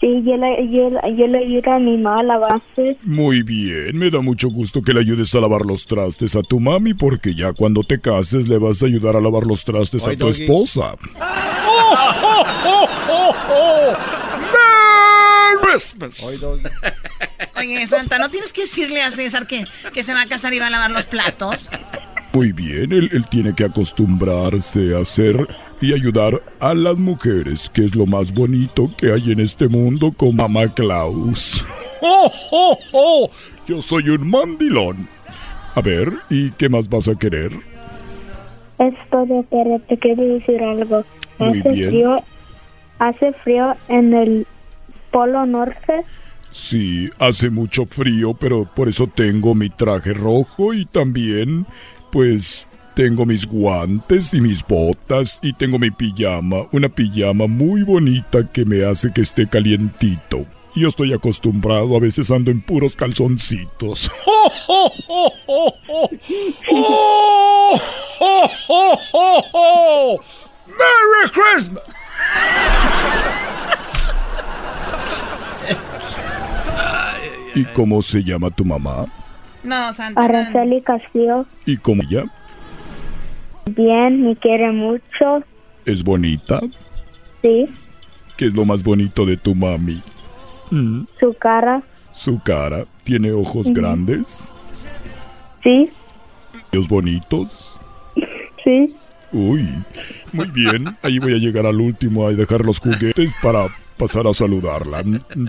Sí, 0.00 0.22
yo 0.24 0.36
le, 0.36 0.68
yo, 0.70 0.90
yo 0.90 1.26
le 1.26 1.38
ayudo 1.38 1.72
a 1.72 1.78
mi 1.80 1.96
mamá 1.96 2.20
a 2.20 2.22
la 2.22 2.38
base. 2.38 2.96
Muy 3.02 3.42
bien, 3.42 3.98
me 3.98 4.10
da 4.10 4.20
mucho 4.20 4.48
gusto 4.48 4.80
que 4.80 4.94
le 4.94 5.00
ayudes 5.00 5.34
a 5.34 5.40
lavar 5.40 5.66
los 5.66 5.86
trastes 5.86 6.36
a 6.36 6.42
tu 6.42 6.60
mami 6.60 6.94
porque 6.94 7.34
ya 7.34 7.52
cuando 7.52 7.82
te 7.82 8.00
cases 8.00 8.46
le 8.46 8.58
vas 8.58 8.82
a 8.82 8.86
ayudar 8.86 9.16
a 9.16 9.20
lavar 9.20 9.44
los 9.44 9.64
trastes 9.64 10.06
a 10.06 10.10
tu 10.12 10.26
doggy. 10.26 10.42
esposa. 10.42 10.94
Oye, 17.56 17.86
Santa, 17.86 18.18
¿no 18.18 18.28
tienes 18.28 18.52
que 18.52 18.62
decirle 18.62 19.02
a 19.02 19.10
César 19.10 19.46
que, 19.46 19.64
que 19.92 20.04
se 20.04 20.14
va 20.14 20.22
a 20.22 20.26
casar 20.26 20.54
y 20.54 20.60
va 20.60 20.68
a 20.68 20.70
lavar 20.70 20.92
los 20.92 21.06
platos? 21.06 21.68
Muy 22.32 22.52
bien, 22.52 22.92
él, 22.92 23.08
él 23.12 23.24
tiene 23.28 23.52
que 23.54 23.64
acostumbrarse 23.64 24.94
a 24.94 25.00
hacer 25.00 25.48
y 25.80 25.92
ayudar 25.92 26.40
a 26.60 26.74
las 26.74 26.98
mujeres, 26.98 27.68
que 27.72 27.84
es 27.84 27.96
lo 27.96 28.06
más 28.06 28.32
bonito 28.32 28.88
que 28.96 29.12
hay 29.12 29.32
en 29.32 29.40
este 29.40 29.66
mundo 29.68 30.12
con 30.16 30.36
Mamá 30.36 30.68
Klaus. 30.68 31.64
¡Oh, 32.02 32.30
oh, 32.52 32.78
oh! 32.92 33.30
Yo 33.66 33.82
soy 33.82 34.10
un 34.10 34.28
mandilón. 34.28 35.08
A 35.74 35.80
ver, 35.80 36.12
¿y 36.30 36.50
qué 36.52 36.68
más 36.68 36.88
vas 36.88 37.08
a 37.08 37.14
querer? 37.14 37.50
Es 38.78 38.94
todo, 39.10 39.44
pero 39.50 39.80
te 39.88 39.98
quiero 39.98 40.22
decir 40.22 40.62
algo. 40.62 41.04
Muy 41.38 41.60
hace 41.60 41.68
bien. 41.70 41.88
frío, 41.90 42.22
hace 42.98 43.32
frío 43.32 43.74
en 43.88 44.14
el 44.14 44.46
Polo 45.10 45.44
Norte. 45.46 46.04
Sí, 46.50 47.10
hace 47.18 47.50
mucho 47.50 47.84
frío, 47.86 48.34
pero 48.34 48.64
por 48.64 48.88
eso 48.88 49.06
tengo 49.06 49.54
mi 49.54 49.68
traje 49.68 50.12
rojo 50.12 50.72
y 50.72 50.86
también, 50.86 51.66
pues, 52.10 52.66
tengo 52.94 53.26
mis 53.26 53.46
guantes 53.46 54.32
y 54.34 54.40
mis 54.40 54.66
botas 54.66 55.38
y 55.42 55.52
tengo 55.52 55.78
mi 55.78 55.90
pijama, 55.90 56.66
una 56.72 56.88
pijama 56.88 57.46
muy 57.46 57.82
bonita 57.82 58.50
que 58.50 58.64
me 58.64 58.84
hace 58.84 59.12
que 59.12 59.20
esté 59.20 59.46
calientito. 59.46 60.46
Y 60.74 60.80
Yo 60.80 60.88
estoy 60.88 61.12
acostumbrado, 61.12 61.96
a 61.96 62.00
veces 62.00 62.30
ando 62.30 62.50
en 62.50 62.60
puros 62.60 62.96
calzoncitos. 62.96 64.10
¡Oh, 64.26 64.52
oh, 64.68 64.92
oh, 65.06 65.32
oh, 65.46 65.72
oh! 65.88 66.10
¡Oh, 66.70 67.78
oh, 68.20 68.50
oh, 68.68 68.98
oh, 69.12 69.42
oh! 69.52 70.20
¡Merry 70.66 71.30
Christmas! 71.32 71.82
¿Y 77.54 77.64
cómo 77.66 78.02
se 78.02 78.22
llama 78.22 78.50
tu 78.50 78.64
mamá? 78.64 79.06
No, 79.62 79.92
Santa. 79.92 80.22
Araceli 80.22 80.80
Castillo, 80.82 81.46
¿Y 81.66 81.76
cómo 81.76 82.02
ella? 82.02 82.24
bien, 83.66 84.22
me 84.22 84.36
quiere 84.36 84.72
mucho. 84.72 85.44
¿Es 85.84 86.02
bonita? 86.02 86.60
Sí, 87.42 87.68
¿Qué 88.36 88.46
es 88.46 88.54
lo 88.54 88.64
más 88.64 88.82
bonito 88.84 89.26
de 89.26 89.36
tu 89.36 89.54
mami? 89.54 90.00
Mm, 90.70 91.02
su 91.18 91.36
cara. 91.38 91.82
Su 92.12 92.40
cara. 92.40 92.84
¿Tiene 93.04 93.32
ojos 93.32 93.66
grandes? 93.72 94.52
Sí, 95.62 95.90
¿Ojos 96.72 96.88
bonitos? 96.88 97.80
sí. 98.64 98.94
Uy, 99.32 99.68
muy 100.32 100.46
bien. 100.48 100.96
Ahí 101.02 101.18
voy 101.18 101.34
a 101.34 101.38
llegar 101.38 101.66
al 101.66 101.80
último 101.80 102.26
a 102.26 102.32
dejar 102.32 102.64
los 102.64 102.78
juguetes 102.78 103.34
para 103.42 103.66
pasar 103.98 104.26
a 104.26 104.32
saludarla. 104.32 105.04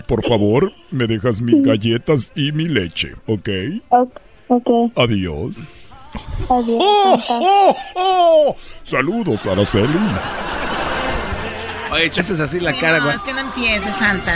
Por 0.06 0.22
favor, 0.24 0.72
me 0.90 1.06
dejas 1.06 1.40
mis 1.40 1.62
galletas 1.62 2.32
y 2.34 2.52
mi 2.52 2.68
leche, 2.68 3.14
¿ok? 3.26 3.48
Ok. 4.48 4.92
Adiós. 4.96 5.56
Adiós. 6.48 6.78
¡Oh, 6.80 7.18
oh, 7.28 7.76
oh! 7.94 8.56
Saludos, 8.82 9.46
Araceli. 9.46 9.98
Oye, 11.92 12.04
echas 12.04 12.30
así 12.30 12.60
la 12.60 12.72
Sí, 12.72 12.78
cara, 12.78 12.98
no, 12.98 13.10
es 13.10 13.22
que 13.22 13.32
no 13.32 13.40
empieces, 13.40 13.94
Santa. 13.94 14.32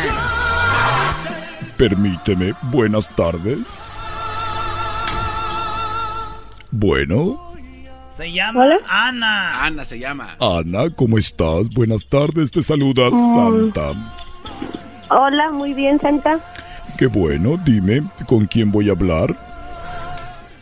Permíteme, 1.77 2.55
buenas 2.63 3.09
tardes. 3.15 3.59
Bueno, 6.71 7.54
Se 8.17 8.31
llama 8.31 8.79
Ana. 8.89 9.65
Ana 9.65 9.85
se 9.85 9.99
llama. 9.99 10.37
Ana, 10.39 10.89
¿cómo 10.95 11.19
estás? 11.19 11.69
Buenas 11.75 12.07
tardes, 12.07 12.53
te 12.53 12.63
saluda 12.63 13.11
Santa. 13.11 13.89
Hola, 15.11 15.51
muy 15.51 15.75
bien, 15.75 15.99
Santa. 15.99 16.39
Qué 16.97 17.07
bueno, 17.07 17.59
dime, 17.65 18.05
¿con 18.29 18.47
quién 18.47 18.71
voy 18.71 18.89
a 18.89 18.93
hablar? 18.93 19.37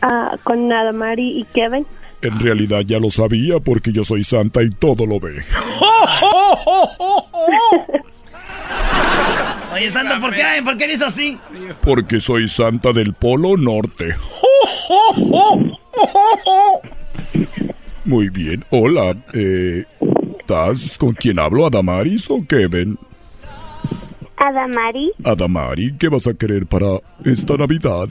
Ah, 0.01 0.35
con 0.43 0.73
Adamari 0.73 1.41
y 1.41 1.43
Kevin. 1.53 1.85
En 2.23 2.39
realidad 2.39 2.81
ya 2.87 2.97
lo 2.97 3.11
sabía 3.11 3.59
porque 3.59 3.91
yo 3.91 4.03
soy 4.03 4.23
Santa 4.23 4.63
y 4.63 4.71
todo 4.71 5.05
lo 5.05 5.19
ve. 5.19 5.45
Oye, 9.73 9.91
Santa, 9.91 10.19
¿por 10.19 10.33
qué, 10.33 10.43
¿por 10.63 10.75
qué 10.77 10.87
le 10.87 10.95
hizo 10.95 11.05
así? 11.05 11.37
Porque 11.81 12.19
soy 12.19 12.47
Santa 12.47 12.93
del 12.93 13.13
Polo 13.13 13.57
Norte. 13.57 14.15
Muy 18.05 18.29
bien, 18.29 18.63
hola. 18.69 19.15
Eh, 19.33 19.85
¿Estás 20.39 20.97
con 20.97 21.13
quién 21.13 21.39
hablo? 21.39 21.65
¿Adamaris 21.65 22.29
o 22.29 22.45
Kevin? 22.45 22.97
Adamari, 24.37 25.11
Adamari, 25.23 25.95
¿qué 25.97 26.09
vas 26.09 26.27
a 26.27 26.33
querer 26.33 26.65
para 26.65 26.99
esta 27.23 27.55
Navidad? 27.55 28.09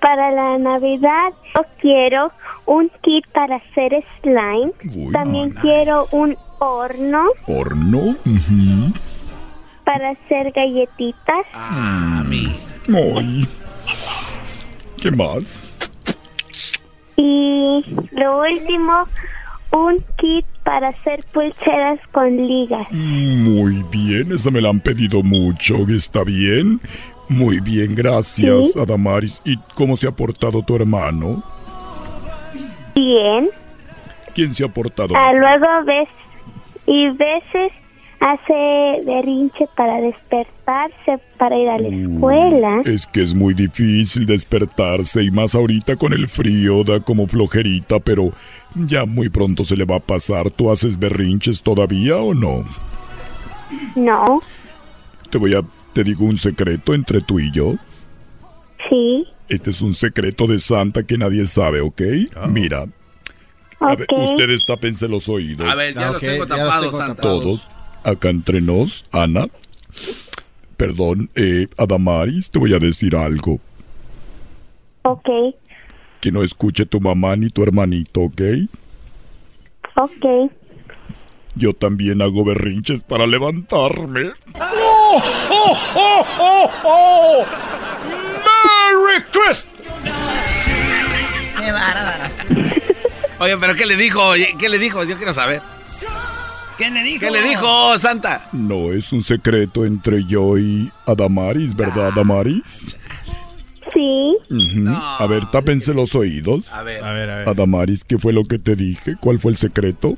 para 0.00 0.30
la 0.30 0.56
Navidad 0.58 1.28
yo 1.54 1.62
quiero 1.78 2.32
un 2.64 2.90
kit 3.02 3.22
para 3.34 3.56
hacer 3.56 4.02
slime. 4.22 4.72
Uy, 4.96 5.12
También 5.12 5.50
quiero 5.50 6.06
un 6.12 6.36
horno 6.58 7.26
¿Horno? 7.46 7.98
Ujú. 8.24 8.94
para 9.84 10.10
hacer 10.10 10.52
galletitas. 10.52 11.44
Ay. 11.52 12.48
¿Qué 15.00 15.10
más? 15.10 15.64
Y 17.22 17.84
lo 18.12 18.40
último, 18.40 19.06
un 19.72 20.02
kit 20.16 20.46
para 20.64 20.88
hacer 20.88 21.22
pulseras 21.32 22.00
con 22.12 22.34
ligas. 22.46 22.86
Muy 22.90 23.84
bien, 23.90 24.32
esa 24.32 24.50
me 24.50 24.60
la 24.62 24.70
han 24.70 24.80
pedido 24.80 25.22
mucho. 25.22 25.76
¿Está 25.88 26.24
bien? 26.24 26.80
Muy 27.28 27.60
bien, 27.60 27.94
gracias, 27.94 28.72
Sí. 28.72 28.78
Adamaris. 28.80 29.42
¿Y 29.44 29.56
cómo 29.74 29.96
se 29.96 30.08
ha 30.08 30.12
portado 30.12 30.62
tu 30.62 30.74
hermano? 30.76 31.42
Bien. 32.94 33.50
¿Quién 34.34 34.54
se 34.54 34.64
ha 34.64 34.68
portado? 34.68 35.14
Ah, 35.16 35.32
luego 35.34 35.66
ves 35.84 36.08
y 36.86 37.08
veces 37.10 37.72
hace 38.20 39.04
berrinche 39.06 39.66
para 39.76 40.00
despertarse 40.00 41.18
para 41.38 41.58
ir 41.58 41.68
a 41.68 41.78
la 41.78 41.88
escuela. 41.88 42.82
Es 42.84 43.06
que 43.06 43.22
es 43.22 43.34
muy 43.34 43.54
difícil 43.54 44.26
despertarse 44.26 45.22
y 45.22 45.30
más 45.30 45.54
ahorita 45.54 45.96
con 45.96 46.12
el 46.12 46.28
frío 46.28 46.84
da 46.84 47.00
como 47.00 47.26
flojerita, 47.26 47.98
pero 48.00 48.32
ya 48.74 49.06
muy 49.06 49.30
pronto 49.30 49.64
se 49.64 49.76
le 49.76 49.84
va 49.84 49.96
a 49.96 50.00
pasar. 50.00 50.50
¿Tú 50.50 50.70
haces 50.70 50.98
berrinches 50.98 51.62
todavía 51.62 52.16
o 52.18 52.34
no? 52.34 52.64
No, 53.94 54.40
Te 55.30 55.38
voy 55.38 55.54
a 55.54 55.62
te 55.92 56.04
digo 56.04 56.24
un 56.24 56.36
secreto 56.38 56.94
entre 56.94 57.20
tú 57.20 57.40
y 57.40 57.50
yo. 57.50 57.74
sí, 58.88 59.26
Este 59.48 59.70
es 59.70 59.80
un 59.82 59.94
secreto 59.94 60.46
de 60.46 60.58
Santa 60.60 61.02
que 61.04 61.18
nadie 61.18 61.44
sabe, 61.46 61.80
¿ok? 61.80 62.00
Mira. 62.48 62.86
A 63.80 63.94
ver, 63.96 64.06
ustedes 64.14 64.64
tápense 64.66 65.08
los 65.08 65.28
oídos. 65.28 65.68
A 65.68 65.74
ver, 65.74 65.94
ya 65.94 66.12
los 66.12 66.20
tengo 66.20 66.46
tapados, 66.46 66.94
Santa. 66.96 67.22
Todos, 67.22 67.66
acá 68.04 68.30
entre 68.30 68.60
nos, 68.60 69.04
Ana. 69.12 69.48
Perdón, 70.76 71.30
eh, 71.34 71.68
Adamaris, 71.76 72.50
te 72.50 72.58
voy 72.58 72.74
a 72.74 72.78
decir 72.78 73.14
algo. 73.16 73.60
ok, 75.02 75.28
Que 76.20 76.30
no 76.32 76.42
escuche 76.42 76.86
tu 76.86 77.00
mamá 77.00 77.36
ni 77.36 77.48
tu 77.50 77.62
hermanito, 77.62 78.20
¿ok? 78.22 78.40
ok. 79.96 80.50
Yo 81.56 81.74
también 81.74 82.22
hago 82.22 82.44
berrinches 82.44 83.02
para 83.04 83.26
levantarme. 83.26 84.30
¡Oh, 84.54 85.22
oh, 85.50 85.76
oh, 85.96 86.24
oh, 86.38 86.70
oh! 86.84 87.44
¡Merry 88.06 89.24
Christmas! 89.32 89.68
Qué 91.58 91.72
bárbaro. 91.72 92.24
Oye, 93.40 93.56
pero 93.58 93.74
¿qué 93.74 93.84
le 93.86 93.96
dijo? 93.96 94.22
Oye, 94.22 94.54
¿Qué 94.58 94.68
le 94.68 94.78
dijo? 94.78 95.02
Yo 95.04 95.16
quiero 95.16 95.34
saber. 95.34 95.60
¿Qué 96.80 96.90
le 96.90 97.02
dijo? 97.04 97.20
¿Qué 97.20 97.30
le 97.30 97.42
dijo, 97.42 97.98
Santa? 97.98 98.48
No, 98.52 98.90
es 98.90 99.12
un 99.12 99.22
secreto 99.22 99.84
entre 99.84 100.24
yo 100.24 100.56
y 100.56 100.90
Adamaris, 101.06 101.76
¿verdad, 101.76 102.08
Adamaris? 102.08 102.96
Sí. 103.92 104.34
A 104.88 105.26
ver, 105.28 105.44
tápense 105.50 105.92
los 105.92 106.14
oídos. 106.14 106.72
A 106.72 106.82
ver, 106.82 107.04
a 107.04 107.12
ver. 107.12 107.48
Adamaris, 107.48 108.02
¿qué 108.04 108.18
fue 108.18 108.32
lo 108.32 108.44
que 108.44 108.58
te 108.58 108.76
dije? 108.76 109.16
¿Cuál 109.20 109.38
fue 109.38 109.52
el 109.52 109.58
secreto? 109.58 110.16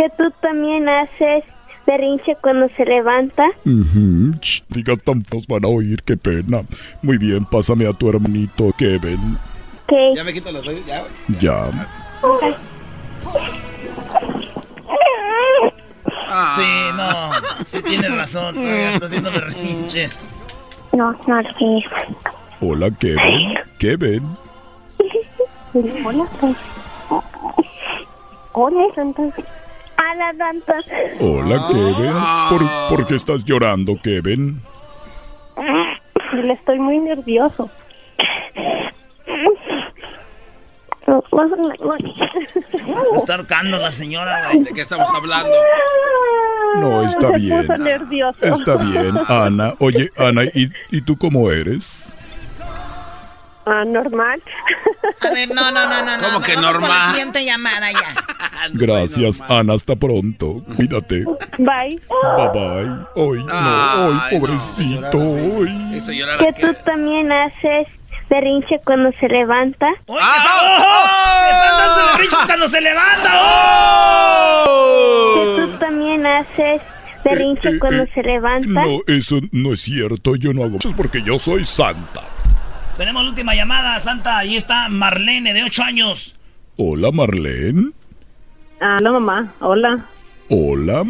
que 0.00 0.08
tú 0.16 0.24
también 0.40 0.88
haces 0.88 1.44
berrinche 1.86 2.34
cuando 2.40 2.68
se 2.70 2.86
levanta. 2.86 3.46
Ujú. 3.66 4.38
Ch, 4.40 4.64
digas 4.68 4.98
tan 5.04 5.22
feos 5.22 5.46
van 5.46 5.64
a 5.66 5.68
oír, 5.68 6.02
qué 6.02 6.16
pena. 6.16 6.62
Muy 7.02 7.18
bien, 7.18 7.44
pásame 7.44 7.86
a 7.86 7.92
tu 7.92 8.08
hermanito 8.08 8.72
Kevin. 8.78 9.36
Ok. 9.84 9.92
Ya 10.16 10.24
me 10.24 10.32
quito 10.32 10.50
los 10.50 10.66
oídos, 10.66 10.86
ya. 10.86 11.04
Ya. 11.38 11.70
Sí, 16.56 16.96
no. 16.96 17.30
Sí 17.66 17.82
tienes 17.82 18.16
razón. 18.16 18.54
todavía 18.54 18.90
Está 18.94 19.06
haciendo 19.06 19.30
berrinches. 19.32 20.16
No, 20.92 21.12
no, 21.26 21.42
sí. 21.58 21.84
Hola, 22.60 22.90
Kevin. 22.98 23.58
Kevin. 23.78 24.36
Hola, 26.04 26.26
pues. 26.40 26.56
Hola, 28.52 28.94
Santa. 28.94 29.22
Hola, 29.22 30.34
Santa. 30.36 30.74
Hola, 31.20 31.68
Kevin. 31.70 32.12
¿Por, 32.48 32.96
por 32.96 33.06
qué 33.06 33.14
estás 33.16 33.44
llorando, 33.44 33.94
Kevin? 34.02 34.62
Le 36.32 36.52
estoy 36.52 36.78
muy 36.78 36.98
nervioso. 36.98 37.70
Está 43.16 43.34
ahorcando 43.34 43.78
la 43.78 43.92
señora. 43.92 44.50
¿De 44.54 44.72
qué 44.72 44.80
estamos 44.80 45.08
hablando? 45.14 45.56
No, 46.76 47.04
está 47.04 47.32
bien. 47.32 47.66
Está 48.40 48.76
bien, 48.76 49.12
Ana. 49.28 49.74
Oye, 49.78 50.10
Ana, 50.16 50.44
¿y, 50.44 50.70
y 50.90 51.00
tú 51.02 51.16
cómo 51.16 51.50
eres? 51.50 52.14
Ah, 53.66 53.84
normal. 53.84 54.42
A 55.20 55.30
ver, 55.30 55.48
no, 55.54 55.70
no, 55.70 55.86
no, 55.86 56.04
no. 56.04 56.16
no. 56.16 56.22
¿Cómo 56.24 56.40
que 56.40 56.54
Vamos 56.56 56.72
con 56.76 56.82
la 56.82 56.88
normal? 56.88 57.10
siguiente 57.10 57.44
llamada 57.44 57.92
ya. 57.92 58.14
Gracias, 58.72 59.42
Ana. 59.48 59.74
Hasta 59.74 59.96
pronto. 59.96 60.62
Cuídate. 60.76 61.24
Bye. 61.58 62.00
Bye 62.36 62.48
bye. 62.52 63.06
Hoy, 63.14 63.44
no, 63.44 64.06
hoy, 64.06 64.18
pobrecito. 64.30 65.18
Hoy. 65.18 65.94
Eso 65.94 66.12
llorar 66.12 66.38
Que 66.38 66.52
tú 66.52 66.74
también 66.84 67.30
haces 67.30 67.86
berrinche 68.30 68.80
cuando 68.84 69.12
se 69.18 69.28
levanta. 69.28 69.86
¡Oh! 70.06 70.16
¡Están 71.50 71.78
dando 71.78 72.12
berrinches 72.12 72.46
cuando 72.46 72.68
se 72.68 72.80
levanta! 72.80 73.30
¡Oh! 74.64 75.34
Que 75.34 75.62
tú 75.62 75.78
también 75.78 76.26
haces 76.26 76.80
berrinche 77.24 77.78
cuando 77.78 78.06
se 78.14 78.22
levanta. 78.22 78.68
No, 78.68 79.00
eso 79.06 79.40
no 79.52 79.72
es 79.72 79.80
cierto. 79.80 80.36
Yo 80.36 80.54
no 80.54 80.64
hago 80.64 80.78
eso 80.78 80.94
porque 80.96 81.22
yo 81.22 81.38
soy 81.38 81.64
Santa. 81.64 82.22
Tenemos 82.96 83.22
la 83.22 83.30
última 83.30 83.54
llamada, 83.54 83.98
Santa. 84.00 84.38
Ahí 84.38 84.56
está 84.56 84.88
Marlene, 84.88 85.52
de 85.52 85.64
8 85.64 85.82
años. 85.82 86.36
Hola, 86.76 87.10
Marlene. 87.10 87.90
Hola, 88.80 89.12
mamá. 89.12 89.52
Hola. 89.60 90.06
Hola. 90.48 91.04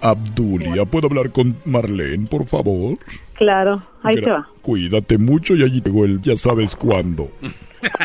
Abdulia, 0.00 0.84
¿puedo 0.84 1.08
hablar 1.08 1.32
con 1.32 1.60
Marlene, 1.64 2.28
por 2.28 2.46
favor? 2.46 2.98
Claro, 3.38 3.82
ahí 4.02 4.16
se 4.16 4.28
va. 4.28 4.48
Cuídate 4.62 5.16
mucho 5.16 5.54
y 5.54 5.62
allí 5.62 5.80
llegó 5.80 6.04
el 6.04 6.20
ya 6.20 6.36
sabes 6.36 6.74
cuándo. 6.74 7.30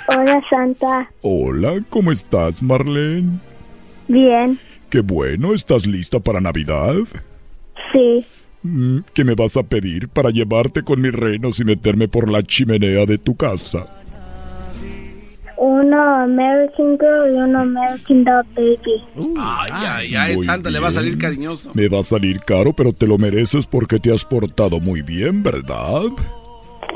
Hola, 0.07 0.39
Santa. 0.47 1.09
Hola, 1.23 1.79
¿cómo 1.89 2.11
estás, 2.11 2.61
Marlene? 2.61 3.39
Bien. 4.07 4.59
Qué 4.91 4.99
bueno, 5.01 5.55
¿estás 5.55 5.87
lista 5.87 6.19
para 6.19 6.39
Navidad? 6.39 6.93
Sí. 7.91 8.23
Mm, 8.61 8.99
¿Qué 9.13 9.23
me 9.23 9.33
vas 9.33 9.57
a 9.57 9.63
pedir 9.63 10.07
para 10.07 10.29
llevarte 10.29 10.83
con 10.83 11.01
mis 11.01 11.13
renos 11.13 11.59
y 11.59 11.65
meterme 11.65 12.07
por 12.07 12.29
la 12.29 12.43
chimenea 12.43 13.07
de 13.07 13.17
tu 13.17 13.35
casa? 13.35 14.02
Uno 15.65 16.23
American 16.23 16.97
Girl 16.99 17.33
y 17.33 17.37
uno 17.37 17.61
American 17.61 18.25
Dog 18.25 18.45
Baby. 18.53 19.01
Ay, 19.39 19.71
ay, 19.71 20.15
ay, 20.15 20.43
Santa 20.43 20.69
le 20.69 20.77
va 20.77 20.89
a 20.89 20.91
salir 20.91 21.17
cariñoso. 21.17 21.71
Me 21.73 21.87
va 21.87 22.01
a 22.01 22.03
salir 22.03 22.41
caro, 22.41 22.73
pero 22.73 22.91
te 22.91 23.07
lo 23.07 23.17
mereces 23.17 23.65
porque 23.65 23.97
te 23.97 24.13
has 24.13 24.25
portado 24.25 24.81
muy 24.81 25.01
bien, 25.01 25.41
¿verdad? 25.41 26.01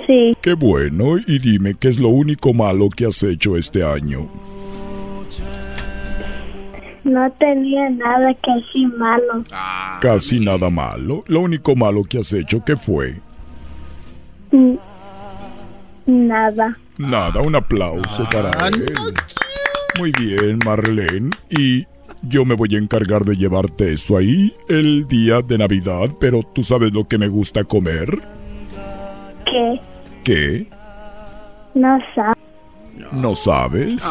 Sí. 0.05 0.35
Qué 0.41 0.53
bueno, 0.53 1.17
y 1.17 1.39
dime 1.39 1.75
qué 1.79 1.87
es 1.87 1.97
lo 1.97 2.09
único 2.09 2.53
malo 2.53 2.89
que 2.89 3.05
has 3.05 3.23
hecho 3.23 3.55
este 3.55 3.85
año. 3.85 4.27
No 7.05 7.31
tenía 7.39 7.89
nada 7.89 8.33
que 8.33 8.51
así 8.51 8.85
malo. 8.97 9.45
Casi 10.01 10.41
nada 10.41 10.69
malo. 10.69 11.23
Lo 11.27 11.39
único 11.39 11.73
malo 11.73 12.03
que 12.03 12.19
has 12.19 12.33
hecho, 12.33 12.59
¿qué 12.65 12.75
fue? 12.75 13.15
Nada. 16.05 16.77
Nada, 16.97 17.41
un 17.41 17.55
aplauso 17.55 18.27
para 18.31 18.67
él. 18.69 18.95
Muy 19.97 20.11
bien, 20.19 20.59
Marlene. 20.65 21.29
Y 21.49 21.85
yo 22.23 22.45
me 22.45 22.55
voy 22.55 22.75
a 22.75 22.79
encargar 22.79 23.23
de 23.25 23.35
llevarte 23.35 23.93
eso 23.93 24.17
ahí 24.17 24.53
el 24.69 25.07
día 25.07 25.41
de 25.41 25.57
Navidad, 25.57 26.09
pero 26.19 26.41
tú 26.43 26.63
sabes 26.63 26.93
lo 26.93 27.07
que 27.07 27.17
me 27.17 27.27
gusta 27.27 27.63
comer. 27.63 28.19
¿Qué? 29.45 29.79
¿Qué? 30.23 30.67
No 31.75 31.97
sabe. 32.15 32.35
¿No 33.13 33.35
sabes? 33.35 34.01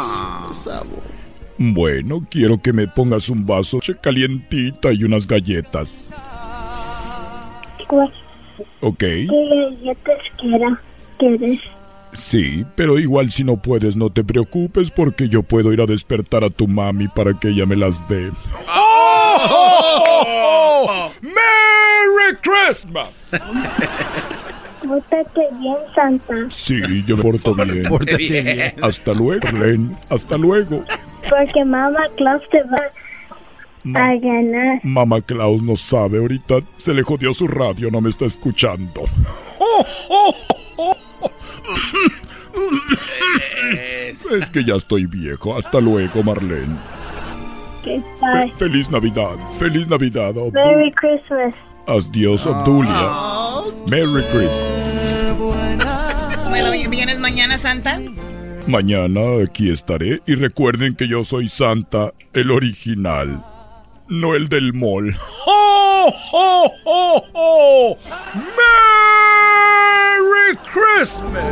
Bueno, 1.58 2.24
quiero 2.30 2.58
que 2.60 2.72
me 2.72 2.86
pongas 2.86 3.28
un 3.28 3.44
vaso 3.44 3.80
de 3.86 3.96
calientita 3.96 4.92
y 4.92 5.02
unas 5.04 5.26
galletas. 5.26 6.12
¿Cuál- 7.88 8.12
¿Ok? 8.80 8.98
¿Qué 8.98 9.26
galletas. 9.28 10.18
Sí, 12.16 12.64
pero 12.74 12.98
igual 12.98 13.30
si 13.30 13.44
no 13.44 13.56
puedes, 13.58 13.96
no 13.96 14.10
te 14.10 14.24
preocupes 14.24 14.90
porque 14.90 15.28
yo 15.28 15.42
puedo 15.42 15.72
ir 15.72 15.80
a 15.80 15.86
despertar 15.86 16.42
a 16.44 16.50
tu 16.50 16.66
mami 16.66 17.08
para 17.08 17.38
que 17.38 17.48
ella 17.48 17.66
me 17.66 17.76
las 17.76 18.08
dé. 18.08 18.32
¡Oh! 18.68 19.92
¡Merry 21.20 22.36
Christmas! 22.42 23.10
Pórtate 24.86 25.48
bien, 25.60 25.76
Santa. 25.94 26.34
Sí, 26.50 26.80
yo 27.06 27.16
me 27.16 27.22
porto 27.22 27.54
bien. 27.54 27.84
Pórtate 27.84 28.16
bien. 28.16 28.74
Hasta 28.82 29.12
luego, 29.12 29.48
Len. 29.52 29.96
Hasta 30.08 30.38
luego. 30.38 30.84
Porque 31.28 31.64
Mamá 31.64 32.08
Claus 32.16 32.42
te 32.50 32.62
va 32.62 32.78
a 34.00 34.16
ganar. 34.16 34.80
Mamá 34.82 35.20
Klaus 35.20 35.62
no 35.62 35.76
sabe, 35.76 36.18
ahorita 36.18 36.56
se 36.78 36.94
le 36.94 37.02
jodió 37.02 37.34
su 37.34 37.46
radio, 37.46 37.90
no 37.90 38.00
me 38.00 38.10
está 38.10 38.24
escuchando. 38.24 39.04
Es 44.38 44.50
que 44.50 44.64
ya 44.64 44.74
estoy 44.76 45.06
viejo. 45.06 45.56
Hasta 45.56 45.80
luego, 45.80 46.22
Marlene. 46.22 46.76
Feliz 48.58 48.90
Navidad. 48.90 49.36
Feliz 49.58 49.86
Navidad. 49.88 50.34
Obdu- 50.34 50.52
Merry 50.54 50.92
Christmas. 50.92 51.54
Adiós, 51.86 52.44
Obdulia. 52.46 53.10
Merry 53.86 54.24
Christmas. 54.32 55.14
Bueno, 56.48 56.70
¿vienes 56.90 57.20
mañana, 57.20 57.58
Santa? 57.58 58.00
Mañana 58.66 59.20
aquí 59.48 59.70
estaré 59.70 60.20
y 60.26 60.34
recuerden 60.34 60.96
que 60.96 61.06
yo 61.06 61.22
soy 61.22 61.46
Santa, 61.46 62.12
el 62.32 62.50
original, 62.50 63.44
no 64.08 64.34
el 64.34 64.48
del 64.48 64.72
mall. 64.72 65.14
¡Ho, 65.46 66.12
ho, 66.32 66.70
ho, 66.84 67.22
ho! 67.32 67.96
¡Merry 68.34 68.95
Christmas! 70.54 71.44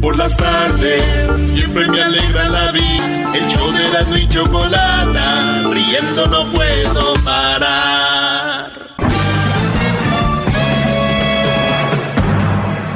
Por 0.00 0.16
las 0.16 0.36
tardes 0.36 1.52
siempre 1.54 1.88
me 1.88 2.02
alegra 2.02 2.48
la 2.48 2.70
vida. 2.72 3.32
El 3.34 3.48
show 3.48 3.72
de 3.72 3.88
la 3.88 4.18
y 4.18 4.28
chocolata, 4.28 5.62
riendo 5.72 6.26
no 6.26 6.52
puedo 6.52 7.14
parar. 7.24 8.70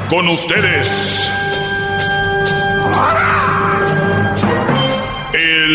Con 0.08 0.28
ustedes. 0.28 1.28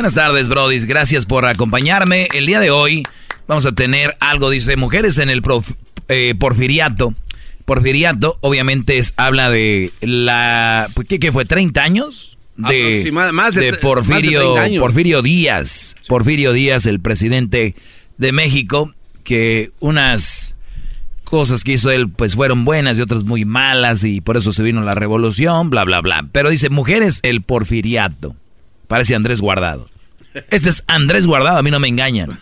Buenas 0.00 0.14
tardes, 0.14 0.48
Brodis. 0.48 0.86
Gracias 0.86 1.26
por 1.26 1.44
acompañarme. 1.44 2.26
El 2.32 2.46
día 2.46 2.58
de 2.58 2.70
hoy 2.70 3.02
vamos 3.46 3.66
a 3.66 3.72
tener 3.72 4.16
algo, 4.20 4.48
dice, 4.48 4.78
mujeres 4.78 5.18
en 5.18 5.28
el 5.28 5.42
prof- 5.42 5.74
eh, 6.08 6.34
porfiriato. 6.38 7.12
Porfiriato, 7.66 8.38
obviamente, 8.40 8.96
es, 8.96 9.12
habla 9.18 9.50
de 9.50 9.92
la... 10.00 10.88
pues, 10.94 11.06
¿Qué, 11.06 11.18
qué 11.18 11.32
fue? 11.32 11.46
¿30 11.46 11.76
años? 11.80 12.38
De, 12.56 13.10
más 13.12 13.54
de 13.54 13.72
de 13.72 13.72
Porfirio, 13.74 14.40
30 14.54 14.62
años. 14.62 14.80
Porfirio 14.80 15.20
Díaz. 15.20 15.96
Porfirio 16.08 16.54
Díaz, 16.54 16.86
el 16.86 17.00
presidente 17.00 17.74
de 18.16 18.32
México, 18.32 18.94
que 19.22 19.70
unas 19.80 20.54
cosas 21.24 21.62
que 21.62 21.72
hizo 21.72 21.90
él 21.90 22.08
pues 22.08 22.36
fueron 22.36 22.64
buenas 22.64 22.96
y 22.96 23.02
otras 23.02 23.24
muy 23.24 23.44
malas 23.44 24.02
y 24.04 24.22
por 24.22 24.38
eso 24.38 24.50
se 24.54 24.62
vino 24.62 24.80
la 24.80 24.94
revolución, 24.94 25.68
bla, 25.68 25.84
bla, 25.84 26.00
bla. 26.00 26.26
Pero 26.32 26.48
dice, 26.48 26.70
mujeres, 26.70 27.20
el 27.22 27.42
porfiriato. 27.42 28.34
Parece 28.90 29.14
Andrés 29.14 29.40
Guardado. 29.40 29.88
Este 30.50 30.68
es 30.68 30.82
Andrés 30.88 31.28
Guardado, 31.28 31.58
a 31.58 31.62
mí 31.62 31.70
no 31.70 31.78
me 31.78 31.86
engañan. 31.86 32.40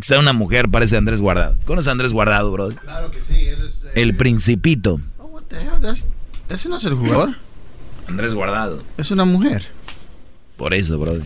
Sea 0.00 0.18
una 0.18 0.32
mujer, 0.32 0.68
parece 0.68 0.96
Andrés 0.96 1.20
Guardado. 1.20 1.56
¿Conoces 1.64 1.86
a 1.86 1.92
Andrés 1.92 2.12
Guardado, 2.12 2.50
bro? 2.50 2.70
Claro 2.70 3.12
que 3.12 3.22
sí. 3.22 3.34
él 3.46 3.58
es, 3.68 3.84
eh, 3.84 3.92
El 3.94 4.16
principito. 4.16 5.00
what 5.18 5.44
the 5.44 5.56
hell, 5.60 5.80
that's- 5.80 6.04
Ese 6.48 6.68
no 6.68 6.78
es 6.78 6.84
el 6.84 6.94
jugador. 6.94 7.36
Andrés 8.08 8.34
Guardado. 8.34 8.82
Es 8.98 9.12
una 9.12 9.24
mujer. 9.24 9.66
Por 10.56 10.74
eso, 10.74 10.98
bro. 10.98 11.16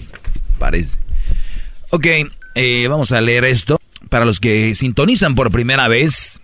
Parece. 0.59 0.99
Ok, 1.89 2.07
eh, 2.57 2.87
vamos 2.91 3.13
a 3.13 3.23
leer 3.23 3.47
esto. 3.47 3.81
Para 4.11 4.27
los 4.27 4.39
que 4.39 4.75
sintonizan 4.75 5.35
por 5.35 5.51
primera 5.51 5.89
vez, 5.89 6.43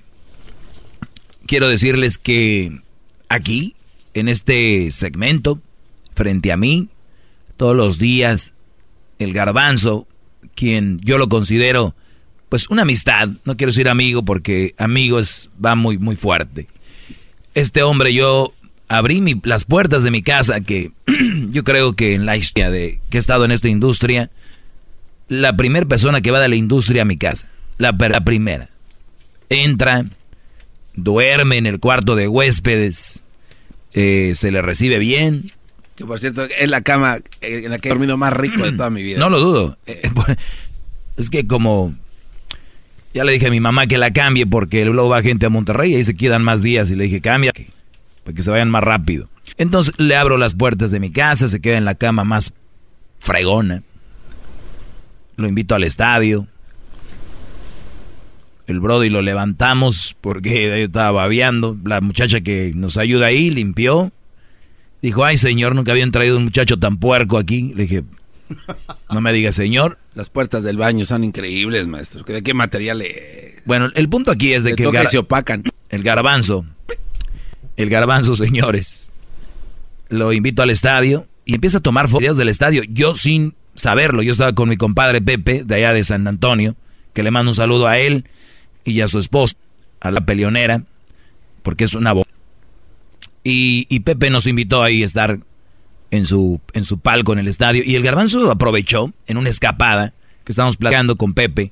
quiero 1.47 1.69
decirles 1.69 2.17
que 2.17 2.81
aquí, 3.29 3.77
en 4.15 4.29
este 4.29 4.89
segmento, 4.93 5.61
frente 6.15 6.53
a 6.53 6.57
mí, 6.57 6.89
todos 7.57 7.77
los 7.77 7.99
días, 7.99 8.55
el 9.19 9.33
garbanzo, 9.33 10.07
quien 10.55 11.01
yo 11.01 11.19
lo 11.19 11.29
considero, 11.29 11.95
pues 12.49 12.69
una 12.71 12.83
amistad, 12.83 13.29
no 13.45 13.57
quiero 13.57 13.71
decir 13.73 13.89
amigo 13.89 14.25
porque 14.25 14.75
amigo 14.79 15.19
es, 15.19 15.51
va 15.65 15.75
muy, 15.75 15.99
muy 15.99 16.17
fuerte. 16.17 16.69
Este 17.55 17.83
hombre, 17.83 18.13
yo 18.15 18.53
abrí 18.89 19.21
mi- 19.21 19.41
las 19.45 19.65
puertas 19.65 20.03
de 20.03 20.11
mi 20.11 20.23
casa, 20.23 20.61
que 20.61 20.93
yo 21.51 21.65
creo 21.65 21.95
que 21.95 22.15
en 22.15 22.27
la 22.27 22.37
historia 22.37 22.71
de 22.71 23.01
que 23.11 23.17
he 23.17 23.21
estado 23.21 23.45
en 23.45 23.53
esta 23.53 23.69
industria, 23.69 24.31
la 25.29 25.57
primera 25.57 25.87
persona 25.87 26.21
que 26.21 26.31
va 26.31 26.41
de 26.41 26.49
la 26.49 26.57
industria 26.57 27.03
a 27.03 27.07
mi 27.07 27.17
casa, 27.17 27.49
la, 27.79 27.97
primera, 28.25 28.71
entra, 29.49 30.05
duerme 30.95 31.57
en 31.57 31.67
el 31.67 31.81
cuarto 31.81 32.15
de 32.15 32.29
huéspedes, 32.29 33.23
eh, 33.93 34.33
se 34.35 34.51
le 34.53 34.63
recibe 34.63 34.99
bien. 34.99 35.53
Que 35.97 36.05
por 36.05 36.21
cierto, 36.21 36.45
es 36.45 36.71
la 36.71 36.83
cama 36.83 37.17
eh, 37.41 37.63
en 37.65 37.71
la 37.71 37.79
que 37.79 37.89
he 37.89 37.91
dormido 37.91 38.17
más 38.17 38.33
rico 38.33 38.63
de 38.63 38.73
toda 38.73 38.91
mi 38.91 39.03
vida. 39.03 39.19
No 39.19 39.31
lo 39.31 39.41
dudo. 39.41 39.79
Eh, 39.87 40.03
Es 41.17 41.31
que 41.31 41.47
como 41.47 41.95
ya 43.15 43.25
le 43.25 43.33
dije 43.33 43.47
a 43.47 43.51
mi 43.51 43.61
mamá 43.61 43.87
que 43.87 43.97
la 43.97 44.13
cambie 44.13 44.47
porque 44.47 44.85
luego 44.85 45.09
va 45.09 45.23
gente 45.23 45.47
a 45.47 45.49
Monterrey 45.49 45.93
y 45.93 45.97
ahí 45.97 46.05
se 46.05 46.15
quedan 46.15 46.43
más 46.45 46.63
días 46.63 46.91
y 46.91 46.97
le 46.97 47.05
dije 47.05 47.23
cambia 47.23 47.53
para 48.25 48.35
que 48.35 48.43
se 48.43 48.51
vayan 48.51 48.69
más 48.71 48.85
rápido. 48.85 49.29
Entonces 49.57 49.95
le 49.97 50.15
abro 50.17 50.37
las 50.37 50.53
puertas 50.55 50.91
de 50.91 51.01
mi 51.01 51.11
casa, 51.11 51.49
se 51.49 51.61
queda 51.61 51.79
en 51.79 51.87
la 51.87 51.95
cama 51.95 52.25
más 52.25 52.53
fregona. 53.19 53.83
Lo 55.37 55.49
invito 55.49 55.75
al 55.75 55.85
estadio. 55.85 56.47
El 58.67 58.81
Brody 58.81 59.09
lo 59.09 59.23
levantamos 59.23 60.17
porque 60.21 60.83
estaba 60.83 61.13
babeando. 61.13 61.77
La 61.85 62.01
muchacha 62.03 62.41
que 62.43 62.73
nos 62.75 62.97
ayuda 62.99 63.27
ahí 63.27 63.49
limpió. 63.51 64.13
Dijo, 65.03 65.25
ay 65.25 65.37
señor, 65.37 65.75
nunca 65.75 65.93
habían 65.93 66.11
traído 66.11 66.37
un 66.37 66.45
muchacho 66.45 66.79
tan 66.79 66.97
puerco 66.97 67.39
aquí. 67.39 67.73
Le 67.75 67.83
dije, 67.85 68.05
no 69.11 69.21
me 69.21 69.33
diga 69.33 69.53
señor. 69.53 69.99
Las 70.15 70.31
puertas 70.31 70.65
del 70.65 70.77
baño 70.77 71.05
son 71.05 71.23
increíbles, 71.25 71.87
maestro. 71.87 72.23
¿De 72.25 72.43
qué 72.43 72.55
material 72.55 73.03
es? 73.03 73.63
Bueno, 73.67 73.91
el 73.95 74.09
punto 74.09 74.31
aquí 74.31 74.53
es 74.53 74.65
de 74.65 74.75
que 74.75 74.85
el, 74.85 74.89
y 74.89 74.93
gar- 74.93 75.09
se 75.09 75.19
opacan. 75.19 75.63
el 75.91 76.03
garbanzo, 76.03 76.65
el 77.77 77.91
garbanzo, 77.91 78.35
señores, 78.37 79.13
lo 80.09 80.33
invito 80.33 80.63
al 80.63 80.71
estadio 80.71 81.27
y 81.45 81.55
empieza 81.55 81.79
a 81.79 81.83
tomar 81.83 82.09
fotos 82.09 82.37
del 82.37 82.49
estadio. 82.49 82.83
Yo 82.89 83.15
sin 83.15 83.55
saberlo, 83.75 84.23
yo 84.23 84.33
estaba 84.33 84.55
con 84.55 84.69
mi 84.69 84.77
compadre 84.77 85.21
Pepe, 85.21 85.63
de 85.65 85.75
allá 85.75 85.93
de 85.93 86.03
San 86.05 86.27
Antonio, 86.27 86.75
que 87.13 87.23
le 87.23 87.31
mando 87.31 87.51
un 87.51 87.55
saludo 87.55 87.87
a 87.87 87.99
él 87.99 88.25
y 88.85 89.01
a 89.03 89.09
su 89.09 89.19
esposa, 89.19 89.55
a 90.01 90.11
la 90.11 90.23
peleonera, 90.23 90.83
porque 91.63 91.85
es 91.85 91.95
una 91.95 92.13
bo- 92.13 92.27
y, 93.49 93.87
y 93.89 94.01
Pepe 94.01 94.29
nos 94.29 94.49
invitó 94.49 94.83
ahí 94.83 95.05
a 95.05 95.07
estar 95.07 95.39
en 96.11 96.27
su, 96.27 96.61
en 96.73 96.83
su 96.83 96.99
palco 96.99 97.33
en 97.33 97.39
el 97.39 97.47
estadio. 97.47 97.85
Y 97.87 97.95
el 97.95 98.03
garbanzo 98.03 98.51
aprovechó 98.51 99.13
en 99.29 99.37
una 99.37 99.51
escapada 99.51 100.15
que 100.43 100.51
estábamos 100.51 100.77
platicando 100.77 101.15
con 101.15 101.33
Pepe. 101.33 101.71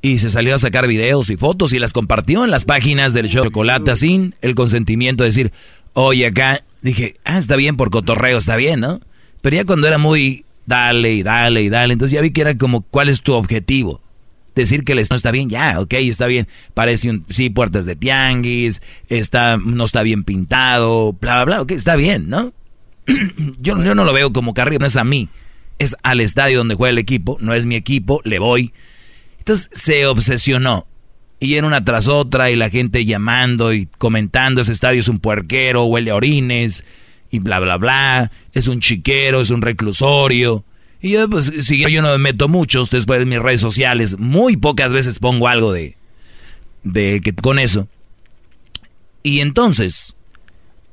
Y 0.00 0.20
se 0.20 0.30
salió 0.30 0.54
a 0.54 0.58
sacar 0.58 0.86
videos 0.86 1.28
y 1.28 1.36
fotos 1.36 1.74
y 1.74 1.78
las 1.78 1.92
compartió 1.92 2.44
en 2.44 2.50
las 2.50 2.64
páginas 2.64 3.12
del 3.12 3.28
show 3.28 3.44
Chocolata 3.44 3.94
sin 3.94 4.36
el 4.40 4.54
consentimiento 4.54 5.22
de 5.22 5.28
decir, 5.28 5.52
oye 5.92 6.24
acá, 6.24 6.64
dije, 6.80 7.16
ah, 7.24 7.36
está 7.36 7.56
bien 7.56 7.76
por 7.76 7.90
cotorreo, 7.90 8.38
está 8.38 8.56
bien, 8.56 8.80
¿no? 8.80 9.00
Pero 9.42 9.56
ya 9.56 9.64
cuando 9.66 9.88
era 9.88 9.98
muy 9.98 10.46
dale 10.64 11.12
y 11.12 11.22
dale 11.22 11.62
y 11.62 11.68
dale, 11.68 11.92
entonces 11.92 12.14
ya 12.14 12.22
vi 12.22 12.30
que 12.30 12.40
era 12.40 12.56
como, 12.56 12.80
¿cuál 12.80 13.10
es 13.10 13.20
tu 13.20 13.34
objetivo? 13.34 14.00
Decir 14.56 14.82
que 14.82 14.94
les 14.96 15.10
no 15.10 15.16
está 15.16 15.30
bien, 15.30 15.48
ya, 15.48 15.78
ok, 15.78 15.92
está 15.94 16.26
bien. 16.26 16.48
Parece 16.74 17.10
un, 17.10 17.24
sí, 17.28 17.50
puertas 17.50 17.86
de 17.86 17.94
tianguis, 17.94 18.82
está, 19.08 19.58
no 19.58 19.84
está 19.84 20.02
bien 20.02 20.24
pintado, 20.24 21.12
bla, 21.12 21.34
bla, 21.34 21.44
bla, 21.44 21.62
ok, 21.62 21.72
está 21.72 21.94
bien, 21.94 22.28
¿no? 22.28 22.52
yo, 23.60 23.82
yo 23.84 23.94
no 23.94 24.04
lo 24.04 24.12
veo 24.12 24.32
como 24.32 24.54
carrera, 24.54 24.78
no 24.80 24.86
es 24.86 24.96
a 24.96 25.04
mí, 25.04 25.28
es 25.78 25.94
al 26.02 26.20
estadio 26.20 26.58
donde 26.58 26.74
juega 26.74 26.90
el 26.90 26.98
equipo, 26.98 27.36
no 27.40 27.54
es 27.54 27.66
mi 27.66 27.76
equipo, 27.76 28.20
le 28.24 28.38
voy. 28.38 28.72
Entonces 29.38 29.70
se 29.72 30.06
obsesionó 30.06 30.88
Y 31.38 31.54
en 31.54 31.64
una 31.64 31.84
tras 31.84 32.08
otra 32.08 32.50
y 32.50 32.56
la 32.56 32.68
gente 32.68 33.04
llamando 33.04 33.72
y 33.72 33.86
comentando, 33.98 34.60
ese 34.60 34.72
estadio 34.72 35.00
es 35.00 35.08
un 35.08 35.20
puerquero, 35.20 35.84
huele 35.84 36.10
a 36.10 36.16
orines 36.16 36.82
y 37.30 37.38
bla, 37.40 37.60
bla, 37.60 37.76
bla, 37.76 38.32
es 38.54 38.68
un 38.68 38.80
chiquero, 38.80 39.40
es 39.40 39.50
un 39.50 39.62
reclusorio. 39.62 40.64
Y 41.06 41.10
yo, 41.10 41.30
pues, 41.30 41.52
si 41.60 41.78
yo 41.88 42.02
no 42.02 42.10
me 42.10 42.18
meto 42.18 42.48
mucho, 42.48 42.82
ustedes 42.82 43.06
pueden 43.06 43.28
mis 43.28 43.38
redes 43.38 43.60
sociales, 43.60 44.18
muy 44.18 44.56
pocas 44.56 44.92
veces 44.92 45.20
pongo 45.20 45.46
algo 45.46 45.72
de, 45.72 45.96
de 46.82 47.20
que 47.22 47.32
con 47.32 47.60
eso. 47.60 47.86
Y 49.22 49.38
entonces, 49.38 50.16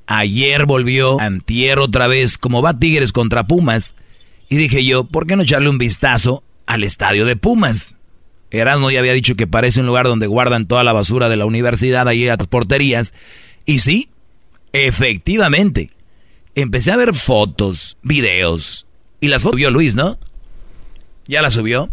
ayer 0.05 0.67
volvió, 0.67 1.19
antier 1.19 1.79
otra 1.79 2.05
vez, 2.05 2.37
como 2.37 2.61
va 2.61 2.77
Tigres 2.77 3.11
contra 3.11 3.45
Pumas, 3.45 3.95
y 4.49 4.57
dije 4.57 4.85
yo, 4.85 5.03
¿por 5.03 5.25
qué 5.25 5.35
no 5.35 5.41
echarle 5.41 5.69
un 5.69 5.79
vistazo 5.79 6.43
al 6.67 6.83
estadio 6.83 7.25
de 7.25 7.35
Pumas? 7.35 7.95
Erasmo 8.51 8.91
ya 8.91 8.99
había 8.99 9.13
dicho 9.13 9.33
que 9.33 9.47
parece 9.47 9.79
un 9.79 9.87
lugar 9.87 10.05
donde 10.05 10.27
guardan 10.27 10.67
toda 10.67 10.83
la 10.83 10.93
basura 10.93 11.27
de 11.27 11.37
la 11.37 11.47
universidad, 11.47 12.07
ahí 12.07 12.27
a 12.27 12.37
las 12.37 12.45
porterías. 12.45 13.15
Y 13.65 13.79
sí, 13.79 14.09
efectivamente. 14.73 15.89
Empecé 16.53 16.91
a 16.91 16.97
ver 16.97 17.15
fotos, 17.15 17.97
videos. 18.03 18.85
Y 19.23 19.29
las 19.29 19.49
vio 19.55 19.71
Luis, 19.71 19.95
¿no? 19.95 20.17
¿Ya 21.27 21.41
las 21.41 21.53
subió? 21.53 21.89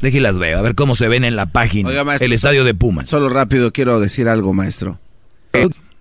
Deje 0.00 0.16
y 0.16 0.20
las 0.20 0.38
veo, 0.38 0.58
a 0.58 0.62
ver 0.62 0.74
cómo 0.74 0.94
se 0.94 1.08
ven 1.08 1.24
en 1.24 1.36
la 1.36 1.52
página. 1.52 1.90
Oiga, 1.90 2.04
maestro, 2.04 2.24
el 2.24 2.32
estadio 2.32 2.64
de 2.64 2.72
Pumas. 2.72 3.10
Solo 3.10 3.28
rápido 3.28 3.70
quiero 3.70 4.00
decir 4.00 4.26
algo, 4.26 4.54
maestro. 4.54 4.98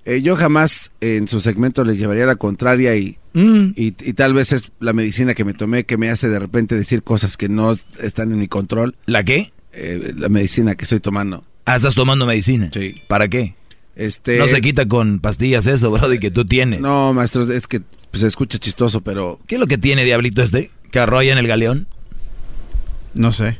Eh, 0.06 0.22
yo 0.22 0.38
jamás 0.38 0.94
en 1.02 1.28
su 1.28 1.42
segmento 1.42 1.84
les 1.84 1.98
llevaría 1.98 2.26
la 2.26 2.38
contraria 2.38 2.96
y, 2.96 3.18
Mm. 3.34 3.74
y, 3.76 3.88
y 3.88 4.14
tal 4.14 4.34
vez 4.34 4.54
es 4.54 4.72
la 4.80 4.94
medicina 4.94 5.34
que 5.34 5.44
me 5.44 5.54
tomé 5.54 5.84
que 5.86 5.98
me 5.98 6.10
hace 6.10 6.30
de 6.30 6.40
repente 6.40 6.76
decir 6.76 7.04
cosas 7.04 7.36
que 7.36 7.50
no 7.50 7.74
están 8.02 8.32
en 8.32 8.40
mi 8.40 8.48
control. 8.48 8.96
¿La 9.06 9.26
qué? 9.26 9.52
Eh, 9.74 10.14
la 10.16 10.30
medicina 10.30 10.76
que 10.76 10.86
estoy 10.86 11.02
tomando. 11.02 11.44
Ah, 11.66 11.76
¿estás 11.76 11.96
tomando 11.96 12.26
medicina? 12.26 12.70
Sí. 12.74 12.96
¿Para 13.10 13.28
qué? 13.28 13.56
Este, 13.98 14.38
No 14.38 14.48
se 14.48 14.62
quita 14.62 14.88
con 14.88 15.20
pastillas 15.20 15.68
eso, 15.68 15.92
Brody, 15.92 16.20
que 16.20 16.32
tú 16.32 16.46
tienes. 16.46 16.80
No, 16.80 17.14
maestro, 17.14 17.52
es 17.52 17.68
que 17.68 17.82
pues, 18.16 18.22
se 18.22 18.28
escucha 18.28 18.58
chistoso, 18.60 19.02
pero... 19.02 19.40
¿Qué 19.48 19.56
es 19.56 19.60
lo 19.60 19.68
que 19.68 19.78
tiene 19.78 20.04
Diablito 20.06 20.42
este? 20.42 20.72
¿Que 20.92 21.00
arrolla 21.00 21.32
en 21.34 21.38
el 21.38 21.48
galeón? 21.48 21.88
No 23.14 23.32
sé. 23.32 23.58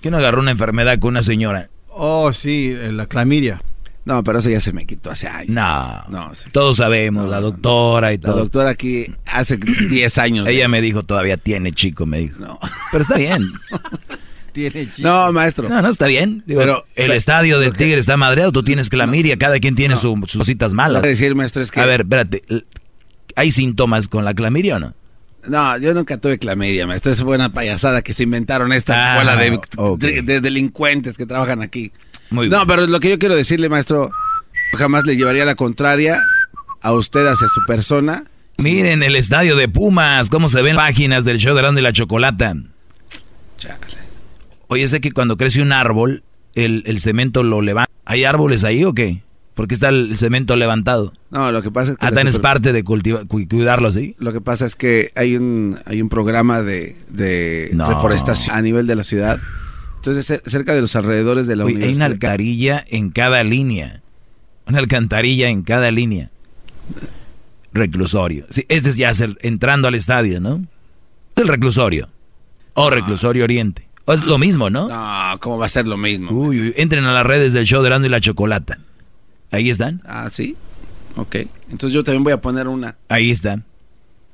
¿Quién 0.00 0.14
agarró 0.14 0.40
una 0.40 0.50
enfermedad 0.52 0.98
con 0.98 1.10
una 1.10 1.22
señora? 1.22 1.68
Oh, 1.88 2.32
sí, 2.32 2.70
eh, 2.72 2.92
la 2.92 3.06
clamidia. 3.06 3.62
No, 4.06 4.24
pero 4.24 4.38
eso 4.38 4.48
ya 4.48 4.60
se 4.62 4.72
me 4.72 4.86
quitó 4.86 5.10
hace 5.10 5.28
años. 5.28 5.50
No. 5.50 6.02
No, 6.08 6.34
sí. 6.34 6.48
Todos 6.50 6.78
sabemos, 6.78 7.28
la 7.28 7.40
doctora 7.40 8.12
y 8.14 8.16
La 8.16 8.22
todo. 8.30 8.38
doctora 8.38 8.70
aquí 8.70 9.12
hace 9.26 9.58
10 9.90 10.18
años. 10.18 10.48
Ella 10.48 10.68
me 10.68 10.80
dijo, 10.80 11.02
todavía 11.02 11.36
tiene 11.36 11.72
chico, 11.72 12.06
me 12.06 12.18
dijo. 12.20 12.38
No. 12.40 12.58
Pero 12.90 13.02
está 13.02 13.18
bien. 13.18 13.46
Tiene 14.52 14.90
chico. 14.90 15.06
No, 15.06 15.30
maestro. 15.32 15.68
No, 15.68 15.80
no, 15.80 15.88
está 15.90 16.06
bien. 16.06 16.42
Digo, 16.44 16.60
Pero- 16.60 16.78
el 16.96 17.04
pero- 17.06 17.12
estadio 17.14 17.60
del 17.60 17.72
Tigre 17.72 18.00
está 18.00 18.16
madreado, 18.16 18.50
tú 18.50 18.64
tienes 18.64 18.88
clamidia, 18.88 19.36
cada 19.36 19.60
quien 19.60 19.76
tiene 19.76 19.96
su- 19.96 20.20
sus 20.26 20.38
cositas 20.40 20.72
malas. 20.72 21.02
que 21.02 21.08
decir, 21.10 21.34
maestro, 21.36 21.62
es 21.62 21.70
que... 21.70 21.78
A 21.80 21.86
ver, 21.86 22.00
espérate. 22.00 22.42
¿Hay 23.36 23.52
síntomas 23.52 24.08
con 24.08 24.24
la 24.24 24.34
clamidia 24.34 24.76
o 24.76 24.80
no? 24.80 24.94
No, 25.48 25.78
yo 25.78 25.94
nunca 25.94 26.18
tuve 26.18 26.38
clamidia, 26.38 26.86
maestro. 26.86 27.12
Es 27.12 27.22
buena 27.22 27.52
payasada 27.52 28.02
que 28.02 28.12
se 28.12 28.24
inventaron 28.24 28.72
esta 28.72 28.94
Ah, 28.94 29.18
escuela 29.18 29.36
de, 29.36 29.60
ok. 29.76 29.98
de- 30.00 30.22
de 30.22 30.40
delincuentes 30.40 31.16
que 31.16 31.24
trabajan 31.26 31.62
aquí. 31.62 31.92
Muy 32.30 32.48
no, 32.48 32.56
bien. 32.58 32.66
pero 32.68 32.86
lo 32.86 33.00
que 33.00 33.08
yo 33.10 33.18
quiero 33.18 33.34
decirle, 33.36 33.68
maestro, 33.68 34.10
jamás 34.76 35.04
le 35.06 35.16
llevaría 35.16 35.44
la 35.44 35.54
contraria 35.54 36.22
a 36.82 36.92
usted 36.92 37.26
hacia 37.26 37.48
su 37.48 37.60
persona. 37.66 38.24
Miren 38.58 39.02
el 39.02 39.16
estadio 39.16 39.56
de 39.56 39.68
Pumas, 39.68 40.28
cómo 40.28 40.48
se 40.48 40.60
ven 40.60 40.76
páginas 40.76 41.24
del 41.24 41.38
show 41.38 41.54
de 41.54 41.62
Grande 41.62 41.80
y 41.80 41.84
la 41.84 41.92
Chocolata. 41.94 42.54
Oye, 44.68 44.86
sé 44.88 45.00
que 45.00 45.10
cuando 45.12 45.36
crece 45.36 45.62
un 45.62 45.72
árbol, 45.72 46.22
el, 46.54 46.82
el 46.86 47.00
cemento 47.00 47.42
lo 47.42 47.60
levanta. 47.62 47.90
¿Hay 48.04 48.24
árboles 48.24 48.62
ahí 48.64 48.84
o 48.84 48.92
qué? 48.94 49.22
¿Por 49.60 49.68
qué 49.68 49.74
está 49.74 49.90
el, 49.90 50.16
cemento 50.16 50.56
levantado? 50.56 51.12
No, 51.30 51.52
lo 51.52 51.60
que 51.60 51.70
pasa 51.70 51.92
es 51.92 51.98
que... 51.98 52.06
Ah, 52.06 52.08
también 52.08 52.28
es 52.28 52.36
super- 52.36 52.50
parte 52.52 52.72
de 52.72 52.82
cultivar, 52.82 53.26
cu- 53.26 53.46
cuidarlo 53.46 53.88
así. 53.88 54.16
Lo 54.18 54.32
que 54.32 54.40
pasa 54.40 54.64
es 54.64 54.74
que 54.74 55.12
hay 55.16 55.36
un, 55.36 55.78
hay 55.84 56.00
un 56.00 56.08
programa 56.08 56.62
de, 56.62 56.96
de 57.10 57.68
No. 57.74 57.86
reforestación 57.86 58.56
a 58.56 58.62
nivel 58.62 58.86
de 58.86 58.96
la 58.96 59.04
ciudad. 59.04 59.38
Entonces, 59.96 60.30
cer- 60.30 60.48
cerca 60.48 60.72
de 60.72 60.80
los 60.80 60.96
alrededores 60.96 61.46
de 61.46 61.56
la 61.56 61.66
Oye, 61.66 61.84
hay 61.84 61.94
una 61.94 62.06
alcantarilla 62.06 62.82
en 62.88 63.10
cada 63.10 63.44
línea. 63.44 64.00
Una 64.66 64.78
alcantarilla 64.78 65.50
en 65.50 65.60
cada 65.62 65.90
línea. 65.90 66.30
Reclusorio. 67.74 68.46
Sí, 68.48 68.64
este 68.70 68.88
es 68.88 68.96
ya 68.96 69.10
el- 69.10 69.36
entrando 69.42 69.88
al 69.88 69.94
estadio, 69.94 70.40
¿no? 70.40 70.64
El 71.36 71.48
reclusorio. 71.48 72.08
O 72.72 72.88
reclusorio 72.88 73.44
oriente. 73.44 73.86
O 74.06 74.14
es 74.14 74.24
lo 74.24 74.38
mismo, 74.38 74.70
¿no? 74.70 74.88
No, 74.88 75.38
¿cómo 75.38 75.58
va 75.58 75.66
a 75.66 75.68
ser 75.68 75.86
lo 75.86 75.98
mismo? 75.98 76.30
Uy, 76.30 76.60
uy, 76.62 76.72
entren 76.78 77.04
a 77.04 77.12
las 77.12 77.26
redes 77.26 77.52
del 77.52 77.66
show 77.66 77.82
de 77.82 77.88
Erasmo 77.88 78.06
y 78.06 78.08
la 78.08 78.20
Chocolata. 78.22 78.78
Ahí 79.50 79.70
están. 79.70 80.02
Ah, 80.04 80.28
sí. 80.30 80.56
Ok. 81.16 81.36
Entonces 81.70 81.92
yo 81.92 82.04
también 82.04 82.24
voy 82.24 82.32
a 82.32 82.40
poner 82.40 82.68
una. 82.68 82.96
Ahí 83.08 83.30
está. 83.30 83.62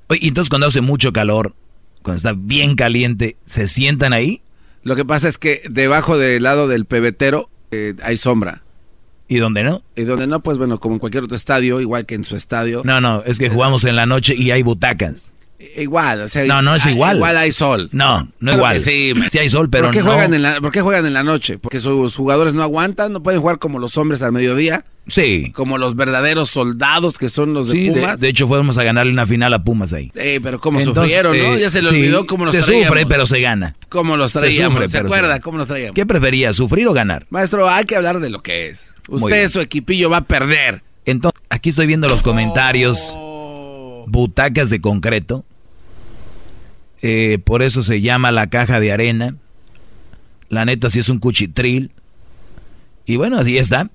Oye, 0.09 0.21
y 0.23 0.29
entonces 0.29 0.51
cuando 0.51 0.67
hace 0.67 0.81
mucho 0.81 1.13
calor, 1.13 1.55
cuando 2.03 2.17
está 2.17 2.35
bien 2.37 2.77
caliente, 2.77 3.37
¿se 3.47 3.67
sientan 3.67 4.13
ahí? 4.13 4.43
Lo 4.83 4.95
que 4.95 5.05
pasa 5.05 5.29
es 5.29 5.39
que 5.39 5.63
debajo 5.69 6.17
del 6.17 6.45
lado 6.45 6.69
del 6.69 6.85
pebetero 6.85 7.51
eh, 7.73 7.95
hay 8.03 8.17
sombra. 8.17 8.63
¿Y 9.29 9.39
dónde 9.39 9.65
no? 9.65 9.83
Y 9.97 10.03
donde 10.05 10.29
no, 10.29 10.41
pues 10.41 10.59
bueno, 10.59 10.79
como 10.79 10.95
en 10.95 10.99
cualquier 11.01 11.25
otro 11.25 11.37
estadio, 11.37 11.81
igual 11.81 12.07
que 12.07 12.15
en 12.15 12.23
su 12.23 12.37
estadio. 12.37 12.83
No, 12.85 13.01
no, 13.01 13.25
es 13.25 13.39
que 13.39 13.49
jugamos 13.49 13.85
en 13.85 13.97
la 13.97 14.07
noche 14.07 14.35
y 14.37 14.53
hay 14.53 14.63
butacas. 14.63 15.33
Igual, 15.77 16.23
o 16.23 16.29
sea. 16.29 16.45
No, 16.45 16.61
no 16.61 16.75
es 16.75 16.85
ah, 16.87 16.91
igual. 16.91 17.17
Igual 17.17 17.37
hay 17.39 17.51
sol. 17.53 17.89
No, 17.93 18.29
no 18.41 18.53
igual. 18.53 18.81
sí, 18.81 19.15
sí 19.31 19.39
hay 19.39 19.49
sol, 19.49 19.71
pero 19.71 19.87
¿Por 19.87 19.95
qué, 19.95 20.01
no. 20.03 20.07
juegan 20.13 20.35
en 20.35 20.43
la, 20.43 20.61
¿Por 20.61 20.71
qué 20.71 20.83
juegan 20.83 21.07
en 21.07 21.15
la 21.15 21.23
noche? 21.23 21.57
Porque 21.59 21.81
sus 21.81 22.15
jugadores 22.15 22.53
no 22.55 22.63
aguantan, 22.63 23.13
no 23.13 23.23
pueden 23.23 23.41
jugar 23.41 23.59
como 23.59 23.79
los 23.79 23.97
hombres 23.97 24.23
al 24.23 24.33
mediodía, 24.33 24.85
Sí. 25.09 25.53
como 25.55 25.79
los 25.79 25.97
verdaderos 25.97 26.51
soldados 26.51 27.17
que 27.17 27.29
son 27.31 27.55
los 27.55 27.69
de 27.69 27.73
Sí, 27.75 27.89
de, 27.89 28.01
Pumas. 28.01 28.21
de 28.21 28.29
hecho 28.29 28.47
fuimos 28.49 28.77
a 28.77 28.83
ganarle 28.85 29.13
una 29.13 29.27
final 29.27 29.55
a 29.55 29.65
Pumas 29.65 29.93
ahí. 29.95 30.13
Eh, 30.15 30.41
pero 30.43 30.59
cómo 30.59 30.79
Entonces, 30.79 31.03
sufrieron, 31.17 31.39
¿no? 31.39 31.57
eh, 31.57 31.61
Ya 31.61 31.71
se 31.71 31.81
le 31.81 31.89
sí, 31.89 31.95
olvidó 31.97 32.27
cómo 32.27 32.45
nos 32.45 32.53
Se 32.53 32.61
traíamos. 32.61 32.89
sufre, 32.89 33.07
pero 33.07 33.25
se 33.25 33.41
gana. 33.41 33.77
¿Cómo 33.89 34.17
los 34.17 34.33
traíamos? 34.33 34.75
sufre, 34.83 34.89
¿Se 34.89 34.99
acuerda 34.99 35.41
cómo 35.41 35.57
nos 35.59 35.69
traíamos? 35.69 35.95
¿Qué 35.95 36.05
prefería, 36.05 36.53
sufrir 36.53 36.87
o 36.89 36.93
ganar? 36.93 37.27
Maestro, 37.31 37.69
hay 37.69 37.85
que 37.87 37.97
hablar 37.97 38.21
de 38.21 38.29
lo 38.31 38.43
que 38.43 38.69
es. 38.69 38.93
Usted, 39.09 39.49
su 39.51 39.61
equipillo 39.61 40.11
va 40.11 40.19
a 40.19 40.25
perder. 40.25 40.83
Entonces, 41.07 41.41
aquí 41.49 41.69
estoy 41.71 41.87
viendo 41.87 42.09
los 42.09 42.23
comentarios. 42.23 43.17
Butacas 44.07 44.71
de 44.71 44.81
concreto. 44.81 45.45
Eh, 47.03 47.39
por 47.45 47.63
eso 47.63 47.83
se 47.83 48.01
llama 48.01 48.33
la 48.33 48.49
caja 48.49 48.81
de 48.81 48.93
arena. 48.93 49.37
La 50.49 50.65
neta, 50.65 50.91
sí 50.91 51.01
es 51.01 51.09
un 51.09 51.19
cuchitril. 51.19 51.93
Y 53.05 53.17
bueno, 53.17 53.39
así 53.39 53.59
está. 53.59 53.91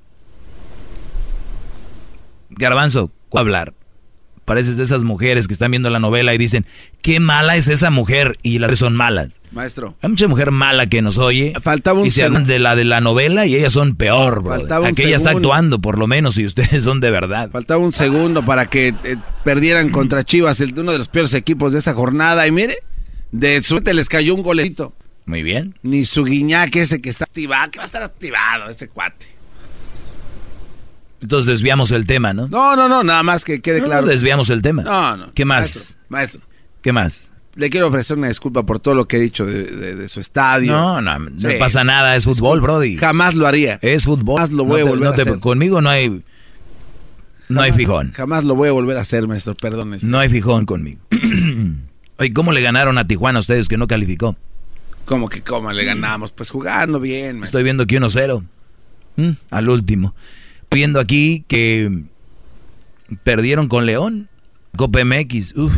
Garbanzo, 2.49 3.11
hablar. 3.33 3.73
Pareces 4.45 4.75
de 4.77 4.83
esas 4.83 5.03
mujeres 5.03 5.47
que 5.47 5.53
están 5.53 5.71
viendo 5.71 5.89
la 5.89 5.99
novela 5.99 6.33
y 6.33 6.37
dicen, 6.37 6.65
qué 7.01 7.19
mala 7.19 7.55
es 7.55 7.67
esa 7.67 7.89
mujer 7.91 8.37
y 8.41 8.57
las 8.59 8.79
son 8.79 8.95
malas. 8.95 9.39
Maestro. 9.51 9.95
Hay 10.01 10.09
mucha 10.09 10.27
mujer 10.27 10.51
mala 10.51 10.87
que 10.87 11.01
nos 11.01 11.17
oye 11.17 11.53
Faltaba 11.61 11.99
un 11.99 12.07
y 12.07 12.11
se 12.11 12.23
hablan 12.23 12.45
de 12.45 12.57
la 12.57 12.75
de 12.75 12.85
la 12.85 13.01
novela 13.01 13.45
y 13.45 13.55
ellas 13.55 13.73
son 13.73 13.95
peor, 13.95 14.41
bro. 14.41 14.55
Faltaba 14.57 14.85
un 14.85 14.91
Aquella 14.91 15.17
está 15.17 15.31
actuando, 15.31 15.79
por 15.79 15.97
lo 15.97 16.07
menos, 16.07 16.37
y 16.37 16.45
ustedes 16.45 16.83
son 16.83 16.99
de 17.01 17.11
verdad. 17.11 17.49
Faltaba 17.51 17.83
un 17.83 17.93
segundo 17.93 18.43
para 18.45 18.67
que 18.67 18.95
eh, 19.03 19.17
perdieran 19.43 19.89
contra 19.89 20.23
Chivas, 20.23 20.59
el, 20.61 20.77
uno 20.79 20.91
de 20.91 20.97
los 20.97 21.07
peores 21.07 21.33
equipos 21.33 21.73
de 21.73 21.79
esta 21.79 21.93
jornada. 21.93 22.47
Y 22.47 22.51
mire, 22.51 22.77
de 23.31 23.61
suerte 23.63 23.93
les 23.93 24.09
cayó 24.09 24.35
un 24.35 24.41
golecito. 24.41 24.93
Muy 25.25 25.43
bien. 25.43 25.75
Ni 25.83 26.05
su 26.05 26.23
guiñac 26.23 26.75
ese 26.75 27.01
que 27.01 27.09
está 27.09 27.25
activado, 27.25 27.71
que 27.71 27.77
va 27.77 27.83
a 27.83 27.85
estar 27.85 28.03
activado 28.03 28.69
este 28.69 28.87
cuate. 28.87 29.40
Entonces 31.21 31.45
desviamos 31.45 31.91
el 31.91 32.05
tema, 32.07 32.33
¿no? 32.33 32.47
No, 32.47 32.75
no, 32.75 32.89
no, 32.89 33.03
nada 33.03 33.21
más 33.23 33.43
que 33.45 33.61
quede 33.61 33.79
No, 33.81 33.85
claro. 33.85 34.07
desviamos 34.07 34.49
el 34.49 34.61
tema. 34.61 34.83
No, 34.83 35.17
no. 35.17 35.33
¿Qué 35.33 35.45
más? 35.45 35.97
Maestro, 36.09 36.41
maestro, 36.41 36.41
¿Qué 36.81 36.91
más? 36.93 37.31
le 37.55 37.69
quiero 37.69 37.87
ofrecer 37.87 38.17
una 38.17 38.27
disculpa 38.29 38.65
por 38.65 38.79
todo 38.79 38.95
lo 38.95 39.07
que 39.07 39.17
he 39.17 39.19
dicho 39.19 39.45
de, 39.45 39.65
de- 39.65 39.95
de 39.95 40.09
su 40.09 40.19
estadio. 40.19 40.71
No, 40.71 41.01
no, 41.01 41.19
no 41.19 41.37
Sí. 41.39 41.57
pasa 41.59 41.83
nada, 41.83 42.15
es 42.15 42.23
fútbol, 42.25 42.61
Brody. 42.61 42.97
Jamás 42.97 43.35
lo 43.35 43.45
haría. 43.45 43.77
Es 43.81 44.05
fútbol. 44.05 44.37
Jamás 44.37 44.51
lo 44.51 44.63
voy 44.65 44.81
No 44.81 44.87
a 44.87 44.89
volver 44.89 45.03
no 45.05 45.09
a 45.11 45.15
te- 45.15 45.21
hacer. 45.23 45.39
Conmigo 45.39 45.81
no 45.81 45.89
hay 45.89 46.23
no 47.49 47.61
hay 47.61 47.71
Jamás- 47.71 47.77
fijón. 47.77 48.11
Jamás 48.13 48.43
lo 48.45 48.55
voy 48.55 48.69
a 48.69 48.71
volver 48.71 48.97
a 48.97 49.01
hacer, 49.01 49.27
maestro, 49.27 49.53
perdón. 49.55 49.97
No 50.01 50.17
hay 50.19 50.29
fijón 50.29 50.65
conmigo. 50.65 51.01
Oye, 52.17 52.31
¿cómo 52.33 52.51
le 52.51 52.61
ganaron 52.61 52.97
a 52.97 53.05
Tijuana 53.07 53.39
a 53.39 53.41
ustedes 53.41 53.67
que 53.67 53.77
no 53.77 53.87
calificó? 53.87 54.35
¿Cómo 55.05 55.27
que 55.29 55.41
cómo 55.41 55.71
le 55.71 55.83
ganamos? 55.83 56.31
Pues 56.31 56.49
jugando 56.51 56.99
bien, 56.99 57.39
maestro. 57.39 57.45
Estoy 57.59 57.63
viendo 57.63 57.83
aquí 57.83 57.95
1-0. 57.97 58.43
Mm, 59.17 59.29
al 59.49 59.69
último. 59.69 60.15
Viendo 60.71 61.01
aquí 61.01 61.43
que 61.49 62.03
perdieron 63.23 63.67
con 63.67 63.85
León. 63.85 64.29
Copa 64.77 65.03
MX. 65.03 65.53
Uf. 65.57 65.73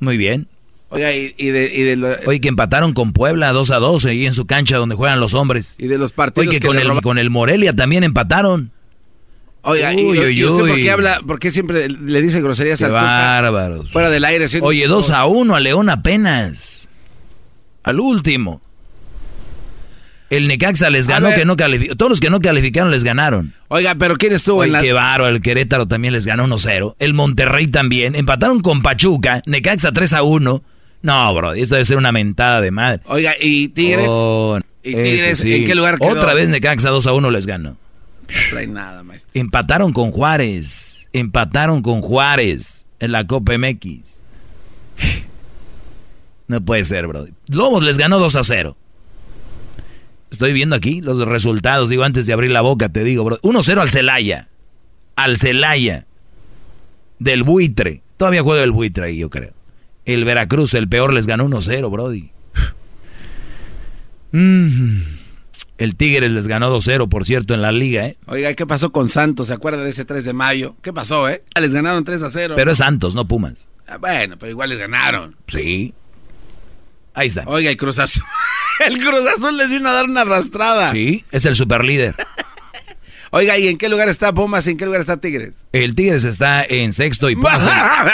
Muy 0.00 0.16
bien. 0.16 0.48
Oiga, 0.88 1.12
y, 1.14 1.34
y 1.36 1.48
de, 1.48 1.70
y 1.74 1.82
de 1.82 1.96
lo- 1.96 2.08
Oye, 2.26 2.40
que 2.40 2.48
empataron 2.48 2.94
con 2.94 3.12
Puebla 3.12 3.52
2 3.52 3.70
a 3.70 3.76
2 3.80 4.04
ahí 4.06 4.24
en 4.26 4.32
su 4.32 4.46
cancha 4.46 4.78
donde 4.78 4.94
juegan 4.94 5.20
los 5.20 5.34
hombres. 5.34 5.78
y 5.78 5.88
de 5.88 5.98
los 5.98 6.12
partidos 6.12 6.48
Oye, 6.48 6.58
que, 6.60 6.66
con, 6.66 6.76
le 6.76 6.82
el, 6.82 6.88
roba- 6.88 7.02
con 7.02 7.18
el 7.18 7.28
Morelia 7.30 7.74
también 7.76 8.02
empataron. 8.02 8.70
Oiga, 9.62 9.92
y- 9.92 9.96
Uy, 10.04 10.18
y, 10.18 10.24
uy, 10.24 10.44
usted 10.44 10.62
por 10.62 10.70
uy. 10.70 10.82
qué 10.82 10.90
habla, 10.90 11.20
por 11.26 11.38
qué 11.38 11.50
siempre 11.50 11.88
le 11.88 12.22
dice 12.22 12.40
groserías 12.40 12.78
Qué 12.78 12.86
al 12.86 12.92
bárbaros. 12.92 13.90
Fuera 13.90 14.08
del 14.08 14.24
aire. 14.24 14.46
Oye, 14.62 14.84
su- 14.84 14.88
2 14.90 15.10
a 15.10 15.26
1 15.26 15.54
a 15.54 15.60
León 15.60 15.90
apenas. 15.90 16.88
Al 17.82 18.00
último. 18.00 18.62
El 20.36 20.48
Necaxa 20.48 20.90
les 20.90 21.06
ganó, 21.06 21.32
que 21.34 21.44
no 21.44 21.56
calificó. 21.56 21.96
Todos 21.96 22.10
los 22.10 22.20
que 22.20 22.30
no 22.30 22.40
calificaron 22.40 22.90
les 22.90 23.04
ganaron. 23.04 23.54
Oiga, 23.68 23.94
pero 23.94 24.16
¿quién 24.16 24.32
estuvo 24.32 24.58
Oye, 24.58 24.68
en 24.68 24.72
la...? 24.72 24.80
qué 24.80 24.92
baro, 24.92 25.28
el 25.28 25.40
Querétaro 25.40 25.86
también 25.86 26.12
les 26.12 26.26
ganó 26.26 26.46
1-0. 26.46 26.96
El 26.98 27.14
Monterrey 27.14 27.66
también. 27.68 28.14
Empataron 28.14 28.60
con 28.60 28.82
Pachuca, 28.82 29.42
Necaxa 29.46 29.92
3-1. 29.92 30.62
No, 31.02 31.34
bro, 31.34 31.52
esto 31.52 31.74
debe 31.74 31.84
ser 31.84 31.98
una 31.98 32.12
mentada 32.12 32.60
de 32.60 32.70
madre. 32.70 33.02
Oiga, 33.06 33.34
¿y 33.40 33.68
Tigres? 33.68 34.06
Oh, 34.08 34.58
¿Y 34.82 34.94
Tigres 34.94 35.38
sí. 35.38 35.54
en 35.54 35.66
qué 35.66 35.74
lugar 35.74 35.98
quedó? 35.98 36.10
Otra 36.10 36.34
vez 36.34 36.48
Necaxa 36.48 36.90
2-1 36.90 37.30
les 37.30 37.46
ganó. 37.46 37.70
No 37.70 37.76
trae 38.50 38.66
nada, 38.66 39.02
maestro. 39.02 39.30
Empataron 39.34 39.92
con 39.92 40.10
Juárez. 40.10 41.08
Empataron 41.12 41.82
con 41.82 42.00
Juárez 42.00 42.86
en 43.00 43.12
la 43.12 43.26
Copa 43.26 43.56
MX. 43.58 44.22
No 46.46 46.64
puede 46.64 46.84
ser, 46.84 47.06
bro. 47.06 47.26
Lobos 47.48 47.82
les 47.82 47.98
ganó 47.98 48.18
2 48.18 48.36
a 48.36 48.44
0. 48.44 48.76
Estoy 50.34 50.52
viendo 50.52 50.74
aquí 50.74 51.00
los 51.00 51.16
resultados, 51.28 51.90
digo, 51.90 52.02
antes 52.02 52.26
de 52.26 52.32
abrir 52.32 52.50
la 52.50 52.60
boca, 52.60 52.88
te 52.88 53.04
digo, 53.04 53.22
bro. 53.22 53.38
1-0 53.42 53.80
al 53.80 53.88
Celaya. 53.88 54.48
Al 55.14 55.38
Celaya. 55.38 56.06
Del 57.20 57.44
buitre. 57.44 58.02
Todavía 58.16 58.42
juega 58.42 58.64
el 58.64 58.72
buitre 58.72 59.06
ahí, 59.06 59.18
yo 59.18 59.30
creo. 59.30 59.52
El 60.04 60.24
Veracruz, 60.24 60.74
el 60.74 60.88
peor, 60.88 61.12
les 61.12 61.28
ganó 61.28 61.48
1-0, 61.48 61.90
Brody. 61.90 62.30
Mm. 64.32 65.02
El 65.78 65.94
Tigres 65.94 66.32
les 66.32 66.48
ganó 66.48 66.76
2-0, 66.76 67.08
por 67.08 67.24
cierto, 67.24 67.54
en 67.54 67.62
la 67.62 67.70
liga, 67.70 68.06
¿eh? 68.06 68.16
Oiga, 68.26 68.52
¿qué 68.54 68.66
pasó 68.66 68.90
con 68.90 69.08
Santos? 69.08 69.46
¿Se 69.46 69.54
acuerda 69.54 69.84
de 69.84 69.90
ese 69.90 70.04
3 70.04 70.24
de 70.24 70.32
mayo? 70.32 70.74
¿Qué 70.82 70.92
pasó, 70.92 71.28
eh? 71.28 71.44
Les 71.60 71.72
ganaron 71.72 72.02
3 72.02 72.22
a 72.22 72.30
0. 72.30 72.54
Pero 72.56 72.72
es 72.72 72.78
Santos, 72.78 73.14
no 73.14 73.28
Pumas. 73.28 73.68
Ah, 73.86 73.98
bueno, 73.98 74.36
pero 74.36 74.50
igual 74.50 74.70
les 74.70 74.78
ganaron. 74.80 75.36
Sí. 75.46 75.94
Ahí 77.14 77.28
está. 77.28 77.44
Oiga, 77.46 77.70
y 77.70 77.76
Cruz 77.76 77.98
Azul. 77.98 78.24
El 78.86 78.98
Cruz 78.98 79.24
Azul 79.36 79.56
les 79.56 79.70
vino 79.70 79.88
a 79.88 79.92
dar 79.92 80.04
una 80.06 80.22
arrastrada. 80.22 80.90
Sí, 80.92 81.24
es 81.30 81.44
el 81.44 81.54
superlíder. 81.56 82.14
Oiga, 83.30 83.56
¿y 83.58 83.68
en 83.68 83.78
qué 83.78 83.88
lugar 83.88 84.08
está 84.08 84.32
Pumas 84.32 84.66
en 84.68 84.76
qué 84.76 84.84
lugar 84.86 85.00
está 85.00 85.16
Tigres? 85.16 85.54
El 85.72 85.94
Tigres 85.94 86.24
está 86.24 86.64
en 86.64 86.92
sexto 86.92 87.30
y 87.30 87.34
Pumas 87.36 87.66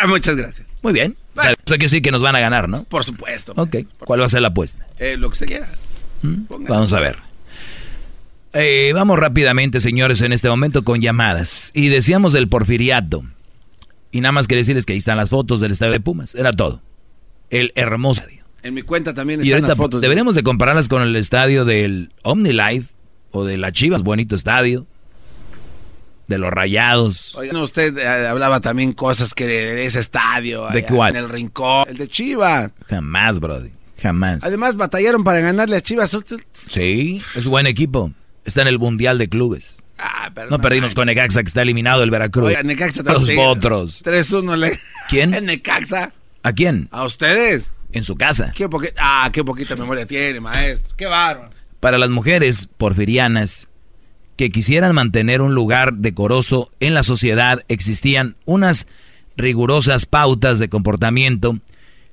en- 0.03 0.09
Muchas 0.11 0.37
gracias. 0.37 0.69
Muy 0.83 0.93
bien. 0.95 1.17
O 1.37 1.41
sea, 1.43 1.51
eso 1.51 1.59
quiere 1.67 1.85
decir 1.85 2.03
que 2.03 2.11
nos 2.11 2.23
van 2.23 2.37
a 2.37 2.41
ganar, 2.41 2.69
¿no? 2.69 2.85
Por 2.85 3.05
supuesto. 3.05 3.53
Ok. 3.57 3.77
¿Cuál 4.01 4.21
va 4.21 4.27
a 4.27 4.29
ser 4.31 4.43
la 4.43 4.49
apuesta? 4.49 4.87
Eh, 4.99 5.17
lo 5.19 5.29
que 5.31 5.37
se 5.37 5.47
quiera. 5.47 5.69
Vamos 6.23 6.93
a 6.93 7.01
ver. 7.01 7.19
Eh, 8.53 8.93
vamos 8.95 9.19
rápidamente, 9.19 9.81
señores, 9.81 10.21
en 10.23 10.33
este 10.33 10.49
momento 10.49 10.85
con 10.85 11.01
llamadas. 11.01 11.71
Y 11.75 11.89
decíamos 11.89 12.33
del 12.33 12.49
porfiriato. 12.49 13.25
Y 14.13 14.21
nada 14.23 14.33
más 14.33 14.47
quería 14.49 14.61
decirles 14.61 14.87
que 14.87 14.93
ahí 14.95 14.99
están 14.99 15.17
las 15.19 15.31
fotos 15.31 15.61
del 15.61 15.73
estadio 15.73 15.93
de 15.93 16.01
Pumas. 16.01 16.35
Era 16.35 16.53
todo. 16.53 16.83
El 17.51 17.73
hermoso 17.77 18.23
estadio. 18.23 18.40
En 18.63 18.75
mi 18.75 18.83
cuenta 18.83 19.15
también 19.15 19.41
Y 19.41 19.45
están 19.45 19.55
ahorita 19.55 19.69
las 19.69 19.77
fotos. 19.77 20.01
deberíamos 20.03 20.35
de 20.35 20.43
compararlas 20.43 20.89
con 20.89 21.03
el 21.03 21.17
estadio 21.17 21.65
del 21.65 22.13
OmniLife 22.23 22.89
o 23.31 23.45
de 23.45 23.57
la 23.57 23.73
Chivas, 23.73 24.03
bonito 24.03 24.35
estadio. 24.35 24.87
De 26.27 26.39
los 26.39 26.51
Rayados. 26.53 27.35
Oiga, 27.35 27.53
no, 27.53 27.65
usted 27.65 27.97
eh, 27.99 28.07
hablaba 28.29 28.61
también 28.61 28.93
cosas 28.93 29.35
que 29.35 29.47
de 29.47 29.85
ese 29.85 29.99
estadio. 29.99 30.69
¿De 30.69 30.85
cuál? 30.85 31.17
En 31.17 31.25
el 31.25 31.29
rincón. 31.29 31.87
El 31.89 31.97
de 31.97 32.07
Chivas. 32.07 32.71
Jamás, 32.89 33.41
Brody. 33.41 33.71
Jamás. 34.01 34.45
Además, 34.45 34.77
batallaron 34.77 35.25
para 35.25 35.41
ganarle 35.41 35.77
a 35.77 35.81
Chivas. 35.81 36.17
Sí, 36.69 37.21
es 37.35 37.47
un 37.47 37.51
buen 37.51 37.67
equipo. 37.67 38.13
Está 38.45 38.63
en 38.63 38.69
el 38.69 38.79
Mundial 38.79 39.19
de 39.19 39.29
Clubes. 39.29 39.79
no 40.51 40.61
perdimos 40.61 40.95
con 40.95 41.07
Necaxa, 41.07 41.43
que 41.43 41.49
está 41.49 41.63
eliminado 41.63 42.05
el 42.05 42.11
Veracruz. 42.11 42.47
Oiga, 42.47 42.63
Necaxa 42.63 43.03
Los 43.03 43.27
también. 43.27 43.39
otros. 43.41 44.03
3-1 44.05 44.57
le... 44.57 44.79
¿Quién? 45.09 45.35
El 45.35 45.47
Necaxa. 45.47 46.13
¿A 46.45 46.53
quién? 46.53 46.89
¿A 46.93 47.05
ustedes? 47.05 47.73
En 47.93 48.05
su 48.05 48.17
casa. 48.17 48.53
¿Qué 48.55 48.69
poqui- 48.69 48.93
Ah, 48.99 49.29
qué 49.33 49.43
poquita 49.45 49.75
memoria 49.77 50.07
tiene, 50.07 50.41
maestro. 50.41 50.95
Qué 50.97 51.07
bárbaro. 51.07 51.51
Para 51.81 51.99
las 51.99 52.11
mujeres 52.11 52.69
porfirianas 52.77 53.69
que 54.37 54.51
quisieran 54.51 54.95
mantener 54.95 55.41
un 55.43 55.55
lugar 55.55 55.95
decoroso 55.95 56.71
en 56.81 56.95
la 56.95 57.03
sociedad, 57.03 57.61
existían 57.69 58.37
unas 58.45 58.87
rigurosas 59.37 60.07
pautas 60.07 60.59
de 60.59 60.69
comportamiento 60.69 61.59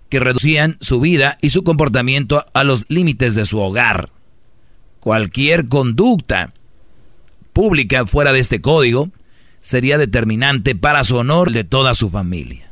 que 0.09 0.19
reducían 0.19 0.77
su 0.79 0.99
vida 0.99 1.37
y 1.41 1.49
su 1.51 1.63
comportamiento 1.63 2.43
a 2.53 2.63
los 2.63 2.85
límites 2.87 3.35
de 3.35 3.45
su 3.45 3.59
hogar. 3.59 4.09
Cualquier 4.99 5.67
conducta 5.67 6.53
pública 7.53 8.05
fuera 8.05 8.31
de 8.33 8.39
este 8.39 8.61
código 8.61 9.09
sería 9.61 9.97
determinante 9.97 10.75
para 10.75 11.03
su 11.03 11.17
honor 11.17 11.51
de 11.51 11.63
toda 11.63 11.93
su 11.93 12.09
familia. 12.09 12.69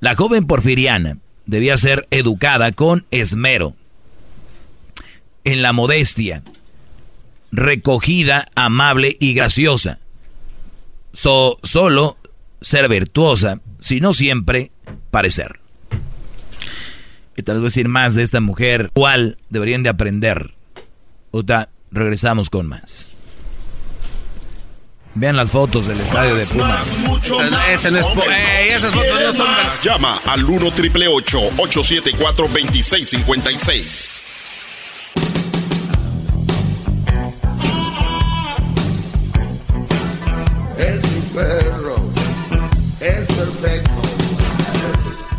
La 0.00 0.14
joven 0.14 0.46
porfiriana 0.46 1.18
debía 1.46 1.76
ser 1.76 2.06
educada 2.10 2.72
con 2.72 3.06
esmero, 3.10 3.74
en 5.44 5.62
la 5.62 5.72
modestia, 5.72 6.42
recogida, 7.50 8.46
amable 8.54 9.16
y 9.18 9.34
graciosa. 9.34 9.98
So- 11.12 11.58
solo 11.62 12.16
ser 12.60 12.88
virtuosa, 12.88 13.60
sino 13.80 14.12
siempre 14.12 14.70
parecer. 15.10 15.58
Y 17.36 17.42
tal 17.42 17.56
vez 17.56 17.74
decir 17.74 17.88
más 17.88 18.14
de 18.14 18.22
esta 18.22 18.40
mujer, 18.40 18.90
cuál 18.94 19.38
deberían 19.50 19.82
de 19.82 19.88
aprender. 19.90 20.54
Otra, 21.30 21.70
regresamos 21.90 22.50
con 22.50 22.66
más. 22.68 23.16
Vean 25.14 25.36
las 25.36 25.50
fotos 25.50 25.86
del 25.86 26.00
estadio 26.00 26.34
de 26.34 26.46
Pumas. 26.46 26.96
Mucho 26.98 27.38
más. 27.38 27.68
Ese 27.68 27.90
no 27.90 27.98
es 27.98 28.04
Ey, 28.06 28.68
esas 28.70 28.90
fotos 28.92 29.20
no 29.22 29.32
son 29.32 29.50
más. 29.50 29.82
Llama 29.82 30.20
al 30.26 30.44
1 30.44 30.70
triple 30.72 31.06
874 31.08 32.48
2656. 32.48 34.10
Es 40.78 41.02
mi 41.02 41.20
perro. 41.34 41.96
Es 43.00 43.26
perfecto. 43.26 43.90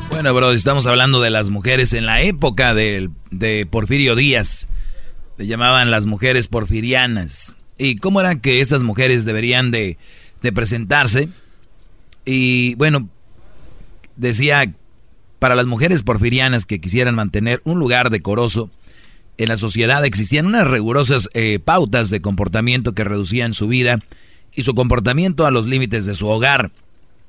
Bueno, 0.09 0.33
bro, 0.33 0.51
estamos 0.51 0.85
hablando 0.85 1.21
de 1.21 1.29
las 1.29 1.49
mujeres 1.49 1.93
en 1.93 2.05
la 2.05 2.21
época 2.21 2.73
del- 2.73 3.09
de 3.31 3.65
Porfirio 3.65 4.15
Díaz. 4.15 4.67
Le 5.37 5.47
llamaban 5.47 5.91
las 5.91 6.05
mujeres 6.05 6.47
porfirianas. 6.47 7.55
¿Y 7.83 7.97
cómo 7.97 8.21
era 8.21 8.39
que 8.39 8.61
estas 8.61 8.81
mujeres 8.81 9.25
deberían 9.25 9.69
de, 9.69 9.97
presentarse? 10.53 11.27
Y 12.23 12.75
bueno, 12.75 13.09
decía, 14.15 14.73
para 15.37 15.55
las 15.55 15.65
mujeres 15.65 16.01
porfirianas 16.01 16.65
que 16.65 16.79
quisieran 16.79 17.15
mantener 17.15 17.61
un 17.65 17.79
lugar 17.79 18.09
decoroso 18.09 18.71
en 19.37 19.49
la 19.49 19.57
sociedad 19.57 20.05
existían 20.05 20.45
unas 20.45 20.65
rigurosas 20.65 21.27
eh, 21.33 21.59
pautas 21.59 22.09
de 22.09 22.21
comportamiento 22.21 22.93
que 22.93 23.03
reducían 23.03 23.53
su 23.53 23.67
vida 23.67 23.99
y 24.53 24.61
su 24.61 24.75
comportamiento 24.75 25.45
a 25.45 25.51
los 25.51 25.67
límites 25.67 26.05
de 26.05 26.15
su 26.15 26.29
hogar. 26.29 26.71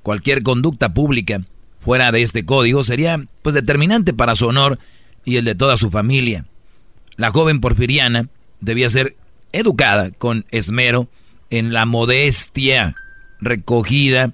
Cualquier 0.04 0.44
conducta 0.44 0.94
pública 0.94 1.40
fuera 1.80 2.12
de 2.12 2.22
este 2.22 2.44
código 2.44 2.84
sería 2.84 3.26
pues 3.42 3.56
determinante 3.56 4.12
para 4.12 4.36
su 4.36 4.46
honor 4.46 4.78
y 5.24 5.36
el 5.36 5.46
de 5.46 5.56
toda 5.56 5.76
su 5.76 5.90
familia. 5.90 6.44
La 7.16 7.30
joven 7.30 7.60
porfiriana 7.60 8.28
debía 8.60 8.88
ser 8.88 9.16
educada 9.54 10.10
con 10.10 10.44
esmero 10.50 11.08
en 11.50 11.72
la 11.72 11.86
modestia, 11.86 12.94
recogida, 13.40 14.32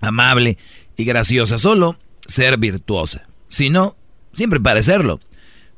amable 0.00 0.58
y 0.96 1.04
graciosa, 1.04 1.58
solo 1.58 1.98
ser 2.26 2.58
virtuosa, 2.58 3.26
sino 3.48 3.96
siempre 4.32 4.60
parecerlo. 4.60 5.20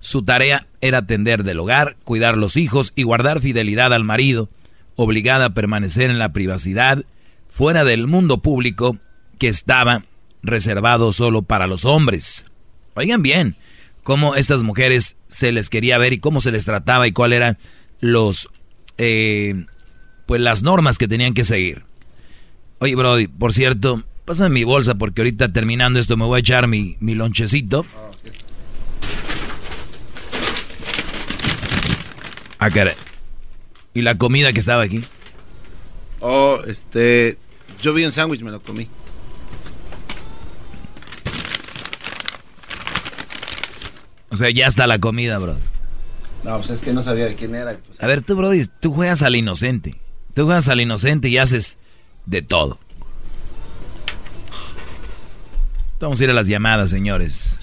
Su 0.01 0.25
tarea 0.25 0.67
era 0.81 0.99
atender 0.99 1.45
del 1.45 1.61
hogar, 1.61 1.97
cuidar 2.05 2.37
los 2.37 2.57
hijos 2.57 2.93
y 2.97 3.05
guardar 3.05 3.41
fidelidad 3.41 3.95
al 3.95 4.05
marido, 4.05 4.49
obligada 4.97 5.47
a 5.47 5.55
permanecer 5.55 6.11
en 6.11 6.19
la 6.19 6.33
privacidad, 6.33 7.05
fuera 7.49 7.85
del 7.85 8.09
mundo 8.09 8.39
público 8.39 8.97
que 9.39 9.49
estaba 9.49 10.05
reservado 10.43 11.13
solo 11.13 11.43
para 11.43 11.69
los 11.69 11.85
hombres. 11.85 12.47
Oigan 12.95 13.23
bien, 13.23 13.57
cómo 14.03 14.35
estas 14.35 14.63
mujeres 14.63 15.17
se 15.29 15.53
les 15.53 15.71
quería 15.71 15.99
ver 15.99 16.13
y 16.13 16.19
cómo 16.19 16.41
se 16.41 16.51
les 16.51 16.65
trataba 16.65 17.07
y 17.07 17.13
cuál 17.13 17.33
eran 17.33 17.59
los 18.03 18.49
eh, 18.99 19.65
pues 20.27 20.43
las 20.43 20.63
normas 20.63 20.99
que 20.99 21.09
tenían 21.09 21.33
que 21.33 21.45
seguir. 21.45 21.85
Oye, 22.81 22.95
Brody, 22.95 23.29
por 23.29 23.55
cierto, 23.55 24.03
pásame 24.27 24.51
mi 24.51 24.65
bolsa 24.65 24.97
porque 24.97 25.23
ahorita 25.23 25.53
terminando 25.53 25.99
esto 25.99 26.19
me 26.19 26.27
voy 26.27 26.37
a 26.37 26.41
echar 26.41 26.67
mi, 26.67 26.97
mi 27.01 27.15
lonchecito. 27.15 27.87
Ah, 32.59 32.71
caray. 32.71 32.95
¿Y 33.95 34.03
la 34.03 34.19
comida 34.19 34.53
que 34.53 34.61
estaba 34.61 34.83
aquí? 34.83 35.05
Oh, 36.21 36.61
este. 36.67 37.39
Yo 37.81 37.95
vi 37.95 38.05
un 38.05 38.13
sándwich, 38.13 38.43
me 38.43 38.51
lo 38.51 38.61
comí. 38.63 38.89
O 44.31 44.37
sea, 44.37 44.51
ya 44.51 44.67
está 44.67 44.87
la 44.87 44.99
comida, 44.99 45.39
bro. 45.39 45.57
No, 46.45 46.57
pues 46.59 46.71
es 46.71 46.81
que 46.81 46.93
no 46.93 47.03
sabía 47.03 47.27
de 47.27 47.35
quién 47.35 47.55
era. 47.55 47.77
pues. 47.79 48.03
A 48.03 48.07
ver, 48.07 48.23
tú, 48.23 48.37
Brody, 48.37 48.67
tú 48.81 48.93
juegas 48.93 49.23
al 49.23 49.37
inocente. 49.37 49.99
Tú 50.35 50.45
juegas 50.45 50.69
al 50.69 50.81
inocente 50.81 51.29
y 51.29 51.39
haces 51.39 51.79
de 52.27 52.43
todo. 52.43 52.79
Vamos 56.01 56.21
a 56.21 56.25
ir 56.25 56.31
a 56.31 56.35
las 56.35 56.49
llamadas, 56.49 56.91
señores. 56.91 57.61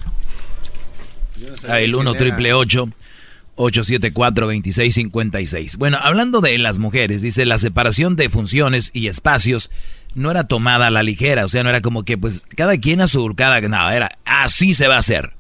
No 1.38 1.72
A 1.72 1.80
el 1.80 1.91
quién 1.91 1.99
1 2.01 2.10
era. 2.11 2.19
triple 2.19 2.53
8 2.53 2.89
874-2656. 3.60 5.77
Bueno, 5.77 5.97
hablando 6.01 6.39
de 6.41 6.57
las 6.57 6.77
mujeres, 6.77 7.22
dice, 7.22 7.45
la 7.45 7.57
separación 7.57 8.15
de 8.15 8.30
funciones 8.30 8.89
y 8.93 9.07
espacios 9.07 9.69
no 10.15 10.31
era 10.31 10.47
tomada 10.47 10.88
a 10.88 10.91
la 10.91 11.03
ligera, 11.03 11.43
o 11.45 11.49
sea, 11.49 11.64
no 11.64 11.69
era 11.69 11.81
como 11.81 12.03
que 12.06 12.18
pues 12.18 12.43
cada 12.56 12.77
quien 12.77 13.01
a 13.01 13.07
su 13.07 13.27
cada 13.35 13.60
no, 13.61 13.91
era 13.91 14.18
así 14.26 14.73
se 14.73 14.88
va 14.88 14.95
a 14.95 14.99
hacer. 14.99 15.34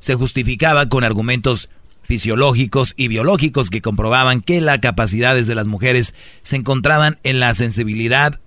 Se 0.00 0.14
justificaba 0.14 0.88
con 0.90 1.02
argumentos 1.02 1.70
fisiológicos 2.02 2.94
y 2.96 3.08
biológicos 3.08 3.70
que 3.70 3.80
comprobaban 3.80 4.40
que 4.42 4.60
las 4.60 4.80
capacidades 4.80 5.46
de 5.46 5.54
las 5.54 5.66
mujeres 5.66 6.14
se 6.42 6.56
encontraban 6.56 7.18
en 7.22 7.40
la 7.40 7.54
sensibilidad, 7.54 8.40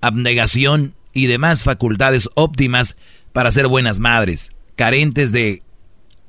abnegación 0.00 0.94
y 1.12 1.26
demás 1.26 1.64
facultades 1.64 2.28
óptimas 2.34 2.96
para 3.32 3.50
ser 3.50 3.66
buenas 3.66 3.98
madres, 3.98 4.52
carentes 4.76 5.32
de 5.32 5.62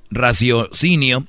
raciocinio, 0.09 1.27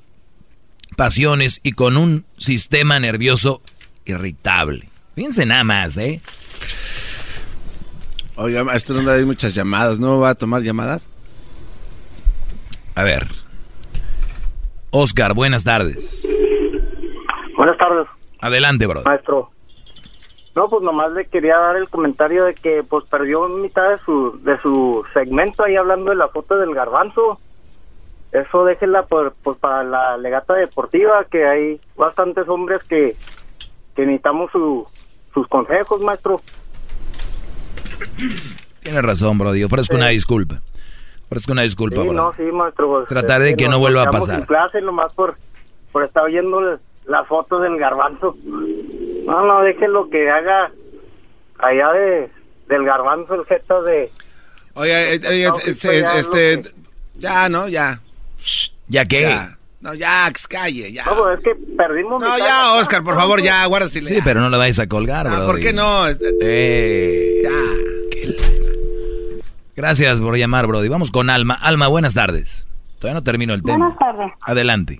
pasiones 0.97 1.59
y 1.63 1.71
con 1.71 1.97
un 1.97 2.25
sistema 2.37 2.99
nervioso 2.99 3.61
irritable. 4.05 4.89
Fíjense 5.15 5.45
nada 5.45 5.63
más, 5.63 5.97
¿eh? 5.97 6.21
Oiga, 8.35 8.65
esto 8.73 8.99
no 8.99 9.09
hay 9.11 9.25
muchas 9.25 9.53
llamadas, 9.53 9.99
¿no 9.99 10.19
va 10.19 10.31
a 10.31 10.35
tomar 10.35 10.63
llamadas? 10.63 11.07
A 12.95 13.03
ver. 13.03 13.29
Oscar, 14.95 15.33
buenas 15.33 15.63
tardes. 15.63 16.31
Buenas 17.57 17.77
tardes. 17.79 18.07
Adelante, 18.39 18.85
bro. 18.85 19.01
Maestro. 19.03 19.49
No, 20.55 20.69
pues 20.69 20.83
nomás 20.83 21.11
le 21.13 21.25
quería 21.25 21.57
dar 21.57 21.77
el 21.77 21.89
comentario 21.89 22.45
de 22.45 22.53
que 22.53 22.83
pues 22.83 23.03
perdió 23.09 23.47
mitad 23.49 23.89
de 23.89 23.97
su 24.05 24.39
de 24.43 24.61
su 24.61 25.03
segmento 25.15 25.63
ahí 25.63 25.75
hablando 25.75 26.11
de 26.11 26.15
la 26.15 26.27
foto 26.27 26.57
del 26.57 26.75
garbanzo. 26.75 27.39
Eso 28.31 28.65
déjela 28.65 29.07
por, 29.07 29.33
pues 29.41 29.57
para 29.57 29.83
la 29.83 30.15
legata 30.17 30.53
deportiva, 30.53 31.25
que 31.25 31.43
hay 31.43 31.81
bastantes 31.97 32.47
hombres 32.47 32.83
que, 32.87 33.15
que 33.95 34.05
necesitamos 34.05 34.51
su, 34.51 34.87
sus 35.33 35.47
consejos, 35.47 36.01
maestro. 36.01 36.39
Tiene 38.83 39.01
razón, 39.01 39.39
Brody. 39.39 39.63
Ofrezco 39.63 39.95
una 39.95 40.09
disculpa. 40.09 40.61
Ofrezco 41.33 41.51
una 41.51 41.63
disculpa, 41.63 42.01
Sí, 42.03 42.07
no, 42.09 42.31
sí, 42.37 42.43
maestro. 42.43 42.87
pues, 42.89 43.07
Trataré 43.07 43.45
de 43.45 43.49
es 43.51 43.55
que 43.57 43.67
no 43.67 43.79
vuelva 43.79 44.03
a 44.03 44.11
pasar. 44.11 44.39
En 44.39 44.45
clase 44.45 44.81
nomás 44.81 45.11
por, 45.13 45.35
por 45.91 46.03
estar 46.03 46.23
oyendo 46.23 46.61
las 47.07 47.27
fotos 47.27 47.63
del 47.63 47.77
garbanzo. 47.79 48.35
No, 48.45 49.43
no, 49.45 49.61
déjelo 49.63 50.09
que 50.11 50.29
haga 50.29 50.71
allá 51.57 51.91
de, 51.93 52.29
del 52.67 52.85
garbanzo 52.85 53.33
el 53.33 53.45
jeta 53.45 53.81
de... 53.81 54.11
Oye, 54.75 55.15
eh, 55.15 55.21
oye, 55.27 55.47
No, 55.47 55.55
eh, 55.57 55.61
pues, 55.65 55.81
ya 55.81 56.17
este, 56.19 56.61
que- 56.61 56.69
ya, 57.15 57.49
¿no? 57.49 57.67
Ya. 57.67 57.99
¿Ya 58.87 59.05
qué? 59.05 59.21
Ya. 59.23 59.57
No, 59.81 59.95
ya, 59.95 60.31
calle, 60.47 60.93
ya. 60.93 61.05
No, 61.05 61.17
pues 61.17 61.39
es 61.39 61.43
que 61.45 61.55
perdimos... 61.75 62.21
No, 62.21 62.31
mitad 62.35 62.45
ya, 62.45 62.73
Oscar, 62.75 63.03
por 63.03 63.15
favor, 63.15 63.41
ya. 63.41 63.65
Sí, 63.89 64.19
pero 64.23 64.39
no 64.39 64.49
lo 64.49 64.59
vayas 64.59 64.77
a 64.79 64.87
colgar, 64.87 65.25
Ah, 65.27 65.37
bro. 65.37 65.45
¿Por 65.47 65.59
qué 65.59 65.73
no? 65.73 66.05
Eh, 66.41 67.41
Gracias 69.75 70.21
por 70.21 70.37
llamar, 70.37 70.67
Brody. 70.67 70.87
Vamos 70.87 71.11
con 71.11 71.29
Alma. 71.29 71.57
Alma, 71.61 71.87
buenas 71.87 72.13
tardes. 72.13 72.67
Todavía 72.99 73.19
no 73.19 73.23
termino 73.23 73.53
el 73.53 73.63
tema. 73.63 73.77
Buenas 73.77 73.97
tardes. 73.97 74.31
Adelante. 74.41 74.99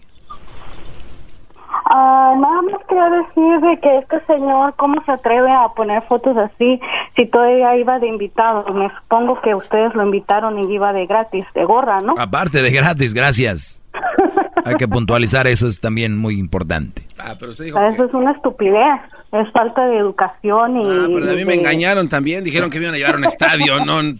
Ah, 1.85 2.33
nada 2.39 2.61
más 2.63 2.81
quería 2.87 3.09
decir 3.09 3.59
de 3.59 3.79
que 3.79 3.97
este 3.99 4.25
señor, 4.25 4.73
¿cómo 4.77 5.03
se 5.05 5.11
atreve 5.11 5.51
a 5.51 5.67
poner 5.69 6.01
fotos 6.03 6.35
así 6.37 6.79
si 7.15 7.27
todavía 7.27 7.75
iba 7.77 7.99
de 7.99 8.07
invitado? 8.07 8.65
Me 8.73 8.89
supongo 9.01 9.39
que 9.41 9.53
ustedes 9.53 9.93
lo 9.93 10.03
invitaron 10.03 10.57
y 10.59 10.73
iba 10.73 10.91
de 10.93 11.05
gratis, 11.05 11.45
de 11.53 11.65
gorra, 11.65 12.01
¿no? 12.01 12.15
Aparte 12.17 12.61
de 12.61 12.71
gratis, 12.71 13.13
gracias. 13.13 13.81
Hay 14.65 14.75
que 14.75 14.87
puntualizar 14.87 15.47
eso, 15.47 15.67
es 15.67 15.79
también 15.79 16.17
muy 16.17 16.37
importante. 16.39 17.03
Ah, 17.17 17.33
pero 17.39 17.51
usted 17.51 17.65
dijo 17.65 17.77
Ah, 17.79 17.89
Eso 17.89 18.05
es 18.05 18.13
una 18.13 18.31
estupidez, 18.31 19.01
es 19.31 19.51
falta 19.51 19.85
de 19.87 19.97
educación 19.97 20.77
y... 20.77 20.89
Ah, 20.89 21.07
pero 21.13 21.31
a 21.31 21.33
mí 21.35 21.45
me 21.45 21.55
engañaron 21.55 22.07
también. 22.09 22.43
Dijeron 22.43 22.69
que 22.69 22.77
me 22.79 22.85
iban 22.85 22.95
a 22.95 22.97
llevar 22.97 23.15
a 23.15 23.17
un 23.17 23.25
estadio, 23.25 23.83
no 23.85 23.99
un, 23.99 24.19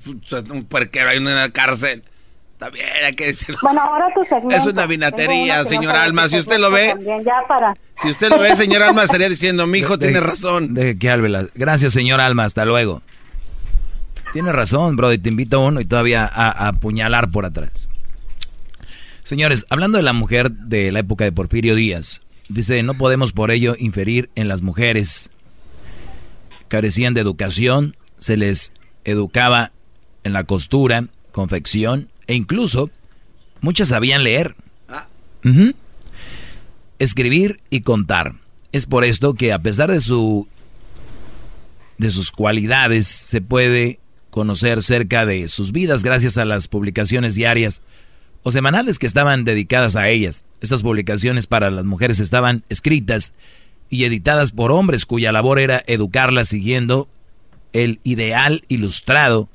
un 0.52 0.66
puerquero 0.66 1.10
ahí 1.10 1.18
en 1.18 1.24
una 1.28 1.50
cárcel. 1.50 2.04
También 2.58 2.86
hay 3.06 3.14
que 3.14 3.26
decirlo. 3.28 3.58
Bueno, 3.62 3.82
ahora 3.82 4.08
tu 4.14 4.24
segmento. 4.24 4.56
Es 4.56 4.66
una 4.66 4.86
vinatería, 4.86 5.66
señor 5.66 5.96
Alma. 5.96 6.30
Si 6.30 6.38
usted 6.38 6.60
lo 6.60 6.72
ve, 6.72 6.90
también, 6.90 7.24
ya 7.24 7.34
para... 7.48 7.76
si 8.02 8.10
usted 8.10 8.30
lo 8.30 8.40
ve, 8.40 8.56
señor 8.56 8.84
Alma, 8.84 9.04
estaría 9.04 9.28
diciendo, 9.28 9.68
mi 9.68 9.80
hijo 9.80 9.98
tiene 10.00 10.20
razón. 10.22 10.74
Deje 10.74 10.98
que 10.98 11.10
hable 11.10 11.28
la- 11.30 11.48
Gracias, 11.56 11.92
señor 11.94 12.22
Alma. 12.22 12.46
Hasta 12.46 12.64
luego. 12.64 13.02
Tiene 14.32 14.52
razón, 14.52 14.96
Brody. 14.96 15.18
Te 15.18 15.30
invito 15.30 15.58
a 15.58 15.66
uno 15.68 15.82
y 15.82 15.86
todavía 15.86 16.24
a, 16.26 16.50
a 16.66 16.70
apuñalar 16.70 17.30
por 17.32 17.46
atrás. 17.46 17.90
Señores, 19.24 19.66
hablando 19.70 19.98
de 19.98 20.04
la 20.04 20.14
mujer 20.14 20.52
de 20.52 20.92
la 20.92 21.00
época 21.00 21.24
de 21.24 21.32
Porfirio 21.32 21.76
Díaz, 21.76 22.22
dice, 22.50 22.84
no 22.84 22.96
podemos 22.96 23.32
por 23.32 23.52
ello 23.52 23.76
inferir 23.80 24.30
en 24.36 24.50
las 24.50 24.62
mujeres. 24.62 25.30
Carecían 26.68 27.14
de 27.14 27.22
educación, 27.22 27.96
se 28.18 28.36
les 28.36 28.74
educaba 29.06 29.72
en 30.24 30.34
la 30.34 30.44
costura, 30.44 31.08
confección 31.32 32.10
e 32.28 32.36
incluso 32.36 32.90
muchas 33.62 33.90
sabían 33.90 34.24
leer. 34.24 34.56
Ujú. 35.46 35.74
Escribir 37.00 37.60
y 37.70 37.82
contar. 37.82 38.36
Es 38.72 38.86
por 38.86 39.04
esto 39.04 39.34
que 39.34 39.54
a 39.54 39.60
pesar 39.60 39.92
de 39.92 40.00
su 40.00 40.48
de 41.98 42.12
sus 42.12 42.32
cualidades 42.32 43.08
se 43.08 43.40
puede 43.40 44.00
conocer 44.30 44.82
cerca 44.82 45.26
de 45.26 45.48
sus 45.48 45.72
vidas 45.72 46.02
gracias 46.02 46.38
a 46.38 46.46
las 46.46 46.68
publicaciones 46.68 47.36
diarias 47.36 47.82
o 48.44 48.52
semanales 48.52 49.00
que 49.00 49.08
estaban 49.08 49.46
dedicadas 49.46 49.96
a 49.96 50.10
ellas. 50.10 50.46
Estas 50.62 50.84
publicaciones 50.84 51.48
para 51.48 51.72
las 51.72 51.86
mujeres 51.86 52.20
estaban 52.20 52.64
escritas 52.70 53.34
y 53.90 54.04
editadas 54.04 54.52
por 54.52 54.72
hombres 54.72 55.06
cuya 55.06 55.32
labor 55.32 55.60
era 55.60 55.82
educarlas 55.88 56.50
siguiendo 56.50 57.08
el 57.72 58.00
ideal 58.04 58.64
ilustrado, 58.68 59.50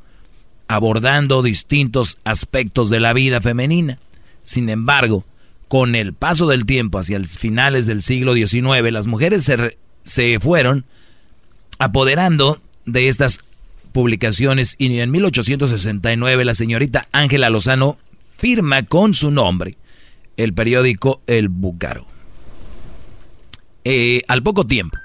abordando 0.66 1.42
distintos 1.42 2.18
aspectos 2.24 2.90
de 2.90 3.00
la 3.00 3.12
vida 3.12 3.40
femenina. 3.40 3.98
Sin 4.42 4.68
embargo, 4.68 5.24
con 5.68 5.94
el 5.94 6.14
paso 6.14 6.46
del 6.46 6.64
tiempo 6.64 6.98
hacia 6.98 7.18
los 7.18 7.38
finales 7.38 7.86
del 7.86 8.02
siglo 8.02 8.34
XIX, 8.34 8.90
las 8.90 9.06
mujeres 9.06 9.44
se, 9.44 9.78
se 10.04 10.40
fueron 10.40 10.84
apoderando 11.78 12.60
de 12.86 13.08
estas 13.08 13.40
publicaciones 13.92 14.74
y 14.78 14.98
en 14.98 15.10
1869 15.10 16.44
la 16.44 16.54
señorita 16.54 17.06
Ángela 17.12 17.50
Lozano 17.50 17.98
firma 18.38 18.84
con 18.84 19.12
su 19.12 19.30
nombre 19.30 19.76
el 20.38 20.54
periódico 20.54 21.20
El 21.26 21.48
Búcaro. 21.48 22.06
Eh, 23.84 24.22
al 24.28 24.42
poco 24.42 24.66
tiempo 24.66 24.96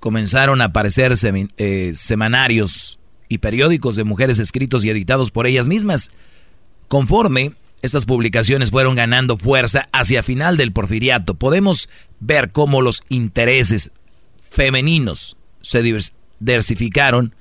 comenzaron 0.00 0.60
a 0.60 0.64
aparecer 0.66 1.14
eh, 1.56 1.92
semanarios 1.94 2.98
y 3.28 3.38
periódicos 3.38 3.96
de 3.96 4.04
mujeres 4.04 4.40
escritos 4.40 4.84
y 4.84 4.90
editados 4.90 5.30
por 5.30 5.46
ellas 5.46 5.68
mismas. 5.68 6.10
Conforme 6.88 7.52
estas 7.80 8.04
publicaciones 8.04 8.70
fueron 8.70 8.96
ganando 8.96 9.38
fuerza 9.38 9.86
hacia 9.92 10.22
final 10.22 10.56
del 10.56 10.72
porfiriato, 10.72 11.34
podemos 11.34 11.88
ver 12.18 12.50
cómo 12.50 12.82
los 12.82 13.02
intereses 13.08 13.92
femeninos 14.50 15.36
se 15.60 15.82
divers- 15.82 16.12
diversificaron, 16.40 17.34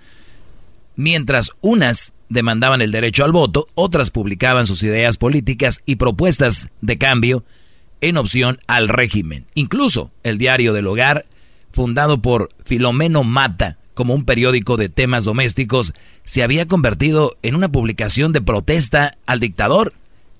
mientras 1.01 1.51
unas 1.61 2.13
demandaban 2.29 2.81
el 2.81 2.91
derecho 2.91 3.25
al 3.25 3.31
voto, 3.31 3.67
otras 3.75 4.11
publicaban 4.11 4.67
sus 4.67 4.83
ideas 4.83 5.17
políticas 5.17 5.81
y 5.85 5.95
propuestas 5.95 6.69
de 6.81 6.97
cambio 6.97 7.43
en 7.99 8.17
opción 8.17 8.59
al 8.67 8.87
régimen. 8.87 9.45
Incluso 9.53 10.11
el 10.23 10.37
diario 10.37 10.73
del 10.73 10.87
hogar, 10.87 11.25
fundado 11.71 12.21
por 12.21 12.49
Filomeno 12.65 13.23
Mata 13.23 13.77
como 13.93 14.13
un 14.13 14.25
periódico 14.25 14.77
de 14.77 14.89
temas 14.89 15.25
domésticos, 15.25 15.93
se 16.23 16.43
había 16.43 16.67
convertido 16.67 17.37
en 17.41 17.55
una 17.55 17.71
publicación 17.71 18.31
de 18.31 18.41
protesta 18.41 19.11
al 19.25 19.39
dictador, 19.39 19.93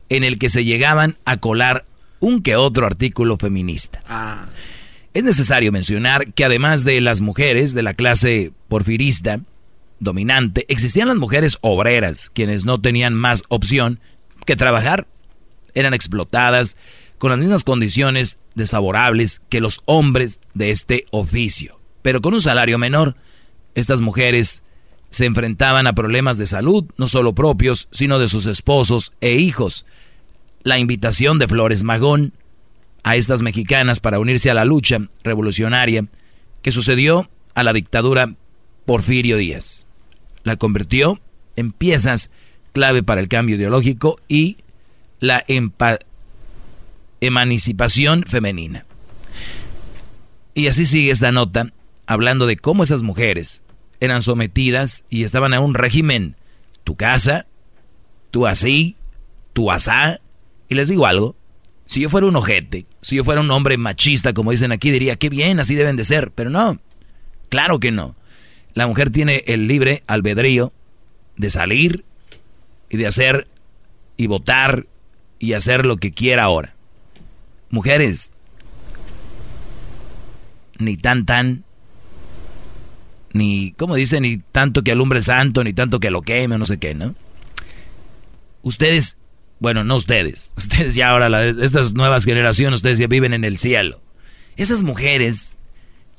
en 0.10 0.24
el 0.24 0.38
que 0.40 0.50
se 0.50 0.64
llegaban 0.64 1.18
a 1.26 1.38
colar 1.38 1.86
un 2.20 2.44
que 2.44 2.56
otro 2.56 2.86
artículo 2.86 3.38
feminista. 3.38 4.04
Es 5.14 5.24
necesario 5.24 5.72
mencionar 5.72 6.34
que 6.34 6.46
además 6.46 6.86
de 6.86 7.02
las 7.02 7.22
mujeres 7.22 7.74
de 7.74 7.84
la 7.84 7.94
clase 7.94 8.52
porfirista 8.70 9.42
dominante, 10.02 10.66
existían 10.68 11.08
las 11.08 11.18
mujeres 11.18 11.58
obreras, 11.62 12.30
quienes 12.34 12.66
no 12.66 12.82
tenían 12.82 13.14
más 13.14 13.44
opción 13.48 14.00
que 14.46 14.58
trabajar. 14.58 15.08
Eran 15.74 15.94
explotadas 15.94 16.76
con 17.18 17.30
las 17.30 17.40
mismas 17.40 17.64
condiciones 17.64 18.40
desfavorables 18.56 19.42
que 19.48 19.62
los 19.62 19.82
hombres 19.86 20.42
de 20.54 20.72
este 20.72 21.06
oficio. 21.12 21.80
Pero 22.02 22.20
con 22.20 22.34
un 22.34 22.42
salario 22.42 22.78
menor, 22.78 23.16
estas 23.76 24.02
mujeres 24.02 24.64
se 25.12 25.26
enfrentaban 25.26 25.88
a 25.88 25.94
problemas 25.94 26.38
de 26.38 26.48
salud, 26.48 26.86
no 26.98 27.08
solo 27.08 27.36
propios, 27.36 27.88
sino 27.92 28.18
de 28.18 28.28
sus 28.28 28.48
esposos 28.48 29.14
e 29.22 29.36
hijos. 29.36 29.86
La 30.64 30.80
invitación 30.80 31.38
de 31.38 31.48
Flores 31.48 31.84
Magón 31.84 32.34
a 33.04 33.16
estas 33.16 33.42
mexicanas 33.42 34.00
para 34.00 34.20
unirse 34.20 34.50
a 34.50 34.54
la 34.54 34.66
lucha 34.66 34.98
revolucionaria 35.24 36.06
que 36.62 36.72
sucedió 36.72 37.30
a 37.54 37.64
la 37.64 37.74
dictadura 37.74 38.36
Porfirio 38.86 39.38
Díaz. 39.38 39.88
La 40.44 40.56
convirtió 40.56 41.20
en 41.56 41.72
piezas 41.72 42.30
clave 42.74 43.04
para 43.04 43.22
el 43.22 43.28
cambio 43.28 43.56
ideológico 43.56 44.20
y 44.28 44.58
la 45.20 45.44
emancipación 47.20 48.24
femenina. 48.24 48.86
Y 50.54 50.68
así 50.68 50.86
sigue 50.86 51.12
esta 51.12 51.32
nota, 51.32 51.72
hablando 52.06 52.46
de 52.46 52.58
cómo 52.58 52.84
esas 52.84 53.04
mujeres 53.04 53.62
eran 54.00 54.22
sometidas 54.22 55.06
y 55.10 55.24
estaban 55.24 55.54
a 55.54 55.60
un 55.60 55.76
régimen. 55.76 56.36
Tu 56.84 56.96
casa, 56.96 57.46
tú 58.32 58.48
así, 58.48 58.98
tú 59.54 59.72
asá. 59.72 60.20
Y 60.68 60.76
les 60.76 60.88
digo 60.88 61.06
algo, 61.06 61.36
si 61.86 62.02
yo 62.02 62.10
fuera 62.10 62.28
un 62.28 62.36
ojete, 62.36 62.86
si 63.02 63.16
yo 63.16 63.24
fuera 63.24 63.42
un 63.42 63.52
hombre 63.52 63.78
machista, 63.78 64.34
como 64.34 64.52
dicen 64.52 64.72
aquí, 64.72 64.92
diría, 64.92 65.16
qué 65.18 65.30
bien, 65.30 65.60
así 65.60 65.76
deben 65.76 65.96
de 65.96 66.04
ser. 66.04 66.32
Pero 66.32 66.50
no, 66.50 66.80
claro 67.50 67.80
que 67.80 67.92
no. 67.92 68.16
La 68.74 68.88
mujer 68.88 69.10
tiene 69.10 69.44
el 69.48 69.68
libre 69.68 70.04
albedrío 70.08 70.72
de 71.38 71.50
salir 71.50 72.06
y 72.90 72.98
de 72.98 73.08
hacer 73.08 73.48
y 74.18 74.28
votar 74.28 74.86
y 75.40 75.54
hacer 75.54 75.86
lo 75.86 75.98
que 75.98 76.12
quiera 76.12 76.44
ahora. 76.44 76.76
Mujeres, 77.70 78.32
ni 80.78 80.98
tan 80.98 81.26
tan, 81.26 81.64
ni, 83.34 83.72
como 83.74 83.96
dicen, 83.96 84.24
ni 84.24 84.38
tanto 84.38 84.84
que 84.84 84.92
alumbre 84.92 85.20
el 85.20 85.26
santo, 85.26 85.64
ni 85.64 85.74
tanto 85.74 86.00
que 86.00 86.12
lo 86.12 86.22
queme, 86.22 86.58
no 86.58 86.66
sé 86.66 86.78
qué, 86.78 86.94
¿no? 86.94 87.16
Ustedes, 88.62 89.18
bueno, 89.60 89.84
no 89.84 89.96
ustedes, 89.96 90.54
ustedes 90.58 90.96
ya 90.96 91.10
ahora, 91.10 91.46
estas 91.48 91.94
nuevas 91.94 92.26
generaciones, 92.26 92.80
ustedes 92.80 93.00
ya 93.00 93.08
viven 93.08 93.34
en 93.34 93.44
el 93.44 93.58
cielo. 93.58 94.02
Esas 94.58 94.84
mujeres 94.84 95.58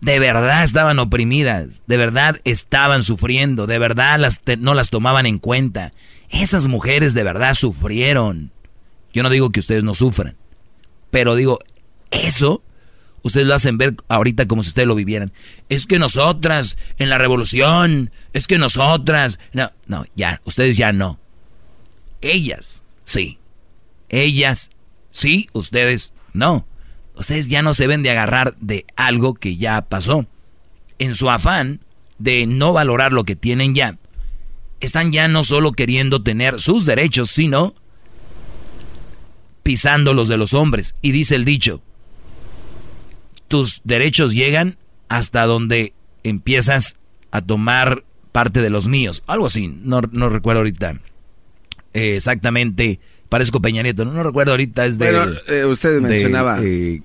de 0.03 0.19
verdad 0.19 0.65
estaban 0.65 0.99
oprimidas, 0.99 1.85
de 1.87 1.97
verdad 1.97 2.41
estaban 2.43 3.05
sufriendo, 3.05 3.69
de 3.69 3.79
verdad 3.79 4.19
las 4.19 4.43
no 4.59 4.75
las 4.75 4.91
tomaban 4.91 5.27
en 5.27 5.39
cuenta. 5.39 5.93
Esas 6.29 6.67
mujeres 6.67 7.15
de 7.15 7.23
verdad 7.23 7.55
sufrieron. 7.55 8.51
Yo 9.13 9.23
no 9.23 9.31
digo 9.31 9.51
que 9.51 9.61
ustedes 9.61 9.85
no 9.85 9.95
sufran, 9.95 10.37
pero 11.11 11.37
digo, 11.37 11.61
eso 12.11 12.65
ustedes 13.23 13.47
lo 13.47 13.55
hacen 13.55 13.79
ver 13.79 13.95
ahorita 14.09 14.49
como 14.49 14.65
si 14.65 14.71
ustedes 14.71 14.89
lo 14.89 14.97
vivieran. 14.97 15.33
Es 15.69 15.87
que 15.87 16.01
nosotras 16.01 16.77
en 16.99 17.09
la 17.09 17.19
revolución, 17.19 18.11
es 18.33 18.49
que 18.49 18.59
nosotras, 18.59 19.39
no, 19.53 19.71
no, 19.87 20.05
ya, 20.17 20.41
ustedes 20.45 20.77
ya 20.77 20.93
no. 20.93 21.21
Ellas, 22.21 22.83
sí. 23.05 23.39
Ellas, 24.09 24.71
sí, 25.13 25.49
ustedes 25.53 26.13
no. 26.33 26.67
Ustedes 27.15 27.49
ya 27.49 27.63
no 27.63 27.75
se 27.75 27.87
ven 27.87 28.03
de 28.03 28.11
agarrar 28.11 28.55
de 28.61 28.87
algo 28.97 29.35
que 29.35 29.57
ya 29.57 29.83
pasó. 29.83 30.27
En 30.99 31.15
su 31.15 31.31
afán 31.31 31.81
de 32.19 32.47
no 32.47 32.73
valorar 32.73 33.13
lo 33.13 33.25
que 33.25 33.37
tienen 33.37 33.75
ya, 33.75 33.99
están 34.81 35.13
ya 35.13 35.29
no 35.29 35.45
solo 35.45 35.73
queriendo 35.73 36.23
tener 36.23 36.61
sus 36.61 36.85
derechos, 36.85 37.31
sino 37.31 37.75
pisando 39.63 40.15
los 40.15 40.29
de 40.29 40.37
los 40.37 40.55
hombres. 40.55 40.97
Y 41.03 41.13
dice 41.13 41.35
el 41.35 41.45
dicho, 41.45 41.83
tus 43.49 43.81
derechos 43.85 44.33
llegan 44.33 44.77
hasta 45.09 45.47
donde 45.47 45.95
empiezas 46.23 46.97
a 47.31 47.43
tomar 47.43 48.05
parte 48.33 48.61
de 48.61 48.71
los 48.71 48.89
míos. 48.89 49.23
Algo 49.27 49.47
así, 49.47 49.69
no, 49.69 50.01
recuerdo 50.01 50.61
ahorita 50.61 50.97
eh, 51.95 52.17
exactamente. 52.17 52.99
Parezco 53.33 53.63
Peña 53.63 53.83
Nieto, 53.83 54.05
no, 54.05 54.23
recuerdo 54.23 54.51
ahorita, 54.51 54.85
es 54.85 54.99
de... 54.99 55.11
Bueno, 55.11 55.33
eh, 55.49 55.65
usted 55.65 56.03
mencionaba 56.03 56.59
eh, 56.63 57.01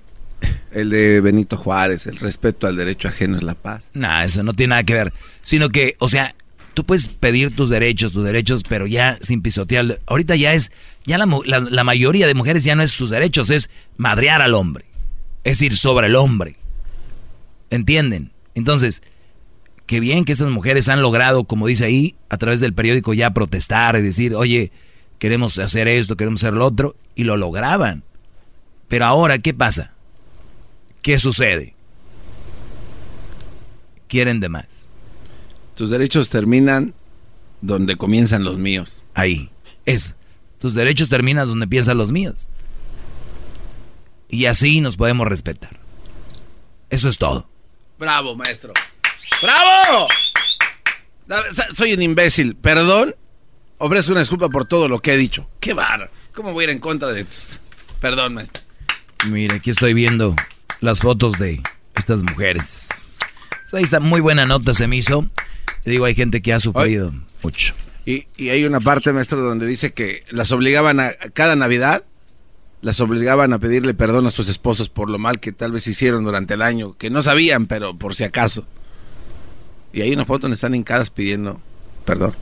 el 0.72 0.90
de 0.90 1.22
Benito 1.22 1.56
Juárez, 1.56 2.06
el 2.06 2.18
respeto 2.18 2.66
al 2.66 2.76
derecho 2.76 3.08
ajeno 3.08 3.38
es 3.38 3.42
la 3.42 3.54
paz. 3.54 3.88
No, 3.94 4.20
eso 4.20 4.42
no 4.42 4.52
tiene 4.52 4.72
nada 4.72 4.82
que 4.82 4.92
ver. 4.92 5.14
Sino 5.40 5.70
que, 5.70 5.96
o 6.00 6.06
sea, 6.06 6.34
tú 6.74 6.84
puedes 6.84 7.06
pedir 7.06 7.56
tus 7.56 7.70
derechos, 7.70 8.12
tus 8.12 8.26
derechos, 8.26 8.62
pero 8.68 8.86
ya 8.86 9.16
sin 9.22 9.40
pisotear. 9.40 10.00
Ahorita 10.04 10.36
ya 10.36 10.52
es, 10.52 10.70
ya 11.06 11.16
la, 11.16 11.84
mayoría 11.84 12.26
de 12.26 12.34
mujeres 12.34 12.62
ya 12.62 12.74
no 12.74 12.82
es 12.82 12.90
sus 12.90 13.08
derechos, 13.08 13.48
es 13.48 13.70
madrear 13.96 14.42
al 14.42 14.52
hombre. 14.52 14.84
Es 15.44 15.62
ir 15.62 15.74
sobre 15.74 16.08
el 16.08 16.14
hombre. 16.14 16.56
¿Entienden? 17.70 18.32
Entonces, 18.54 19.02
qué 19.86 19.98
bien 19.98 20.26
que 20.26 20.32
esas 20.32 20.50
mujeres 20.50 20.90
han 20.90 21.00
logrado, 21.00 21.44
como 21.44 21.68
dice 21.68 21.86
ahí, 21.86 22.16
a 22.28 22.36
través 22.36 22.60
del 22.60 22.74
periódico 22.74 23.14
ya 23.14 23.30
protestar 23.30 23.96
y 23.96 24.02
decir, 24.02 24.34
oye, 24.34 24.72
queremos 25.18 25.58
hacer 25.58 25.88
esto, 25.88 26.16
queremos 26.16 26.42
hacer 26.42 26.54
lo 26.54 26.66
otro, 26.66 26.96
y 27.14 27.24
lo 27.24 27.36
lograban. 27.36 28.02
Pero 28.88 29.04
ahora, 29.04 29.38
¿qué 29.38 29.52
pasa? 29.52 29.92
¿Qué 31.02 31.18
sucede? 31.18 31.74
Quieren 34.08 34.40
de 34.40 34.48
más. 34.48 34.88
Tus 35.76 35.90
derechos 35.90 36.28
terminan 36.28 36.94
donde 37.60 37.96
comienzan 37.96 38.44
los 38.44 38.58
míos. 38.58 39.02
Ahí, 39.14 39.50
es. 39.84 40.14
Tus 40.58 40.74
derechos 40.74 41.08
terminan 41.08 41.46
donde 41.46 41.64
empiezan 41.64 41.98
los 41.98 42.10
míos. 42.10 42.48
Y 44.28 44.46
así 44.46 44.80
nos 44.80 44.96
podemos 44.96 45.26
respetar. 45.28 45.78
Eso 46.90 47.08
es 47.08 47.18
todo. 47.18 47.48
Bravo, 47.98 48.34
maestro. 48.34 48.72
¡Bravo! 49.42 50.08
Soy 51.74 51.92
un 51.92 52.02
imbécil, 52.02 52.56
perdón. 52.56 53.14
Ofrezco 53.78 54.12
una 54.12 54.20
disculpa 54.20 54.48
por 54.48 54.64
todo 54.64 54.88
lo 54.88 55.00
que 55.00 55.14
he 55.14 55.16
dicho. 55.16 55.48
¡Qué 55.60 55.72
bar! 55.72 56.10
¿Cómo 56.34 56.52
voy 56.52 56.62
a 56.62 56.64
ir 56.64 56.70
en 56.70 56.78
contra 56.80 57.08
de 57.10 57.24
Perdón, 58.00 58.34
maestro. 58.34 58.62
Mira, 59.28 59.56
aquí 59.56 59.70
estoy 59.70 59.94
viendo 59.94 60.34
las 60.80 61.00
fotos 61.00 61.38
de 61.38 61.62
estas 61.96 62.22
mujeres. 62.22 63.08
Ahí 63.72 63.82
está, 63.82 64.00
muy 64.00 64.20
buena 64.20 64.46
nota 64.46 64.74
se 64.74 64.86
me 64.86 64.96
hizo. 64.96 65.28
Te 65.84 65.90
digo, 65.90 66.04
hay 66.06 66.14
gente 66.14 66.42
que 66.42 66.52
ha 66.52 66.60
sufrido 66.60 67.12
mucho. 67.42 67.74
Y, 68.04 68.26
hay 68.48 68.64
una 68.64 68.80
parte, 68.80 69.12
maestro, 69.12 69.42
donde 69.42 69.66
dice 69.66 69.92
que 69.92 70.22
las 70.30 70.50
obligaban 70.50 70.98
a, 70.98 71.10
cada 71.34 71.54
Navidad, 71.54 72.04
las 72.80 73.00
obligaban 73.00 73.52
a 73.52 73.58
pedirle 73.58 73.94
perdón 73.94 74.26
a 74.26 74.30
sus 74.30 74.48
esposos 74.48 74.88
por 74.88 75.10
lo 75.10 75.18
mal 75.18 75.40
que 75.40 75.52
tal 75.52 75.72
vez 75.72 75.86
hicieron 75.86 76.24
durante 76.24 76.54
el 76.54 76.62
año, 76.62 76.96
que 76.96 77.10
no 77.10 77.20
sabían, 77.22 77.66
pero 77.66 77.96
por 77.98 78.14
si 78.14 78.24
acaso. 78.24 78.64
Y 79.92 80.00
hay 80.00 80.12
una 80.12 80.24
foto 80.24 80.42
donde 80.42 80.54
están 80.54 80.74
hincadas 80.74 81.10
pidiendo 81.10 81.60
perdón. 82.04 82.34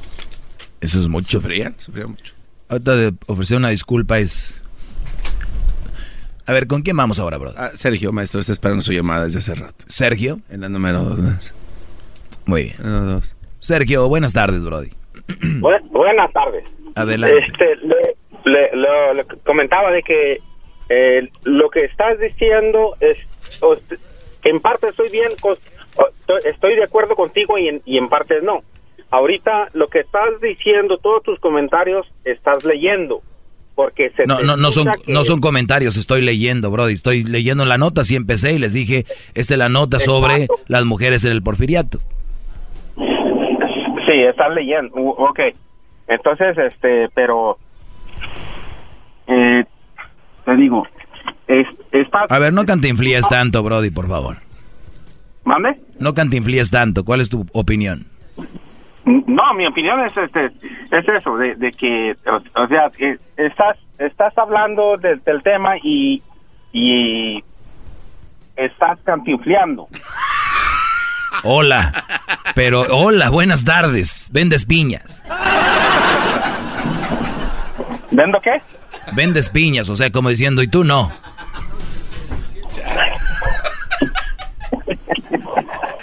Eso 0.87 1.01
es 1.01 1.09
mucho. 1.09 1.41
Sufrían, 1.41 1.75
sufrían 1.79 2.09
mucho. 2.11 2.33
Ahorita 2.69 2.95
de 2.95 3.13
ofrecer 3.27 3.57
una 3.57 3.71
disculpa 3.71 4.21
es... 4.21 4.63
A 6.47 6.53
ver, 6.53 6.69
¿con 6.69 6.83
quién 6.83 6.97
vamos 6.97 7.19
ahora, 7.19 7.39
brother? 7.39 7.59
Ah, 7.59 7.71
Sergio, 7.75 8.13
maestro, 8.13 8.39
está 8.39 8.53
esperando 8.53 8.85
su 8.85 8.93
llamada 8.93 9.25
desde 9.25 9.41
hace 9.41 9.57
rato. 9.57 9.85
¿Sergio? 9.89 10.39
En 10.49 10.61
la 10.61 10.69
número 10.69 11.03
dos. 11.03 11.53
Muy 12.45 12.63
bien. 12.63 12.77
Dos. 12.79 13.35
Sergio, 13.59 14.07
buenas 14.07 14.33
tardes, 14.33 14.65
Brody. 14.65 14.91
buenas 15.91 16.33
tardes. 16.33 16.65
Adelante. 16.95 17.37
Este, 17.49 17.77
le, 18.45 19.25
comentaba 19.45 19.91
de 19.91 20.05
que 20.05 20.41
eh, 20.89 21.29
lo 21.43 21.69
que 21.69 21.81
estás 21.81 22.17
diciendo 22.21 22.97
es, 23.01 23.19
en 24.45 24.61
parte 24.61 24.91
estoy 24.91 25.09
bien, 25.11 25.33
estoy 26.45 26.77
de 26.77 26.85
acuerdo 26.85 27.17
contigo 27.17 27.59
y 27.59 27.67
en, 27.67 27.83
y 27.85 27.99
en 27.99 28.09
parte 28.09 28.41
no. 28.41 28.63
Ahorita 29.11 29.69
lo 29.73 29.89
que 29.89 30.01
estás 30.01 30.41
diciendo, 30.43 30.99
todos 30.99 31.23
tus 31.23 31.39
comentarios, 31.41 32.07
estás 32.25 32.65
leyendo. 32.65 33.23
Porque 33.75 34.11
se 34.17 34.25
no, 34.25 34.41
no, 34.41 34.57
no 34.57 34.71
son, 34.71 34.89
no 35.07 35.23
son 35.23 35.41
comentarios, 35.41 35.99
estoy 35.99 36.23
leyendo, 36.23 36.71
Brody. 36.71 36.95
Estoy 36.95 37.25
leyendo 37.25 37.67
la 37.67 37.77
nota, 37.77 38.05
si 38.05 38.17
empecé 38.17 38.55
y 38.55 38.59
les 38.59 38.73
dije, 38.73 39.05
esta 39.35 39.53
es 39.55 39.59
la 39.59 39.69
nota 39.69 39.99
sobre 39.99 40.49
las 40.67 40.87
mujeres 40.87 41.27
en 41.27 41.33
el 41.33 41.43
porfiriato. 41.43 41.99
Sí, 42.97 44.13
estás 44.27 44.55
leyendo, 44.55 44.95
ok. 44.95 45.41
Entonces, 46.09 46.57
este, 46.57 47.11
pero, 47.15 47.59
eh, 49.27 49.65
te 50.45 50.57
digo, 50.57 50.87
es, 51.49 51.67
A 52.29 52.39
ver, 52.39 52.53
no 52.53 52.65
cantinflíes 52.65 53.29
tanto, 53.29 53.63
Brody, 53.63 53.91
por 53.91 54.09
favor. 54.09 54.39
¿Mame? 55.45 55.81
No 55.99 56.15
cantinflíes 56.15 56.71
tanto, 56.71 57.05
¿cuál 57.05 57.21
es 57.21 57.29
tu 57.29 57.47
opinión? 57.53 58.07
No, 59.07 59.55
mi 59.55 59.67
opinión 59.67 60.05
es 60.05 60.17
este 60.17 60.47
es 60.47 61.09
eso 61.09 61.37
de, 61.37 61.71
que 61.71 62.17
o, 62.27 62.67
sea 62.67 62.91
estás 63.37 63.77
estás 63.99 64.37
hablando 64.37 64.97
del 64.97 65.43
tema 65.45 65.77
y 65.81 66.21
y 66.73 67.43
estás 68.57 68.99
cantinfleando. 69.05 69.89
Hola, 71.45 71.93
pero 72.57 72.83
hola, 72.91 73.31
buenas 73.31 73.65
tardes. 73.65 74.29
Vendes 74.33 74.67
piñas. 74.67 75.23
¿Vendo 78.11 78.41
qué? 78.41 78.61
Vendes 79.13 79.51
piñas, 79.51 79.89
o 79.89 79.95
sea, 79.95 80.11
como 80.11 80.31
diciendo, 80.31 80.63
y 80.63 80.69
tú 80.69 80.83
no. 80.83 81.13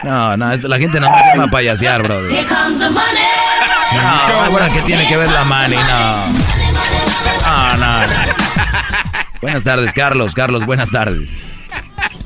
No, 0.04 0.36
no, 0.38 0.54
la 0.56 0.78
gente 0.78 1.00
no 1.00 1.10
me 1.10 1.18
llama 1.18 1.44
a 1.46 1.48
payasear, 1.48 2.04
brother. 2.04 2.46
No, 3.94 4.52
bueno, 4.52 4.68
¿qué 4.74 4.82
tiene 4.82 5.08
que 5.08 5.16
ver 5.18 5.30
la 5.30 5.44
money? 5.44 5.78
No. 5.78 6.28
No, 7.48 7.78
no. 7.78 8.06
Buenas 9.42 9.64
tardes, 9.64 9.94
Carlos. 9.94 10.34
Carlos, 10.34 10.66
buenas 10.66 10.92
tardes. 10.92 11.44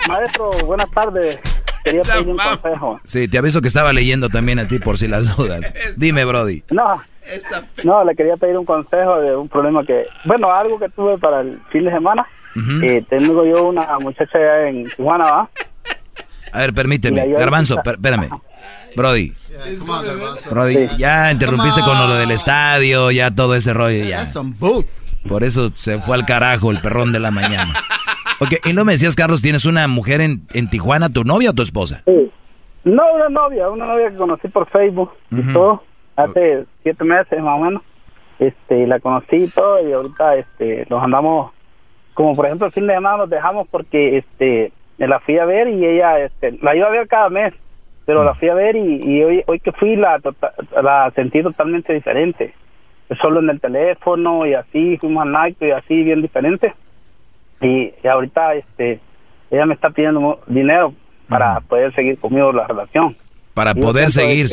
Maestro, 0.08 0.52
buenas 0.66 0.90
tardes. 0.92 1.40
Quería 1.84 2.04
pedir 2.04 2.28
un 2.28 2.38
consejo. 2.38 3.00
Sí, 3.04 3.28
te 3.28 3.38
aviso 3.38 3.62
que 3.62 3.68
estaba 3.68 3.94
leyendo 3.94 4.30
también 4.30 4.60
a 4.60 4.68
ti 4.68 4.80
por 4.80 4.98
si 4.98 5.08
las 5.08 5.36
dudas. 5.38 5.62
Dime, 5.96 6.26
Brody. 6.26 6.64
No, 6.72 7.02
no, 7.84 8.04
le 8.04 8.16
quería 8.16 8.38
pedir 8.38 8.58
un 8.58 8.66
consejo 8.66 9.20
de 9.20 9.36
un 9.36 9.50
problema 9.50 9.86
que, 9.86 10.06
bueno, 10.26 10.52
algo 10.52 10.80
que 10.80 10.90
tuve 10.90 11.18
para 11.18 11.42
el 11.42 11.60
fin 11.70 11.86
de 11.86 11.92
semana. 11.92 12.26
Eh, 12.82 13.06
tengo 13.08 13.46
yo 13.46 13.66
una 13.68 14.00
muchacha 14.00 14.68
en 14.68 14.86
Tijuana, 14.86 15.26
¿va? 15.26 15.50
A 16.52 16.60
ver, 16.60 16.74
permíteme. 16.74 17.26
Mira, 17.26 17.40
Garbanzo, 17.40 17.78
per- 17.84 17.96
espérame. 17.96 18.30
Brody, 18.96 19.34
Brody, 20.52 20.88
ya 20.98 21.32
interrumpiste 21.32 21.82
con 21.82 21.98
on. 21.98 22.10
lo 22.10 22.16
del 22.16 22.32
estadio, 22.32 23.12
ya 23.12 23.32
todo 23.32 23.56
ese 23.56 23.74
rollo, 23.74 24.04
ya. 24.06 24.24
Por 25.28 25.44
eso 25.44 25.70
se 25.76 26.00
fue 26.00 26.16
al 26.16 26.26
carajo 26.26 26.72
el 26.72 26.80
perrón 26.80 27.12
de 27.12 27.20
la 27.20 27.32
mañana. 27.32 27.74
Ok, 28.40 28.52
y 28.68 28.74
no 28.74 28.86
me 28.86 28.92
decías, 28.92 29.16
Carlos, 29.16 29.42
¿tienes 29.42 29.66
una 29.66 29.88
mujer 29.88 30.22
en, 30.22 30.42
en 30.54 30.70
Tijuana, 30.70 31.10
tu 31.10 31.24
novia 31.24 31.50
o 31.50 31.54
tu 31.54 31.64
esposa? 31.64 32.04
Sí. 32.06 32.32
No, 32.84 33.02
una 33.16 33.30
novia, 33.30 33.68
una 33.68 33.88
novia 33.88 34.12
que 34.12 34.16
conocí 34.16 34.48
por 34.50 34.70
Facebook 34.70 35.12
y 35.32 35.40
Ujú. 35.40 35.54
todo, 35.54 35.84
hace 36.16 36.66
siete 36.84 37.04
meses 37.04 37.42
más 37.42 37.60
o 37.60 37.64
menos. 37.64 37.82
Este, 38.38 38.86
la 38.86 39.00
conocí 39.00 39.38
y 39.38 39.48
todo, 39.48 39.90
y 39.90 39.92
ahorita 39.92 40.36
este, 40.36 40.86
nos 40.88 41.04
andamos, 41.04 41.52
como 42.14 42.36
por 42.36 42.46
ejemplo 42.46 42.68
el 42.68 42.74
fin 42.74 42.86
de 42.86 42.94
semana 42.94 43.18
nos 43.18 43.30
dejamos 43.32 43.68
porque 43.72 44.20
este, 44.20 44.72
me 44.98 45.08
la 45.08 45.20
fui 45.20 45.38
a 45.38 45.46
ver 45.46 45.68
y 45.70 45.86
ella, 45.86 46.20
este, 46.20 46.58
la 46.62 46.76
iba 46.76 46.88
a 46.88 46.92
ver 46.92 47.08
cada 47.08 47.30
mes, 47.30 47.54
pero 48.06 48.24
la 48.24 48.34
fui 48.36 48.50
a 48.50 48.54
ver 48.54 48.76
y, 48.76 49.02
y 49.04 49.24
hoy, 49.24 49.44
hoy 49.48 49.60
que 49.60 49.72
fui 49.74 49.96
la, 49.96 50.20
tota- 50.20 50.54
la 50.82 51.12
sentí 51.16 51.42
totalmente 51.44 51.94
diferente. 51.94 52.54
Solo 53.22 53.40
en 53.40 53.50
el 53.50 53.60
teléfono 53.62 54.46
y 54.46 54.54
así, 54.54 54.98
fuimos 54.98 55.24
al 55.24 55.32
night 55.32 55.62
y 55.62 55.72
así, 55.72 56.04
bien 56.04 56.22
diferente. 56.22 56.74
Y, 57.62 57.94
y 58.04 58.08
ahorita 58.08 58.54
este, 58.56 59.00
ella 59.50 59.66
me 59.66 59.74
está 59.74 59.90
pidiendo 59.90 60.40
dinero 60.48 60.94
para 61.30 61.60
poder 61.62 61.94
seguir 61.96 62.20
conmigo 62.20 62.52
la 62.52 62.68
relación. 62.68 63.16
Para 63.54 63.74
poder 63.74 64.12
seguir, 64.12 64.48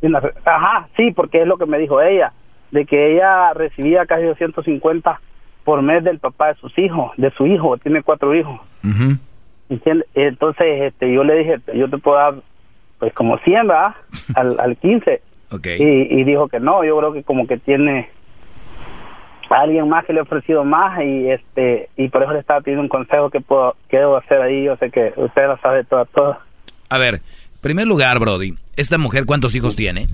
si 0.00 0.08
no, 0.08 0.20
no. 0.20 0.28
Ajá, 0.44 0.88
sí, 0.96 1.10
porque 1.12 1.42
es 1.42 1.46
lo 1.46 1.56
que 1.58 1.66
me 1.66 1.78
dijo 1.78 2.00
ella, 2.00 2.32
de 2.70 2.84
que 2.86 3.14
ella 3.14 3.52
recibía 3.54 4.06
casi 4.06 4.24
250 4.24 5.20
por 5.64 5.82
mes 5.82 6.02
del 6.02 6.18
papá 6.18 6.48
de 6.48 6.54
sus 6.54 6.76
hijos, 6.78 7.12
de 7.16 7.30
su 7.32 7.46
hijo, 7.46 7.76
tiene 7.78 8.02
cuatro 8.02 8.34
hijos. 8.34 8.58
¿Entiende? 9.70 10.04
Entonces 10.14 10.66
este, 10.82 11.10
yo 11.12 11.24
le 11.24 11.36
dije, 11.38 11.56
yo 11.74 11.88
te 11.88 11.96
puedo 11.96 12.18
dar 12.18 12.34
pues 12.98 13.14
como 13.14 13.38
100, 13.38 13.66
¿verdad? 13.66 13.94
Al, 14.34 14.60
al 14.60 14.76
15. 14.76 15.22
Ok. 15.52 15.66
Y, 15.78 15.82
y 16.20 16.24
dijo 16.24 16.48
que 16.48 16.60
no, 16.60 16.84
yo 16.84 16.98
creo 16.98 17.12
que 17.14 17.22
como 17.22 17.46
que 17.46 17.56
tiene 17.56 18.10
a 19.48 19.62
alguien 19.62 19.88
más 19.88 20.04
que 20.04 20.12
le 20.12 20.20
ha 20.20 20.22
ofrecido 20.22 20.64
más 20.64 21.02
y 21.02 21.28
este 21.28 21.88
y 21.96 22.08
por 22.08 22.22
eso 22.22 22.32
le 22.32 22.38
estaba 22.38 22.60
pidiendo 22.60 22.82
un 22.82 22.88
consejo 22.88 23.30
que 23.30 23.40
puedo 23.40 23.74
que 23.88 23.96
debo 23.98 24.16
hacer 24.16 24.40
ahí, 24.40 24.62
yo 24.64 24.76
sé 24.76 24.90
que 24.92 25.12
usted 25.16 25.46
lo 25.48 25.58
sabe 25.58 25.82
toda 25.82 26.04
toda. 26.04 26.38
A 26.88 26.98
ver, 26.98 27.14
en 27.16 27.60
primer 27.60 27.86
lugar, 27.88 28.20
Brody, 28.20 28.54
¿esta 28.76 28.96
mujer 28.96 29.26
cuántos 29.26 29.56
hijos 29.56 29.74
tiene? 29.74 30.06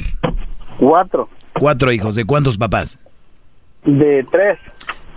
Cuatro. 0.79 1.29
Cuatro 1.53 1.93
hijos. 1.93 2.15
¿De 2.15 2.25
cuántos 2.25 2.57
papás? 2.57 2.99
De 3.85 4.25
tres. 4.31 4.59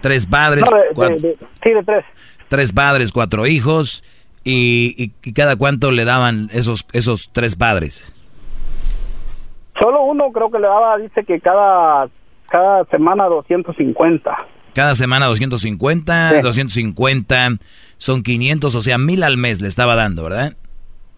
Tres 0.02 0.26
padres. 0.28 0.66
No, 0.70 0.78
de- 0.78 0.90
cua- 0.94 1.10
de- 1.16 1.28
de- 1.30 1.38
sí, 1.64 1.70
de 1.70 1.84
tres. 1.84 2.04
Tres 2.50 2.74
padres, 2.74 3.12
cuatro 3.14 3.48
hijos. 3.48 4.04
Y, 4.44 4.96
y- 4.98 5.12
y 5.24 5.34
cada 5.34 5.56
cuánto 5.58 5.92
le 5.92 6.06
daban 6.06 6.50
esos, 6.54 6.86
esos 6.94 7.30
tres 7.34 7.56
padres? 7.56 8.14
Solo 9.82 10.04
uno 10.04 10.32
creo 10.34 10.50
que 10.52 10.60
le 10.60 10.68
daba, 10.68 10.98
dice 10.98 11.24
que 11.24 11.40
cada 11.40 12.10
cada 12.50 12.84
semana 12.86 13.26
250. 13.26 14.36
Cada 14.74 14.96
semana 14.96 15.28
250, 15.28 16.30
Sí. 16.32 16.42
250 16.42 17.58
son 17.98 18.24
500, 18.24 18.74
o 18.76 18.82
sea, 18.82 18.98
mil 18.98 19.24
al 19.24 19.38
mes 19.38 19.62
le 19.62 19.68
estaba 19.68 19.96
dando, 19.96 20.24
¿verdad? 20.24 20.56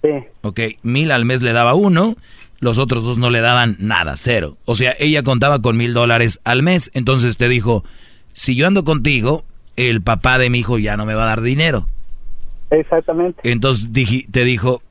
Sí. 0.02 0.10
Ok, 0.42 0.60
mil 0.84 1.12
al 1.12 1.26
mes 1.26 1.42
le 1.42 1.54
daba 1.54 1.74
uno, 1.74 2.16
los 2.60 2.78
otros 2.80 3.04
dos 3.06 3.18
no 3.18 3.30
le 3.30 3.40
daban 3.42 3.78
nada, 3.80 4.14
cero. 4.18 4.58
O 4.66 4.76
sea, 4.76 4.94
ella 5.00 5.24
contaba 5.24 5.62
con 5.62 5.78
mil 5.78 5.94
dólares 5.94 6.40
al 6.44 6.64
mes, 6.64 6.92
entonces 6.94 7.38
te 7.38 7.48
dijo, 7.50 7.84
si 8.34 8.56
yo 8.56 8.68
ando 8.68 8.84
contigo, 8.84 9.46
el 9.78 10.02
papá 10.02 10.38
de 10.38 10.50
mi 10.50 10.60
hijo 10.60 10.78
ya 10.80 10.98
no 10.98 11.06
me 11.06 11.14
va 11.16 11.24
a 11.24 11.28
dar 11.28 11.42
dinero. 11.42 11.88
Exactamente. 12.72 13.42
Entonces 13.52 13.92
dije- 13.94 14.26
te 14.32 14.44
dijo, 14.44 14.82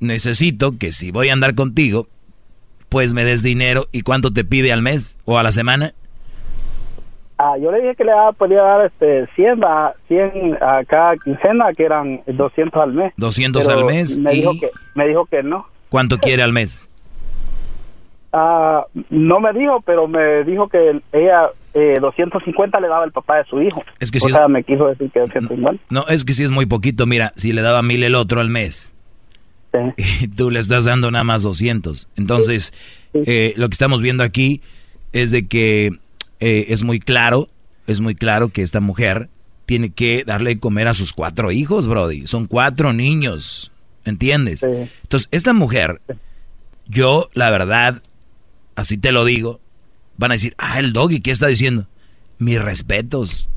necesito 0.00 0.78
que 0.78 0.92
si 0.92 1.10
voy 1.10 1.28
a 1.30 1.32
andar 1.32 1.54
contigo, 1.54 2.06
pues 2.88 3.14
me 3.14 3.24
des 3.24 3.42
dinero. 3.42 3.86
¿Y 3.92 4.02
cuánto 4.02 4.32
te 4.32 4.44
pide 4.44 4.72
al 4.72 4.82
mes 4.82 5.18
o 5.24 5.38
a 5.38 5.42
la 5.42 5.50
semana? 5.52 5.94
Ah, 7.38 7.56
yo 7.60 7.72
le 7.72 7.80
dije 7.80 7.96
que 7.96 8.04
le 8.04 8.12
podía 8.38 8.62
dar 8.62 8.86
este 8.86 9.26
100 9.34 9.64
a 9.64 9.94
100 10.06 10.58
a 10.62 10.84
cada 10.84 11.16
quincena, 11.16 11.72
que 11.76 11.84
eran 11.84 12.20
200 12.26 12.80
al 12.80 12.92
mes. 12.92 13.12
200 13.16 13.66
Pero 13.66 13.78
al 13.80 13.84
mes 13.86 14.18
Me, 14.18 14.32
y- 14.34 14.36
dijo 14.40 14.52
que, 14.60 14.70
me 14.94 15.08
dijo 15.08 15.26
que 15.26 15.42
no. 15.42 15.66
¿Cuánto 15.88 16.18
quiere 16.18 16.42
al 16.42 16.52
mes? 16.52 16.88
Ah, 18.32 18.86
no 19.10 19.40
me 19.40 19.52
dijo, 19.52 19.80
pero 19.84 20.06
me 20.08 20.44
dijo 20.44 20.68
que 20.68 21.00
ella 21.12 21.48
eh, 21.74 21.94
250 22.00 22.80
le 22.80 22.88
daba 22.88 23.04
el 23.04 23.12
papá 23.12 23.38
de 23.38 23.44
su 23.44 23.60
hijo. 23.62 23.82
Es 24.00 24.10
que 24.10 24.18
o 24.18 24.20
si 24.20 24.28
es- 24.28 24.34
sea, 24.34 24.48
me 24.48 24.62
quiso 24.64 24.86
decir 24.88 25.10
que 25.10 25.20
250. 25.20 25.82
No, 25.90 26.04
es 26.08 26.24
que 26.24 26.34
si 26.34 26.44
es 26.44 26.50
muy 26.50 26.66
poquito, 26.66 27.06
mira, 27.06 27.32
si 27.36 27.52
le 27.52 27.62
daba 27.62 27.82
mil 27.82 28.02
el 28.02 28.14
otro 28.14 28.40
al 28.40 28.48
mes, 28.50 28.94
y 29.96 30.28
tú 30.28 30.50
le 30.50 30.60
estás 30.60 30.84
dando 30.84 31.10
nada 31.10 31.24
más 31.24 31.42
200. 31.42 32.08
Entonces, 32.16 32.72
eh, 33.14 33.54
lo 33.56 33.68
que 33.68 33.74
estamos 33.74 34.02
viendo 34.02 34.22
aquí 34.22 34.60
es 35.12 35.30
de 35.30 35.46
que 35.46 35.92
eh, 36.40 36.66
es 36.68 36.82
muy 36.82 37.00
claro, 37.00 37.48
es 37.86 38.00
muy 38.00 38.14
claro 38.14 38.48
que 38.50 38.62
esta 38.62 38.80
mujer 38.80 39.28
tiene 39.64 39.90
que 39.90 40.24
darle 40.26 40.50
de 40.50 40.58
comer 40.60 40.88
a 40.88 40.94
sus 40.94 41.12
cuatro 41.14 41.50
hijos, 41.52 41.86
Brody. 41.86 42.26
Son 42.26 42.46
cuatro 42.46 42.92
niños, 42.92 43.72
¿entiendes? 44.04 44.62
Entonces, 44.62 45.28
esta 45.30 45.52
mujer, 45.54 46.02
yo, 46.86 47.30
la 47.32 47.48
verdad, 47.50 48.02
así 48.76 48.98
te 48.98 49.12
lo 49.12 49.24
digo, 49.24 49.60
van 50.22 50.30
a 50.30 50.34
decir, 50.34 50.54
ah, 50.56 50.78
el 50.78 50.92
doggy, 50.92 51.20
¿qué 51.20 51.32
está 51.32 51.48
diciendo? 51.48 51.86
Mis 52.38 52.62
respetos. 52.62 53.50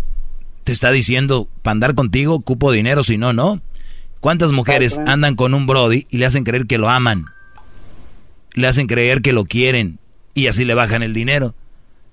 Te 0.64 0.72
está 0.72 0.92
diciendo, 0.92 1.48
para 1.62 1.74
andar 1.74 1.94
contigo, 1.94 2.42
cupo 2.42 2.72
dinero, 2.72 3.04
si 3.04 3.20
no, 3.20 3.34
no. 3.34 3.62
¿Cuántas 4.20 4.52
mujeres 4.52 5.00
andan 5.06 5.36
con 5.36 5.54
un 5.54 5.68
Brody 5.68 6.08
y 6.10 6.18
le 6.18 6.26
hacen 6.26 6.44
creer 6.44 6.66
que 6.66 6.80
lo 6.80 6.90
aman? 6.90 7.26
Le 8.56 8.66
hacen 8.66 8.88
creer 8.88 9.22
que 9.22 9.32
lo 9.32 9.46
quieren 9.46 10.00
y 10.34 10.48
así 10.48 10.66
le 10.66 10.74
bajan 10.74 11.04
el 11.04 11.14
dinero. 11.14 11.54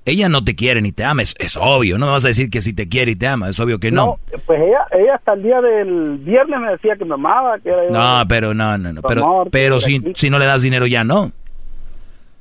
Ella 0.05 0.29
no 0.29 0.45
te 0.45 0.55
quiere 0.55 0.83
ni 0.83 0.93
te 0.93 1.03
ama, 1.03 1.23
es, 1.23 1.35
es 1.39 1.57
obvio. 1.57 1.97
No 1.97 2.05
me 2.05 2.13
vas 2.13 2.27
a 2.27 2.29
decir 2.29 2.51
que 2.51 2.61
si 2.61 2.75
te 2.75 2.91
quiere 2.91 3.13
y 3.13 3.17
te 3.17 3.27
ama, 3.27 3.49
es 3.49 3.59
obvio 3.59 3.79
que 3.79 3.91
no. 3.91 4.19
Pues 4.45 4.61
ella, 4.61 4.87
ella 4.91 5.15
hasta 5.15 5.33
el 5.33 5.45
día 5.45 5.63
del 5.63 6.19
viernes 6.19 6.61
me 6.61 6.73
decía 6.73 6.97
que 6.97 7.07
me 7.07 7.15
amaba, 7.15 7.59
que 7.59 7.71
era 7.71 7.89
No, 7.89 8.29
pero 8.29 8.53
no, 8.53 8.77
no, 8.77 8.93
no. 8.93 9.01
Pero, 9.01 9.25
amor, 9.25 9.49
pero 9.51 9.81
si, 9.81 10.03
si 10.15 10.29
no 10.29 10.39
le 10.39 10.45
das 10.45 10.61
dinero 10.61 10.87
ya 10.87 11.05
no. 11.05 11.33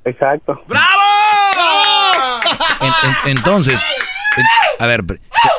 Exacto. 0.04 0.62
En- 2.82 3.10
en- 3.32 3.38
entonces, 3.38 3.82
en- 4.38 4.46
a 4.84 4.86
ver, 4.88 5.04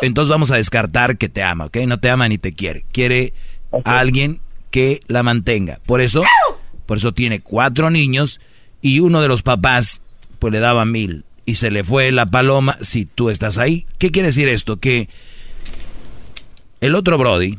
entonces 0.02 0.30
vamos 0.30 0.50
a 0.50 0.56
descartar 0.56 1.16
que 1.18 1.28
te 1.28 1.42
ama, 1.42 1.66
¿ok? 1.66 1.76
No 1.86 1.98
te 2.00 2.10
ama 2.10 2.28
ni 2.28 2.38
te 2.38 2.52
quiere. 2.52 2.84
Quiere 2.92 3.32
a 3.84 3.98
alguien 3.98 4.40
que 4.70 5.00
la 5.06 5.22
mantenga. 5.22 5.78
Por 5.86 6.00
eso, 6.00 6.22
por 6.86 6.96
eso 6.98 7.12
tiene 7.12 7.40
cuatro 7.40 7.90
niños 7.90 8.40
y 8.80 9.00
uno 9.00 9.20
de 9.22 9.28
los 9.28 9.42
papás, 9.42 10.02
pues 10.38 10.52
le 10.52 10.58
daba 10.60 10.84
mil 10.84 11.24
y 11.46 11.56
se 11.56 11.70
le 11.70 11.84
fue 11.84 12.10
la 12.12 12.26
paloma 12.26 12.76
si 12.80 13.04
tú 13.04 13.30
estás 13.30 13.58
ahí. 13.58 13.86
¿Qué 13.98 14.10
quiere 14.10 14.28
decir 14.28 14.48
esto? 14.48 14.78
Que 14.78 15.08
el 16.80 16.94
otro 16.94 17.18
Brody 17.18 17.58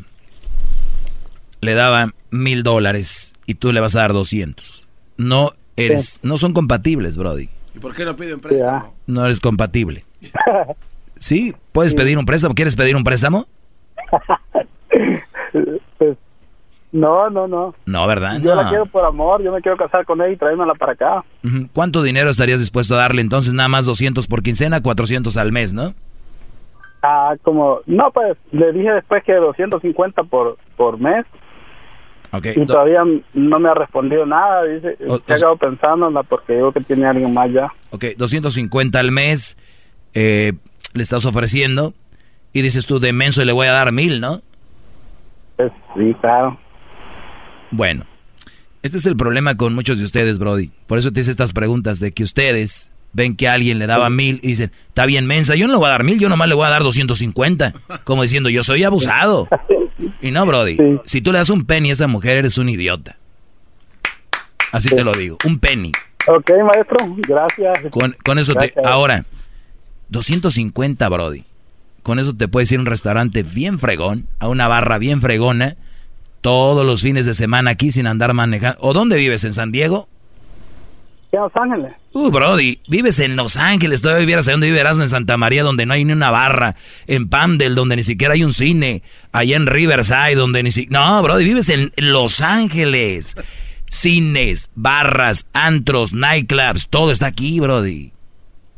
le 1.61 1.73
daba 1.75 2.13
mil 2.31 2.63
dólares 2.63 3.33
y 3.45 3.55
tú 3.55 3.71
le 3.71 3.79
vas 3.79 3.95
a 3.95 3.99
dar 4.01 4.13
doscientos. 4.13 4.85
No 5.17 5.51
eres, 5.77 6.19
no 6.23 6.37
son 6.37 6.53
compatibles, 6.53 7.15
Brody. 7.17 7.49
¿Y 7.75 7.79
por 7.79 7.95
qué 7.95 8.05
no 8.05 8.15
pide 8.15 8.33
un 8.35 8.39
préstamo? 8.39 8.93
No 9.07 9.25
eres 9.25 9.39
compatible. 9.39 10.05
Sí, 11.23 11.55
puedes 11.71 11.95
pedir 11.95 12.17
un 12.17 12.25
préstamo. 12.25 12.53
¿Quieres 12.53 12.75
pedir 12.75 12.97
un 12.97 13.05
préstamo? 13.05 13.45
Pues, 15.97 16.17
no, 16.91 17.29
no, 17.29 17.47
no. 17.47 17.73
No, 17.85 18.07
¿verdad? 18.07 18.41
Yo 18.41 18.53
la 18.55 18.67
quiero 18.67 18.85
por 18.87 19.05
amor, 19.05 19.41
yo 19.41 19.53
me 19.53 19.61
quiero 19.61 19.77
casar 19.77 20.05
con 20.05 20.19
ella 20.21 20.31
y 20.31 20.35
traérmela 20.37 20.73
para 20.75 20.91
acá. 20.91 21.23
¿Cuánto 21.71 22.03
dinero 22.03 22.29
estarías 22.29 22.59
dispuesto 22.59 22.95
a 22.95 22.97
darle 22.97 23.21
entonces? 23.21 23.53
Nada 23.53 23.69
más 23.69 23.85
200 23.85 24.27
por 24.27 24.43
quincena, 24.43 24.81
400 24.81 25.37
al 25.37 25.53
mes, 25.53 25.73
¿no? 25.73 25.93
Ah, 27.01 27.35
como, 27.41 27.79
no, 27.85 28.11
pues 28.11 28.37
le 28.51 28.73
dije 28.73 28.91
después 28.91 29.23
que 29.23 29.33
250 29.33 30.23
por, 30.23 30.57
por 30.75 30.99
mes 30.99 31.25
Ok. 32.33 32.47
y 32.55 32.59
do- 32.61 32.65
todavía 32.65 33.03
no 33.33 33.59
me 33.59 33.69
ha 33.69 33.73
respondido 33.75 34.25
nada. 34.25 34.63
Dice, 34.65 34.97
O- 35.07 35.17
se 35.19 35.33
ha 35.33 35.35
o- 35.35 35.37
quedado 35.39 35.57
pensándola 35.57 36.23
porque 36.23 36.55
digo 36.55 36.71
que 36.71 36.81
tiene 36.81 37.05
alguien 37.05 37.33
más 37.33 37.49
ya. 37.51 37.71
ok, 37.91 38.05
250 38.17 38.99
al 38.99 39.11
mes 39.11 39.55
eh, 40.15 40.53
le 40.93 41.03
estás 41.03 41.25
ofreciendo 41.25 41.93
y 42.51 42.61
dices 42.61 42.85
tú, 42.85 42.99
de 42.99 43.13
menso 43.13 43.43
le 43.45 43.51
voy 43.51 43.67
a 43.67 43.71
dar 43.71 43.91
mil, 43.91 44.19
¿no? 44.19 44.41
Pues, 45.57 45.71
sí, 45.95 46.13
claro. 46.21 46.57
Bueno, 47.71 48.05
este 48.83 48.97
es 48.97 49.05
el 49.05 49.15
problema 49.17 49.55
con 49.57 49.73
muchos 49.73 49.97
de 49.99 50.05
ustedes, 50.05 50.37
Brody. 50.39 50.71
Por 50.87 50.97
eso 50.99 51.11
te 51.11 51.19
hice 51.21 51.31
estas 51.31 51.53
preguntas 51.53 51.99
de 51.99 52.11
que 52.11 52.23
ustedes 52.23 52.91
ven 53.13 53.35
que 53.35 53.47
alguien 53.47 53.77
le 53.79 53.85
daba 53.87 54.09
mil 54.09 54.39
y 54.41 54.47
dicen, 54.49 54.71
está 54.87 55.05
bien 55.05 55.25
mensa, 55.27 55.55
yo 55.55 55.67
no 55.67 55.73
le 55.73 55.77
voy 55.79 55.87
a 55.87 55.91
dar 55.91 56.03
mil, 56.03 56.19
yo 56.19 56.29
nomás 56.29 56.47
le 56.49 56.55
voy 56.55 56.65
a 56.65 56.69
dar 56.69 56.81
250. 56.83 57.73
Como 58.03 58.23
diciendo, 58.23 58.49
yo 58.49 58.63
soy 58.63 58.83
abusado. 58.83 59.47
Y 60.21 60.31
no, 60.31 60.45
Brody, 60.45 60.77
si 61.05 61.21
tú 61.21 61.31
le 61.31 61.37
das 61.37 61.49
un 61.49 61.65
penny 61.65 61.89
a 61.89 61.93
esa 61.93 62.07
mujer, 62.07 62.37
eres 62.37 62.57
un 62.57 62.69
idiota. 62.69 63.17
Así 64.71 64.89
te 64.89 65.03
lo 65.03 65.13
digo, 65.13 65.37
un 65.45 65.59
penny. 65.59 65.91
Ok, 66.27 66.51
maestro, 66.65 66.97
gracias. 67.27 67.91
Con, 67.91 68.15
con 68.23 68.39
eso 68.39 68.53
te... 68.53 68.67
Gracias. 68.67 68.85
Ahora, 68.85 69.23
250, 70.09 71.09
Brody. 71.09 71.43
Con 72.01 72.19
eso 72.19 72.35
te 72.35 72.47
puedes 72.47 72.71
ir 72.71 72.79
a 72.79 72.81
un 72.81 72.85
restaurante 72.85 73.43
bien 73.43 73.79
fregón, 73.79 74.27
a 74.39 74.47
una 74.47 74.67
barra 74.67 74.97
bien 74.97 75.21
fregona, 75.21 75.75
todos 76.41 76.85
los 76.85 77.01
fines 77.01 77.25
de 77.25 77.33
semana 77.33 77.71
aquí 77.71 77.91
sin 77.91 78.07
andar 78.07 78.33
manejando. 78.33 78.77
¿O 78.81 78.93
dónde 78.93 79.17
vives? 79.17 79.43
¿En 79.45 79.53
San 79.53 79.71
Diego? 79.71 80.09
En 81.33 81.41
Los 81.41 81.51
Ángeles. 81.55 81.93
Uh, 82.13 82.29
Brody, 82.29 82.79
vives 82.87 83.19
en 83.19 83.35
Los 83.35 83.57
Ángeles, 83.57 84.01
todavía 84.03 84.19
vivieras 84.21 84.45
donde 84.45 84.67
vivirás 84.67 84.99
en 84.99 85.09
Santa 85.09 85.35
María, 85.35 85.63
donde 85.63 85.85
no 85.87 85.93
hay 85.93 86.05
ni 86.05 86.13
una 86.13 86.29
barra, 86.29 86.75
en 87.07 87.27
Pamdel, 87.27 87.73
donde 87.73 87.95
ni 87.95 88.03
siquiera 88.03 88.35
hay 88.35 88.43
un 88.43 88.53
cine, 88.53 89.01
allá 89.31 89.55
en 89.55 89.65
Riverside, 89.65 90.35
donde 90.35 90.61
ni 90.61 90.71
siquiera... 90.71 90.99
No, 91.05 91.23
Brody, 91.23 91.43
vives 91.43 91.69
en 91.69 91.91
Los 91.97 92.39
Ángeles. 92.41 93.35
Cines, 93.89 94.69
barras, 94.75 95.47
antros, 95.53 96.13
nightclubs, 96.13 96.87
todo 96.87 97.11
está 97.11 97.27
aquí, 97.27 97.59
Brody. 97.59 98.11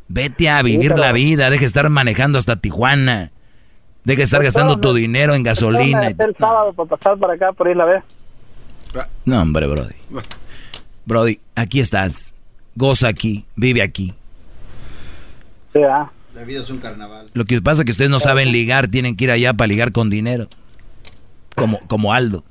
Vete 0.08 0.50
a 0.50 0.62
vivir 0.62 0.92
pero- 0.92 1.02
la 1.02 1.12
vida, 1.12 1.50
deja 1.50 1.62
de 1.62 1.68
estar 1.68 1.90
manejando 1.90 2.38
hasta 2.38 2.56
Tijuana. 2.56 3.32
Deja 4.06 4.20
de 4.20 4.24
estar 4.24 4.40
Pues, 4.40 4.54
gastando 4.54 4.80
todo, 4.80 4.92
tu 4.94 4.98
dinero 4.98 5.34
en 5.34 5.44
gasolina. 5.44 6.08
Está 6.08 6.26
el 6.26 6.36
sábado 6.38 6.72
para 6.74 6.88
pasar 6.90 7.18
por 7.18 7.32
acá, 7.32 7.52
por 7.54 7.68
irla 7.68 7.84
a 7.84 7.88
ver. 7.88 8.04
No, 9.26 9.42
hombre, 9.42 9.68
Brody. 9.68 9.96
Brody, 11.06 11.40
aquí 11.56 11.80
estás. 11.80 12.34
Goza 12.76 13.08
aquí, 13.08 13.46
vive 13.56 13.82
aquí. 13.82 14.14
Sí, 15.74 15.80
ah. 15.84 16.12
La 16.34 16.44
vida 16.44 16.60
es 16.60 16.70
un 16.70 16.80
carnaval. 16.80 17.30
Lo 17.34 17.46
que 17.46 17.62
pasa 17.62 17.82
es 17.82 17.86
que 17.86 17.92
ustedes 17.92 18.12
no 18.12 18.20
saben 18.20 18.52
ligar, 18.52 18.90
tienen 18.90 19.16
que 19.16 19.24
ir 19.24 19.32
allá 19.32 19.54
para 19.54 19.68
ligar 19.68 19.94
con 19.94 20.10
dinero. 20.10 20.48
Como, 21.56 21.80
como 21.88 22.12
Aldo. 22.12 22.44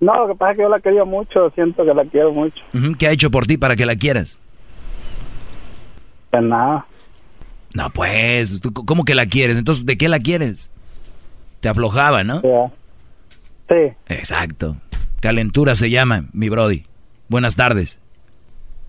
No, 0.00 0.26
lo 0.26 0.28
que 0.28 0.38
pasa 0.38 0.50
es 0.52 0.56
que 0.56 0.62
yo 0.64 0.68
la 0.68 0.80
quería 0.80 1.04
mucho, 1.04 1.50
siento 1.54 1.84
que 1.84 1.94
la 1.94 2.04
quiero 2.04 2.32
mucho. 2.32 2.60
¿Qué 2.98 3.06
ha 3.06 3.12
hecho 3.12 3.30
por 3.30 3.46
ti 3.46 3.56
para 3.56 3.76
que 3.76 3.86
la 3.86 3.94
quieras? 3.94 4.38
Pues 6.30 6.42
nada. 6.42 6.86
No, 7.74 7.90
pues, 7.90 8.60
¿tú 8.60 8.72
¿cómo 8.72 9.04
que 9.04 9.14
la 9.14 9.26
quieres? 9.26 9.56
Entonces, 9.56 9.86
¿de 9.86 9.96
qué 9.96 10.08
la 10.08 10.18
quieres? 10.18 10.70
Te 11.60 11.68
aflojaba, 11.68 12.24
¿no? 12.24 12.40
Sí. 13.68 13.92
Exacto. 14.08 14.76
Calentura 15.20 15.74
se 15.74 15.90
llama, 15.90 16.24
mi 16.32 16.48
Brody. 16.48 16.84
Buenas 17.28 17.54
tardes. 17.56 17.98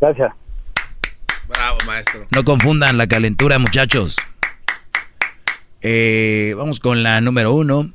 Gracias. 0.01 0.31
Bravo, 1.47 1.77
maestro. 1.85 2.25
No 2.31 2.43
confundan 2.43 2.97
la 2.97 3.07
calentura, 3.07 3.59
muchachos. 3.59 4.17
Eh, 5.81 6.53
vamos 6.57 6.79
con 6.79 7.03
la 7.03 7.21
número 7.21 7.53
uno. 7.53 7.91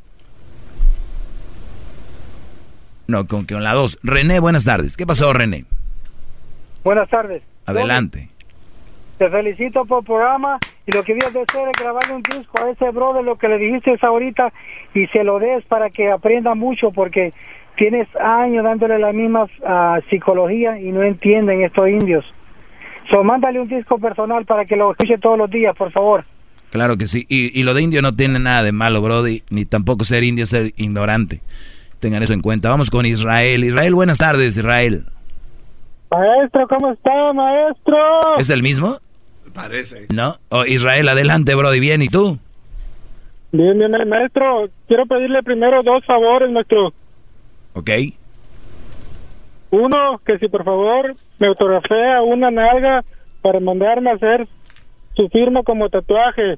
No, 3.06 3.26
con, 3.26 3.44
con 3.44 3.62
la 3.62 3.74
dos. 3.74 3.98
René, 4.02 4.40
buenas 4.40 4.64
tardes. 4.64 4.96
¿Qué 4.96 5.06
pasó, 5.06 5.32
René? 5.32 5.64
Buenas 6.84 7.08
tardes. 7.08 7.42
Adelante. 7.66 8.28
Te 9.18 9.30
felicito 9.30 9.84
por 9.84 10.00
el 10.00 10.06
programa 10.06 10.58
y 10.86 10.92
lo 10.92 11.04
que 11.04 11.14
debías 11.14 11.32
de 11.32 11.42
hacer 11.42 11.68
es 11.68 11.80
grabarle 11.80 12.14
un 12.14 12.22
disco 12.22 12.58
a 12.60 12.70
ese 12.70 12.90
brother, 12.90 13.22
lo 13.22 13.36
que 13.36 13.48
le 13.48 13.58
dijiste 13.58 13.96
ahorita, 14.00 14.52
y 14.94 15.06
se 15.08 15.22
lo 15.22 15.38
des 15.38 15.64
para 15.66 15.90
que 15.90 16.10
aprenda 16.10 16.54
mucho 16.54 16.90
porque 16.90 17.32
tienes 17.76 18.08
años 18.16 18.64
dándole 18.64 18.98
la 18.98 19.12
misma 19.12 19.46
ah, 19.64 20.00
psicología 20.10 20.78
y 20.78 20.90
no 20.90 21.02
entienden 21.02 21.62
estos 21.62 21.88
indios. 21.88 22.24
So, 23.12 23.22
mándale 23.22 23.60
un 23.60 23.68
disco 23.68 23.98
personal 23.98 24.46
para 24.46 24.64
que 24.64 24.74
lo 24.74 24.92
escuche 24.92 25.18
todos 25.18 25.36
los 25.36 25.50
días, 25.50 25.76
por 25.76 25.92
favor. 25.92 26.24
Claro 26.70 26.96
que 26.96 27.06
sí. 27.06 27.26
Y, 27.28 27.60
y 27.60 27.62
lo 27.62 27.74
de 27.74 27.82
indio 27.82 28.00
no 28.00 28.16
tiene 28.16 28.38
nada 28.38 28.62
de 28.62 28.72
malo, 28.72 29.02
Brody. 29.02 29.42
Ni 29.50 29.66
tampoco 29.66 30.04
ser 30.04 30.24
indio 30.24 30.44
es 30.44 30.48
ser 30.48 30.72
ignorante. 30.78 31.42
Tengan 32.00 32.22
eso 32.22 32.32
en 32.32 32.40
cuenta. 32.40 32.70
Vamos 32.70 32.88
con 32.88 33.04
Israel. 33.04 33.64
Israel, 33.64 33.94
buenas 33.94 34.16
tardes, 34.16 34.56
Israel. 34.56 35.04
Maestro, 36.10 36.66
¿cómo 36.68 36.90
está, 36.92 37.34
maestro? 37.34 37.96
¿Es 38.38 38.48
el 38.48 38.62
mismo? 38.62 38.96
Parece. 39.52 40.06
¿No? 40.08 40.36
Oh, 40.48 40.64
Israel, 40.64 41.06
adelante, 41.10 41.54
Brody. 41.54 41.80
Bien, 41.80 42.00
¿y 42.00 42.08
tú? 42.08 42.38
Bien, 43.50 43.78
bien, 43.78 43.90
maestro. 44.08 44.70
Quiero 44.88 45.04
pedirle 45.04 45.42
primero 45.42 45.82
dos 45.82 46.02
favores, 46.06 46.50
maestro. 46.50 46.94
¿Ok? 47.74 47.90
Uno, 49.70 50.18
que 50.24 50.38
si 50.38 50.48
por 50.48 50.64
favor 50.64 51.14
me 51.42 51.48
autografea 51.48 52.22
una 52.22 52.52
nalga 52.52 53.04
para 53.42 53.58
mandarme 53.58 54.12
a 54.12 54.14
hacer 54.14 54.46
su 55.16 55.28
firma 55.28 55.64
como 55.64 55.88
tatuaje. 55.88 56.56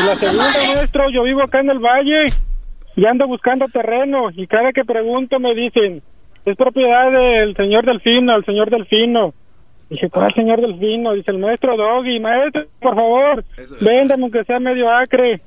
Y 0.00 0.04
la 0.04 0.16
segunda, 0.16 0.50
maestro, 0.50 1.10
yo 1.10 1.22
vivo 1.22 1.44
acá 1.44 1.60
en 1.60 1.70
el 1.70 1.78
valle 1.78 2.24
y 2.96 3.06
ando 3.06 3.28
buscando 3.28 3.66
terreno 3.68 4.30
y 4.34 4.48
cada 4.48 4.72
que 4.72 4.84
pregunto 4.84 5.38
me 5.38 5.54
dicen, 5.54 6.02
es 6.44 6.56
propiedad 6.56 7.12
del 7.12 7.54
señor 7.54 7.86
Delfino, 7.86 8.34
el 8.34 8.44
señor 8.44 8.68
Delfino. 8.68 9.32
Dije, 9.90 10.10
¿cuál 10.10 10.34
señor 10.34 10.60
Delfino? 10.60 11.12
Dice 11.12 11.30
el 11.30 11.38
maestro 11.38 11.76
Doggy, 11.76 12.18
maestro, 12.18 12.66
por 12.80 12.96
favor, 12.96 13.44
véndame 13.80 14.24
aunque 14.24 14.42
sea 14.42 14.58
medio 14.58 14.90
acre. 14.90 15.40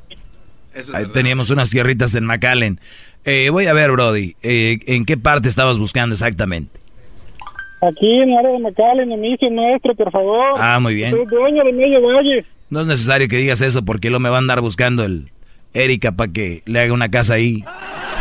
Ahí 0.94 1.06
teníamos 1.14 1.50
unas 1.50 1.70
tierritas 1.70 2.16
en 2.16 2.26
McAllen. 2.26 2.80
Eh, 3.26 3.50
voy 3.50 3.66
a 3.66 3.74
ver, 3.74 3.92
Brody. 3.92 4.36
eh, 4.44 4.80
¿En 4.86 5.04
qué 5.06 5.18
parte 5.18 5.50
estabas 5.50 5.78
buscando 5.78 6.14
exactamente? 6.14 6.80
Aquí 7.82 8.22
en 8.22 8.30
el 8.32 8.38
área 8.38 8.52
de 8.52 8.60
McAllen, 8.60 9.12
en 9.12 9.22
mi 9.22 9.36
maestro, 9.52 9.96
por 9.96 10.12
favor. 10.12 10.54
Ah, 10.58 10.80
muy 10.80 10.96
bien. 10.96 11.12
Soy 11.12 11.26
dueño 11.26 11.64
de 11.64 11.74
medio 11.74 12.02
valle. 12.02 12.46
No 12.70 12.82
es 12.82 12.88
necesario 12.88 13.28
que 13.28 13.38
digas 13.38 13.62
eso 13.62 13.84
porque 13.84 14.10
lo 14.10 14.20
me 14.20 14.30
va 14.30 14.38
a 14.38 14.40
andar 14.40 14.62
buscando 14.62 15.04
el 15.04 15.30
Erika 15.74 16.12
para 16.14 16.32
que 16.32 16.64
le 16.66 16.80
haga 16.80 16.94
una 16.94 17.10
casa 17.10 17.36
ahí. 17.36 17.64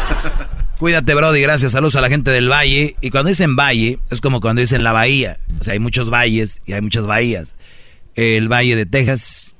Cuídate, 0.78 1.14
Brody. 1.14 1.40
Gracias. 1.40 1.72
Saludos 1.72 1.96
a 1.96 2.00
la 2.00 2.08
gente 2.08 2.30
del 2.30 2.50
valle. 2.50 2.96
Y 3.00 3.10
cuando 3.10 3.28
dicen 3.28 3.56
valle, 3.56 3.98
es 4.10 4.20
como 4.20 4.40
cuando 4.40 4.60
dicen 4.60 4.82
la 4.82 4.92
bahía. 4.92 5.38
O 5.60 5.64
sea, 5.64 5.74
hay 5.74 5.78
muchos 5.78 6.10
valles 6.10 6.60
y 6.66 6.72
hay 6.72 6.80
muchas 6.82 7.06
bahías. 7.06 7.54
El 8.16 8.48
valle 8.52 8.76
de 8.76 8.86
Texas, 8.86 9.53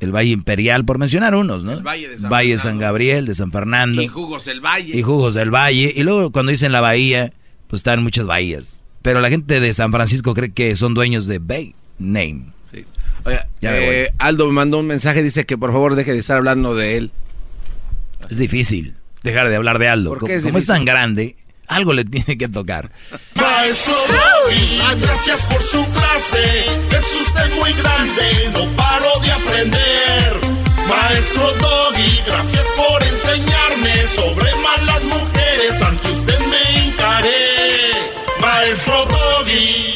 el 0.00 0.12
valle 0.14 0.30
imperial, 0.30 0.84
por 0.84 0.98
mencionar 0.98 1.34
unos, 1.34 1.64
¿no? 1.64 1.72
El 1.72 1.82
Valle 1.82 2.08
de 2.08 2.18
San 2.18 2.30
Valle 2.30 2.48
Fernando. 2.58 2.70
San 2.70 2.78
Gabriel, 2.78 3.26
de 3.26 3.34
San 3.34 3.52
Fernando. 3.52 4.02
Y 4.02 4.08
jugos 4.08 4.44
del 4.44 4.60
valle. 4.60 4.96
y 4.96 5.02
jugos 5.02 5.34
del 5.34 5.50
valle. 5.50 5.92
Y 5.96 6.02
luego 6.02 6.30
cuando 6.30 6.50
dicen 6.50 6.72
la 6.72 6.80
bahía, 6.80 7.32
pues 7.68 7.80
están 7.80 8.02
muchas 8.02 8.26
bahías. 8.26 8.82
Pero 9.02 9.20
la 9.20 9.28
gente 9.30 9.60
de 9.60 9.72
San 9.72 9.92
Francisco 9.92 10.34
cree 10.34 10.52
que 10.52 10.74
son 10.76 10.94
dueños 10.94 11.26
de 11.26 11.38
Bay 11.38 11.74
Name. 11.98 12.46
Sí. 12.70 12.84
Me 13.24 13.32
voy. 13.32 13.38
eh, 13.62 14.12
Aldo 14.18 14.46
me 14.48 14.52
mandó 14.52 14.78
un 14.80 14.86
mensaje, 14.86 15.22
dice 15.22 15.46
que 15.46 15.56
por 15.56 15.72
favor 15.72 15.94
deje 15.94 16.12
de 16.12 16.18
estar 16.18 16.36
hablando 16.36 16.74
de 16.74 16.96
él. 16.98 17.10
Es 18.30 18.38
difícil 18.38 18.94
dejar 19.22 19.48
de 19.48 19.56
hablar 19.56 19.78
de 19.78 19.88
Aldo. 19.88 20.10
¿Por 20.10 20.18
Como, 20.18 20.28
qué 20.28 20.34
es 20.36 20.42
como 20.44 20.58
es 20.58 20.64
difícil? 20.66 20.74
tan 20.76 20.84
grande, 20.84 21.36
algo 21.68 21.92
le 21.92 22.04
tiene 22.04 22.36
que 22.36 22.48
tocar. 22.48 22.90
Maestro 23.34 23.94
Doggy, 23.94 25.00
gracias 25.00 25.42
por 25.46 25.62
su 25.62 25.84
clase. 25.92 26.66
Es 26.90 27.12
usted 27.26 27.54
muy 27.56 27.72
grande, 27.72 28.50
no 28.52 28.76
paro 28.76 29.20
de 29.22 29.32
aprender. 29.32 30.40
Maestro 30.88 31.52
Doggy, 31.54 32.20
gracias 32.26 32.66
por 32.76 33.02
enseñarme 33.02 34.08
sobre 34.14 34.54
malas 34.56 35.04
mujeres. 35.04 35.82
Ante 35.82 36.10
usted 36.10 36.38
me 36.40 36.88
encaré. 36.88 37.92
Maestro 38.40 39.06
Doggy. 39.06 39.93